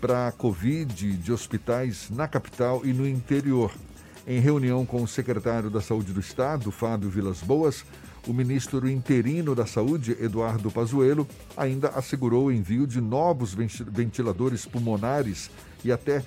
para 0.00 0.32
Covid 0.32 1.16
de 1.16 1.32
hospitais 1.32 2.08
na 2.10 2.26
capital 2.26 2.82
e 2.84 2.92
no 2.92 3.06
interior. 3.06 3.72
Em 4.26 4.40
reunião 4.40 4.84
com 4.84 5.02
o 5.02 5.08
secretário 5.08 5.70
da 5.70 5.80
Saúde 5.80 6.12
do 6.12 6.20
Estado, 6.20 6.72
Fábio 6.72 7.08
Vilas 7.08 7.40
Boas, 7.40 7.84
o 8.26 8.32
ministro 8.32 8.88
interino 8.88 9.54
da 9.54 9.66
Saúde, 9.66 10.16
Eduardo 10.20 10.70
Pazuello, 10.70 11.28
ainda 11.56 11.90
assegurou 11.90 12.46
o 12.46 12.52
envio 12.52 12.86
de 12.86 13.00
novos 13.00 13.54
ventiladores 13.54 14.66
pulmonares 14.66 15.48
e 15.84 15.92
até 15.92 16.24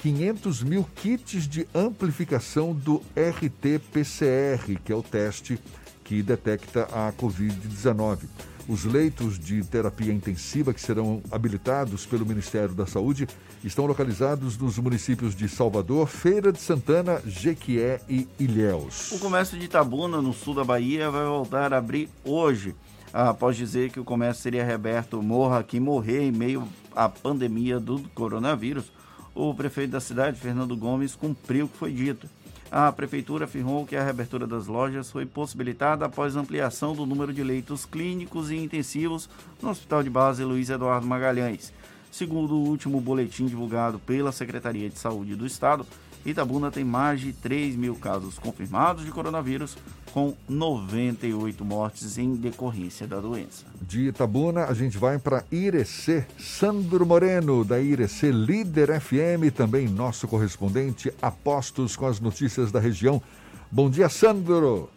500 0.00 0.62
mil 0.62 0.86
kits 0.96 1.46
de 1.46 1.68
amplificação 1.74 2.72
do 2.72 3.02
RT-PCR, 3.14 4.80
que 4.82 4.90
é 4.90 4.96
o 4.96 5.02
teste 5.02 5.58
que 6.02 6.22
detecta 6.22 6.84
a 6.84 7.12
Covid-19. 7.12 8.20
Os 8.66 8.84
leitos 8.84 9.38
de 9.38 9.62
terapia 9.62 10.10
intensiva 10.10 10.72
que 10.72 10.80
serão 10.80 11.22
habilitados 11.30 12.06
pelo 12.06 12.24
Ministério 12.24 12.74
da 12.74 12.86
Saúde 12.86 13.28
estão 13.62 13.84
localizados 13.84 14.56
nos 14.56 14.78
municípios 14.78 15.34
de 15.34 15.46
Salvador, 15.50 16.06
Feira 16.06 16.50
de 16.50 16.60
Santana, 16.60 17.20
Jequié 17.26 18.00
e 18.08 18.26
Ilhéus. 18.38 19.12
O 19.12 19.18
comércio 19.18 19.58
de 19.58 19.66
Itabuna, 19.66 20.22
no 20.22 20.32
sul 20.32 20.54
da 20.54 20.64
Bahia, 20.64 21.10
vai 21.10 21.26
voltar 21.26 21.74
a 21.74 21.78
abrir 21.78 22.08
hoje, 22.24 22.74
após 23.12 23.54
dizer 23.54 23.90
que 23.90 24.00
o 24.00 24.04
comércio 24.04 24.42
seria 24.42 24.64
reaberto 24.64 25.22
morra 25.22 25.62
quem 25.62 25.78
morrer 25.78 26.22
em 26.22 26.32
meio 26.32 26.66
à 26.96 27.06
pandemia 27.06 27.78
do 27.78 28.00
coronavírus. 28.14 28.90
O 29.34 29.54
prefeito 29.54 29.92
da 29.92 30.00
cidade, 30.00 30.40
Fernando 30.40 30.76
Gomes, 30.76 31.14
cumpriu 31.14 31.66
o 31.66 31.68
que 31.68 31.76
foi 31.76 31.92
dito. 31.92 32.28
A 32.70 32.92
prefeitura 32.92 33.46
afirmou 33.46 33.84
que 33.84 33.96
a 33.96 34.02
reabertura 34.02 34.46
das 34.46 34.66
lojas 34.66 35.10
foi 35.10 35.26
possibilitada 35.26 36.06
após 36.06 36.36
ampliação 36.36 36.94
do 36.94 37.04
número 37.04 37.32
de 37.32 37.42
leitos 37.42 37.84
clínicos 37.84 38.50
e 38.50 38.56
intensivos 38.56 39.28
no 39.60 39.70
Hospital 39.70 40.02
de 40.04 40.10
Base 40.10 40.44
Luiz 40.44 40.70
Eduardo 40.70 41.06
Magalhães. 41.06 41.72
Segundo 42.12 42.54
o 42.54 42.64
último 42.64 43.00
boletim 43.00 43.46
divulgado 43.46 43.98
pela 44.00 44.30
Secretaria 44.30 44.88
de 44.88 44.98
Saúde 44.98 45.34
do 45.34 45.46
Estado, 45.46 45.84
Itabuna 46.24 46.70
tem 46.70 46.84
mais 46.84 47.20
de 47.20 47.32
3 47.32 47.76
mil 47.76 47.94
casos 47.96 48.38
confirmados 48.38 49.04
de 49.04 49.10
coronavírus, 49.10 49.76
com 50.12 50.34
98 50.48 51.64
mortes 51.64 52.18
em 52.18 52.34
decorrência 52.34 53.06
da 53.06 53.20
doença. 53.20 53.64
De 53.80 54.08
Itabuna, 54.08 54.64
a 54.64 54.74
gente 54.74 54.98
vai 54.98 55.18
para 55.18 55.44
Irecê. 55.50 56.26
Sandro 56.36 57.06
Moreno, 57.06 57.64
da 57.64 57.80
Irecê 57.80 58.30
Líder 58.30 59.00
FM, 59.00 59.54
também 59.54 59.88
nosso 59.88 60.26
correspondente, 60.28 61.12
apostos 61.22 61.96
com 61.96 62.06
as 62.06 62.20
notícias 62.20 62.72
da 62.72 62.80
região. 62.80 63.22
Bom 63.70 63.88
dia, 63.88 64.08
Sandro. 64.08 64.90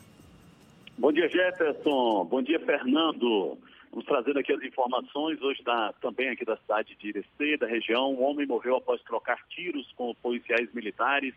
Bom 0.98 1.12
dia, 1.12 1.28
Jefferson. 1.30 2.26
Bom 2.30 2.42
dia, 2.42 2.60
Fernando. 2.60 3.58
Vamos 3.94 4.08
trazendo 4.08 4.40
aqui 4.40 4.52
as 4.52 4.64
informações 4.64 5.40
hoje 5.40 5.62
da, 5.62 5.94
também 6.02 6.28
aqui 6.30 6.44
da 6.44 6.58
cidade 6.58 6.96
de 6.96 7.10
Irecê, 7.10 7.58
da 7.58 7.68
região. 7.68 8.12
Um 8.12 8.24
homem 8.24 8.48
morreu 8.48 8.76
após 8.76 9.00
trocar 9.04 9.38
tiros 9.50 9.88
com 9.92 10.16
policiais 10.16 10.68
militares 10.74 11.36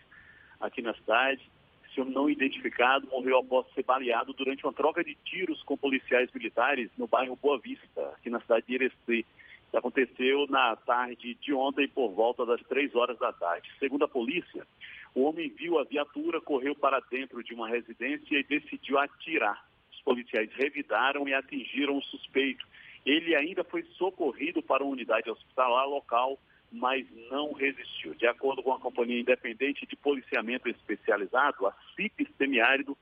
aqui 0.59 0.81
na 0.81 0.95
cidade. 0.95 1.43
Esse 1.85 2.01
homem 2.01 2.15
não 2.15 2.31
identificado 2.31 3.07
morreu 3.09 3.41
após 3.41 3.67
ser 3.75 3.83
baleado 3.83 4.33
durante 4.33 4.65
uma 4.65 4.73
troca 4.73 5.05
de 5.05 5.15
tiros 5.17 5.63
com 5.65 5.77
policiais 5.77 6.31
militares 6.33 6.89
no 6.97 7.07
bairro 7.07 7.37
Boa 7.37 7.59
Vista, 7.59 8.09
aqui 8.17 8.31
na 8.31 8.41
cidade 8.41 8.65
de 8.67 8.73
Irecê. 8.73 9.27
Isso 9.67 9.77
aconteceu 9.77 10.47
na 10.49 10.77
tarde 10.77 11.35
de 11.35 11.53
ontem, 11.53 11.87
por 11.87 12.09
volta 12.13 12.47
das 12.47 12.63
três 12.63 12.95
horas 12.95 13.19
da 13.19 13.35
tarde. 13.35 13.71
Segundo 13.79 14.07
a 14.07 14.09
polícia, 14.09 14.67
o 15.15 15.25
homem 15.25 15.51
viu 15.51 15.79
a 15.79 15.85
viatura, 15.85 16.41
correu 16.41 16.75
para 16.75 17.01
dentro 17.11 17.45
de 17.45 17.53
uma 17.53 17.69
residência 17.69 18.39
e 18.39 18.43
decidiu 18.43 18.99
atirar 18.99 19.63
policiais 20.07 20.49
revidaram 20.55 21.27
e 21.27 21.35
atingiram 21.35 21.99
o 21.99 22.03
suspeito. 22.05 22.65
Ele 23.05 23.35
ainda 23.35 23.65
foi 23.65 23.83
socorrido 23.99 24.63
para 24.63 24.85
uma 24.85 24.93
unidade 24.93 25.29
hospitalar 25.29 25.89
local, 25.89 26.39
mas 26.71 27.05
não 27.29 27.53
resistiu. 27.53 28.15
De 28.15 28.27
acordo 28.27 28.63
com 28.63 28.73
a 28.73 28.79
Companhia 28.79 29.21
Independente 29.21 29.85
de 29.85 29.97
Policiamento 29.97 30.69
Especializado, 30.69 31.67
a 31.67 31.75
CIP 31.97 32.29
Semiárido, 32.39 32.97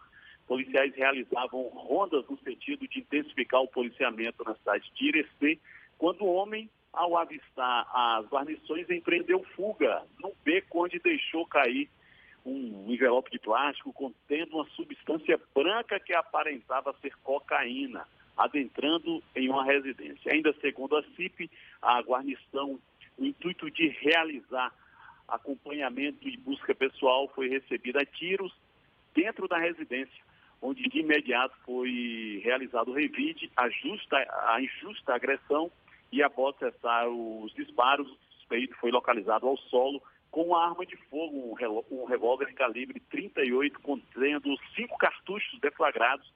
policiais 0.47 0.95
realizavam 0.95 1.69
rondas 1.69 2.27
no 2.29 2.39
sentido 2.39 2.89
de 2.89 3.01
intensificar 3.01 3.61
o 3.61 3.69
policiamento 3.69 4.43
na 4.45 4.55
cidade 4.55 4.91
de 4.95 5.09
Irecê, 5.09 5.59
quando 5.99 6.23
o 6.23 6.33
homem, 6.35 6.71
ao 6.93 7.17
avistar 7.19 7.87
as 7.93 8.27
guarnições, 8.27 8.89
empreendeu 8.91 9.43
fuga 9.55 10.03
num 10.23 10.33
beco 10.43 10.85
onde 10.85 10.99
deixou 10.99 11.47
cair 11.47 11.89
um 12.45 12.85
envelope 12.89 13.31
de 13.31 13.39
plástico 13.39 13.93
contendo 13.93 14.57
uma 14.57 14.67
substância 14.71 15.41
branca 15.55 15.99
que 15.99 16.13
aparentava 16.13 16.95
ser 17.01 17.15
cocaína, 17.23 18.07
adentrando 18.37 19.23
em 19.35 19.49
uma 19.49 19.65
residência. 19.65 20.33
Ainda 20.33 20.53
segundo 20.61 20.97
a 20.97 21.03
CIP, 21.17 21.51
a 21.81 22.01
guarnição, 22.03 22.79
o 23.17 23.25
intuito 23.25 23.71
de 23.71 23.89
realizar 23.89 24.73
acompanhamento 25.27 26.29
e 26.29 26.37
busca 26.37 26.75
pessoal 26.75 27.29
foi 27.29 27.49
recebida 27.49 28.03
a 28.03 28.07
tiros 28.07 28.55
dentro 29.15 29.49
da 29.49 29.59
residência, 29.59 30.23
onde 30.61 30.83
de 30.83 30.99
imediato 30.99 31.57
foi 31.65 32.43
realizado 32.45 32.91
o 32.91 32.95
revide, 32.95 33.51
a, 33.57 33.65
a 34.55 34.61
injusta 34.61 35.15
agressão 35.15 35.71
e 36.13 36.23
após 36.23 36.57
cessar 36.59 37.09
os 37.09 37.53
disparos, 37.55 38.07
o 38.11 38.17
suspeito 38.35 38.77
foi 38.77 38.91
localizado 38.91 39.47
ao 39.47 39.57
solo 39.57 40.03
com 40.35 40.43
uma 40.43 40.67
arma 40.67 40.85
de 40.85 40.97
fogo, 41.09 41.57
um 41.93 42.05
revólver 42.07 42.47
de 42.47 42.55
calibre 42.55 42.99
38, 43.09 43.79
contendo 43.79 44.59
cinco 44.75 44.99
cartuchos 44.99 45.61
deflagrados 45.61 46.29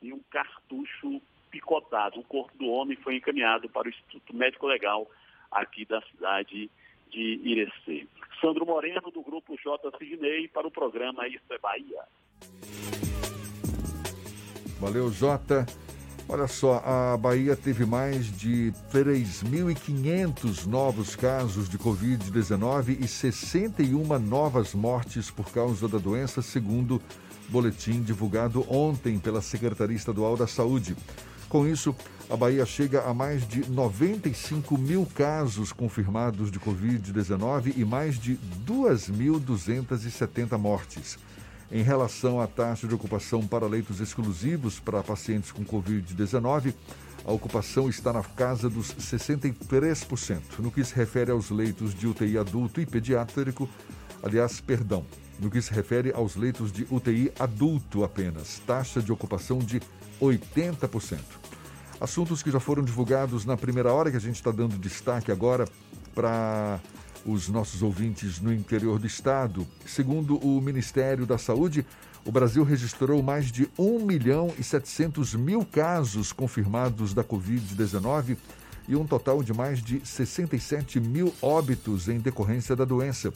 e 0.00 0.10
um 0.10 0.20
cartucho 0.30 1.20
picotado. 1.50 2.18
O 2.18 2.24
corpo 2.24 2.56
do 2.56 2.66
homem 2.70 2.96
foi 2.96 3.16
encaminhado 3.16 3.68
para 3.68 3.88
o 3.88 3.90
Instituto 3.90 4.34
Médico 4.34 4.66
Legal 4.66 5.06
aqui 5.50 5.84
da 5.84 6.00
cidade 6.00 6.70
de 7.10 7.40
Irecê. 7.44 8.06
Sandro 8.40 8.64
Moreno, 8.64 9.10
do 9.10 9.20
Grupo 9.20 9.54
J. 9.62 9.98
Sidney, 9.98 10.48
para 10.48 10.66
o 10.66 10.70
programa 10.70 11.28
Isso 11.28 11.44
é 11.50 11.58
Bahia. 11.58 12.04
Valeu, 14.80 15.10
Jota. 15.10 15.66
Olha 16.32 16.48
só, 16.48 16.82
a 16.82 17.14
Bahia 17.14 17.54
teve 17.54 17.84
mais 17.84 18.24
de 18.24 18.72
3.500 18.90 20.64
novos 20.64 21.14
casos 21.14 21.68
de 21.68 21.76
Covid-19 21.76 22.96
e 23.04 23.06
61 23.06 24.18
novas 24.18 24.72
mortes 24.72 25.30
por 25.30 25.50
causa 25.50 25.86
da 25.86 25.98
doença, 25.98 26.40
segundo 26.40 27.02
boletim 27.50 28.00
divulgado 28.00 28.64
ontem 28.74 29.18
pela 29.18 29.42
Secretaria 29.42 29.94
Estadual 29.94 30.34
da 30.34 30.46
Saúde. 30.46 30.96
Com 31.50 31.68
isso, 31.68 31.94
a 32.30 32.36
Bahia 32.36 32.64
chega 32.64 33.02
a 33.02 33.12
mais 33.12 33.46
de 33.46 33.70
95 33.70 34.78
mil 34.78 35.06
casos 35.14 35.70
confirmados 35.70 36.50
de 36.50 36.58
Covid-19 36.58 37.74
e 37.76 37.84
mais 37.84 38.18
de 38.18 38.38
2.270 38.66 40.56
mortes. 40.56 41.18
Em 41.72 41.82
relação 41.82 42.38
à 42.38 42.46
taxa 42.46 42.86
de 42.86 42.94
ocupação 42.94 43.46
para 43.46 43.66
leitos 43.66 43.98
exclusivos 43.98 44.78
para 44.78 45.02
pacientes 45.02 45.50
com 45.50 45.64
Covid-19, 45.64 46.74
a 47.24 47.32
ocupação 47.32 47.88
está 47.88 48.12
na 48.12 48.22
casa 48.22 48.68
dos 48.68 48.94
63%. 48.94 50.58
No 50.58 50.70
que 50.70 50.84
se 50.84 50.94
refere 50.94 51.30
aos 51.30 51.48
leitos 51.48 51.94
de 51.94 52.06
UTI 52.06 52.36
adulto 52.36 52.78
e 52.78 52.84
pediátrico, 52.84 53.66
aliás, 54.22 54.60
perdão, 54.60 55.06
no 55.40 55.50
que 55.50 55.62
se 55.62 55.72
refere 55.72 56.12
aos 56.12 56.36
leitos 56.36 56.70
de 56.70 56.86
UTI 56.90 57.32
adulto 57.38 58.04
apenas, 58.04 58.60
taxa 58.66 59.00
de 59.00 59.10
ocupação 59.10 59.58
de 59.58 59.80
80%. 60.20 61.20
Assuntos 61.98 62.42
que 62.42 62.50
já 62.50 62.60
foram 62.60 62.84
divulgados 62.84 63.46
na 63.46 63.56
primeira 63.56 63.90
hora, 63.94 64.10
que 64.10 64.16
a 64.18 64.20
gente 64.20 64.36
está 64.36 64.50
dando 64.50 64.76
destaque 64.76 65.32
agora 65.32 65.66
para 66.14 66.80
os 67.24 67.48
nossos 67.48 67.82
ouvintes 67.82 68.40
no 68.40 68.52
interior 68.52 68.98
do 68.98 69.06
estado. 69.06 69.66
Segundo 69.86 70.36
o 70.38 70.60
Ministério 70.60 71.26
da 71.26 71.38
Saúde, 71.38 71.86
o 72.24 72.30
Brasil 72.30 72.62
registrou 72.64 73.22
mais 73.22 73.50
de 73.50 73.68
1 73.78 74.04
milhão 74.04 74.52
e 74.58 74.62
700 74.62 75.34
mil 75.34 75.64
casos 75.64 76.32
confirmados 76.32 77.12
da 77.12 77.24
Covid-19 77.24 78.36
e 78.88 78.96
um 78.96 79.06
total 79.06 79.42
de 79.42 79.52
mais 79.52 79.82
de 79.82 80.00
67 80.04 81.00
mil 81.00 81.34
óbitos 81.40 82.08
em 82.08 82.18
decorrência 82.18 82.76
da 82.76 82.84
doença. 82.84 83.32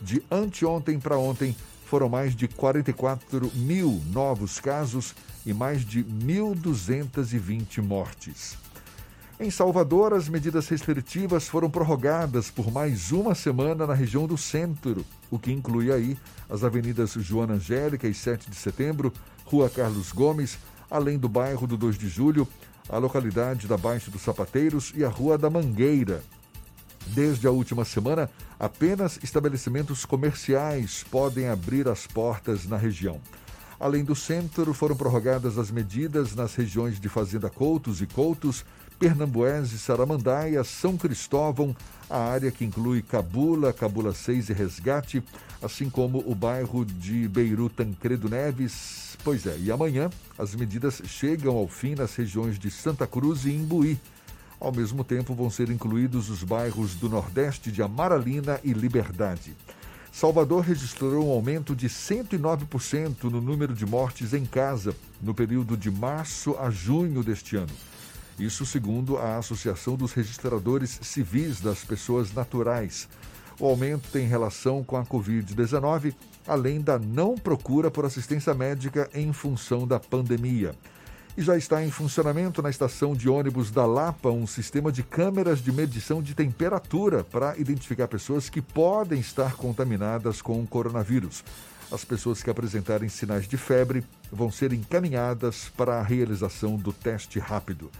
De 0.00 0.22
anteontem 0.30 0.98
para 0.98 1.18
ontem, 1.18 1.54
foram 1.86 2.08
mais 2.08 2.36
de 2.36 2.46
44 2.46 3.50
mil 3.54 4.02
novos 4.12 4.60
casos 4.60 5.14
e 5.46 5.54
mais 5.54 5.84
de 5.84 6.04
1.220 6.04 7.82
mortes. 7.82 8.56
Em 9.40 9.52
Salvador, 9.52 10.14
as 10.14 10.28
medidas 10.28 10.66
restritivas 10.66 11.46
foram 11.46 11.70
prorrogadas 11.70 12.50
por 12.50 12.72
mais 12.72 13.12
uma 13.12 13.36
semana 13.36 13.86
na 13.86 13.94
região 13.94 14.26
do 14.26 14.36
centro, 14.36 15.06
o 15.30 15.38
que 15.38 15.52
inclui 15.52 15.92
aí 15.92 16.18
as 16.50 16.64
avenidas 16.64 17.12
Joana 17.12 17.54
Angélica 17.54 18.08
e 18.08 18.14
7 18.14 18.50
de 18.50 18.56
setembro, 18.56 19.12
Rua 19.44 19.70
Carlos 19.70 20.10
Gomes, 20.10 20.58
além 20.90 21.16
do 21.16 21.28
bairro 21.28 21.68
do 21.68 21.76
2 21.76 21.96
de 21.96 22.08
julho, 22.08 22.48
a 22.88 22.98
localidade 22.98 23.68
da 23.68 23.76
Baixa 23.76 24.10
dos 24.10 24.22
Sapateiros 24.22 24.92
e 24.96 25.04
a 25.04 25.08
Rua 25.08 25.38
da 25.38 25.48
Mangueira. 25.48 26.20
Desde 27.06 27.46
a 27.46 27.52
última 27.52 27.84
semana, 27.84 28.28
apenas 28.58 29.20
estabelecimentos 29.22 30.04
comerciais 30.04 31.04
podem 31.08 31.48
abrir 31.48 31.86
as 31.86 32.08
portas 32.08 32.66
na 32.66 32.76
região. 32.76 33.20
Além 33.78 34.02
do 34.02 34.16
centro, 34.16 34.74
foram 34.74 34.96
prorrogadas 34.96 35.56
as 35.56 35.70
medidas 35.70 36.34
nas 36.34 36.56
regiões 36.56 36.98
de 36.98 37.08
Fazenda 37.08 37.48
Coutos 37.48 38.02
e 38.02 38.06
Coutos, 38.06 38.64
Pernambués, 38.98 39.68
Saramandaia, 39.80 40.64
São 40.64 40.96
Cristóvão, 40.96 41.74
a 42.10 42.18
área 42.18 42.50
que 42.50 42.64
inclui 42.64 43.00
Cabula, 43.00 43.72
Cabula 43.72 44.12
6 44.12 44.48
e 44.48 44.52
Resgate, 44.52 45.22
assim 45.62 45.88
como 45.88 46.18
o 46.26 46.34
bairro 46.34 46.84
de 46.84 47.28
Beiru 47.28 47.68
Tancredo 47.68 48.28
Neves. 48.28 49.16
Pois 49.22 49.46
é, 49.46 49.56
e 49.58 49.70
amanhã 49.70 50.10
as 50.36 50.54
medidas 50.54 51.00
chegam 51.06 51.56
ao 51.56 51.68
fim 51.68 51.94
nas 51.94 52.14
regiões 52.16 52.58
de 52.58 52.70
Santa 52.70 53.06
Cruz 53.06 53.44
e 53.44 53.50
Imbuí. 53.50 53.98
Ao 54.58 54.72
mesmo 54.72 55.04
tempo, 55.04 55.34
vão 55.34 55.48
ser 55.48 55.70
incluídos 55.70 56.28
os 56.28 56.42
bairros 56.42 56.96
do 56.96 57.08
Nordeste 57.08 57.70
de 57.70 57.80
Amaralina 57.80 58.58
e 58.64 58.72
Liberdade. 58.72 59.54
Salvador 60.10 60.64
registrou 60.64 61.28
um 61.28 61.30
aumento 61.30 61.76
de 61.76 61.88
109% 61.88 63.24
no 63.24 63.40
número 63.40 63.72
de 63.72 63.86
mortes 63.86 64.34
em 64.34 64.44
casa 64.44 64.96
no 65.22 65.32
período 65.32 65.76
de 65.76 65.90
março 65.90 66.56
a 66.58 66.70
junho 66.70 67.22
deste 67.22 67.54
ano. 67.54 67.72
Isso 68.38 68.64
segundo 68.64 69.18
a 69.18 69.36
Associação 69.36 69.96
dos 69.96 70.12
Registradores 70.12 71.00
Civis 71.02 71.60
das 71.60 71.84
Pessoas 71.84 72.32
Naturais. 72.32 73.08
O 73.58 73.66
aumento 73.66 74.08
tem 74.12 74.28
relação 74.28 74.84
com 74.84 74.96
a 74.96 75.04
Covid-19, 75.04 76.14
além 76.46 76.80
da 76.80 77.00
não 77.00 77.36
procura 77.36 77.90
por 77.90 78.04
assistência 78.04 78.54
médica 78.54 79.10
em 79.12 79.32
função 79.32 79.88
da 79.88 79.98
pandemia. 79.98 80.72
E 81.36 81.42
já 81.42 81.56
está 81.56 81.84
em 81.84 81.90
funcionamento 81.90 82.62
na 82.62 82.70
estação 82.70 83.14
de 83.14 83.28
ônibus 83.28 83.72
da 83.72 83.84
Lapa 83.84 84.30
um 84.30 84.46
sistema 84.46 84.92
de 84.92 85.02
câmeras 85.02 85.60
de 85.60 85.72
medição 85.72 86.22
de 86.22 86.32
temperatura 86.32 87.24
para 87.24 87.58
identificar 87.58 88.06
pessoas 88.06 88.48
que 88.48 88.62
podem 88.62 89.18
estar 89.18 89.54
contaminadas 89.56 90.40
com 90.40 90.62
o 90.62 90.66
coronavírus. 90.66 91.42
As 91.90 92.04
pessoas 92.04 92.40
que 92.40 92.50
apresentarem 92.50 93.08
sinais 93.08 93.48
de 93.48 93.56
febre 93.56 94.04
vão 94.30 94.50
ser 94.50 94.72
encaminhadas 94.72 95.72
para 95.76 95.98
a 95.98 96.02
realização 96.02 96.76
do 96.76 96.92
teste 96.92 97.40
rápido. 97.40 97.90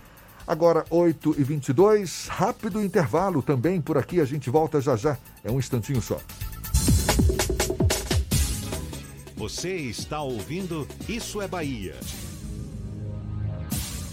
Agora, 0.49 0.83
8h22, 0.91 2.27
rápido 2.29 2.83
intervalo 2.83 3.43
também 3.43 3.83
por 3.83 3.99
aqui. 3.99 4.19
A 4.19 4.25
gente 4.25 4.49
volta 4.49 4.81
já 4.81 4.97
já. 4.97 5.19
É 5.45 5.51
um 5.51 5.59
instantinho 5.59 6.01
só. 6.01 6.19
Você 9.37 9.77
está 9.77 10.23
ouvindo 10.23 10.89
Isso 11.07 11.43
é 11.43 11.47
Bahia. 11.47 11.97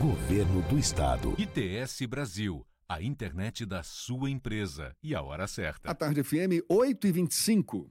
Governo 0.00 0.60
do 0.68 0.78
Estado. 0.78 1.34
ITS 1.38 2.02
Brasil. 2.06 2.66
A 2.86 3.00
internet 3.00 3.64
da 3.64 3.82
sua 3.82 4.30
empresa. 4.30 4.94
E 5.02 5.14
a 5.14 5.22
hora 5.22 5.46
certa. 5.46 5.90
A 5.90 5.94
tarde 5.94 6.22
FM 6.22 6.62
8 6.68 7.06
e 7.06 7.12
25. 7.12 7.90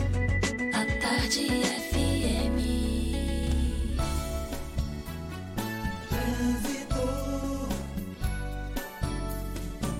A 0.73 0.85
tarde 1.01 1.47
FM. 1.47 2.57
Trânsito. 6.09 7.03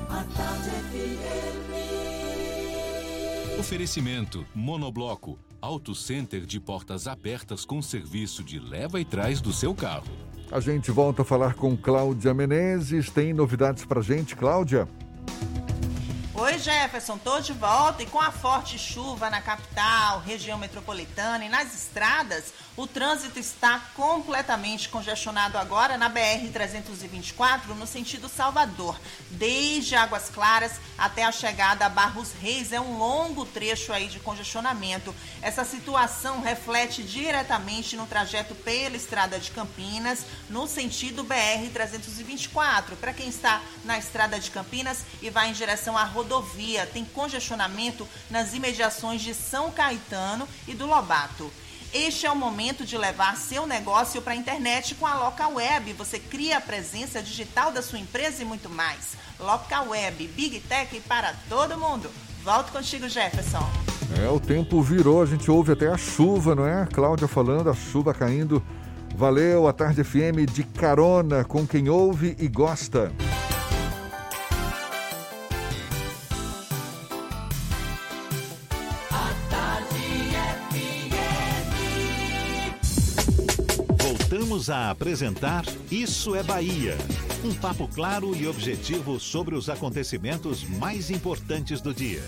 A 0.09 0.23
tarde 0.35 0.69
FM. 0.69 1.71
Oferecimento 3.59 4.45
Monobloco. 4.53 5.37
Auto 5.61 5.93
Center 5.93 6.45
de 6.45 6.59
portas 6.59 7.07
abertas 7.07 7.63
com 7.63 7.81
serviço 7.81 8.43
de 8.43 8.59
leva 8.59 8.99
e 8.99 9.05
trás 9.05 9.39
do 9.39 9.53
seu 9.53 9.75
carro. 9.75 10.11
A 10.51 10.59
gente 10.59 10.91
volta 10.91 11.21
a 11.21 11.25
falar 11.25 11.53
com 11.53 11.77
Cláudia 11.77 12.33
Menezes. 12.33 13.09
Tem 13.09 13.31
novidades 13.31 13.85
pra 13.85 14.01
gente, 14.01 14.35
Cláudia? 14.35 14.87
Oi, 16.41 16.57
Jefferson, 16.57 17.19
tô 17.19 17.39
de 17.39 17.53
volta 17.53 18.01
e 18.01 18.07
com 18.07 18.19
a 18.19 18.31
forte 18.31 18.75
chuva 18.75 19.29
na 19.29 19.39
capital, 19.39 20.21
região 20.21 20.57
metropolitana 20.57 21.45
e 21.45 21.49
nas 21.49 21.71
estradas, 21.71 22.51
o 22.81 22.87
trânsito 22.87 23.37
está 23.37 23.77
completamente 23.95 24.89
congestionado 24.89 25.55
agora 25.55 25.99
na 25.99 26.09
BR-324, 26.09 27.67
no 27.77 27.85
sentido 27.85 28.27
Salvador, 28.27 28.99
desde 29.29 29.95
Águas 29.95 30.29
Claras 30.29 30.79
até 30.97 31.23
a 31.23 31.31
chegada 31.31 31.85
a 31.85 31.89
Barros 31.89 32.31
Reis. 32.41 32.73
É 32.73 32.81
um 32.81 32.97
longo 32.97 33.45
trecho 33.45 33.93
aí 33.93 34.07
de 34.07 34.19
congestionamento. 34.19 35.13
Essa 35.43 35.63
situação 35.63 36.41
reflete 36.41 37.03
diretamente 37.03 37.95
no 37.95 38.07
trajeto 38.07 38.55
pela 38.55 38.97
Estrada 38.97 39.39
de 39.39 39.51
Campinas, 39.51 40.25
no 40.49 40.65
sentido 40.65 41.23
BR-324. 41.23 42.95
Para 42.99 43.13
quem 43.13 43.29
está 43.29 43.61
na 43.85 43.99
Estrada 43.99 44.39
de 44.39 44.49
Campinas 44.49 45.05
e 45.21 45.29
vai 45.29 45.49
em 45.49 45.53
direção 45.53 45.95
à 45.95 46.03
rodovia, 46.03 46.87
tem 46.87 47.05
congestionamento 47.05 48.09
nas 48.27 48.55
imediações 48.55 49.21
de 49.21 49.35
São 49.35 49.69
Caetano 49.69 50.49
e 50.67 50.73
do 50.73 50.87
Lobato. 50.87 51.51
Este 51.93 52.25
é 52.25 52.31
o 52.31 52.35
momento 52.35 52.85
de 52.85 52.97
levar 52.97 53.35
seu 53.35 53.67
negócio 53.67 54.21
para 54.21 54.31
a 54.31 54.35
internet 54.35 54.95
com 54.95 55.05
a 55.05 55.25
Local 55.25 55.55
Web. 55.55 55.91
Você 55.93 56.19
cria 56.19 56.57
a 56.57 56.61
presença 56.61 57.21
digital 57.21 57.69
da 57.69 57.81
sua 57.81 57.99
empresa 57.99 58.41
e 58.41 58.45
muito 58.45 58.69
mais. 58.69 59.17
Local 59.37 59.89
Web, 59.89 60.25
Big 60.27 60.61
Tech 60.61 60.97
para 61.01 61.33
todo 61.49 61.77
mundo. 61.77 62.09
Volto 62.45 62.71
contigo, 62.71 63.09
Jefferson. 63.09 63.69
É, 64.23 64.29
o 64.29 64.39
tempo 64.39 64.81
virou, 64.81 65.21
a 65.21 65.25
gente 65.25 65.51
ouve 65.51 65.73
até 65.73 65.87
a 65.87 65.97
chuva, 65.97 66.55
não 66.55 66.65
é? 66.65 66.87
Cláudia 66.93 67.27
falando, 67.27 67.69
a 67.69 67.73
chuva 67.73 68.13
caindo. 68.13 68.63
Valeu, 69.13 69.67
a 69.67 69.73
Tarde 69.73 70.01
FM 70.01 70.49
de 70.49 70.63
carona 70.63 71.43
com 71.43 71.67
quem 71.67 71.89
ouve 71.89 72.37
e 72.39 72.47
gosta. 72.47 73.11
Voltamos 84.51 84.69
a 84.69 84.89
apresentar 84.89 85.63
Isso 85.89 86.35
é 86.35 86.43
Bahia. 86.43 86.97
Um 87.41 87.53
papo 87.53 87.87
claro 87.87 88.35
e 88.35 88.45
objetivo 88.49 89.17
sobre 89.17 89.55
os 89.55 89.69
acontecimentos 89.69 90.65
mais 90.67 91.09
importantes 91.09 91.79
do 91.79 91.93
dia. 91.93 92.21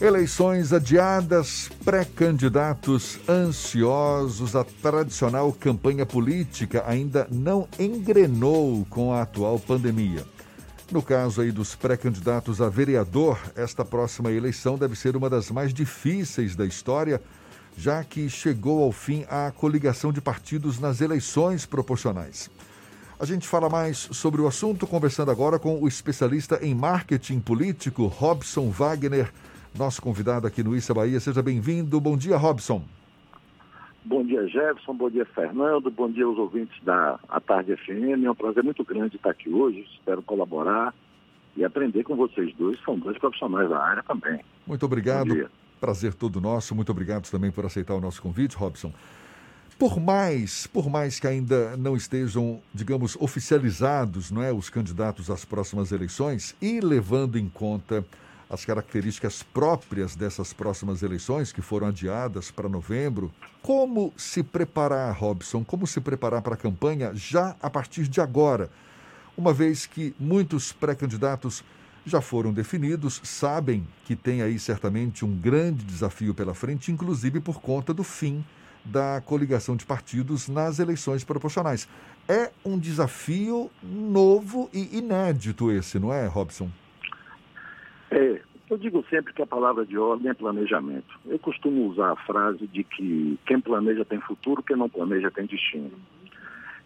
Eleições 0.00 0.72
adiadas, 0.72 1.68
pré-candidatos 1.84 3.20
ansiosos, 3.28 4.56
a 4.56 4.64
tradicional 4.64 5.52
campanha 5.52 6.06
política 6.06 6.82
ainda 6.86 7.28
não 7.30 7.68
engrenou 7.78 8.86
com 8.88 9.12
a 9.12 9.20
atual 9.20 9.58
pandemia. 9.60 10.24
No 10.90 11.02
caso 11.02 11.42
aí 11.42 11.52
dos 11.52 11.74
pré-candidatos 11.74 12.62
a 12.62 12.70
vereador, 12.70 13.38
esta 13.54 13.84
próxima 13.84 14.32
eleição 14.32 14.78
deve 14.78 14.96
ser 14.96 15.14
uma 15.14 15.28
das 15.28 15.50
mais 15.50 15.74
difíceis 15.74 16.56
da 16.56 16.64
história, 16.64 17.20
já 17.76 18.04
que 18.04 18.28
chegou 18.28 18.82
ao 18.82 18.92
fim 18.92 19.24
a 19.28 19.50
coligação 19.50 20.12
de 20.12 20.20
partidos 20.20 20.78
nas 20.78 21.00
eleições 21.00 21.66
proporcionais. 21.66 22.50
A 23.18 23.24
gente 23.24 23.46
fala 23.46 23.68
mais 23.68 23.98
sobre 23.98 24.40
o 24.40 24.46
assunto 24.46 24.86
conversando 24.86 25.30
agora 25.30 25.58
com 25.58 25.80
o 25.80 25.86
especialista 25.86 26.58
em 26.60 26.74
marketing 26.74 27.38
político, 27.38 28.06
Robson 28.06 28.68
Wagner, 28.70 29.32
nosso 29.78 30.02
convidado 30.02 30.46
aqui 30.46 30.62
no 30.62 30.74
Issa 30.74 30.92
Bahia. 30.92 31.20
Seja 31.20 31.40
bem-vindo. 31.40 32.00
Bom 32.00 32.16
dia, 32.16 32.36
Robson. 32.36 32.82
Bom 34.04 34.24
dia, 34.24 34.46
Jefferson. 34.48 34.94
Bom 34.94 35.08
dia, 35.08 35.24
Fernando. 35.24 35.88
Bom 35.90 36.10
dia 36.10 36.24
aos 36.24 36.36
ouvintes 36.36 36.76
da 36.82 37.18
A 37.28 37.40
Tarde 37.40 37.76
FM. 37.76 38.24
É 38.24 38.30
um 38.30 38.34
prazer 38.34 38.64
muito 38.64 38.84
grande 38.84 39.16
estar 39.16 39.30
aqui 39.30 39.48
hoje. 39.48 39.86
Espero 39.94 40.20
colaborar 40.22 40.92
e 41.56 41.64
aprender 41.64 42.02
com 42.02 42.16
vocês 42.16 42.52
dois. 42.56 42.76
São 42.84 42.98
dois 42.98 43.16
profissionais 43.18 43.70
da 43.70 43.78
área 43.78 44.02
também. 44.02 44.40
Muito 44.66 44.84
obrigado. 44.84 45.48
Prazer 45.82 46.14
todo 46.14 46.40
nosso. 46.40 46.76
Muito 46.76 46.92
obrigado 46.92 47.28
também 47.28 47.50
por 47.50 47.66
aceitar 47.66 47.96
o 47.96 48.00
nosso 48.00 48.22
convite, 48.22 48.54
Robson. 48.54 48.92
Por 49.76 49.98
mais, 49.98 50.64
por 50.68 50.88
mais 50.88 51.18
que 51.18 51.26
ainda 51.26 51.76
não 51.76 51.96
estejam, 51.96 52.62
digamos, 52.72 53.16
oficializados, 53.18 54.30
não 54.30 54.40
é, 54.44 54.52
os 54.52 54.70
candidatos 54.70 55.28
às 55.28 55.44
próximas 55.44 55.90
eleições 55.90 56.54
e 56.62 56.80
levando 56.80 57.36
em 57.36 57.48
conta 57.48 58.06
as 58.48 58.64
características 58.64 59.42
próprias 59.42 60.14
dessas 60.14 60.52
próximas 60.52 61.02
eleições 61.02 61.50
que 61.50 61.60
foram 61.60 61.88
adiadas 61.88 62.48
para 62.48 62.68
novembro, 62.68 63.32
como 63.60 64.12
se 64.16 64.44
preparar, 64.44 65.12
Robson? 65.16 65.64
Como 65.64 65.84
se 65.84 66.00
preparar 66.00 66.42
para 66.42 66.54
a 66.54 66.58
campanha 66.58 67.10
já 67.12 67.56
a 67.60 67.68
partir 67.68 68.06
de 68.06 68.20
agora? 68.20 68.70
Uma 69.36 69.52
vez 69.52 69.84
que 69.84 70.14
muitos 70.16 70.70
pré-candidatos 70.70 71.64
já 72.04 72.20
foram 72.20 72.52
definidos, 72.52 73.20
sabem 73.24 73.86
que 74.04 74.16
tem 74.16 74.42
aí 74.42 74.58
certamente 74.58 75.24
um 75.24 75.36
grande 75.36 75.84
desafio 75.84 76.34
pela 76.34 76.54
frente, 76.54 76.90
inclusive 76.90 77.40
por 77.40 77.60
conta 77.60 77.94
do 77.94 78.02
fim 78.02 78.44
da 78.84 79.22
coligação 79.24 79.76
de 79.76 79.86
partidos 79.86 80.48
nas 80.48 80.78
eleições 80.78 81.22
proporcionais. 81.22 81.88
É 82.28 82.50
um 82.64 82.78
desafio 82.78 83.70
novo 83.82 84.68
e 84.72 84.98
inédito 84.98 85.70
esse, 85.70 85.98
não 85.98 86.12
é, 86.12 86.26
Robson? 86.26 86.68
É, 88.10 88.40
eu 88.68 88.76
digo 88.76 89.04
sempre 89.08 89.32
que 89.32 89.42
a 89.42 89.46
palavra 89.46 89.84
de 89.84 89.98
ordem 89.98 90.30
é 90.30 90.34
planejamento. 90.34 91.18
Eu 91.26 91.38
costumo 91.38 91.86
usar 91.88 92.12
a 92.12 92.16
frase 92.16 92.66
de 92.66 92.82
que 92.82 93.38
quem 93.46 93.60
planeja 93.60 94.04
tem 94.04 94.20
futuro, 94.20 94.62
quem 94.62 94.76
não 94.76 94.88
planeja 94.88 95.30
tem 95.30 95.46
destino. 95.46 95.92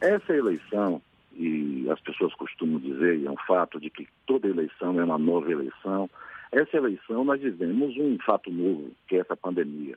Essa 0.01 0.35
eleição, 0.35 1.01
e 1.39 1.91
as 1.91 2.01
pessoas 2.01 2.35
costumam 2.35 2.81
dizer, 2.81 3.19
e 3.19 3.27
é 3.27 3.31
um 3.31 3.37
fato 3.47 3.79
de 3.79 3.91
que 3.91 4.09
toda 4.27 4.49
eleição 4.49 4.99
é 4.99 5.05
uma 5.05 5.19
nova 5.19 5.51
eleição, 5.51 6.09
essa 6.51 6.77
eleição 6.77 7.25
nós 7.25 7.41
vivemos 7.41 7.97
um 7.97 8.17
fato 8.25 8.51
novo, 8.51 8.91
que 9.07 9.17
é 9.17 9.21
essa 9.21 9.37
pandemia 9.37 9.97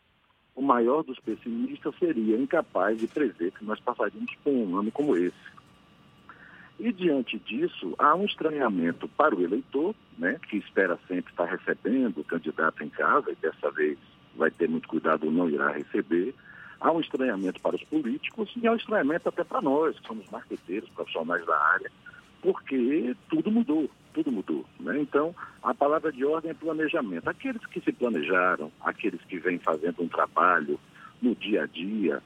o 0.59 0.61
maior 0.61 1.03
dos 1.03 1.17
pessimistas 1.19 1.95
seria 1.97 2.35
incapaz 2.35 2.99
de 2.99 3.07
prever 3.07 3.53
que 3.53 3.63
nós 3.63 3.79
passaríamos 3.79 4.35
por 4.43 4.51
um 4.51 4.77
ano 4.77 4.91
como 4.91 5.15
esse. 5.15 5.33
E 6.77 6.91
diante 6.91 7.39
disso, 7.39 7.95
há 7.97 8.13
um 8.13 8.25
estranhamento 8.25 9.07
para 9.07 9.33
o 9.33 9.41
eleitor, 9.41 9.95
né, 10.17 10.37
que 10.49 10.57
espera 10.57 10.99
sempre 11.07 11.31
estar 11.31 11.45
recebendo 11.45 12.19
o 12.19 12.25
candidato 12.25 12.83
em 12.83 12.89
casa, 12.89 13.31
e 13.31 13.35
dessa 13.35 13.71
vez 13.71 13.97
vai 14.35 14.51
ter 14.51 14.67
muito 14.67 14.89
cuidado, 14.89 15.31
não 15.31 15.49
irá 15.49 15.71
receber. 15.71 16.35
Há 16.79 16.91
um 16.91 16.99
estranhamento 16.99 17.59
para 17.61 17.75
os 17.75 17.83
políticos 17.83 18.51
e 18.55 18.67
há 18.67 18.71
um 18.71 18.75
estranhamento 18.75 19.27
até 19.27 19.43
para 19.43 19.61
nós, 19.61 19.99
que 19.99 20.07
somos 20.07 20.29
marqueteiros, 20.29 20.89
profissionais 20.89 21.45
da 21.45 21.57
área, 21.57 21.91
porque 22.41 23.15
tudo 23.29 23.51
mudou, 23.51 23.89
tudo 24.13 24.31
mudou. 24.31 24.65
Né? 24.79 24.99
Então, 25.01 25.35
a 25.61 25.73
palavra 25.73 26.11
de 26.11 26.23
ordem 26.23 26.51
é 26.51 26.53
planejamento. 26.53 27.27
Aqueles 27.27 27.65
que 27.65 27.81
se 27.81 27.91
planejaram, 27.91 28.71
aqueles 28.81 29.21
que 29.25 29.37
vêm 29.37 29.59
fazendo 29.59 30.01
um 30.01 30.07
trabalho 30.07 30.79
no 31.21 31.35
dia 31.35 31.63
a 31.63 31.65
dia, 31.65 32.23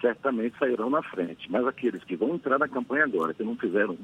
certamente 0.00 0.58
sairão 0.58 0.90
na 0.90 1.02
frente. 1.02 1.50
Mas 1.50 1.66
aqueles 1.66 2.02
que 2.04 2.16
vão 2.16 2.34
entrar 2.34 2.58
na 2.58 2.68
campanha 2.68 3.04
agora, 3.04 3.34
que 3.34 3.42
não 3.42 3.56
fizeram 3.56 3.96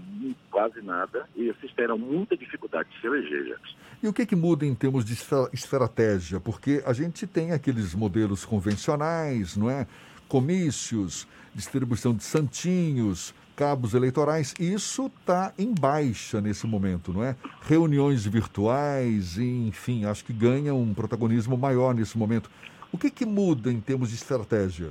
quase 0.50 0.80
nada, 0.82 1.28
esses 1.36 1.72
terão 1.74 1.98
muita 1.98 2.36
dificuldade 2.36 2.88
de 2.90 3.00
se 3.00 3.06
eleger. 3.06 3.58
E 4.02 4.08
o 4.08 4.12
que, 4.12 4.26
que 4.26 4.36
muda 4.36 4.66
em 4.66 4.74
termos 4.74 5.04
de 5.04 5.16
estratégia? 5.52 6.40
Porque 6.40 6.82
a 6.84 6.92
gente 6.92 7.26
tem 7.26 7.52
aqueles 7.52 7.94
modelos 7.94 8.44
convencionais, 8.44 9.56
não 9.56 9.70
é? 9.70 9.86
Comícios, 10.28 11.28
distribuição 11.54 12.14
de 12.14 12.24
santinhos, 12.24 13.34
cabos 13.54 13.94
eleitorais. 13.94 14.54
Isso 14.58 15.06
está 15.06 15.52
em 15.58 15.72
baixa 15.72 16.40
nesse 16.40 16.66
momento, 16.66 17.12
não 17.12 17.22
é? 17.22 17.36
Reuniões 17.62 18.26
virtuais, 18.26 19.38
enfim, 19.38 20.04
acho 20.04 20.24
que 20.24 20.32
ganha 20.32 20.74
um 20.74 20.92
protagonismo 20.92 21.56
maior 21.56 21.94
nesse 21.94 22.16
momento. 22.18 22.50
O 22.90 22.98
que, 22.98 23.10
que 23.10 23.24
muda 23.24 23.72
em 23.72 23.80
termos 23.80 24.10
de 24.10 24.16
estratégia, 24.16 24.90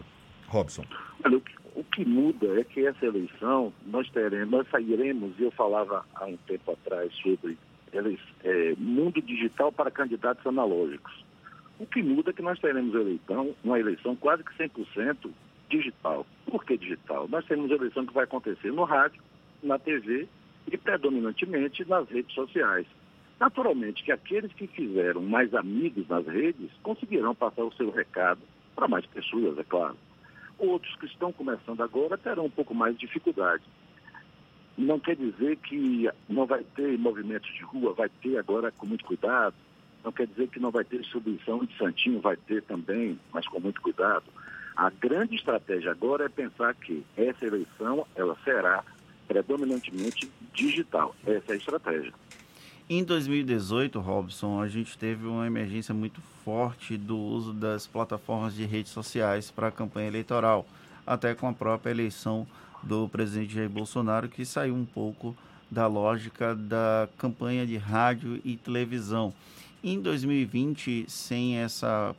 Robson? 0.52 0.84
Olha, 1.24 1.38
o, 1.38 1.42
que, 1.42 1.54
o 1.76 1.84
que 1.86 2.06
muda 2.06 2.60
é 2.60 2.64
que 2.64 2.86
essa 2.86 3.06
eleição 3.06 3.74
nós 3.88 4.10
teremos, 4.10 4.52
nós 4.52 4.68
sairemos, 4.70 5.40
eu 5.40 5.50
falava 5.52 6.06
há 6.16 6.26
um 6.26 6.38
tempo 6.46 6.72
atrás 6.72 7.14
sobre 7.16 7.58
é, 8.44 8.76
mundo 8.78 9.22
digital 9.22 9.72
para 9.72 9.90
candidatos 9.90 10.46
analógicos. 10.46 11.24
O 11.80 11.86
que 11.86 12.04
muda 12.04 12.30
é 12.30 12.34
que 12.34 12.42
nós 12.42 12.60
teremos 12.60 12.94
eleição, 12.94 13.56
uma 13.64 13.80
eleição 13.80 14.16
quase 14.16 14.44
que 14.44 14.54
100% 14.56 15.32
digital. 15.70 16.26
Por 16.46 16.64
que 16.66 16.78
digital? 16.78 17.28
Nós 17.30 17.46
temos 17.46 17.72
eleição 17.72 18.06
que 18.06 18.14
vai 18.14 18.26
acontecer 18.26 18.72
no 18.72 18.84
rádio, 18.84 19.22
na 19.64 19.80
TV 19.80 20.28
e 20.72 20.78
predominantemente 20.78 21.88
nas 21.88 22.08
redes 22.10 22.34
sociais. 22.36 22.86
Naturalmente 23.40 24.04
que 24.04 24.12
aqueles 24.12 24.54
que 24.54 24.68
fizeram 24.68 25.22
mais 25.22 25.54
amigos 25.56 26.08
nas 26.08 26.28
redes 26.28 26.70
conseguirão 26.84 27.34
passar 27.34 27.64
o 27.64 27.74
seu 27.74 27.90
recado 27.90 28.42
para 28.76 28.88
mais 28.88 29.06
pessoas, 29.08 29.58
é 29.58 29.64
claro. 29.64 29.98
Outros 30.62 30.96
que 30.98 31.08
estão 31.08 31.34
começando 31.34 31.82
agora 31.82 32.16
terão 32.20 32.46
um 32.46 32.50
pouco 32.50 32.76
mais 32.76 32.94
de 32.94 33.08
dificuldade. 33.08 33.64
Não 34.78 35.00
quer 35.00 35.16
dizer 35.16 35.58
que 35.58 36.08
não 36.30 36.46
vai 36.46 36.64
ter 36.76 37.00
movimentos 37.00 37.52
de 37.56 37.64
rua, 37.64 37.96
vai 37.96 38.10
ter 38.22 38.38
agora 38.38 38.72
com 38.72 38.86
muito 38.86 39.04
cuidado. 39.04 39.56
Não 40.04 40.12
quer 40.12 40.28
dizer 40.28 40.50
que 40.50 40.60
não 40.60 40.70
vai 40.70 40.84
ter 40.84 41.00
distribuição 41.00 41.66
de 41.66 41.76
santinho, 41.78 42.22
vai 42.22 42.38
ter 42.38 42.62
também, 42.62 43.20
mas 43.34 43.48
com 43.48 43.60
muito 43.60 43.82
cuidado. 43.82 44.26
A 44.76 44.92
grande 44.92 45.36
estratégia 45.36 45.90
agora 45.90 46.26
é 46.26 46.30
pensar 46.30 46.76
que 46.76 47.04
essa 47.18 47.44
eleição 47.44 48.06
ela 48.16 48.38
será 48.44 48.84
predominantemente 49.28 50.32
digital. 50.54 51.16
Essa 51.26 51.54
é 51.54 51.54
a 51.54 51.58
estratégia. 51.58 52.14
Em 52.94 53.06
2018, 53.06 54.02
Robson, 54.02 54.62
a 54.62 54.68
gente 54.68 54.98
teve 54.98 55.26
uma 55.26 55.48
emergência 55.48 55.94
muito 55.94 56.20
forte 56.44 56.98
do 56.98 57.18
uso 57.18 57.54
das 57.54 57.88
plataformas 57.88 58.54
de 58.54 58.66
redes 58.66 58.92
sociais 58.92 59.50
para 59.50 59.70
a 59.70 59.72
campanha 59.72 60.10
eleitoral, 60.10 60.68
até 61.08 61.34
com 61.34 61.48
a 61.48 61.54
própria 61.54 61.92
eleição 61.92 62.46
do 62.84 63.08
presidente 63.08 63.54
Jair 63.54 63.70
Bolsonaro, 63.70 64.28
que 64.28 64.44
saiu 64.44 64.76
um 64.76 64.84
pouco 64.84 65.34
da 65.72 65.88
lógica 65.88 66.54
da 66.54 67.08
campanha 67.18 67.66
de 67.66 67.78
rádio 67.78 68.42
e 68.44 68.58
televisão. 68.58 69.34
Em 69.82 69.98
2020, 69.98 71.06
sem 71.08 71.60
essa 71.60 72.14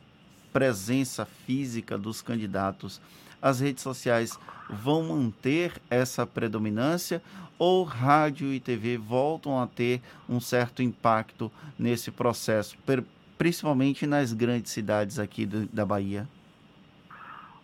presença 0.51 1.23
física 1.23 1.99
dos 1.99 2.19
candidatos, 2.19 2.99
as 3.43 3.59
redes 3.59 3.83
sociais 3.83 4.39
vão 4.69 5.03
manter 5.03 5.73
essa 5.89 6.25
predominância 6.25 7.21
ou 7.59 7.83
rádio 7.83 8.53
e 8.53 8.59
TV 8.59 8.97
voltam 8.97 9.61
a 9.61 9.67
ter 9.67 10.01
um 10.29 10.39
certo 10.39 10.81
impacto 10.81 11.51
nesse 11.77 12.09
processo, 12.09 12.77
principalmente 13.37 14.07
nas 14.07 14.31
grandes 14.31 14.71
cidades 14.71 15.19
aqui 15.19 15.45
do, 15.45 15.65
da 15.67 15.85
Bahia? 15.85 16.27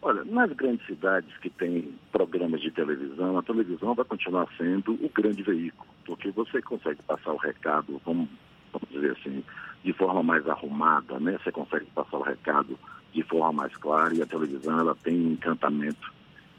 Olha, 0.01 0.23
nas 0.25 0.51
grandes 0.51 0.85
cidades 0.85 1.35
que 1.37 1.49
têm 1.49 1.93
programas 2.11 2.61
de 2.61 2.71
televisão, 2.71 3.37
a 3.37 3.43
televisão 3.43 3.93
vai 3.95 4.05
continuar 4.05 4.47
sendo 4.57 4.93
o 4.93 5.09
grande 5.13 5.43
veículo, 5.43 5.89
porque 6.05 6.29
você 6.31 6.61
consegue 6.61 7.01
passar 7.03 7.31
o 7.31 7.37
recado, 7.37 8.01
vamos, 8.05 8.29
vamos 8.71 8.89
dizer 8.89 9.17
assim, 9.19 9.43
de 9.83 9.93
forma 9.93 10.23
mais 10.23 10.47
arrumada, 10.47 11.19
né? 11.19 11.37
Você 11.43 11.51
consegue 11.51 11.85
passar 11.87 12.17
o 12.17 12.23
recado 12.23 12.77
de 13.13 13.23
forma 13.23 13.63
mais 13.63 13.75
clara 13.77 14.13
e 14.13 14.21
a 14.21 14.25
televisão 14.25 14.79
ela 14.79 14.95
tem 14.95 15.15
um 15.15 15.31
encantamento 15.33 16.13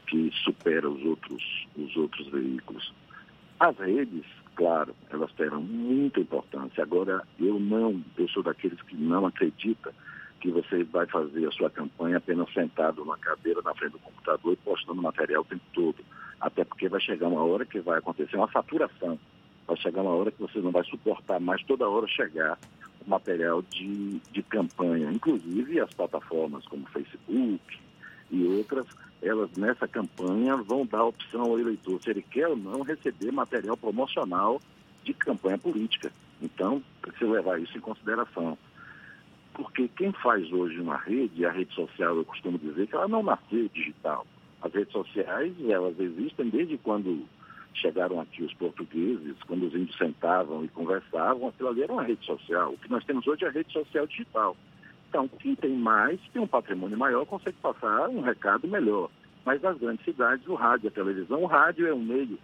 que 0.07 0.29
supera 0.43 0.89
os 0.89 1.03
outros, 1.05 1.67
os 1.77 1.95
outros 1.95 2.27
veículos. 2.27 2.93
As 3.59 3.77
redes, 3.77 4.25
claro, 4.55 4.93
elas 5.09 5.31
terão 5.33 5.61
muita 5.61 6.19
importância. 6.19 6.83
Agora, 6.83 7.23
eu 7.39 7.59
não, 7.59 8.03
eu 8.17 8.27
sou 8.27 8.43
daqueles 8.43 8.81
que 8.81 8.95
não 8.95 9.25
acredita 9.25 9.93
que 10.41 10.51
você 10.51 10.83
vai 10.83 11.05
fazer 11.05 11.47
a 11.47 11.51
sua 11.51 11.69
campanha 11.69 12.17
apenas 12.17 12.51
sentado 12.51 13.01
numa 13.01 13.17
cadeira 13.17 13.61
na 13.61 13.73
frente 13.75 13.93
do 13.93 13.99
computador 13.99 14.53
e 14.53 14.57
postando 14.57 15.01
material 15.01 15.43
o 15.43 15.45
tempo 15.45 15.63
todo. 15.71 15.97
Até 16.41 16.65
porque 16.65 16.89
vai 16.89 16.99
chegar 16.99 17.27
uma 17.27 17.43
hora 17.43 17.65
que 17.65 17.79
vai 17.79 17.99
acontecer 17.99 18.35
uma 18.35 18.51
saturação. 18.51 19.19
Vai 19.67 19.77
chegar 19.77 20.01
uma 20.01 20.15
hora 20.15 20.31
que 20.31 20.41
você 20.41 20.59
não 20.59 20.71
vai 20.71 20.83
suportar 20.83 21.39
mais 21.39 21.63
toda 21.63 21.87
hora 21.87 22.07
chegar 22.07 22.57
material 23.05 23.61
de, 23.61 24.19
de 24.31 24.43
campanha, 24.43 25.11
inclusive 25.11 25.79
as 25.79 25.93
plataformas 25.93 26.65
como 26.65 26.85
Facebook 26.87 27.79
e 28.29 28.43
outras, 28.45 28.85
elas 29.21 29.51
nessa 29.57 29.87
campanha 29.87 30.55
vão 30.57 30.85
dar 30.85 31.03
opção 31.03 31.41
ao 31.41 31.59
eleitor 31.59 32.01
se 32.01 32.09
ele 32.09 32.21
quer 32.21 32.47
ou 32.47 32.55
não 32.55 32.81
receber 32.81 33.31
material 33.31 33.77
promocional 33.77 34.61
de 35.03 35.13
campanha 35.13 35.57
política. 35.57 36.11
Então, 36.41 36.81
precisa 37.01 37.29
levar 37.29 37.61
isso 37.61 37.77
em 37.77 37.81
consideração. 37.81 38.57
Porque 39.53 39.87
quem 39.89 40.11
faz 40.13 40.51
hoje 40.51 40.79
uma 40.79 40.97
rede, 40.97 41.45
a 41.45 41.51
rede 41.51 41.73
social, 41.73 42.15
eu 42.15 42.25
costumo 42.25 42.57
dizer 42.57 42.87
que 42.87 42.95
ela 42.95 43.07
não 43.07 43.21
nasceu 43.21 43.69
digital. 43.73 44.25
As 44.61 44.73
redes 44.73 44.93
sociais, 44.93 45.53
elas 45.67 45.99
existem 45.99 46.49
desde 46.49 46.77
quando 46.77 47.25
chegaram 47.73 48.19
aqui 48.19 48.43
os 48.43 48.53
portugueses, 48.53 49.35
quando 49.47 49.67
os 49.67 49.73
índios 49.73 49.97
sentavam 49.97 50.63
e 50.63 50.67
conversavam, 50.67 51.47
aquilo 51.47 51.69
ali 51.69 51.83
era 51.83 51.93
uma 51.93 52.03
rede 52.03 52.25
social. 52.25 52.73
O 52.73 52.77
que 52.77 52.89
nós 52.89 53.03
temos 53.05 53.25
hoje 53.27 53.45
é 53.45 53.47
a 53.47 53.51
rede 53.51 53.71
social 53.71 54.05
digital. 54.07 54.55
Então, 55.09 55.27
quem 55.27 55.55
tem 55.55 55.75
mais, 55.75 56.19
tem 56.33 56.41
um 56.41 56.47
patrimônio 56.47 56.97
maior, 56.97 57.25
consegue 57.25 57.57
passar 57.61 58.09
um 58.09 58.21
recado 58.21 58.67
melhor. 58.67 59.09
Mas 59.45 59.61
nas 59.61 59.77
grandes 59.77 60.05
cidades, 60.05 60.47
o 60.47 60.53
rádio, 60.53 60.87
a 60.87 60.91
televisão, 60.91 61.43
o 61.43 61.47
rádio 61.47 61.87
é 61.87 61.93
um 61.93 62.03
meio, 62.03 62.37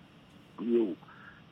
e 0.61 0.75
eu 0.75 0.97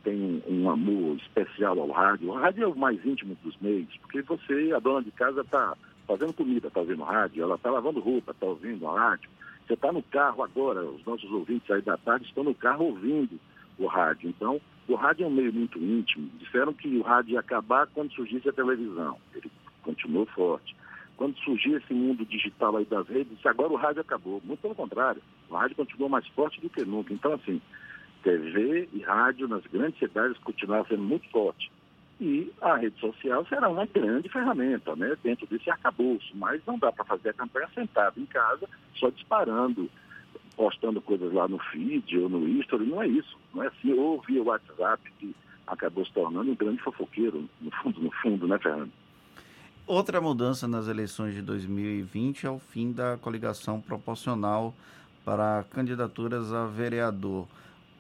tenho 0.04 0.42
um 0.48 0.70
amor 0.70 1.18
especial 1.18 1.80
ao 1.80 1.90
rádio. 1.92 2.30
O 2.30 2.34
rádio 2.34 2.64
é 2.64 2.68
o 2.68 2.76
mais 2.76 3.04
íntimo 3.06 3.38
dos 3.44 3.56
meios, 3.60 3.96
porque 4.02 4.22
você, 4.22 4.72
a 4.76 4.80
dona 4.80 5.04
de 5.04 5.12
casa, 5.12 5.42
está 5.42 5.76
fazendo 6.08 6.34
comida, 6.34 6.68
está 6.68 6.80
ouvindo 6.80 7.04
rádio, 7.04 7.44
ela 7.44 7.56
está 7.56 7.72
lavando 7.72 8.00
roupa, 8.00 8.32
está 8.32 8.46
ouvindo 8.46 8.88
a 8.88 9.00
rádio. 9.00 9.30
Você 9.66 9.74
está 9.74 9.92
no 9.92 10.04
carro 10.04 10.44
agora, 10.44 10.84
os 10.84 11.04
nossos 11.06 11.32
ouvintes 11.32 11.70
aí 11.72 11.82
da 11.82 11.98
tarde 11.98 12.26
estão 12.26 12.44
no 12.44 12.54
carro 12.54 12.86
ouvindo 12.86 13.40
o 13.78 13.88
rádio. 13.88 14.30
Então, 14.30 14.60
o 14.88 14.96
rádio 14.96 15.24
é 15.24 15.28
um 15.28 15.32
meio 15.32 15.54
muito 15.54 15.80
íntimo. 15.80 16.30
Disseram 16.40 16.74
que 16.74 16.88
o 16.98 17.02
rádio 17.02 17.34
ia 17.34 17.40
acabar 17.40 17.88
quando 17.88 18.14
surgisse 18.14 18.48
a 18.48 18.54
televisão. 18.54 19.18
Ele 19.34 19.52
continuou 19.82 20.26
forte. 20.28 20.76
Quando 21.18 21.38
surgiu 21.40 21.78
esse 21.78 21.94
mundo 21.94 22.26
digital 22.26 22.76
aí 22.76 22.86
das 22.86 23.08
redes, 23.08 23.44
agora 23.46 23.72
o 23.72 23.78
rádio 23.78 24.02
acabou. 24.02 24.42
Muito 24.44 24.60
pelo 24.60 24.76
contrário, 24.76 25.22
o 25.50 25.56
rádio 25.56 25.76
continuou 25.76 26.10
mais 26.10 26.28
forte 26.28 26.60
do 26.60 26.70
que 26.70 26.84
nunca. 26.84 27.14
Então, 27.14 27.34
assim, 27.34 27.62
TV 28.22 28.90
e 28.92 29.00
rádio 29.02 29.48
nas 29.48 29.66
grandes 29.68 29.98
cidades 29.98 30.38
continuaram 30.40 30.86
sendo 30.86 31.04
muito 31.04 31.30
forte. 31.30 31.72
E 32.20 32.52
a 32.62 32.76
rede 32.76 33.00
social 33.00 33.46
será 33.46 33.70
uma 33.70 33.86
grande 33.86 34.30
ferramenta, 34.30 34.96
né? 34.96 35.16
Dentro 35.22 35.46
desse 35.48 35.70
arcabouço. 35.70 36.32
Mas 36.36 36.62
não 36.66 36.78
dá 36.78 36.92
para 36.92 37.06
fazer 37.06 37.30
a 37.30 37.34
campanha 37.34 37.70
sentado 37.74 38.20
em 38.20 38.26
casa, 38.26 38.68
só 38.96 39.10
disparando, 39.10 39.90
postando 40.56 41.02
coisas 41.02 41.32
lá 41.34 41.48
no 41.48 41.60
feed 41.60 42.18
ou 42.18 42.30
no 42.30 42.48
history. 42.48 42.86
Não 42.86 43.02
é 43.02 43.08
isso. 43.08 43.38
Não 43.54 43.64
é 43.64 43.68
assim. 43.68 43.94
Ou 43.94 44.22
via 44.22 44.44
WhatsApp, 44.44 45.02
que 45.20 45.36
acabou 45.68 46.06
se 46.06 46.12
tornando 46.14 46.52
um 46.52 46.56
grande 46.56 46.82
fofoqueiro, 46.82 47.50
no 47.62 47.72
fundo, 47.72 48.02
no 48.02 48.12
fundo, 48.12 48.48
né, 48.48 48.58
Fernando? 48.60 48.92
Outra 49.88 50.20
mudança 50.20 50.68
nas 50.68 50.88
eleições 50.88 51.36
de 51.36 51.42
2020 51.42 52.48
é 52.48 52.50
o 52.50 52.58
fim 52.58 52.92
da 52.92 53.18
coligação 53.18 53.80
proporcional 53.80 54.74
para 55.24 55.64
candidaturas 55.72 56.52
a 56.52 56.66
vereador. 56.66 57.48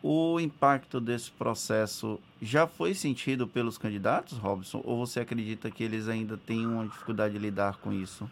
O 0.01 0.39
impacto 0.39 0.99
desse 0.99 1.31
processo 1.31 2.19
já 2.41 2.67
foi 2.67 2.93
sentido 2.93 3.47
pelos 3.47 3.77
candidatos, 3.77 4.37
Robson? 4.37 4.81
Ou 4.83 5.05
você 5.05 5.19
acredita 5.19 5.71
que 5.71 5.83
eles 5.83 6.07
ainda 6.07 6.37
têm 6.37 6.65
uma 6.65 6.85
dificuldade 6.85 7.33
de 7.33 7.39
lidar 7.39 7.77
com 7.77 7.91
isso? 7.91 8.29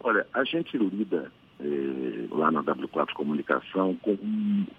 Olha, 0.00 0.26
a 0.32 0.44
gente 0.44 0.76
lida 0.76 1.32
eh, 1.60 2.26
lá 2.30 2.50
na 2.50 2.62
W4 2.62 3.12
Comunicação 3.12 3.94
com, 3.96 4.16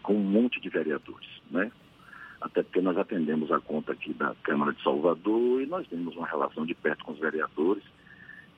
com 0.03 0.13
um 0.13 0.23
monte 0.23 0.59
de 0.59 0.69
vereadores, 0.69 1.29
né? 1.49 1.71
Até 2.39 2.61
porque 2.61 2.81
nós 2.81 2.97
atendemos 2.97 3.51
a 3.51 3.59
conta 3.59 3.93
aqui 3.93 4.13
da 4.13 4.35
Câmara 4.43 4.71
de 4.73 4.83
Salvador 4.83 5.61
e 5.61 5.65
nós 5.65 5.87
temos 5.87 6.15
uma 6.15 6.27
relação 6.27 6.65
de 6.65 6.75
perto 6.75 7.03
com 7.03 7.13
os 7.13 7.19
vereadores. 7.19 7.83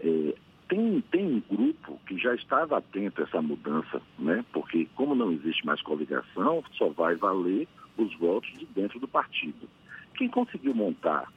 Eh, 0.02 0.36
tem, 0.68 1.02
tem 1.12 1.26
um 1.26 1.42
grupo 1.50 2.00
que 2.06 2.18
já 2.18 2.36
estava 2.36 2.78
atento 2.78 3.22
a 3.22 3.26
essa 3.26 3.42
mudança, 3.42 4.02
né? 4.20 4.46
porque 4.54 4.88
como 4.96 5.16
não 5.16 5.32
existe 5.32 5.66
mais 5.66 5.82
coligação, 5.82 6.64
só 6.78 6.90
vai 6.90 7.16
valer 7.16 7.68
os 7.98 8.16
votos 8.18 8.52
de 8.58 8.66
dentro 8.68 9.00
do 9.00 9.08
partido. 9.08 9.68
Quem 10.16 10.30
conseguiu 10.30 10.76
montar 10.76 11.28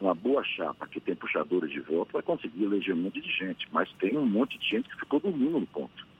uma 0.00 0.14
boa 0.14 0.44
chapa 0.44 0.86
que 0.88 1.00
tem 1.00 1.14
puxadores 1.14 1.70
de 1.70 1.80
voto 1.80 2.12
vai 2.12 2.22
conseguir 2.22 2.64
eleger 2.64 2.94
um 2.94 3.02
monte 3.02 3.20
de 3.20 3.30
gente, 3.30 3.66
mas 3.72 3.90
tem 3.92 4.18
um 4.18 4.26
monte 4.26 4.58
de 4.58 4.68
gente 4.68 4.88
que 4.88 4.98
ficou 4.98 5.20
dormindo 5.20 5.60
no 5.60 5.66
ponto. 5.66 6.11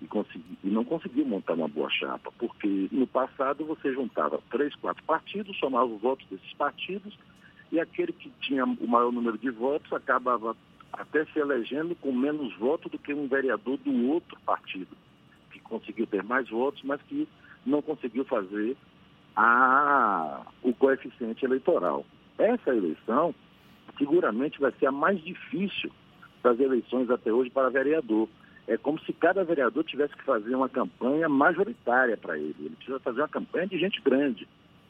E, 0.00 0.06
consegui, 0.06 0.58
e 0.64 0.68
não 0.68 0.82
conseguiu 0.82 1.26
montar 1.26 1.52
uma 1.52 1.68
boa 1.68 1.90
chapa, 1.90 2.32
porque 2.38 2.88
no 2.90 3.06
passado 3.06 3.66
você 3.66 3.92
juntava 3.92 4.40
três, 4.50 4.74
quatro 4.76 5.02
partidos, 5.04 5.58
somava 5.58 5.84
os 5.84 6.00
votos 6.00 6.26
desses 6.30 6.52
partidos, 6.54 7.18
e 7.70 7.78
aquele 7.78 8.12
que 8.12 8.30
tinha 8.40 8.64
o 8.64 8.88
maior 8.88 9.12
número 9.12 9.36
de 9.36 9.50
votos 9.50 9.92
acabava 9.92 10.56
até 10.92 11.24
se 11.26 11.38
elegendo 11.38 11.94
com 11.94 12.12
menos 12.12 12.56
votos 12.56 12.90
do 12.90 12.98
que 12.98 13.12
um 13.12 13.28
vereador 13.28 13.76
do 13.78 14.08
outro 14.08 14.38
partido, 14.44 14.96
que 15.52 15.60
conseguiu 15.60 16.06
ter 16.06 16.22
mais 16.22 16.48
votos, 16.48 16.82
mas 16.82 17.00
que 17.02 17.28
não 17.64 17.82
conseguiu 17.82 18.24
fazer 18.24 18.76
a, 19.36 20.42
o 20.62 20.72
coeficiente 20.74 21.44
eleitoral. 21.44 22.04
Essa 22.38 22.70
eleição, 22.74 23.34
seguramente, 23.98 24.60
vai 24.60 24.72
ser 24.72 24.86
a 24.86 24.92
mais 24.92 25.22
difícil 25.22 25.90
das 26.42 26.58
eleições 26.58 27.10
até 27.10 27.32
hoje 27.32 27.50
para 27.50 27.68
vereador. 27.68 28.28
É 28.70 28.76
como 28.76 29.00
se 29.00 29.12
cada 29.12 29.42
vereador 29.42 29.82
tivesse 29.82 30.14
que 30.14 30.22
fazer 30.22 30.54
uma 30.54 30.68
campanha 30.68 31.28
majoritária 31.28 32.16
para 32.16 32.38
ele. 32.38 32.54
Ele 32.60 32.76
precisa 32.76 33.00
fazer 33.00 33.20
uma 33.20 33.28
campanha 33.28 33.66
de 33.66 33.76
gente 33.76 34.00
grande. 34.00 34.46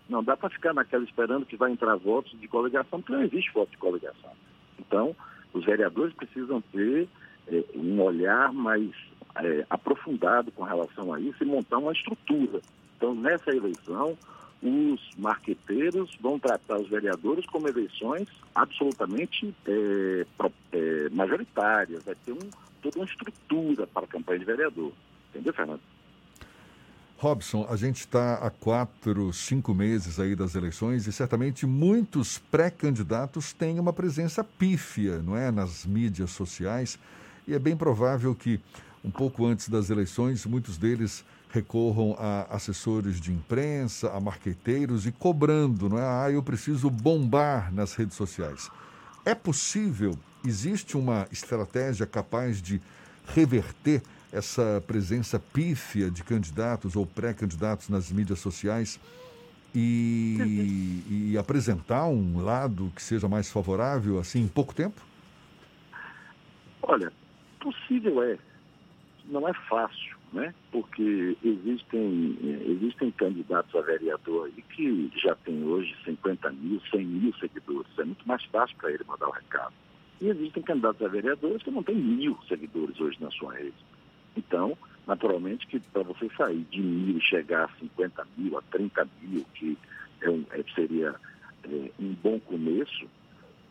Não 0.06 0.22
dá 0.22 0.36
para 0.36 0.50
ficar 0.50 0.74
naquela 0.74 1.02
esperando 1.02 1.46
que 1.46 1.56
vai 1.56 1.72
entrar 1.72 1.96
votos 1.96 2.38
de 2.38 2.46
coligação, 2.46 3.00
porque 3.00 3.14
não 3.14 3.22
existe 3.22 3.50
voto 3.54 3.70
de 3.70 3.78
coligação. 3.78 4.32
Então, 4.78 5.16
os 5.54 5.64
vereadores 5.64 6.14
precisam 6.14 6.60
ter 6.60 7.08
é, 7.48 7.64
um 7.74 8.02
olhar 8.02 8.52
mais 8.52 8.90
é, 9.36 9.64
aprofundado 9.70 10.52
com 10.52 10.62
relação 10.62 11.14
a 11.14 11.18
isso 11.18 11.42
e 11.42 11.46
montar 11.46 11.78
uma 11.78 11.92
estrutura. 11.92 12.60
Então, 12.98 13.14
nessa 13.14 13.50
eleição, 13.50 14.14
os 14.62 15.00
marqueteiros 15.16 16.14
vão 16.20 16.38
tratar 16.38 16.78
os 16.78 16.88
vereadores 16.90 17.46
como 17.46 17.66
eleições 17.66 18.28
absolutamente 18.54 19.54
é, 19.66 20.26
é, 20.72 21.08
majoritárias. 21.08 22.04
Vai 22.04 22.14
ter 22.16 22.32
um, 22.32 22.50
toda 22.80 22.98
uma 22.98 23.04
estrutura 23.04 23.86
para 23.86 24.04
a 24.04 24.08
campanha 24.08 24.38
de 24.38 24.44
vereador. 24.44 24.92
Entendeu, 25.30 25.52
Fernando? 25.52 25.80
Robson, 27.20 27.66
a 27.68 27.76
gente 27.76 28.00
está 28.00 28.36
há 28.36 28.48
quatro, 28.48 29.30
cinco 29.30 29.74
meses 29.74 30.18
aí 30.18 30.34
das 30.34 30.54
eleições 30.54 31.06
e 31.06 31.12
certamente 31.12 31.66
muitos 31.66 32.38
pré-candidatos 32.38 33.52
têm 33.52 33.78
uma 33.78 33.92
presença 33.92 34.42
pífia, 34.42 35.18
não 35.18 35.36
é, 35.36 35.50
nas 35.50 35.84
mídias 35.84 36.30
sociais 36.30 36.98
e 37.46 37.52
é 37.52 37.58
bem 37.58 37.76
provável 37.76 38.34
que 38.34 38.58
um 39.04 39.10
pouco 39.10 39.44
antes 39.44 39.68
das 39.68 39.90
eleições 39.90 40.46
muitos 40.46 40.78
deles 40.78 41.22
recorram 41.50 42.16
a 42.18 42.46
assessores 42.54 43.20
de 43.20 43.30
imprensa, 43.32 44.10
a 44.12 44.20
marqueteiros 44.20 45.06
e 45.06 45.12
cobrando, 45.12 45.90
não 45.90 45.98
é? 45.98 46.02
Ah, 46.02 46.30
eu 46.30 46.42
preciso 46.42 46.88
bombar 46.88 47.70
nas 47.70 47.94
redes 47.94 48.16
sociais. 48.16 48.70
É 49.26 49.34
possível? 49.34 50.16
Existe 50.44 50.96
uma 50.96 51.26
estratégia 51.30 52.06
capaz 52.06 52.60
de 52.60 52.80
reverter 53.34 54.02
essa 54.32 54.82
presença 54.86 55.38
pífia 55.38 56.10
de 56.10 56.22
candidatos 56.22 56.96
ou 56.96 57.04
pré-candidatos 57.04 57.88
nas 57.88 58.10
mídias 58.10 58.38
sociais 58.38 59.00
e, 59.74 61.32
e, 61.32 61.38
apresentar 61.38 62.06
um 62.06 62.42
lado 62.42 62.92
que 62.94 63.02
seja 63.02 63.28
mais 63.28 63.50
favorável 63.50 64.18
assim 64.18 64.40
em 64.40 64.48
pouco 64.48 64.74
tempo? 64.74 65.00
Olha, 66.82 67.12
possível 67.60 68.22
é. 68.22 68.38
Não 69.26 69.48
é 69.48 69.54
fácil, 69.68 70.16
né? 70.32 70.52
Porque 70.72 71.36
existem, 71.44 72.36
existem 72.66 73.12
candidatos 73.12 73.74
a 73.76 73.80
vereador 73.82 74.46
aí 74.46 74.62
que 74.74 75.10
já 75.16 75.36
tem 75.36 75.62
hoje 75.62 75.94
50 76.04 76.50
mil, 76.50 76.80
100 76.90 77.04
mil 77.04 77.34
seguidores. 77.34 77.90
É 77.98 78.04
muito 78.04 78.26
mais 78.26 78.44
fácil 78.46 78.76
para 78.76 78.90
ele 78.90 79.04
mandar 79.06 79.28
o 79.28 79.32
recado. 79.32 79.74
E 80.20 80.28
existem 80.28 80.62
candidatos 80.62 81.02
a 81.02 81.08
vereadores 81.08 81.62
que 81.62 81.70
não 81.70 81.82
têm 81.82 81.96
mil 81.96 82.38
seguidores 82.46 83.00
hoje 83.00 83.16
na 83.20 83.30
sua 83.30 83.54
rede. 83.54 83.74
Então, 84.36 84.76
naturalmente 85.06 85.66
que 85.66 85.80
para 85.80 86.02
você 86.02 86.28
sair 86.36 86.64
de 86.70 86.80
mil 86.80 87.16
e 87.16 87.22
chegar 87.22 87.64
a 87.64 87.78
50 87.78 88.26
mil, 88.36 88.58
a 88.58 88.62
30 88.62 89.08
mil, 89.22 89.44
que 89.54 89.78
é 90.20 90.30
um, 90.30 90.44
é, 90.52 90.62
seria 90.74 91.14
é, 91.64 91.90
um 91.98 92.14
bom 92.22 92.38
começo, 92.40 93.08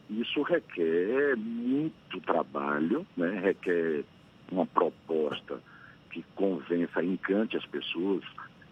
isso 0.09 0.41
requer 0.41 1.38
muito 1.38 2.19
trabalho, 2.21 3.05
né? 3.15 3.39
requer 3.39 4.03
uma 4.51 4.65
proposta 4.65 5.61
que 6.11 6.23
convença, 6.35 7.03
encante 7.03 7.55
as 7.55 7.65
pessoas. 7.67 8.23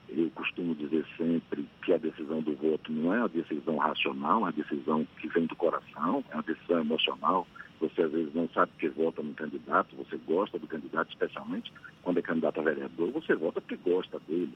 Eu 0.10 0.32
costumo 0.32 0.74
dizer 0.74 1.06
sempre 1.16 1.68
que 1.84 1.94
a 1.94 1.98
decisão 1.98 2.42
do 2.42 2.56
voto 2.56 2.92
não 2.92 3.14
é 3.14 3.20
uma 3.20 3.30
decisão 3.30 3.78
racional, 3.78 4.40
é 4.40 4.44
uma 4.44 4.52
decisão 4.52 5.06
que 5.20 5.28
vem 5.28 5.46
do 5.46 5.56
coração, 5.56 6.24
é 6.32 6.34
uma 6.34 6.44
decisão 6.44 6.80
emocional 6.80 7.46
você 7.80 8.04
às 8.04 8.12
vezes 8.12 8.34
não 8.34 8.50
sabe 8.50 8.72
porque 8.72 8.90
vota 8.90 9.22
no 9.22 9.34
candidato, 9.34 9.96
você 9.96 10.18
gosta 10.18 10.58
do 10.58 10.68
candidato, 10.68 11.10
especialmente 11.10 11.72
quando 12.02 12.20
é 12.20 12.22
candidato 12.22 12.60
a 12.60 12.64
vereador, 12.64 13.12
você 13.12 13.36
vota 13.36 13.62
porque 13.62 13.78
gosta 13.78 14.20
dele. 14.28 14.54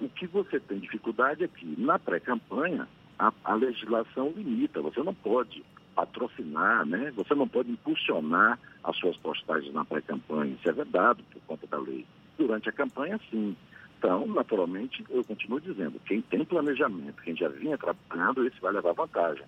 O 0.00 0.08
que 0.08 0.26
você 0.26 0.58
tem 0.58 0.78
dificuldade 0.78 1.44
é 1.44 1.48
que 1.48 1.80
na 1.80 1.98
pré-campanha 1.98 2.88
a, 3.18 3.32
a 3.44 3.54
legislação 3.54 4.32
limita, 4.36 4.80
você 4.80 5.02
não 5.02 5.14
pode 5.14 5.64
patrocinar, 5.94 6.84
né? 6.84 7.12
Você 7.16 7.34
não 7.34 7.46
pode 7.46 7.70
impulsionar 7.70 8.58
as 8.82 8.96
suas 8.96 9.16
postagens 9.16 9.72
na 9.72 9.84
pré-campanha. 9.84 10.54
Isso 10.54 10.68
é 10.68 10.72
vedado 10.72 11.22
por 11.32 11.40
conta 11.42 11.66
da 11.68 11.78
lei. 11.78 12.04
Durante 12.36 12.68
a 12.68 12.72
campanha, 12.72 13.18
sim. 13.30 13.56
Então, 13.98 14.26
naturalmente, 14.26 15.04
eu 15.08 15.24
continuo 15.24 15.60
dizendo, 15.60 16.00
quem 16.04 16.20
tem 16.20 16.44
planejamento, 16.44 17.22
quem 17.22 17.36
já 17.36 17.48
vinha 17.48 17.78
trabalhando, 17.78 18.44
esse 18.44 18.60
vai 18.60 18.72
levar 18.72 18.92
vantagem. 18.92 19.46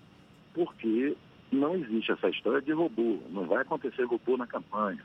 Porque 0.55 1.16
não 1.51 1.74
existe 1.74 2.12
essa 2.12 2.28
história 2.28 2.60
de 2.60 2.73
robô. 2.73 3.18
Não 3.31 3.47
vai 3.47 3.62
acontecer 3.62 4.05
robô 4.05 4.36
na 4.36 4.47
campanha. 4.47 5.02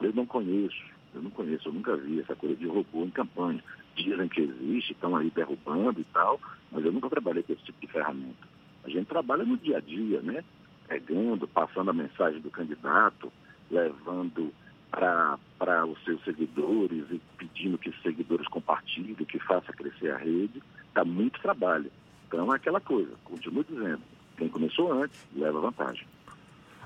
Eu 0.00 0.12
não 0.12 0.26
conheço, 0.26 0.82
eu 1.14 1.22
não 1.22 1.30
conheço, 1.30 1.68
eu 1.68 1.72
nunca 1.72 1.96
vi 1.96 2.20
essa 2.20 2.34
coisa 2.34 2.56
de 2.56 2.66
robô 2.66 3.04
em 3.04 3.10
campanha. 3.10 3.62
Dizem 3.94 4.28
que 4.28 4.40
existe, 4.40 4.92
estão 4.92 5.14
aí 5.14 5.30
derrubando 5.30 6.00
e 6.00 6.04
tal, 6.04 6.40
mas 6.70 6.84
eu 6.84 6.92
nunca 6.92 7.08
trabalhei 7.08 7.42
com 7.42 7.52
esse 7.52 7.62
tipo 7.62 7.80
de 7.80 7.92
ferramenta. 7.92 8.48
A 8.84 8.88
gente 8.88 9.06
trabalha 9.06 9.44
no 9.44 9.56
dia 9.56 9.76
a 9.76 9.80
dia, 9.80 10.20
né? 10.22 10.42
Pegando, 10.88 11.46
passando 11.46 11.90
a 11.90 11.94
mensagem 11.94 12.40
do 12.40 12.50
candidato, 12.50 13.32
levando 13.70 14.52
para 14.90 15.86
os 15.86 16.02
seus 16.04 16.22
seguidores 16.24 17.04
e 17.10 17.20
pedindo 17.38 17.78
que 17.78 17.88
os 17.88 18.02
seguidores 18.02 18.46
compartilhem, 18.48 19.14
que 19.14 19.38
faça 19.38 19.72
crescer 19.72 20.10
a 20.10 20.18
rede. 20.18 20.62
Dá 20.92 21.04
muito 21.04 21.40
trabalho. 21.40 21.90
Então 22.26 22.52
é 22.52 22.56
aquela 22.56 22.80
coisa, 22.80 23.12
continuo 23.24 23.64
dizendo, 23.64 24.02
quem 24.42 24.48
começou 24.48 24.92
antes 24.92 25.16
leva 25.34 25.60
vantagem. 25.60 26.06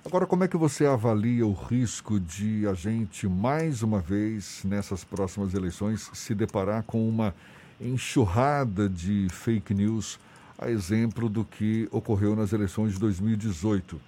Agora, 0.04 0.26
como 0.26 0.44
é 0.44 0.48
que 0.48 0.56
você 0.56 0.86
avalia 0.86 1.46
o 1.46 1.52
risco 1.52 2.20
de 2.20 2.66
a 2.68 2.74
gente, 2.74 3.26
mais 3.26 3.82
uma 3.82 3.98
vez, 3.98 4.62
nessas 4.64 5.02
próximas 5.02 5.54
eleições, 5.54 6.10
se 6.12 6.34
deparar 6.34 6.84
com 6.84 7.08
uma 7.08 7.34
enxurrada 7.80 8.88
de 8.88 9.26
fake 9.30 9.74
news, 9.74 10.20
a 10.58 10.70
exemplo 10.70 11.28
do 11.28 11.44
que 11.44 11.88
ocorreu 11.90 12.36
nas 12.36 12.52
eleições 12.52 12.92
de 12.92 13.00
2018? 13.00 14.00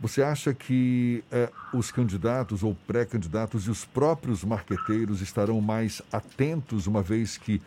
Você 0.00 0.22
acha 0.22 0.54
que 0.54 1.22
eh, 1.30 1.50
os 1.72 1.90
candidatos 1.90 2.62
ou 2.62 2.76
pré-candidatos 2.86 3.66
e 3.66 3.70
os 3.70 3.84
próprios 3.84 4.44
marqueteiros 4.44 5.20
estarão 5.20 5.60
mais 5.60 6.00
atentos, 6.12 6.86
uma 6.86 7.02
vez 7.02 7.36
que 7.36 7.60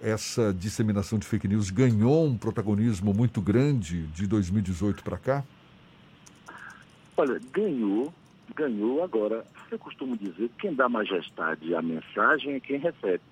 essa 0.00 0.52
disseminação 0.52 1.18
de 1.18 1.26
fake 1.26 1.46
news 1.46 1.70
ganhou 1.70 2.26
um 2.26 2.36
protagonismo 2.36 3.12
muito 3.12 3.40
grande 3.40 4.06
de 4.08 4.26
2018 4.26 5.02
para 5.02 5.18
cá? 5.18 5.44
Olha, 7.16 7.40
ganhou, 7.52 8.12
ganhou. 8.54 9.04
Agora, 9.04 9.44
eu 9.70 9.78
costumo 9.78 10.16
dizer 10.16 10.48
que 10.48 10.60
quem 10.60 10.74
dá 10.74 10.88
majestade 10.88 11.74
à 11.74 11.82
mensagem 11.82 12.54
é 12.54 12.60
quem 12.60 12.78
recebe. 12.78 13.22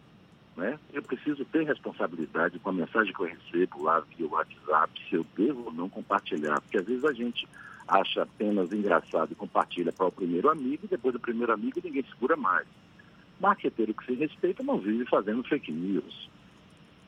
Né? 0.56 0.78
Eu 0.92 1.02
preciso 1.02 1.44
ter 1.44 1.64
responsabilidade 1.64 2.58
com 2.58 2.68
a 2.70 2.72
mensagem 2.72 3.14
que 3.14 3.20
eu 3.20 3.26
recebo 3.26 3.82
lá 3.82 4.00
via 4.00 4.26
WhatsApp, 4.26 4.92
se 5.08 5.14
eu 5.14 5.24
devo 5.36 5.66
ou 5.66 5.72
não 5.72 5.88
compartilhar. 5.88 6.60
Porque 6.60 6.78
às 6.78 6.86
vezes 6.86 7.04
a 7.04 7.12
gente 7.12 7.48
acha 7.86 8.22
apenas 8.22 8.70
engraçado 8.72 9.32
e 9.32 9.34
compartilha 9.34 9.92
para 9.92 10.06
o 10.06 10.12
primeiro 10.12 10.50
amigo, 10.50 10.84
e 10.84 10.88
depois 10.88 11.14
do 11.14 11.20
primeiro 11.20 11.52
amigo 11.52 11.80
ninguém 11.82 12.04
segura 12.04 12.36
mais. 12.36 12.66
Marqueteiro 13.40 13.94
que 13.94 14.04
se 14.04 14.14
respeita 14.14 14.62
não 14.62 14.78
vive 14.78 15.06
fazendo 15.06 15.42
fake 15.44 15.72
news. 15.72 16.28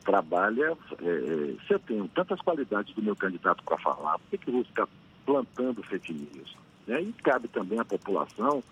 Trabalha. 0.03 0.77
É, 1.01 1.05
é 1.05 1.67
se 1.67 1.73
eu 1.73 1.79
tenho 1.79 2.07
tantas 2.09 2.39
qualidades 2.41 2.93
do 2.95 3.01
meu 3.01 3.15
candidato 3.15 3.63
para 3.63 3.77
falar, 3.77 4.17
por 4.19 4.29
que, 4.29 4.37
que 4.37 4.49
eu 4.49 4.53
vou 4.53 4.63
ficar 4.63 4.87
plantando 5.25 5.83
fake 5.83 6.13
news? 6.13 6.55
Né? 6.87 7.01
E 7.01 7.13
cabe 7.13 7.47
também 7.47 7.79
à 7.79 7.85
população, 7.85 8.63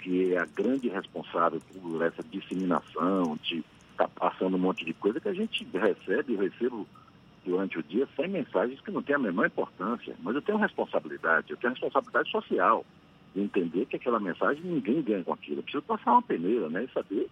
que 0.00 0.34
é 0.34 0.38
a 0.38 0.46
grande 0.46 0.88
responsável 0.88 1.60
por 1.72 2.02
essa 2.02 2.22
disseminação, 2.22 3.36
de 3.42 3.64
estar 3.92 4.08
tá 4.08 4.30
passando 4.30 4.56
um 4.56 4.60
monte 4.60 4.84
de 4.84 4.92
coisa 4.92 5.20
que 5.20 5.28
a 5.28 5.34
gente 5.34 5.66
recebe, 5.72 6.34
eu 6.34 6.40
recebo 6.40 6.86
durante 7.44 7.78
o 7.78 7.82
dia 7.82 8.06
sem 8.16 8.28
mensagens 8.28 8.80
que 8.80 8.90
não 8.90 9.02
têm 9.02 9.14
a 9.14 9.20
menor 9.20 9.46
importância. 9.46 10.14
Mas 10.20 10.34
eu 10.34 10.42
tenho 10.42 10.58
responsabilidade, 10.58 11.50
eu 11.50 11.56
tenho 11.56 11.72
responsabilidade 11.72 12.30
social 12.30 12.84
de 13.34 13.40
entender 13.40 13.86
que 13.86 13.96
aquela 13.96 14.18
mensagem 14.18 14.62
ninguém 14.64 15.00
ganha 15.02 15.22
com 15.22 15.32
aquilo. 15.32 15.58
Eu 15.58 15.62
preciso 15.62 15.84
passar 15.84 16.12
uma 16.12 16.22
peneira, 16.22 16.68
né? 16.68 16.84
E 16.84 16.92
saber 16.92 17.28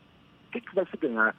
o 0.49 0.53
que, 0.53 0.61
que 0.61 0.75
vai 0.75 0.87
se 0.87 0.97
ganhar 0.97 1.35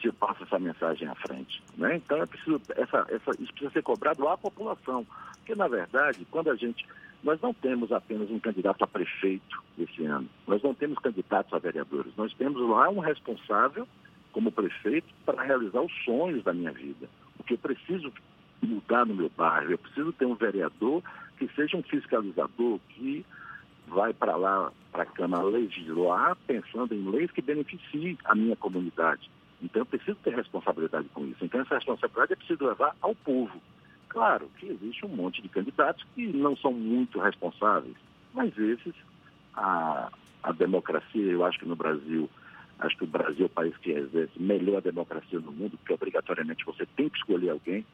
se 0.00 0.08
eu 0.08 0.12
passo 0.12 0.44
essa 0.44 0.58
mensagem 0.58 1.08
à 1.08 1.14
frente. 1.14 1.62
Né? 1.76 1.96
Então 1.96 2.22
é 2.22 2.26
preciso, 2.26 2.60
essa, 2.76 3.06
essa, 3.08 3.30
isso 3.40 3.52
precisa 3.52 3.70
ser 3.70 3.82
cobrado 3.82 4.26
à 4.28 4.36
população. 4.36 5.06
Porque, 5.38 5.54
na 5.54 5.68
verdade, 5.68 6.26
quando 6.30 6.50
a 6.50 6.56
gente. 6.56 6.86
Nós 7.20 7.40
não 7.40 7.52
temos 7.52 7.90
apenas 7.90 8.30
um 8.30 8.38
candidato 8.38 8.84
a 8.84 8.86
prefeito 8.86 9.60
esse 9.76 10.04
ano. 10.04 10.28
Nós 10.46 10.62
não 10.62 10.72
temos 10.72 11.00
candidatos 11.00 11.52
a 11.52 11.58
vereadores. 11.58 12.12
Nós 12.16 12.32
temos 12.34 12.62
lá 12.62 12.88
um 12.88 13.00
responsável 13.00 13.88
como 14.30 14.52
prefeito 14.52 15.08
para 15.26 15.42
realizar 15.42 15.80
os 15.80 15.92
sonhos 16.04 16.44
da 16.44 16.54
minha 16.54 16.70
vida 16.70 17.08
porque 17.48 17.54
eu 17.54 17.58
preciso 17.58 18.12
mudar 18.60 19.06
no 19.06 19.14
meu 19.14 19.30
bairro, 19.30 19.70
eu 19.70 19.78
preciso 19.78 20.12
ter 20.12 20.26
um 20.26 20.34
vereador 20.34 21.02
que 21.38 21.48
seja 21.54 21.76
um 21.76 21.82
fiscalizador 21.82 22.78
que 22.90 23.24
vai 23.86 24.12
para 24.12 24.36
lá, 24.36 24.70
para 24.92 25.04
a 25.04 25.06
Câmara 25.06 25.44
legislar, 25.44 26.36
pensando 26.46 26.94
em 26.94 27.10
leis 27.10 27.30
que 27.30 27.40
beneficiem 27.40 28.18
a 28.24 28.34
minha 28.34 28.56
comunidade. 28.56 29.30
Então 29.62 29.82
eu 29.82 29.86
preciso 29.86 30.16
ter 30.22 30.34
responsabilidade 30.34 31.08
com 31.08 31.26
isso. 31.26 31.44
Então 31.44 31.60
essa 31.60 31.74
responsabilidade 31.74 32.32
é 32.32 32.36
preciso 32.36 32.66
levar 32.66 32.94
ao 33.00 33.14
povo. 33.14 33.60
Claro 34.08 34.50
que 34.58 34.66
existe 34.66 35.04
um 35.04 35.10
monte 35.10 35.42
de 35.42 35.48
candidatos 35.48 36.04
que 36.14 36.26
não 36.26 36.56
são 36.56 36.72
muito 36.72 37.18
responsáveis, 37.18 37.96
mas 38.32 38.56
esses, 38.56 38.94
a, 39.54 40.10
a 40.42 40.52
democracia, 40.52 41.32
eu 41.32 41.44
acho 41.44 41.58
que 41.58 41.68
no 41.68 41.76
Brasil, 41.76 42.28
Acho 42.78 42.96
que 42.96 43.04
o 43.04 43.08
Brasil 43.08 43.44
é 43.44 43.46
o 43.46 43.48
país 43.48 43.76
que 43.78 43.90
exerce 43.90 44.40
melhor 44.40 44.80
democracia 44.80 45.40
no 45.40 45.50
mundo, 45.50 45.76
porque 45.78 45.92
obrigatoriamente 45.92 46.64
você 46.64 46.86
tem 46.86 47.08
que 47.08 47.18
escolher 47.18 47.50
alguém. 47.50 47.84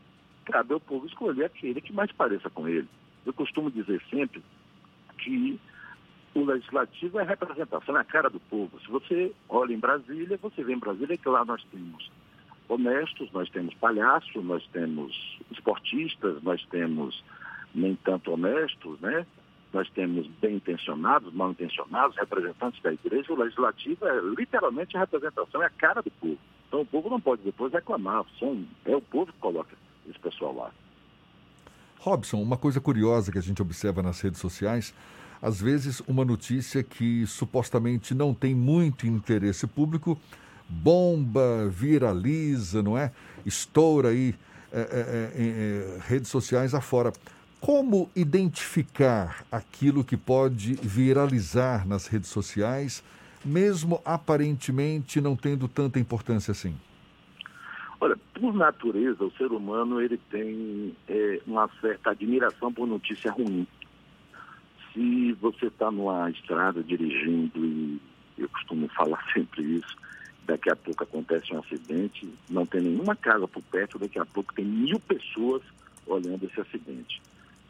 Cabe 0.45 0.74
ao 0.74 0.81
povo 0.81 1.07
escolher 1.07 1.47
aquele 1.47 1.81
que 1.81 1.93
mais 1.93 2.12
pareça 2.12 2.51
com 2.51 2.69
ele. 2.69 2.86
Eu 3.24 3.32
costumo 3.32 3.70
dizer 3.70 4.03
sempre 4.11 4.43
que 5.16 5.59
o 6.35 6.44
legislativo 6.44 7.20
é 7.20 7.23
representação, 7.23 7.97
é 7.97 8.01
a 8.01 8.05
cara 8.05 8.28
do 8.28 8.40
povo. 8.40 8.81
Se 8.81 8.90
você 8.90 9.32
olha 9.48 9.73
em 9.73 9.78
Brasília, 9.78 10.39
você 10.40 10.62
vê 10.65 10.74
em 10.74 10.78
Brasília 10.78 11.16
que 11.16 11.28
lá 11.28 11.44
nós 11.44 11.62
temos 11.70 12.11
honestos, 12.69 13.31
nós 13.32 13.48
temos 13.51 13.74
palhaços, 13.74 14.44
nós 14.44 14.66
temos 14.73 15.39
esportistas, 15.51 16.43
nós 16.43 16.65
temos 16.66 17.23
nem 17.74 17.94
tanto 17.97 18.32
honestos, 18.32 18.98
né? 19.01 19.27
nós 19.74 19.90
temos 19.90 20.27
bem 20.40 20.56
intencionados, 20.56 21.35
mal 21.35 21.51
intencionados, 21.51 22.16
representantes 22.16 22.81
da 22.81 22.93
igreja, 22.93 23.32
o 23.32 23.36
legislativo 23.36 24.06
é 24.06 24.20
literalmente 24.39 24.97
a 24.97 25.01
representação, 25.01 25.62
é 25.62 25.66
a 25.66 25.70
cara 25.70 26.01
do 26.01 26.11
povo. 26.12 26.39
Então 26.69 26.81
o 26.81 26.86
povo 26.86 27.11
não 27.11 27.20
pode 27.20 27.43
depois 27.43 27.73
reclamar, 27.73 28.24
são, 28.39 28.65
é 28.85 28.94
o 28.94 29.01
povo 29.01 29.32
que 29.32 29.39
coloca 29.39 29.77
esse 30.09 30.19
pessoal 30.19 30.55
lá. 30.55 30.70
Robson, 31.98 32.40
uma 32.40 32.56
coisa 32.56 32.81
curiosa 32.81 33.32
que 33.32 33.39
a 33.39 33.43
gente 33.43 33.61
observa 33.61 34.02
nas 34.02 34.20
redes 34.20 34.39
sociais, 34.39 34.94
às 35.44 35.60
vezes 35.60 36.00
uma 36.08 36.24
notícia 36.24 36.82
que 36.82 37.26
supostamente 37.26 38.14
não 38.14 38.32
tem 38.32 38.54
muito 38.54 39.06
interesse 39.06 39.66
público 39.66 40.18
bomba, 40.66 41.68
viraliza, 41.68 42.82
não 42.82 42.96
é? 42.96 43.12
Estoura 43.44 44.08
aí 44.08 44.34
é, 44.72 44.80
é, 44.80 45.30
é, 45.36 45.98
redes 46.08 46.30
sociais 46.30 46.72
afora. 46.74 47.12
Como 47.60 48.08
identificar 48.16 49.44
aquilo 49.52 50.02
que 50.02 50.16
pode 50.16 50.76
viralizar 50.76 51.86
nas 51.86 52.06
redes 52.06 52.30
sociais, 52.30 53.04
mesmo 53.44 54.00
aparentemente 54.02 55.20
não 55.20 55.36
tendo 55.36 55.68
tanta 55.68 56.00
importância 56.00 56.52
assim? 56.52 56.74
Olha, 58.00 58.16
por 58.32 58.54
natureza, 58.54 59.22
o 59.22 59.30
ser 59.32 59.52
humano 59.52 60.00
ele 60.00 60.18
tem 60.30 60.96
é, 61.06 61.40
uma 61.46 61.68
certa 61.82 62.12
admiração 62.12 62.72
por 62.72 62.86
notícia 62.86 63.30
ruim. 63.30 63.66
Se 64.94 65.32
você 65.34 65.66
está 65.66 65.90
numa 65.90 66.30
estrada 66.30 66.82
dirigindo, 66.82 67.64
e 67.64 68.00
eu 68.38 68.48
costumo 68.48 68.88
falar 68.88 69.22
sempre 69.34 69.62
isso, 69.62 69.96
daqui 70.46 70.70
a 70.70 70.76
pouco 70.76 71.02
acontece 71.02 71.52
um 71.52 71.58
acidente, 71.58 72.32
não 72.48 72.64
tem 72.64 72.80
nenhuma 72.80 73.16
casa 73.16 73.48
por 73.48 73.62
perto, 73.64 73.98
daqui 73.98 74.18
a 74.18 74.24
pouco 74.24 74.54
tem 74.54 74.64
mil 74.64 75.00
pessoas 75.00 75.62
olhando 76.06 76.44
esse 76.44 76.60
acidente. 76.60 77.20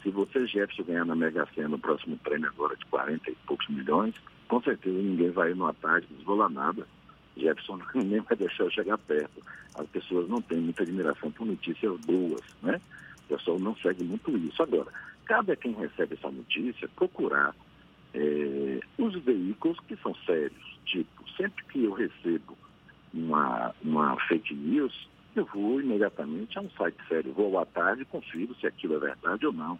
Se 0.03 0.11
você, 0.11 0.45
Jefferson, 0.45 0.83
ganhar 0.83 1.05
na 1.05 1.15
Mega 1.15 1.47
Sena 1.55 1.69
no 1.69 1.79
próximo 1.79 2.15
prêmio 2.17 2.47
agora 2.47 2.75
de 2.75 2.85
40 2.85 3.31
e 3.31 3.35
poucos 3.47 3.67
milhões, 3.69 4.13
com 4.47 4.61
certeza 4.61 4.95
ninguém 4.95 5.31
vai 5.31 5.49
ir 5.49 5.55
numa 5.55 5.73
tarde 5.73 6.07
nada. 6.51 6.87
Jefferson 7.35 7.79
nem 7.95 8.19
vai 8.19 8.37
deixar 8.37 8.65
eu 8.65 8.71
chegar 8.71 8.99
perto. 8.99 9.41
As 9.73 9.87
pessoas 9.87 10.29
não 10.29 10.41
têm 10.41 10.59
muita 10.59 10.83
admiração 10.83 11.31
por 11.31 11.47
notícias 11.47 11.99
boas, 12.01 12.41
né? 12.61 12.79
O 13.25 13.35
pessoal 13.35 13.57
não 13.57 13.75
segue 13.77 14.03
muito 14.03 14.37
isso. 14.37 14.61
Agora, 14.61 14.91
cabe 15.25 15.51
a 15.51 15.55
quem 15.55 15.73
recebe 15.73 16.15
essa 16.15 16.29
notícia 16.29 16.87
procurar 16.95 17.55
é, 18.13 18.79
os 18.97 19.15
veículos 19.23 19.79
que 19.81 19.95
são 19.97 20.15
sérios. 20.25 20.79
Tipo, 20.85 21.29
sempre 21.35 21.63
que 21.65 21.83
eu 21.83 21.93
recebo 21.93 22.57
uma, 23.13 23.73
uma 23.83 24.15
fake 24.27 24.53
news, 24.53 25.09
eu 25.35 25.45
vou 25.45 25.81
imediatamente 25.81 26.57
a 26.57 26.61
um 26.61 26.69
site 26.71 26.97
sério. 27.07 27.33
Vou 27.33 27.59
à 27.59 27.65
tarde 27.65 28.03
e 28.03 28.05
confiro 28.05 28.55
se 28.55 28.67
aquilo 28.67 28.95
é 28.95 28.99
verdade 28.99 29.45
ou 29.45 29.53
não 29.53 29.79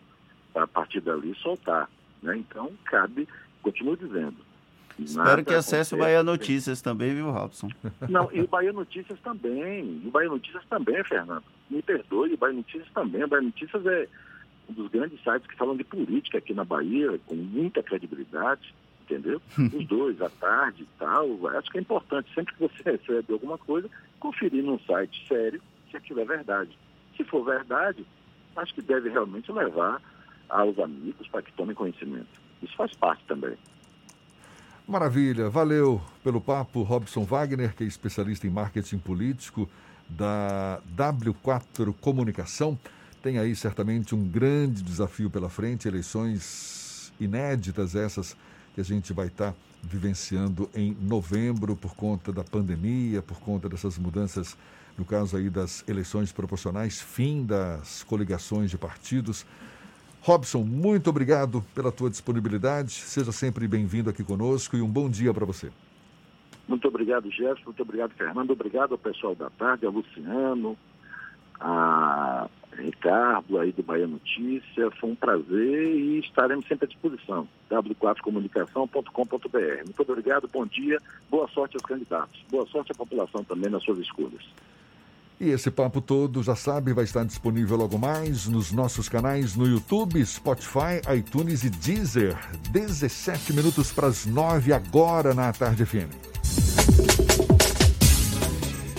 para 0.53 0.63
a 0.63 0.67
partir 0.67 1.01
dali 1.01 1.35
soltar. 1.35 1.89
Né? 2.21 2.37
Então, 2.37 2.71
cabe, 2.85 3.27
continuo 3.61 3.95
dizendo. 3.95 4.37
Espero 4.97 5.43
que 5.43 5.53
acesse 5.53 5.93
o 5.93 5.97
Bahia 5.97 6.23
Notícias 6.23 6.81
também, 6.81 7.13
viu, 7.13 7.29
Robson? 7.29 7.67
Não, 8.09 8.29
e 8.31 8.39
o 8.39 8.47
Bahia 8.47 8.71
Notícias 8.71 9.19
também. 9.19 10.01
o 10.05 10.09
Bahia 10.09 10.29
Notícias 10.29 10.63
também, 10.69 11.03
Fernando. 11.03 11.43
Me 11.69 11.81
perdoe, 11.81 12.33
o 12.33 12.37
Bahia 12.37 12.55
Notícias 12.55 12.89
também. 12.93 13.23
O 13.23 13.27
Bahia 13.27 13.43
Notícias 13.43 13.85
é 13.85 14.07
um 14.69 14.73
dos 14.73 14.89
grandes 14.89 15.21
sites 15.23 15.47
que 15.47 15.55
falam 15.55 15.75
de 15.75 15.83
política 15.83 16.37
aqui 16.37 16.53
na 16.53 16.63
Bahia, 16.63 17.19
com 17.25 17.35
muita 17.35 17.83
credibilidade, 17.83 18.73
entendeu? 19.03 19.41
Os 19.57 19.87
dois, 19.87 20.21
à 20.21 20.29
tarde 20.29 20.83
e 20.83 20.87
tal. 20.99 21.47
Acho 21.49 21.71
que 21.71 21.77
é 21.77 21.81
importante, 21.81 22.33
sempre 22.33 22.53
que 22.53 22.59
você 22.59 22.83
recebe 22.91 23.33
alguma 23.33 23.57
coisa, 23.57 23.89
conferir 24.19 24.63
num 24.63 24.79
site 24.79 25.25
sério 25.27 25.61
se 25.89 25.97
aquilo 25.97 26.21
é 26.21 26.25
verdade. 26.25 26.77
Se 27.15 27.23
for 27.23 27.43
verdade, 27.43 28.05
acho 28.55 28.73
que 28.73 28.81
deve 28.81 29.09
realmente 29.09 29.51
levar 29.51 30.01
aos 30.49 30.77
amigos 30.79 31.27
para 31.27 31.41
que 31.41 31.51
tomem 31.53 31.75
conhecimento. 31.75 32.27
Isso 32.61 32.75
faz 32.75 32.93
parte 32.95 33.23
também. 33.25 33.55
Maravilha, 34.87 35.49
valeu 35.49 35.99
pelo 36.23 36.39
papo, 36.39 36.83
Robson 36.83 37.23
Wagner, 37.23 37.75
que 37.75 37.83
é 37.83 37.87
especialista 37.87 38.45
em 38.45 38.51
marketing 38.51 38.99
político 38.99 39.67
da 40.07 40.79
W4 40.95 41.93
Comunicação. 41.99 42.77
Tem 43.25 43.39
aí 43.39 43.55
certamente 43.55 44.13
um 44.13 44.23
grande 44.23 44.83
desafio 44.83 45.31
pela 45.31 45.49
frente, 45.49 45.87
eleições 45.87 47.11
inéditas 47.19 47.95
essas 47.95 48.37
que 48.75 48.79
a 48.79 48.83
gente 48.83 49.13
vai 49.13 49.25
estar 49.25 49.51
vivenciando 49.81 50.69
em 50.75 50.95
novembro 51.01 51.75
por 51.75 51.95
conta 51.95 52.31
da 52.31 52.43
pandemia, 52.43 53.23
por 53.23 53.39
conta 53.39 53.67
dessas 53.67 53.97
mudanças, 53.97 54.55
no 54.95 55.03
caso 55.03 55.37
aí 55.37 55.49
das 55.49 55.83
eleições 55.89 56.31
proporcionais, 56.31 57.01
fim 57.01 57.43
das 57.43 58.03
coligações 58.03 58.69
de 58.69 58.77
partidos. 58.77 59.43
Robson, 60.21 60.59
muito 60.59 61.09
obrigado 61.09 61.65
pela 61.73 61.91
tua 61.91 62.11
disponibilidade. 62.11 62.91
Seja 62.91 63.31
sempre 63.31 63.67
bem-vindo 63.67 64.07
aqui 64.07 64.23
conosco 64.23 64.77
e 64.77 64.83
um 64.83 64.87
bom 64.87 65.09
dia 65.09 65.33
para 65.33 65.47
você. 65.47 65.71
Muito 66.67 66.87
obrigado, 66.87 67.31
Jéssica. 67.31 67.65
Muito 67.65 67.81
obrigado, 67.81 68.11
Fernando. 68.11 68.51
Obrigado 68.51 68.91
ao 68.91 68.99
pessoal 68.99 69.33
da 69.33 69.49
tarde, 69.49 69.83
a 69.87 69.89
Luciano, 69.89 70.77
a 71.59 72.47
Ricardo 72.77 73.59
aí 73.59 73.71
do 73.71 73.83
Bahia 73.83 74.07
Notícia. 74.07 74.89
Foi 74.99 75.11
um 75.11 75.15
prazer 75.15 75.95
e 75.95 76.19
estaremos 76.19 76.67
sempre 76.67 76.85
à 76.85 76.87
disposição. 76.87 77.47
w4comunicação.com.br. 77.69 79.85
Muito 79.85 80.01
obrigado, 80.01 80.49
bom 80.51 80.65
dia, 80.65 80.99
boa 81.29 81.47
sorte 81.49 81.75
aos 81.75 81.85
candidatos. 81.85 82.43
Boa 82.49 82.65
sorte 82.67 82.91
à 82.91 82.95
população 82.95 83.43
também 83.43 83.69
nas 83.69 83.83
suas 83.83 83.99
escolhas. 83.99 84.43
E 85.39 85.49
esse 85.49 85.69
papo 85.69 85.99
todo, 85.99 86.41
já 86.41 86.55
sabe, 86.55 86.93
vai 86.93 87.03
estar 87.03 87.25
disponível 87.25 87.75
logo 87.75 87.97
mais 87.97 88.47
nos 88.47 88.71
nossos 88.71 89.09
canais 89.09 89.55
no 89.55 89.67
YouTube, 89.67 90.25
Spotify, 90.25 91.01
iTunes 91.17 91.65
e 91.65 91.69
Deezer. 91.69 92.37
17 92.71 93.51
minutos 93.51 93.91
para 93.91 94.07
as 94.07 94.25
9 94.25 94.71
agora 94.71 95.33
na 95.33 95.51
Tarde 95.51 95.85
FM. 95.85 96.74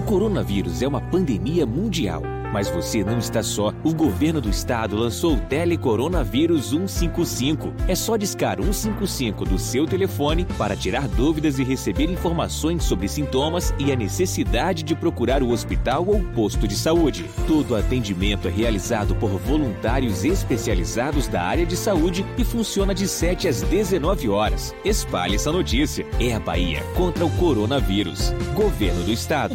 O 0.00 0.02
coronavírus 0.02 0.80
é 0.80 0.88
uma 0.88 1.02
pandemia 1.02 1.66
mundial, 1.66 2.22
mas 2.54 2.70
você 2.70 3.04
não 3.04 3.18
está 3.18 3.42
só. 3.42 3.70
O 3.84 3.92
governo 3.92 4.40
do 4.40 4.48
estado 4.48 4.96
lançou 4.96 5.34
o 5.34 5.40
Telecoronavírus 5.40 6.70
155. 6.70 7.74
É 7.86 7.94
só 7.94 8.16
discar 8.16 8.56
155 8.56 9.44
do 9.44 9.58
seu 9.58 9.86
telefone 9.86 10.46
para 10.56 10.74
tirar 10.74 11.06
dúvidas 11.06 11.58
e 11.58 11.64
receber 11.64 12.10
informações 12.10 12.82
sobre 12.82 13.08
sintomas 13.08 13.74
e 13.78 13.92
a 13.92 13.96
necessidade 13.96 14.82
de 14.82 14.94
procurar 14.94 15.42
o 15.42 15.50
hospital 15.50 16.06
ou 16.08 16.18
posto 16.34 16.66
de 16.66 16.76
saúde. 16.76 17.26
Todo 17.46 17.76
atendimento 17.76 18.48
é 18.48 18.50
realizado 18.50 19.14
por 19.14 19.28
voluntários 19.32 20.24
especializados 20.24 21.28
da 21.28 21.42
área 21.42 21.66
de 21.66 21.76
saúde 21.76 22.24
e 22.38 22.44
funciona 22.44 22.94
de 22.94 23.06
7 23.06 23.48
às 23.48 23.60
19 23.60 24.30
horas. 24.30 24.74
Espalhe 24.82 25.34
essa 25.34 25.52
notícia. 25.52 26.06
É 26.18 26.34
a 26.34 26.40
Bahia 26.40 26.82
contra 26.96 27.26
o 27.26 27.30
coronavírus. 27.32 28.32
Governo 28.54 29.04
do 29.04 29.12
estado. 29.12 29.54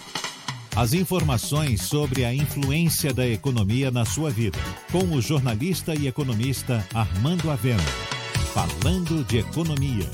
As 0.73 0.93
informações 0.93 1.81
sobre 1.81 2.23
a 2.23 2.33
influência 2.33 3.13
da 3.13 3.27
economia 3.27 3.91
na 3.91 4.05
sua 4.05 4.29
vida, 4.31 4.57
com 4.89 5.03
o 5.13 5.21
jornalista 5.21 5.93
e 5.93 6.07
economista 6.07 6.87
Armando 6.93 7.51
Avena. 7.51 7.83
Falando 8.53 9.21
de 9.25 9.39
economia. 9.39 10.09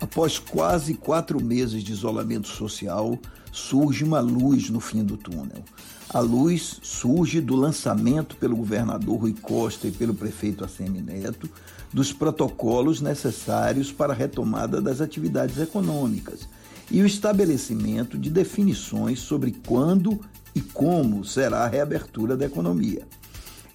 Após 0.00 0.38
quase 0.38 0.94
quatro 0.94 1.42
meses 1.42 1.82
de 1.82 1.90
isolamento 1.90 2.46
social, 2.46 3.18
surge 3.50 4.04
uma 4.04 4.20
luz 4.20 4.70
no 4.70 4.78
fim 4.78 5.02
do 5.02 5.16
túnel. 5.16 5.64
A 6.08 6.20
luz 6.20 6.78
surge 6.82 7.40
do 7.40 7.56
lançamento 7.56 8.36
pelo 8.36 8.56
governador 8.56 9.18
Rui 9.18 9.34
Costa 9.34 9.88
e 9.88 9.90
pelo 9.90 10.14
prefeito 10.14 10.64
ACM 10.64 11.02
Neto 11.02 11.50
dos 11.92 12.12
protocolos 12.12 13.00
necessários 13.00 13.90
para 13.90 14.12
a 14.12 14.16
retomada 14.16 14.80
das 14.80 15.00
atividades 15.00 15.58
econômicas 15.58 16.48
e 16.90 17.00
o 17.02 17.06
estabelecimento 17.06 18.18
de 18.18 18.30
definições 18.30 19.20
sobre 19.20 19.52
quando 19.66 20.20
e 20.54 20.60
como 20.60 21.24
será 21.24 21.64
a 21.64 21.68
reabertura 21.68 22.36
da 22.36 22.46
economia. 22.46 23.06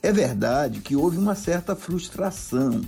É 0.01 0.11
verdade 0.11 0.81
que 0.81 0.95
houve 0.95 1.17
uma 1.17 1.33
certa 1.33 1.75
frustração, 1.75 2.81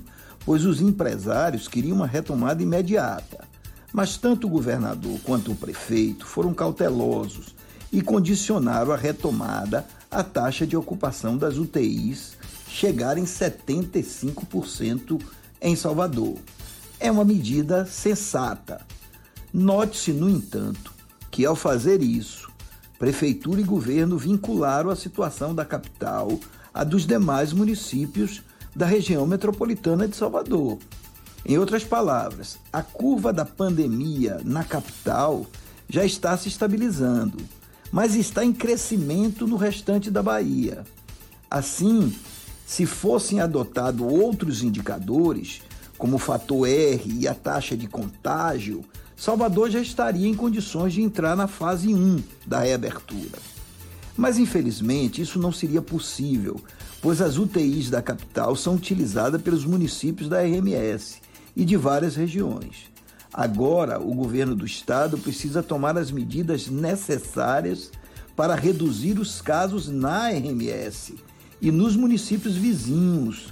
pois 0.45 0.66
os 0.66 0.82
empresários 0.82 1.68
queriam 1.68 1.95
uma 1.95 2.08
retomada 2.08 2.62
imediata. 2.62 3.45
Mas 3.91 4.18
tanto 4.18 4.48
o 4.48 4.49
governador 4.49 5.20
quanto 5.24 5.52
o 5.52 5.56
prefeito 5.56 6.26
foram 6.26 6.54
cautelosos 6.54 7.56
e 7.91 8.02
condicionaram 8.02 8.91
a 8.91 8.98
retomada 8.98 9.86
à 10.12 10.24
taxa 10.24 10.68
de 10.68 10.76
ocupação 10.76 11.38
das 11.38 11.58
UTIs 11.58 12.38
chegar 12.70 13.18
em 13.18 13.24
75% 13.24 15.22
em 15.62 15.76
Salvador. 15.76 16.36
É 16.99 17.12
uma 17.12 17.26
medida 17.26 17.86
sensata. 17.86 18.86
Note-se, 19.53 20.11
no 20.11 20.30
entanto, 20.30 20.94
que 21.32 21.45
ao 21.45 21.56
fazer 21.56 22.02
isso, 22.02 22.49
prefeitura 22.99 23.61
e 23.61 23.64
governo 23.64 24.18
vincularam 24.18 24.90
a 24.90 24.95
situação 24.95 25.56
da 25.56 25.64
capital 25.64 26.40
à 26.74 26.84
dos 26.84 27.06
demais 27.06 27.53
municípios 27.53 28.41
da 28.76 28.86
região 28.86 29.26
metropolitana 29.26 30.07
de 30.07 30.15
Salvador. 30.15 30.78
Em 31.45 31.57
outras 31.57 31.84
palavras, 31.84 32.60
a 32.74 32.84
curva 32.84 33.32
da 33.32 33.45
pandemia 33.45 34.41
na 34.44 34.64
capital 34.64 35.45
já 35.90 36.03
está 36.03 36.36
se 36.36 36.49
estabilizando, 36.49 37.38
mas 37.91 38.15
está 38.15 38.44
em 38.44 38.52
crescimento 38.52 39.48
no 39.48 39.56
restante 39.56 40.11
da 40.11 40.22
Bahia. 40.22 40.84
Assim, 41.49 42.14
se 42.65 42.86
fossem 42.86 43.40
adotados 43.40 44.06
outros 44.06 44.61
indicadores, 44.61 45.61
como 45.98 46.18
o 46.18 46.19
fator 46.19 46.68
R 46.68 47.02
e 47.10 47.28
a 47.28 47.34
taxa 47.34 47.78
de 47.78 47.88
contágio, 47.88 48.84
Salvador 49.18 49.72
já 49.72 49.81
estaria 49.81 50.27
em 50.27 50.35
condições 50.35 50.94
de 50.94 51.02
entrar 51.02 51.35
na 51.35 51.48
fase 51.48 51.91
1 51.91 52.22
da 52.45 52.60
reabertura. 52.60 53.39
Mas 54.15 54.38
infelizmente 54.38 55.23
isso 55.23 55.39
não 55.39 55.52
seria 55.52 55.81
possível, 55.81 56.61
pois 57.02 57.19
as 57.19 57.35
UTIs 57.35 57.89
da 57.89 57.99
capital 57.99 58.56
são 58.56 58.76
utilizadas 58.76 59.41
pelos 59.41 59.65
municípios 59.65 60.30
da 60.30 60.44
RMS 60.44 61.19
e 61.56 61.65
de 61.65 61.76
várias 61.76 62.15
regiões. 62.15 62.91
Agora, 63.34 63.99
o 63.99 64.14
governo 64.14 64.56
do 64.56 64.65
estado 64.65 65.18
precisa 65.18 65.64
tomar 65.64 65.98
as 65.98 66.11
medidas 66.11 66.68
necessárias 66.68 67.91
para 68.35 68.53
reduzir 68.53 69.18
os 69.18 69.41
casos 69.41 69.88
na 69.88 70.30
RMS 70.30 71.15
e 71.60 71.72
nos 71.72 71.95
municípios 71.95 72.56
vizinhos, 72.56 73.52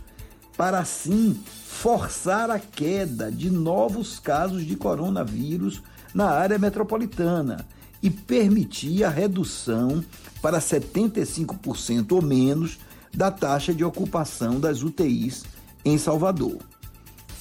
para 0.57 0.79
assim 0.79 1.39
forçar 1.67 2.49
a 2.49 2.59
queda 2.59 3.31
de 3.31 3.49
novos 3.49 4.19
casos 4.19 4.65
de 4.65 4.75
coronavírus 4.75 5.81
na 6.13 6.29
área 6.29 6.57
metropolitana 6.57 7.65
e 8.01 8.09
permitir 8.09 9.03
a 9.03 9.09
redução 9.09 10.03
para 10.41 10.59
75% 10.59 12.11
ou 12.11 12.21
menos 12.21 12.77
da 13.13 13.31
taxa 13.31 13.73
de 13.73 13.83
ocupação 13.83 14.59
das 14.59 14.83
UTIs 14.83 15.43
em 15.83 15.97
Salvador. 15.97 16.57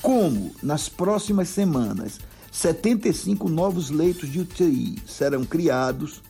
Como 0.00 0.54
nas 0.62 0.88
próximas 0.88 1.48
semanas 1.48 2.18
75 2.50 3.48
novos 3.48 3.90
leitos 3.90 4.30
de 4.30 4.40
UTI 4.40 4.98
serão 5.06 5.44
criados 5.44 6.22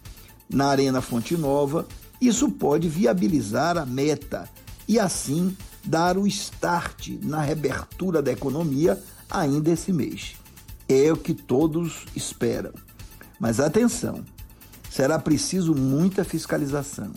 na 0.48 0.66
Arena 0.66 1.00
Fonte 1.00 1.36
Nova, 1.36 1.86
isso 2.20 2.50
pode 2.50 2.88
viabilizar 2.88 3.76
a 3.76 3.84
meta 3.84 4.48
e 4.88 4.98
assim 4.98 5.54
dar 5.84 6.16
o 6.16 6.26
start 6.26 7.10
na 7.22 7.40
reabertura 7.42 8.22
da 8.22 8.32
economia 8.32 9.00
ainda 9.30 9.70
esse 9.70 9.92
mês. 9.92 10.36
É 10.88 11.12
o 11.12 11.16
que 11.16 11.34
todos 11.34 12.04
esperam. 12.14 12.72
Mas 13.38 13.60
atenção, 13.60 14.24
será 14.90 15.18
preciso 15.18 15.74
muita 15.74 16.24
fiscalização 16.24 17.12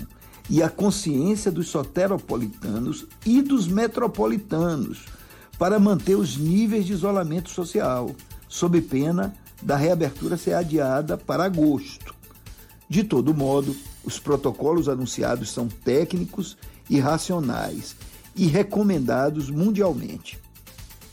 e 0.49 0.63
a 0.63 0.69
consciência 0.69 1.51
dos 1.51 1.67
soteropolitanos 1.67 3.05
e 3.25 3.41
dos 3.41 3.67
metropolitanos 3.67 5.05
para 5.57 5.79
manter 5.79 6.15
os 6.15 6.37
níveis 6.37 6.85
de 6.85 6.93
isolamento 6.93 7.49
social, 7.49 8.15
sob 8.47 8.81
pena 8.81 9.33
da 9.61 9.75
reabertura 9.75 10.37
ser 10.37 10.53
adiada 10.53 11.17
para 11.17 11.45
agosto. 11.45 12.15
De 12.89 13.03
todo 13.03 13.33
modo, 13.33 13.75
os 14.03 14.19
protocolos 14.19 14.87
anunciados 14.87 15.51
são 15.51 15.67
técnicos 15.67 16.55
e 16.89 16.99
racionais 16.99 17.95
e 18.37 18.45
recomendados 18.45 19.49
mundialmente. 19.49 20.39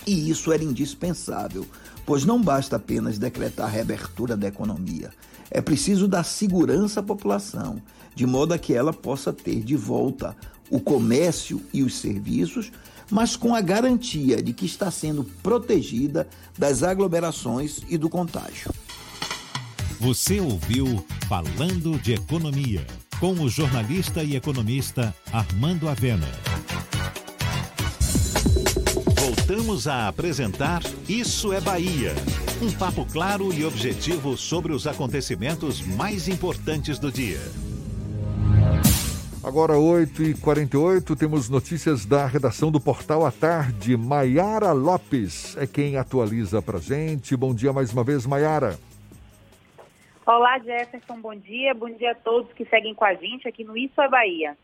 E 0.06 0.30
isso 0.30 0.52
era 0.52 0.62
indispensável, 0.62 1.66
pois 2.04 2.24
não 2.24 2.40
basta 2.40 2.76
apenas 2.76 3.18
decretar 3.18 3.66
a 3.66 3.70
reabertura 3.70 4.36
da 4.36 4.48
economia. 4.48 5.10
É 5.50 5.60
preciso 5.60 6.06
dar 6.06 6.24
segurança 6.24 7.00
à 7.00 7.02
população, 7.02 7.80
de 8.14 8.26
modo 8.26 8.52
a 8.52 8.58
que 8.58 8.74
ela 8.74 8.92
possa 8.92 9.32
ter 9.32 9.62
de 9.62 9.76
volta 9.76 10.36
o 10.70 10.80
comércio 10.80 11.60
e 11.72 11.82
os 11.82 11.94
serviços, 11.96 12.70
mas 13.10 13.36
com 13.36 13.54
a 13.54 13.60
garantia 13.60 14.42
de 14.42 14.52
que 14.52 14.66
está 14.66 14.90
sendo 14.90 15.24
protegida 15.42 16.26
das 16.58 16.82
aglomerações 16.82 17.82
e 17.88 17.96
do 17.96 18.08
contágio. 18.08 18.72
Você 20.00 20.40
ouviu 20.40 21.04
Falando 21.28 21.98
de 22.02 22.12
Economia, 22.12 22.86
com 23.18 23.32
o 23.32 23.48
jornalista 23.48 24.22
e 24.22 24.36
economista 24.36 25.14
Armando 25.32 25.88
Avena. 25.88 26.28
Voltamos 29.64 29.88
a 29.88 30.08
apresentar 30.08 30.82
Isso 31.08 31.50
é 31.50 31.58
Bahia. 31.58 32.12
Um 32.60 32.70
papo 32.78 33.10
claro 33.10 33.50
e 33.50 33.64
objetivo 33.64 34.36
sobre 34.36 34.74
os 34.74 34.86
acontecimentos 34.86 35.80
mais 35.80 36.28
importantes 36.28 36.98
do 36.98 37.10
dia. 37.10 37.38
Agora 39.42 39.72
8h48, 39.72 41.18
temos 41.18 41.48
notícias 41.48 42.04
da 42.04 42.26
redação 42.26 42.70
do 42.70 42.78
Portal 42.78 43.24
à 43.24 43.32
Tarde. 43.32 43.96
Maiara 43.96 44.72
Lopes 44.72 45.56
é 45.56 45.66
quem 45.66 45.96
atualiza 45.96 46.60
pra 46.60 46.78
gente. 46.78 47.34
Bom 47.34 47.54
dia 47.54 47.72
mais 47.72 47.90
uma 47.90 48.04
vez, 48.04 48.26
Maiara. 48.26 48.78
Olá, 50.26 50.58
Jefferson, 50.58 51.18
bom 51.22 51.34
dia. 51.34 51.72
Bom 51.72 51.88
dia 51.88 52.12
a 52.12 52.14
todos 52.14 52.52
que 52.52 52.66
seguem 52.66 52.94
com 52.94 53.06
a 53.06 53.14
gente 53.14 53.48
aqui 53.48 53.64
no 53.64 53.78
Isso 53.78 53.98
é 53.98 54.08
Bahia. 54.10 54.58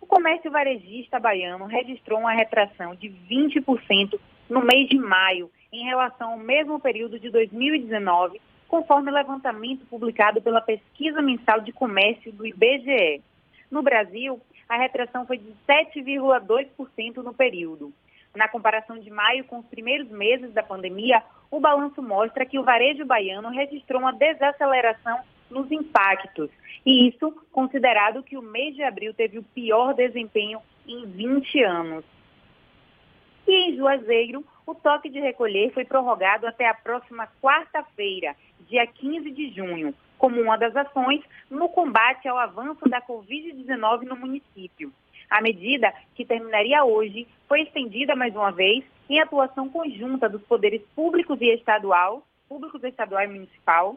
O 0.00 0.06
comércio 0.06 0.50
varejista 0.50 1.20
baiano 1.20 1.66
registrou 1.66 2.18
uma 2.18 2.32
retração 2.32 2.96
de 2.96 3.08
20% 3.30 4.18
no 4.50 4.60
mês 4.62 4.88
de 4.88 4.98
maio 4.98 5.50
em 5.72 5.84
relação 5.84 6.32
ao 6.32 6.38
mesmo 6.38 6.80
período 6.80 7.18
de 7.18 7.30
2019, 7.30 8.40
conforme 8.68 9.10
levantamento 9.10 9.86
publicado 9.86 10.42
pela 10.42 10.60
Pesquisa 10.60 11.22
Mensal 11.22 11.60
de 11.60 11.72
Comércio 11.72 12.32
do 12.32 12.44
IBGE. 12.44 13.22
No 13.70 13.82
Brasil, 13.82 14.40
a 14.68 14.76
retração 14.76 15.24
foi 15.24 15.38
de 15.38 15.52
7,2% 15.68 17.16
no 17.18 17.32
período. 17.32 17.92
Na 18.34 18.48
comparação 18.48 18.98
de 18.98 19.10
maio 19.10 19.44
com 19.44 19.58
os 19.58 19.66
primeiros 19.66 20.08
meses 20.08 20.52
da 20.52 20.62
pandemia, 20.62 21.22
o 21.50 21.60
balanço 21.60 22.02
mostra 22.02 22.46
que 22.46 22.58
o 22.58 22.64
varejo 22.64 23.04
baiano 23.04 23.48
registrou 23.48 24.00
uma 24.00 24.12
desaceleração 24.12 25.18
nos 25.50 25.70
impactos. 25.70 26.50
E 26.86 27.08
isso 27.08 27.32
considerado 27.50 28.22
que 28.22 28.36
o 28.36 28.42
mês 28.42 28.74
de 28.74 28.82
abril 28.82 29.12
teve 29.12 29.38
o 29.38 29.42
pior 29.42 29.94
desempenho 29.94 30.60
em 30.86 31.06
20 31.06 31.62
anos. 31.64 32.04
E 33.46 33.52
em 33.52 33.76
Juazeiro, 33.76 34.44
o 34.66 34.74
toque 34.74 35.08
de 35.08 35.18
recolher 35.18 35.72
foi 35.72 35.84
prorrogado 35.84 36.46
até 36.46 36.68
a 36.68 36.74
próxima 36.74 37.28
quarta-feira, 37.42 38.36
dia 38.68 38.86
15 38.86 39.30
de 39.30 39.50
junho, 39.50 39.94
como 40.18 40.40
uma 40.40 40.56
das 40.56 40.74
ações 40.76 41.22
no 41.50 41.68
combate 41.68 42.28
ao 42.28 42.38
avanço 42.38 42.88
da 42.88 43.00
Covid-19 43.00 44.02
no 44.02 44.16
município. 44.16 44.92
A 45.28 45.40
medida, 45.40 45.92
que 46.14 46.24
terminaria 46.24 46.84
hoje, 46.84 47.26
foi 47.48 47.62
estendida 47.62 48.14
mais 48.16 48.34
uma 48.34 48.50
vez 48.50 48.84
em 49.08 49.20
atuação 49.20 49.68
conjunta 49.68 50.28
dos 50.28 50.42
poderes 50.42 50.82
públicos 50.94 51.40
e 51.40 51.54
estadual, 51.54 52.22
públicos 52.48 52.82
estadual 52.84 53.24
e 53.24 53.28
municipal, 53.28 53.96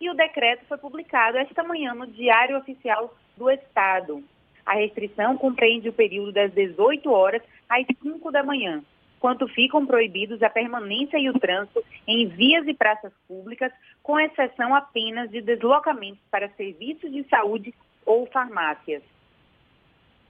e 0.00 0.10
o 0.10 0.14
decreto 0.14 0.64
foi 0.66 0.78
publicado 0.78 1.38
esta 1.38 1.62
manhã 1.62 1.94
no 1.94 2.06
Diário 2.06 2.58
Oficial 2.58 3.14
do 3.36 3.50
Estado. 3.50 4.22
A 4.66 4.74
restrição 4.74 5.36
compreende 5.38 5.88
o 5.88 5.92
período 5.92 6.32
das 6.32 6.52
18 6.52 7.08
horas 7.10 7.40
às 7.68 7.86
5 8.02 8.32
da 8.32 8.42
manhã, 8.42 8.82
quanto 9.20 9.46
ficam 9.46 9.86
proibidos 9.86 10.42
a 10.42 10.50
permanência 10.50 11.18
e 11.18 11.30
o 11.30 11.38
trânsito 11.38 11.82
em 12.06 12.26
vias 12.26 12.66
e 12.66 12.74
praças 12.74 13.12
públicas, 13.28 13.72
com 14.02 14.18
exceção 14.18 14.74
apenas 14.74 15.30
de 15.30 15.40
deslocamentos 15.40 16.20
para 16.30 16.48
serviços 16.50 17.12
de 17.12 17.22
saúde 17.28 17.72
ou 18.04 18.26
farmácias. 18.26 19.02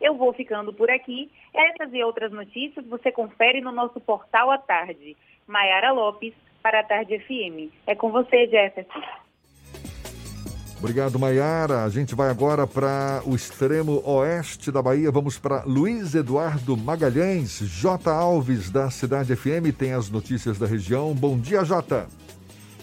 Eu 0.01 0.15
vou 0.15 0.33
ficando 0.33 0.73
por 0.73 0.91
aqui. 0.91 1.31
Essas 1.55 1.93
e 1.95 2.03
outras 2.05 2.31
notícias 2.31 2.87
você 2.87 3.11
confere 3.11 3.63
no 3.63 3.73
nosso 3.73 3.99
portal 3.99 4.51
à 4.51 4.59
tarde. 4.59 5.17
Maiara 5.47 5.91
Lopes, 5.93 6.35
para 6.63 6.81
a 6.81 6.85
Tarde 6.85 7.19
FM. 7.21 7.73
É 7.87 7.95
com 7.95 8.11
você, 8.11 8.47
Jefferson. 8.47 9.01
Obrigado, 10.79 11.19
Maiara. 11.19 11.85
A 11.85 11.89
gente 11.89 12.15
vai 12.15 12.29
agora 12.29 12.67
para 12.67 13.23
o 13.25 13.35
extremo 13.35 14.03
oeste 14.05 14.71
da 14.71 14.83
Bahia. 14.83 15.11
Vamos 15.11 15.39
para 15.39 15.65
Luiz 15.65 16.15
Eduardo 16.15 16.77
Magalhães. 16.77 17.59
J. 17.61 18.11
Alves, 18.11 18.71
da 18.71 18.91
Cidade 18.91 19.35
FM, 19.35 19.75
tem 19.77 19.93
as 19.93 20.11
notícias 20.11 20.59
da 20.59 20.67
região. 20.67 21.15
Bom 21.15 21.39
dia, 21.39 21.65
Jota. 21.65 22.07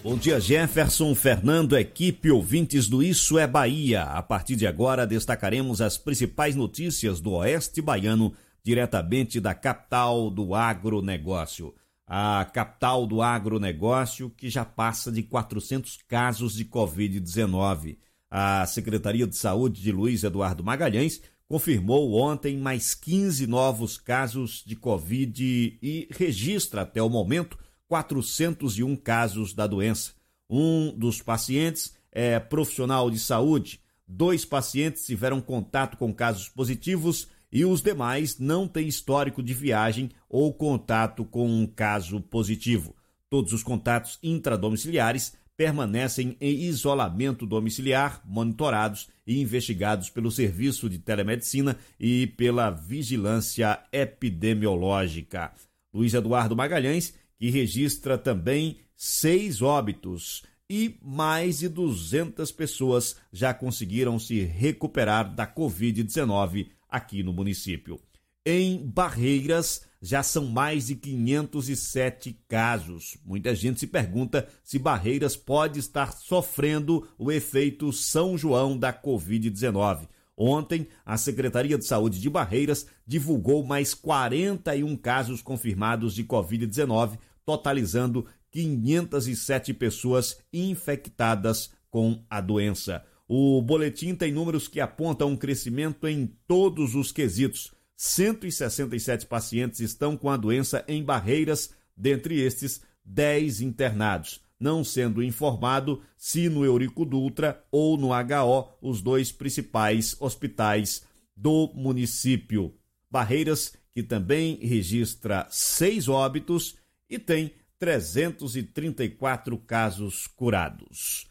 Bom 0.02 0.16
dia, 0.18 0.38
Jefferson, 0.38 1.14
Fernando, 1.14 1.78
equipe 1.78 2.30
ouvintes 2.30 2.88
do 2.88 3.02
Isso 3.02 3.38
é 3.38 3.46
Bahia. 3.46 4.02
A 4.02 4.22
partir 4.22 4.56
de 4.56 4.66
agora, 4.66 5.06
destacaremos 5.06 5.80
as 5.80 5.96
principais 5.96 6.54
notícias 6.54 7.20
do 7.20 7.30
Oeste 7.30 7.80
Baiano, 7.80 8.34
diretamente 8.62 9.40
da 9.40 9.54
capital 9.54 10.30
do 10.30 10.54
agronegócio. 10.54 11.72
A 12.06 12.44
capital 12.52 13.06
do 13.06 13.22
agronegócio, 13.22 14.30
que 14.30 14.50
já 14.50 14.64
passa 14.64 15.10
de 15.10 15.22
400 15.22 15.98
casos 16.06 16.54
de 16.54 16.64
Covid-19. 16.64 17.96
A 18.30 18.66
Secretaria 18.66 19.26
de 19.26 19.36
Saúde 19.36 19.80
de 19.80 19.90
Luiz 19.90 20.22
Eduardo 20.22 20.62
Magalhães 20.62 21.22
confirmou 21.48 22.14
ontem 22.14 22.58
mais 22.58 22.94
15 22.94 23.46
novos 23.46 23.96
casos 23.96 24.62
de 24.66 24.74
Covid 24.76 25.78
e 25.80 26.08
registra 26.10 26.82
até 26.82 27.02
o 27.02 27.08
momento 27.08 27.58
401 27.88 28.96
casos 28.96 29.54
da 29.54 29.66
doença. 29.66 30.12
Um 30.48 30.92
dos 30.96 31.22
pacientes 31.22 31.94
é 32.10 32.38
profissional 32.38 33.10
de 33.10 33.18
saúde, 33.18 33.80
dois 34.06 34.44
pacientes 34.44 35.04
tiveram 35.06 35.40
contato 35.40 35.96
com 35.96 36.12
casos 36.12 36.48
positivos 36.48 37.28
e 37.54 37.64
os 37.64 37.80
demais 37.80 38.36
não 38.40 38.66
têm 38.66 38.88
histórico 38.88 39.40
de 39.40 39.54
viagem 39.54 40.10
ou 40.28 40.52
contato 40.52 41.24
com 41.24 41.48
um 41.48 41.68
caso 41.68 42.20
positivo. 42.20 42.96
Todos 43.30 43.52
os 43.52 43.62
contatos 43.62 44.18
intradomiciliares 44.24 45.36
permanecem 45.56 46.36
em 46.40 46.62
isolamento 46.62 47.46
domiciliar, 47.46 48.20
monitorados 48.26 49.08
e 49.24 49.40
investigados 49.40 50.10
pelo 50.10 50.32
Serviço 50.32 50.90
de 50.90 50.98
Telemedicina 50.98 51.78
e 51.98 52.26
pela 52.26 52.70
Vigilância 52.70 53.80
Epidemiológica. 53.92 55.52
Luiz 55.92 56.12
Eduardo 56.12 56.56
Magalhães 56.56 57.14
que 57.38 57.50
registra 57.50 58.18
também 58.18 58.78
seis 58.96 59.62
óbitos 59.62 60.42
e 60.68 60.96
mais 61.02 61.58
de 61.58 61.68
200 61.68 62.50
pessoas 62.50 63.16
já 63.32 63.54
conseguiram 63.54 64.18
se 64.18 64.40
recuperar 64.40 65.32
da 65.32 65.46
Covid-19 65.46 66.68
aqui 66.94 67.24
no 67.24 67.32
município. 67.32 68.00
Em 68.46 68.86
Barreiras, 68.86 69.82
já 70.00 70.22
são 70.22 70.46
mais 70.46 70.86
de 70.86 70.94
507 70.94 72.38
casos. 72.46 73.16
Muita 73.24 73.52
gente 73.54 73.80
se 73.80 73.86
pergunta 73.86 74.46
se 74.62 74.78
Barreiras 74.78 75.34
pode 75.34 75.80
estar 75.80 76.12
sofrendo 76.12 77.08
o 77.18 77.32
efeito 77.32 77.92
São 77.92 78.38
João 78.38 78.78
da 78.78 78.92
Covid-19. 78.92 80.06
Ontem, 80.36 80.86
a 81.04 81.16
Secretaria 81.16 81.76
de 81.76 81.84
Saúde 81.84 82.20
de 82.20 82.30
Barreiras 82.30 82.86
divulgou 83.06 83.64
mais 83.64 83.92
41 83.92 84.96
casos 84.96 85.42
confirmados 85.42 86.14
de 86.14 86.22
Covid-19, 86.22 87.18
totalizando 87.44 88.26
507 88.52 89.74
pessoas 89.74 90.38
infectadas 90.52 91.72
com 91.90 92.22
a 92.30 92.40
doença. 92.40 93.04
O 93.26 93.62
boletim 93.62 94.14
tem 94.14 94.32
números 94.32 94.68
que 94.68 94.80
apontam 94.80 95.30
um 95.30 95.36
crescimento 95.36 96.06
em 96.06 96.26
todos 96.46 96.94
os 96.94 97.10
quesitos. 97.10 97.72
167 97.96 99.26
pacientes 99.26 99.80
estão 99.80 100.16
com 100.16 100.28
a 100.28 100.36
doença 100.36 100.84
em 100.86 101.02
Barreiras, 101.02 101.70
dentre 101.96 102.40
estes, 102.40 102.82
10 103.04 103.60
internados 103.60 104.44
não 104.58 104.82
sendo 104.82 105.22
informado 105.22 106.02
se 106.16 106.48
no 106.48 106.64
Eurico 106.64 107.04
Dutra 107.04 107.62
ou 107.70 107.98
no 107.98 108.08
HO, 108.12 108.70
os 108.80 109.02
dois 109.02 109.30
principais 109.30 110.16
hospitais 110.18 111.04
do 111.36 111.70
município. 111.74 112.74
Barreiras, 113.10 113.76
que 113.92 114.02
também 114.02 114.56
registra 114.56 115.46
seis 115.50 116.08
óbitos 116.08 116.76
e 117.10 117.18
tem 117.18 117.52
334 117.78 119.58
casos 119.58 120.26
curados. 120.26 121.28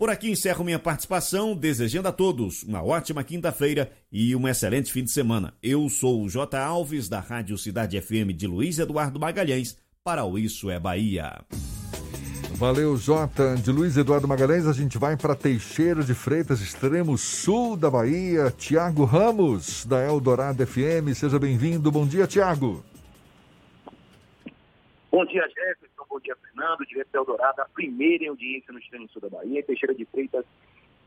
Por 0.00 0.08
aqui 0.08 0.30
encerro 0.30 0.64
minha 0.64 0.78
participação, 0.78 1.54
desejando 1.54 2.08
a 2.08 2.12
todos 2.12 2.62
uma 2.62 2.82
ótima 2.82 3.22
quinta-feira 3.22 3.92
e 4.10 4.34
um 4.34 4.48
excelente 4.48 4.90
fim 4.90 5.04
de 5.04 5.10
semana. 5.10 5.52
Eu 5.62 5.90
sou 5.90 6.22
o 6.22 6.28
J. 6.30 6.58
Alves, 6.58 7.06
da 7.06 7.20
Rádio 7.20 7.58
Cidade 7.58 8.00
FM 8.00 8.32
de 8.34 8.46
Luiz 8.46 8.78
Eduardo 8.78 9.20
Magalhães, 9.20 9.76
para 10.02 10.24
o 10.24 10.38
Isso 10.38 10.70
é 10.70 10.80
Bahia. 10.80 11.44
Valeu, 12.52 12.96
Jota. 12.96 13.54
De 13.56 13.70
Luiz 13.70 13.94
Eduardo 13.98 14.26
Magalhães, 14.26 14.66
a 14.66 14.72
gente 14.72 14.96
vai 14.96 15.18
para 15.18 15.34
Teixeira 15.34 16.02
de 16.02 16.14
Freitas, 16.14 16.62
extremo 16.62 17.18
sul 17.18 17.76
da 17.76 17.90
Bahia. 17.90 18.50
Tiago 18.56 19.04
Ramos, 19.04 19.84
da 19.84 20.02
Eldorado 20.02 20.66
FM. 20.66 21.12
Seja 21.14 21.38
bem-vindo. 21.38 21.92
Bom 21.92 22.06
dia, 22.06 22.26
Tiago. 22.26 22.82
Bom 25.12 25.26
dia, 25.26 25.46
Jefferson. 25.46 25.89
Bom 26.10 26.18
dia, 26.18 26.34
Fernando. 26.34 26.84
Direto 26.84 27.14
Eldorado, 27.14 27.62
a 27.62 27.66
primeira 27.66 28.24
em 28.24 28.28
audiência 28.28 28.72
no 28.72 28.80
extremo 28.80 29.08
sul 29.10 29.22
da 29.22 29.28
Bahia. 29.28 29.62
Teixeira 29.62 29.94
de 29.94 30.04
Freitas, 30.06 30.44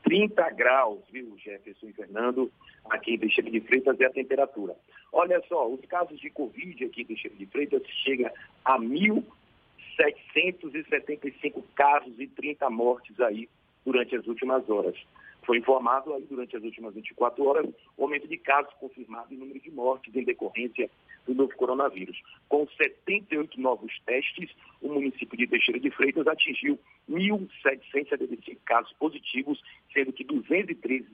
30 0.02 0.50
graus, 0.52 1.02
viu, 1.12 1.38
Jefferson 1.38 1.88
e 1.88 1.94
Fernando? 1.94 2.50
Aqui 2.90 3.16
em 3.16 3.20
Teixeira 3.20 3.52
de 3.52 3.60
Freitas 3.60 4.00
é 4.00 4.06
a 4.06 4.10
temperatura. 4.10 4.74
Olha 5.12 5.44
só, 5.50 5.70
os 5.70 5.82
casos 5.88 6.18
de 6.22 6.30
Covid 6.30 6.86
aqui 6.86 7.02
em 7.02 7.06
Teixeira 7.06 7.36
de 7.36 7.46
Freitas 7.48 7.84
chega 8.06 8.32
a 8.64 8.80
1.775 8.80 11.62
casos 11.76 12.18
e 12.18 12.28
30 12.28 12.70
mortes 12.70 13.20
aí 13.20 13.50
durante 13.86 14.16
as 14.16 14.26
últimas 14.26 14.70
horas. 14.70 14.96
Foi 15.46 15.58
informado 15.58 16.14
aí 16.14 16.24
durante 16.24 16.56
as 16.56 16.64
últimas 16.64 16.94
24 16.94 17.44
horas 17.46 17.70
o 17.98 18.04
aumento 18.04 18.28
de 18.28 18.38
casos 18.38 18.74
confirmados 18.76 19.32
e 19.32 19.36
número 19.36 19.60
de 19.60 19.72
mortes 19.72 20.16
em 20.16 20.24
decorrência 20.24 20.90
do 21.26 21.34
novo 21.34 21.56
coronavírus. 21.56 22.22
Com 22.48 22.68
78 22.68 23.60
novos 23.60 24.00
testes, 24.06 24.50
o 24.82 24.90
município 24.90 25.38
de 25.38 25.48
Teixeira 25.48 25.80
de 25.80 25.92
Freitas 25.92 26.28
atingiu 26.28 26.80
1.775 27.10 28.58
casos 28.66 28.94
positivos, 28.94 29.62
sendo 29.94 30.14
que 30.14 30.24
213 30.24 31.08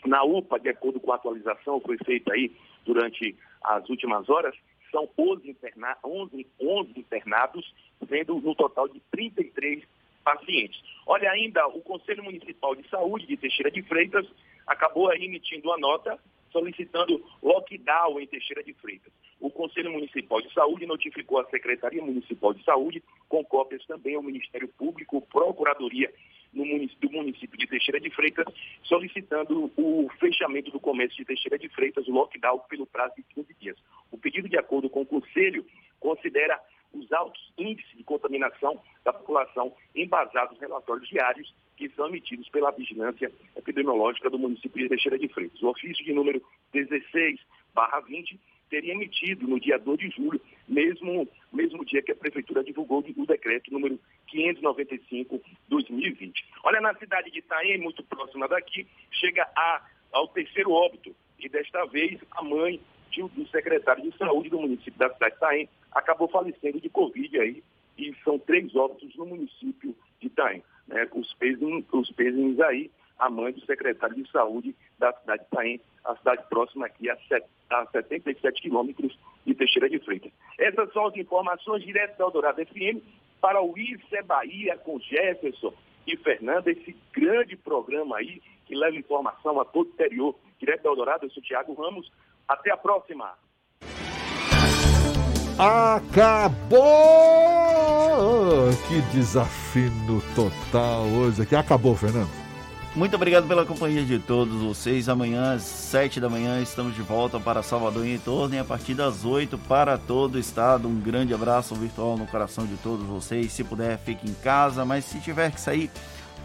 Na 0.06 0.24
UPA, 0.24 0.60
de 0.60 0.70
acordo 0.70 1.00
com 1.02 1.12
a 1.12 1.16
atualização 1.16 1.80
que 1.80 1.88
foi 1.88 1.98
feita 1.98 2.34
aí 2.34 2.56
durante 2.86 3.36
as 3.62 3.88
últimas 3.90 4.30
horas, 4.30 4.56
são 4.90 5.10
11, 5.18 5.50
interna 5.50 5.98
11, 6.04 6.48
11 6.62 7.00
internados, 7.00 7.74
sendo 8.08 8.40
no 8.40 8.56
total 8.56 8.88
de 8.88 9.02
33 9.12 9.84
pacientes. 10.24 10.82
Olha 11.06 11.30
ainda, 11.32 11.68
o 11.68 11.82
Conselho 11.82 12.24
Municipal 12.24 12.76
de 12.76 12.88
Saúde 12.88 13.28
de 13.28 13.36
Teixeira 13.36 13.72
de 13.72 13.82
Freitas 13.82 14.26
acabou 14.66 15.10
aí 15.10 15.26
emitindo 15.26 15.68
uma 15.68 15.78
nota 15.78 16.18
solicitando 16.53 17.21
lockdown 17.41 18.19
em 18.21 18.27
Teixeira 18.27 18.63
de 18.63 18.73
Freitas. 18.75 19.11
O 19.41 19.49
Conselho 19.49 19.91
Municipal 19.91 20.41
de 20.41 20.53
Saúde 20.53 20.85
notificou 20.85 21.39
a 21.39 21.49
Secretaria 21.49 22.01
Municipal 22.01 22.53
de 22.53 22.63
Saúde, 22.63 23.03
com 23.27 23.43
cópias 23.43 23.85
também 23.85 24.15
ao 24.15 24.23
Ministério 24.23 24.69
Público, 24.69 25.21
Procuradoria 25.23 26.13
no 26.53 26.65
município, 26.65 27.09
do 27.09 27.15
município 27.17 27.57
de 27.57 27.67
Teixeira 27.67 27.99
de 27.99 28.11
Freitas, 28.11 28.45
solicitando 28.84 29.71
o 29.75 30.07
fechamento 30.19 30.69
do 30.71 30.80
comércio 30.80 31.17
de 31.17 31.25
Teixeira 31.25 31.57
de 31.57 31.67
Freitas, 31.69 32.07
o 32.07 32.11
lockdown, 32.11 32.59
pelo 32.69 32.85
prazo 32.85 33.15
de 33.17 33.23
15 33.23 33.53
dias. 33.59 33.77
O 34.11 34.17
pedido, 34.17 34.47
de 34.47 34.57
acordo 34.57 34.89
com 34.89 35.01
o 35.01 35.05
Conselho, 35.05 35.65
considera 35.99 36.61
os 36.93 37.11
altos 37.11 37.51
índices 37.57 37.97
de 37.97 38.03
contaminação 38.03 38.80
da 39.03 39.11
população 39.11 39.73
embasados 39.95 40.51
nos 40.51 40.61
relatórios 40.61 41.09
diários 41.09 41.53
que 41.89 41.95
são 41.95 42.07
emitidos 42.07 42.47
pela 42.47 42.72
Vigilância 42.72 43.30
Epidemiológica 43.57 44.30
do 44.30 44.39
município 44.39 44.81
de 44.81 44.88
Teixeira 44.88 45.19
de 45.19 45.27
Freitas. 45.27 45.61
O 45.61 45.68
ofício 45.68 46.05
de 46.05 46.14
número 46.14 46.41
16, 46.72 47.41
20, 48.07 48.39
seria 48.69 48.93
emitido 48.93 49.45
no 49.45 49.60
dia 49.60 49.77
2 49.77 49.99
de 49.99 50.10
julho, 50.11 50.39
mesmo, 50.65 51.27
mesmo 51.51 51.84
dia 51.84 52.01
que 52.01 52.14
a 52.14 52.15
Prefeitura 52.15 52.64
divulgou 52.64 53.03
o 53.18 53.26
decreto 53.26 53.69
número 53.69 53.99
595-2020. 54.34 55.41
Olha, 56.64 56.80
na 56.80 56.95
cidade 56.95 57.30
de 57.30 57.39
Itaém, 57.39 57.77
muito 57.80 58.01
próxima 58.03 58.47
daqui, 58.47 58.88
chega 59.11 59.43
a, 59.53 59.85
ao 60.14 60.30
terceiro 60.30 60.72
óbito, 60.72 61.14
e 61.38 61.49
desta 61.49 61.84
vez 61.85 62.18
a 62.31 62.41
mãe 62.41 62.80
do 63.35 63.45
secretário 63.49 64.10
de 64.10 64.18
saúde 64.18 64.49
do 64.49 64.60
município 64.60 64.97
da 64.97 65.14
cidade 65.14 65.34
de 65.34 65.38
Itaém 65.38 65.69
acabou 65.91 66.30
falecendo 66.30 66.80
de 66.80 66.89
Covid 66.89 67.39
aí, 67.39 67.61
e 67.97 68.15
são 68.23 68.39
três 68.39 68.73
óbitos 68.73 69.14
no 69.18 69.26
município 69.26 69.93
de 70.19 70.27
Itaém. 70.27 70.64
Né? 70.88 71.07
Os, 71.14 71.34
pésimos, 71.34 71.85
os 71.91 72.11
pésimos 72.11 72.60
aí, 72.61 72.91
a 73.19 73.30
mãe 73.30 73.53
do 73.53 73.65
secretário 73.65 74.15
de 74.15 74.30
saúde 74.31 74.76
da 74.99 75.14
cidade 75.14 75.41
de 75.41 75.47
Itaém, 75.47 75.81
a 76.03 76.15
cidade 76.15 76.43
próxima 76.49 76.85
aqui 76.85 77.10
a, 77.10 77.15
set, 77.27 77.45
a 77.69 77.85
77 77.88 78.61
quilômetros 78.61 79.18
de 79.45 79.53
Teixeira 79.53 79.89
de 79.89 79.99
Freitas. 79.99 80.31
Essas 80.57 80.91
são 80.91 81.07
as 81.07 81.15
informações 81.15 81.84
direto 81.84 82.18
da 82.18 82.26
Eldorado 82.26 82.65
FM 82.65 83.01
para 83.39 83.61
o 83.61 83.77
Isso 83.77 84.15
é 84.15 84.22
Bahia 84.22 84.77
com 84.77 84.99
Jefferson 84.99 85.73
e 86.07 86.18
Fernanda, 86.18 86.72
esse 86.72 86.95
grande 87.14 87.55
programa 87.55 88.18
aí 88.18 88.41
que 88.65 88.76
leva 88.76 88.95
informação 88.95 89.60
a 89.60 89.65
todo 89.65 89.88
o 89.88 89.89
interior. 89.89 90.35
Direto 90.60 90.84
da 90.84 90.89
Eldorado, 90.89 91.26
eu 91.26 91.30
sou 91.30 91.43
Tiago 91.43 91.73
Ramos. 91.73 92.11
Até 92.47 92.72
a 92.72 92.77
próxima. 92.77 93.34
Acabou! 95.57 96.80
Que 98.88 99.01
desafio 99.15 99.91
total 100.35 101.05
hoje 101.05 101.43
aqui. 101.43 101.55
Acabou, 101.55 101.95
Fernando. 101.95 102.30
Muito 102.95 103.15
obrigado 103.15 103.47
pela 103.47 103.65
companhia 103.65 104.03
de 104.03 104.19
todos 104.19 104.61
vocês. 104.61 105.09
Amanhã, 105.09 105.53
às 105.53 105.63
7 105.63 106.19
da 106.19 106.30
manhã, 106.30 106.61
estamos 106.61 106.95
de 106.95 107.01
volta 107.01 107.39
para 107.39 107.63
Salvador 107.63 108.05
e 108.05 108.15
em 108.15 108.19
torno, 108.19 108.53
e 108.53 108.59
a 108.59 108.63
partir 108.63 108.93
das 108.93 109.25
8 109.25 109.57
para 109.57 109.97
todo 109.97 110.35
o 110.35 110.39
estado. 110.39 110.88
Um 110.88 110.99
grande 110.99 111.34
abraço 111.34 111.73
virtual 111.75 112.17
no 112.17 112.27
coração 112.27 112.65
de 112.65 112.75
todos 112.77 113.05
vocês. 113.05 113.51
Se 113.51 113.63
puder, 113.63 113.97
fique 113.97 114.30
em 114.30 114.34
casa, 114.35 114.85
mas 114.85 115.05
se 115.05 115.19
tiver 115.19 115.51
que 115.51 115.59
sair, 115.59 115.89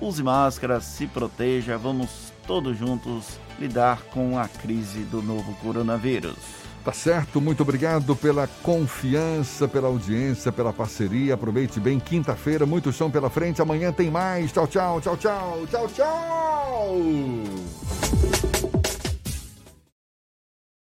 use 0.01 0.23
máscara, 0.23 0.81
se 0.81 1.07
proteja. 1.07 1.77
Vamos 1.77 2.33
todos 2.47 2.79
juntos 2.79 3.39
lidar 3.59 4.03
com 4.05 4.39
a 4.39 4.49
crise 4.49 5.01
do 5.01 5.21
novo 5.23 5.55
coronavírus. 5.63 6.68
Tá 6.89 6.95
certo, 6.95 7.39
muito 7.39 7.63
obrigado 7.63 8.17
pela 8.17 8.47
confiança, 8.63 9.69
pela 9.69 9.89
audiência, 9.89 10.51
pela 10.51 10.73
parceria. 10.73 11.35
Aproveite 11.35 11.79
bem, 11.79 12.01
quinta-feira, 12.01 12.65
muito 12.65 12.91
chão 12.91 13.11
pela 13.11 13.29
frente. 13.29 13.61
Amanhã 13.61 13.93
tem 13.93 14.11
mais. 14.11 14.51
Tchau, 14.53 14.67
tchau, 14.67 14.99
tchau, 14.99 15.15
tchau, 15.19 15.67
tchau, 15.71 15.89
tchau. 15.89 16.97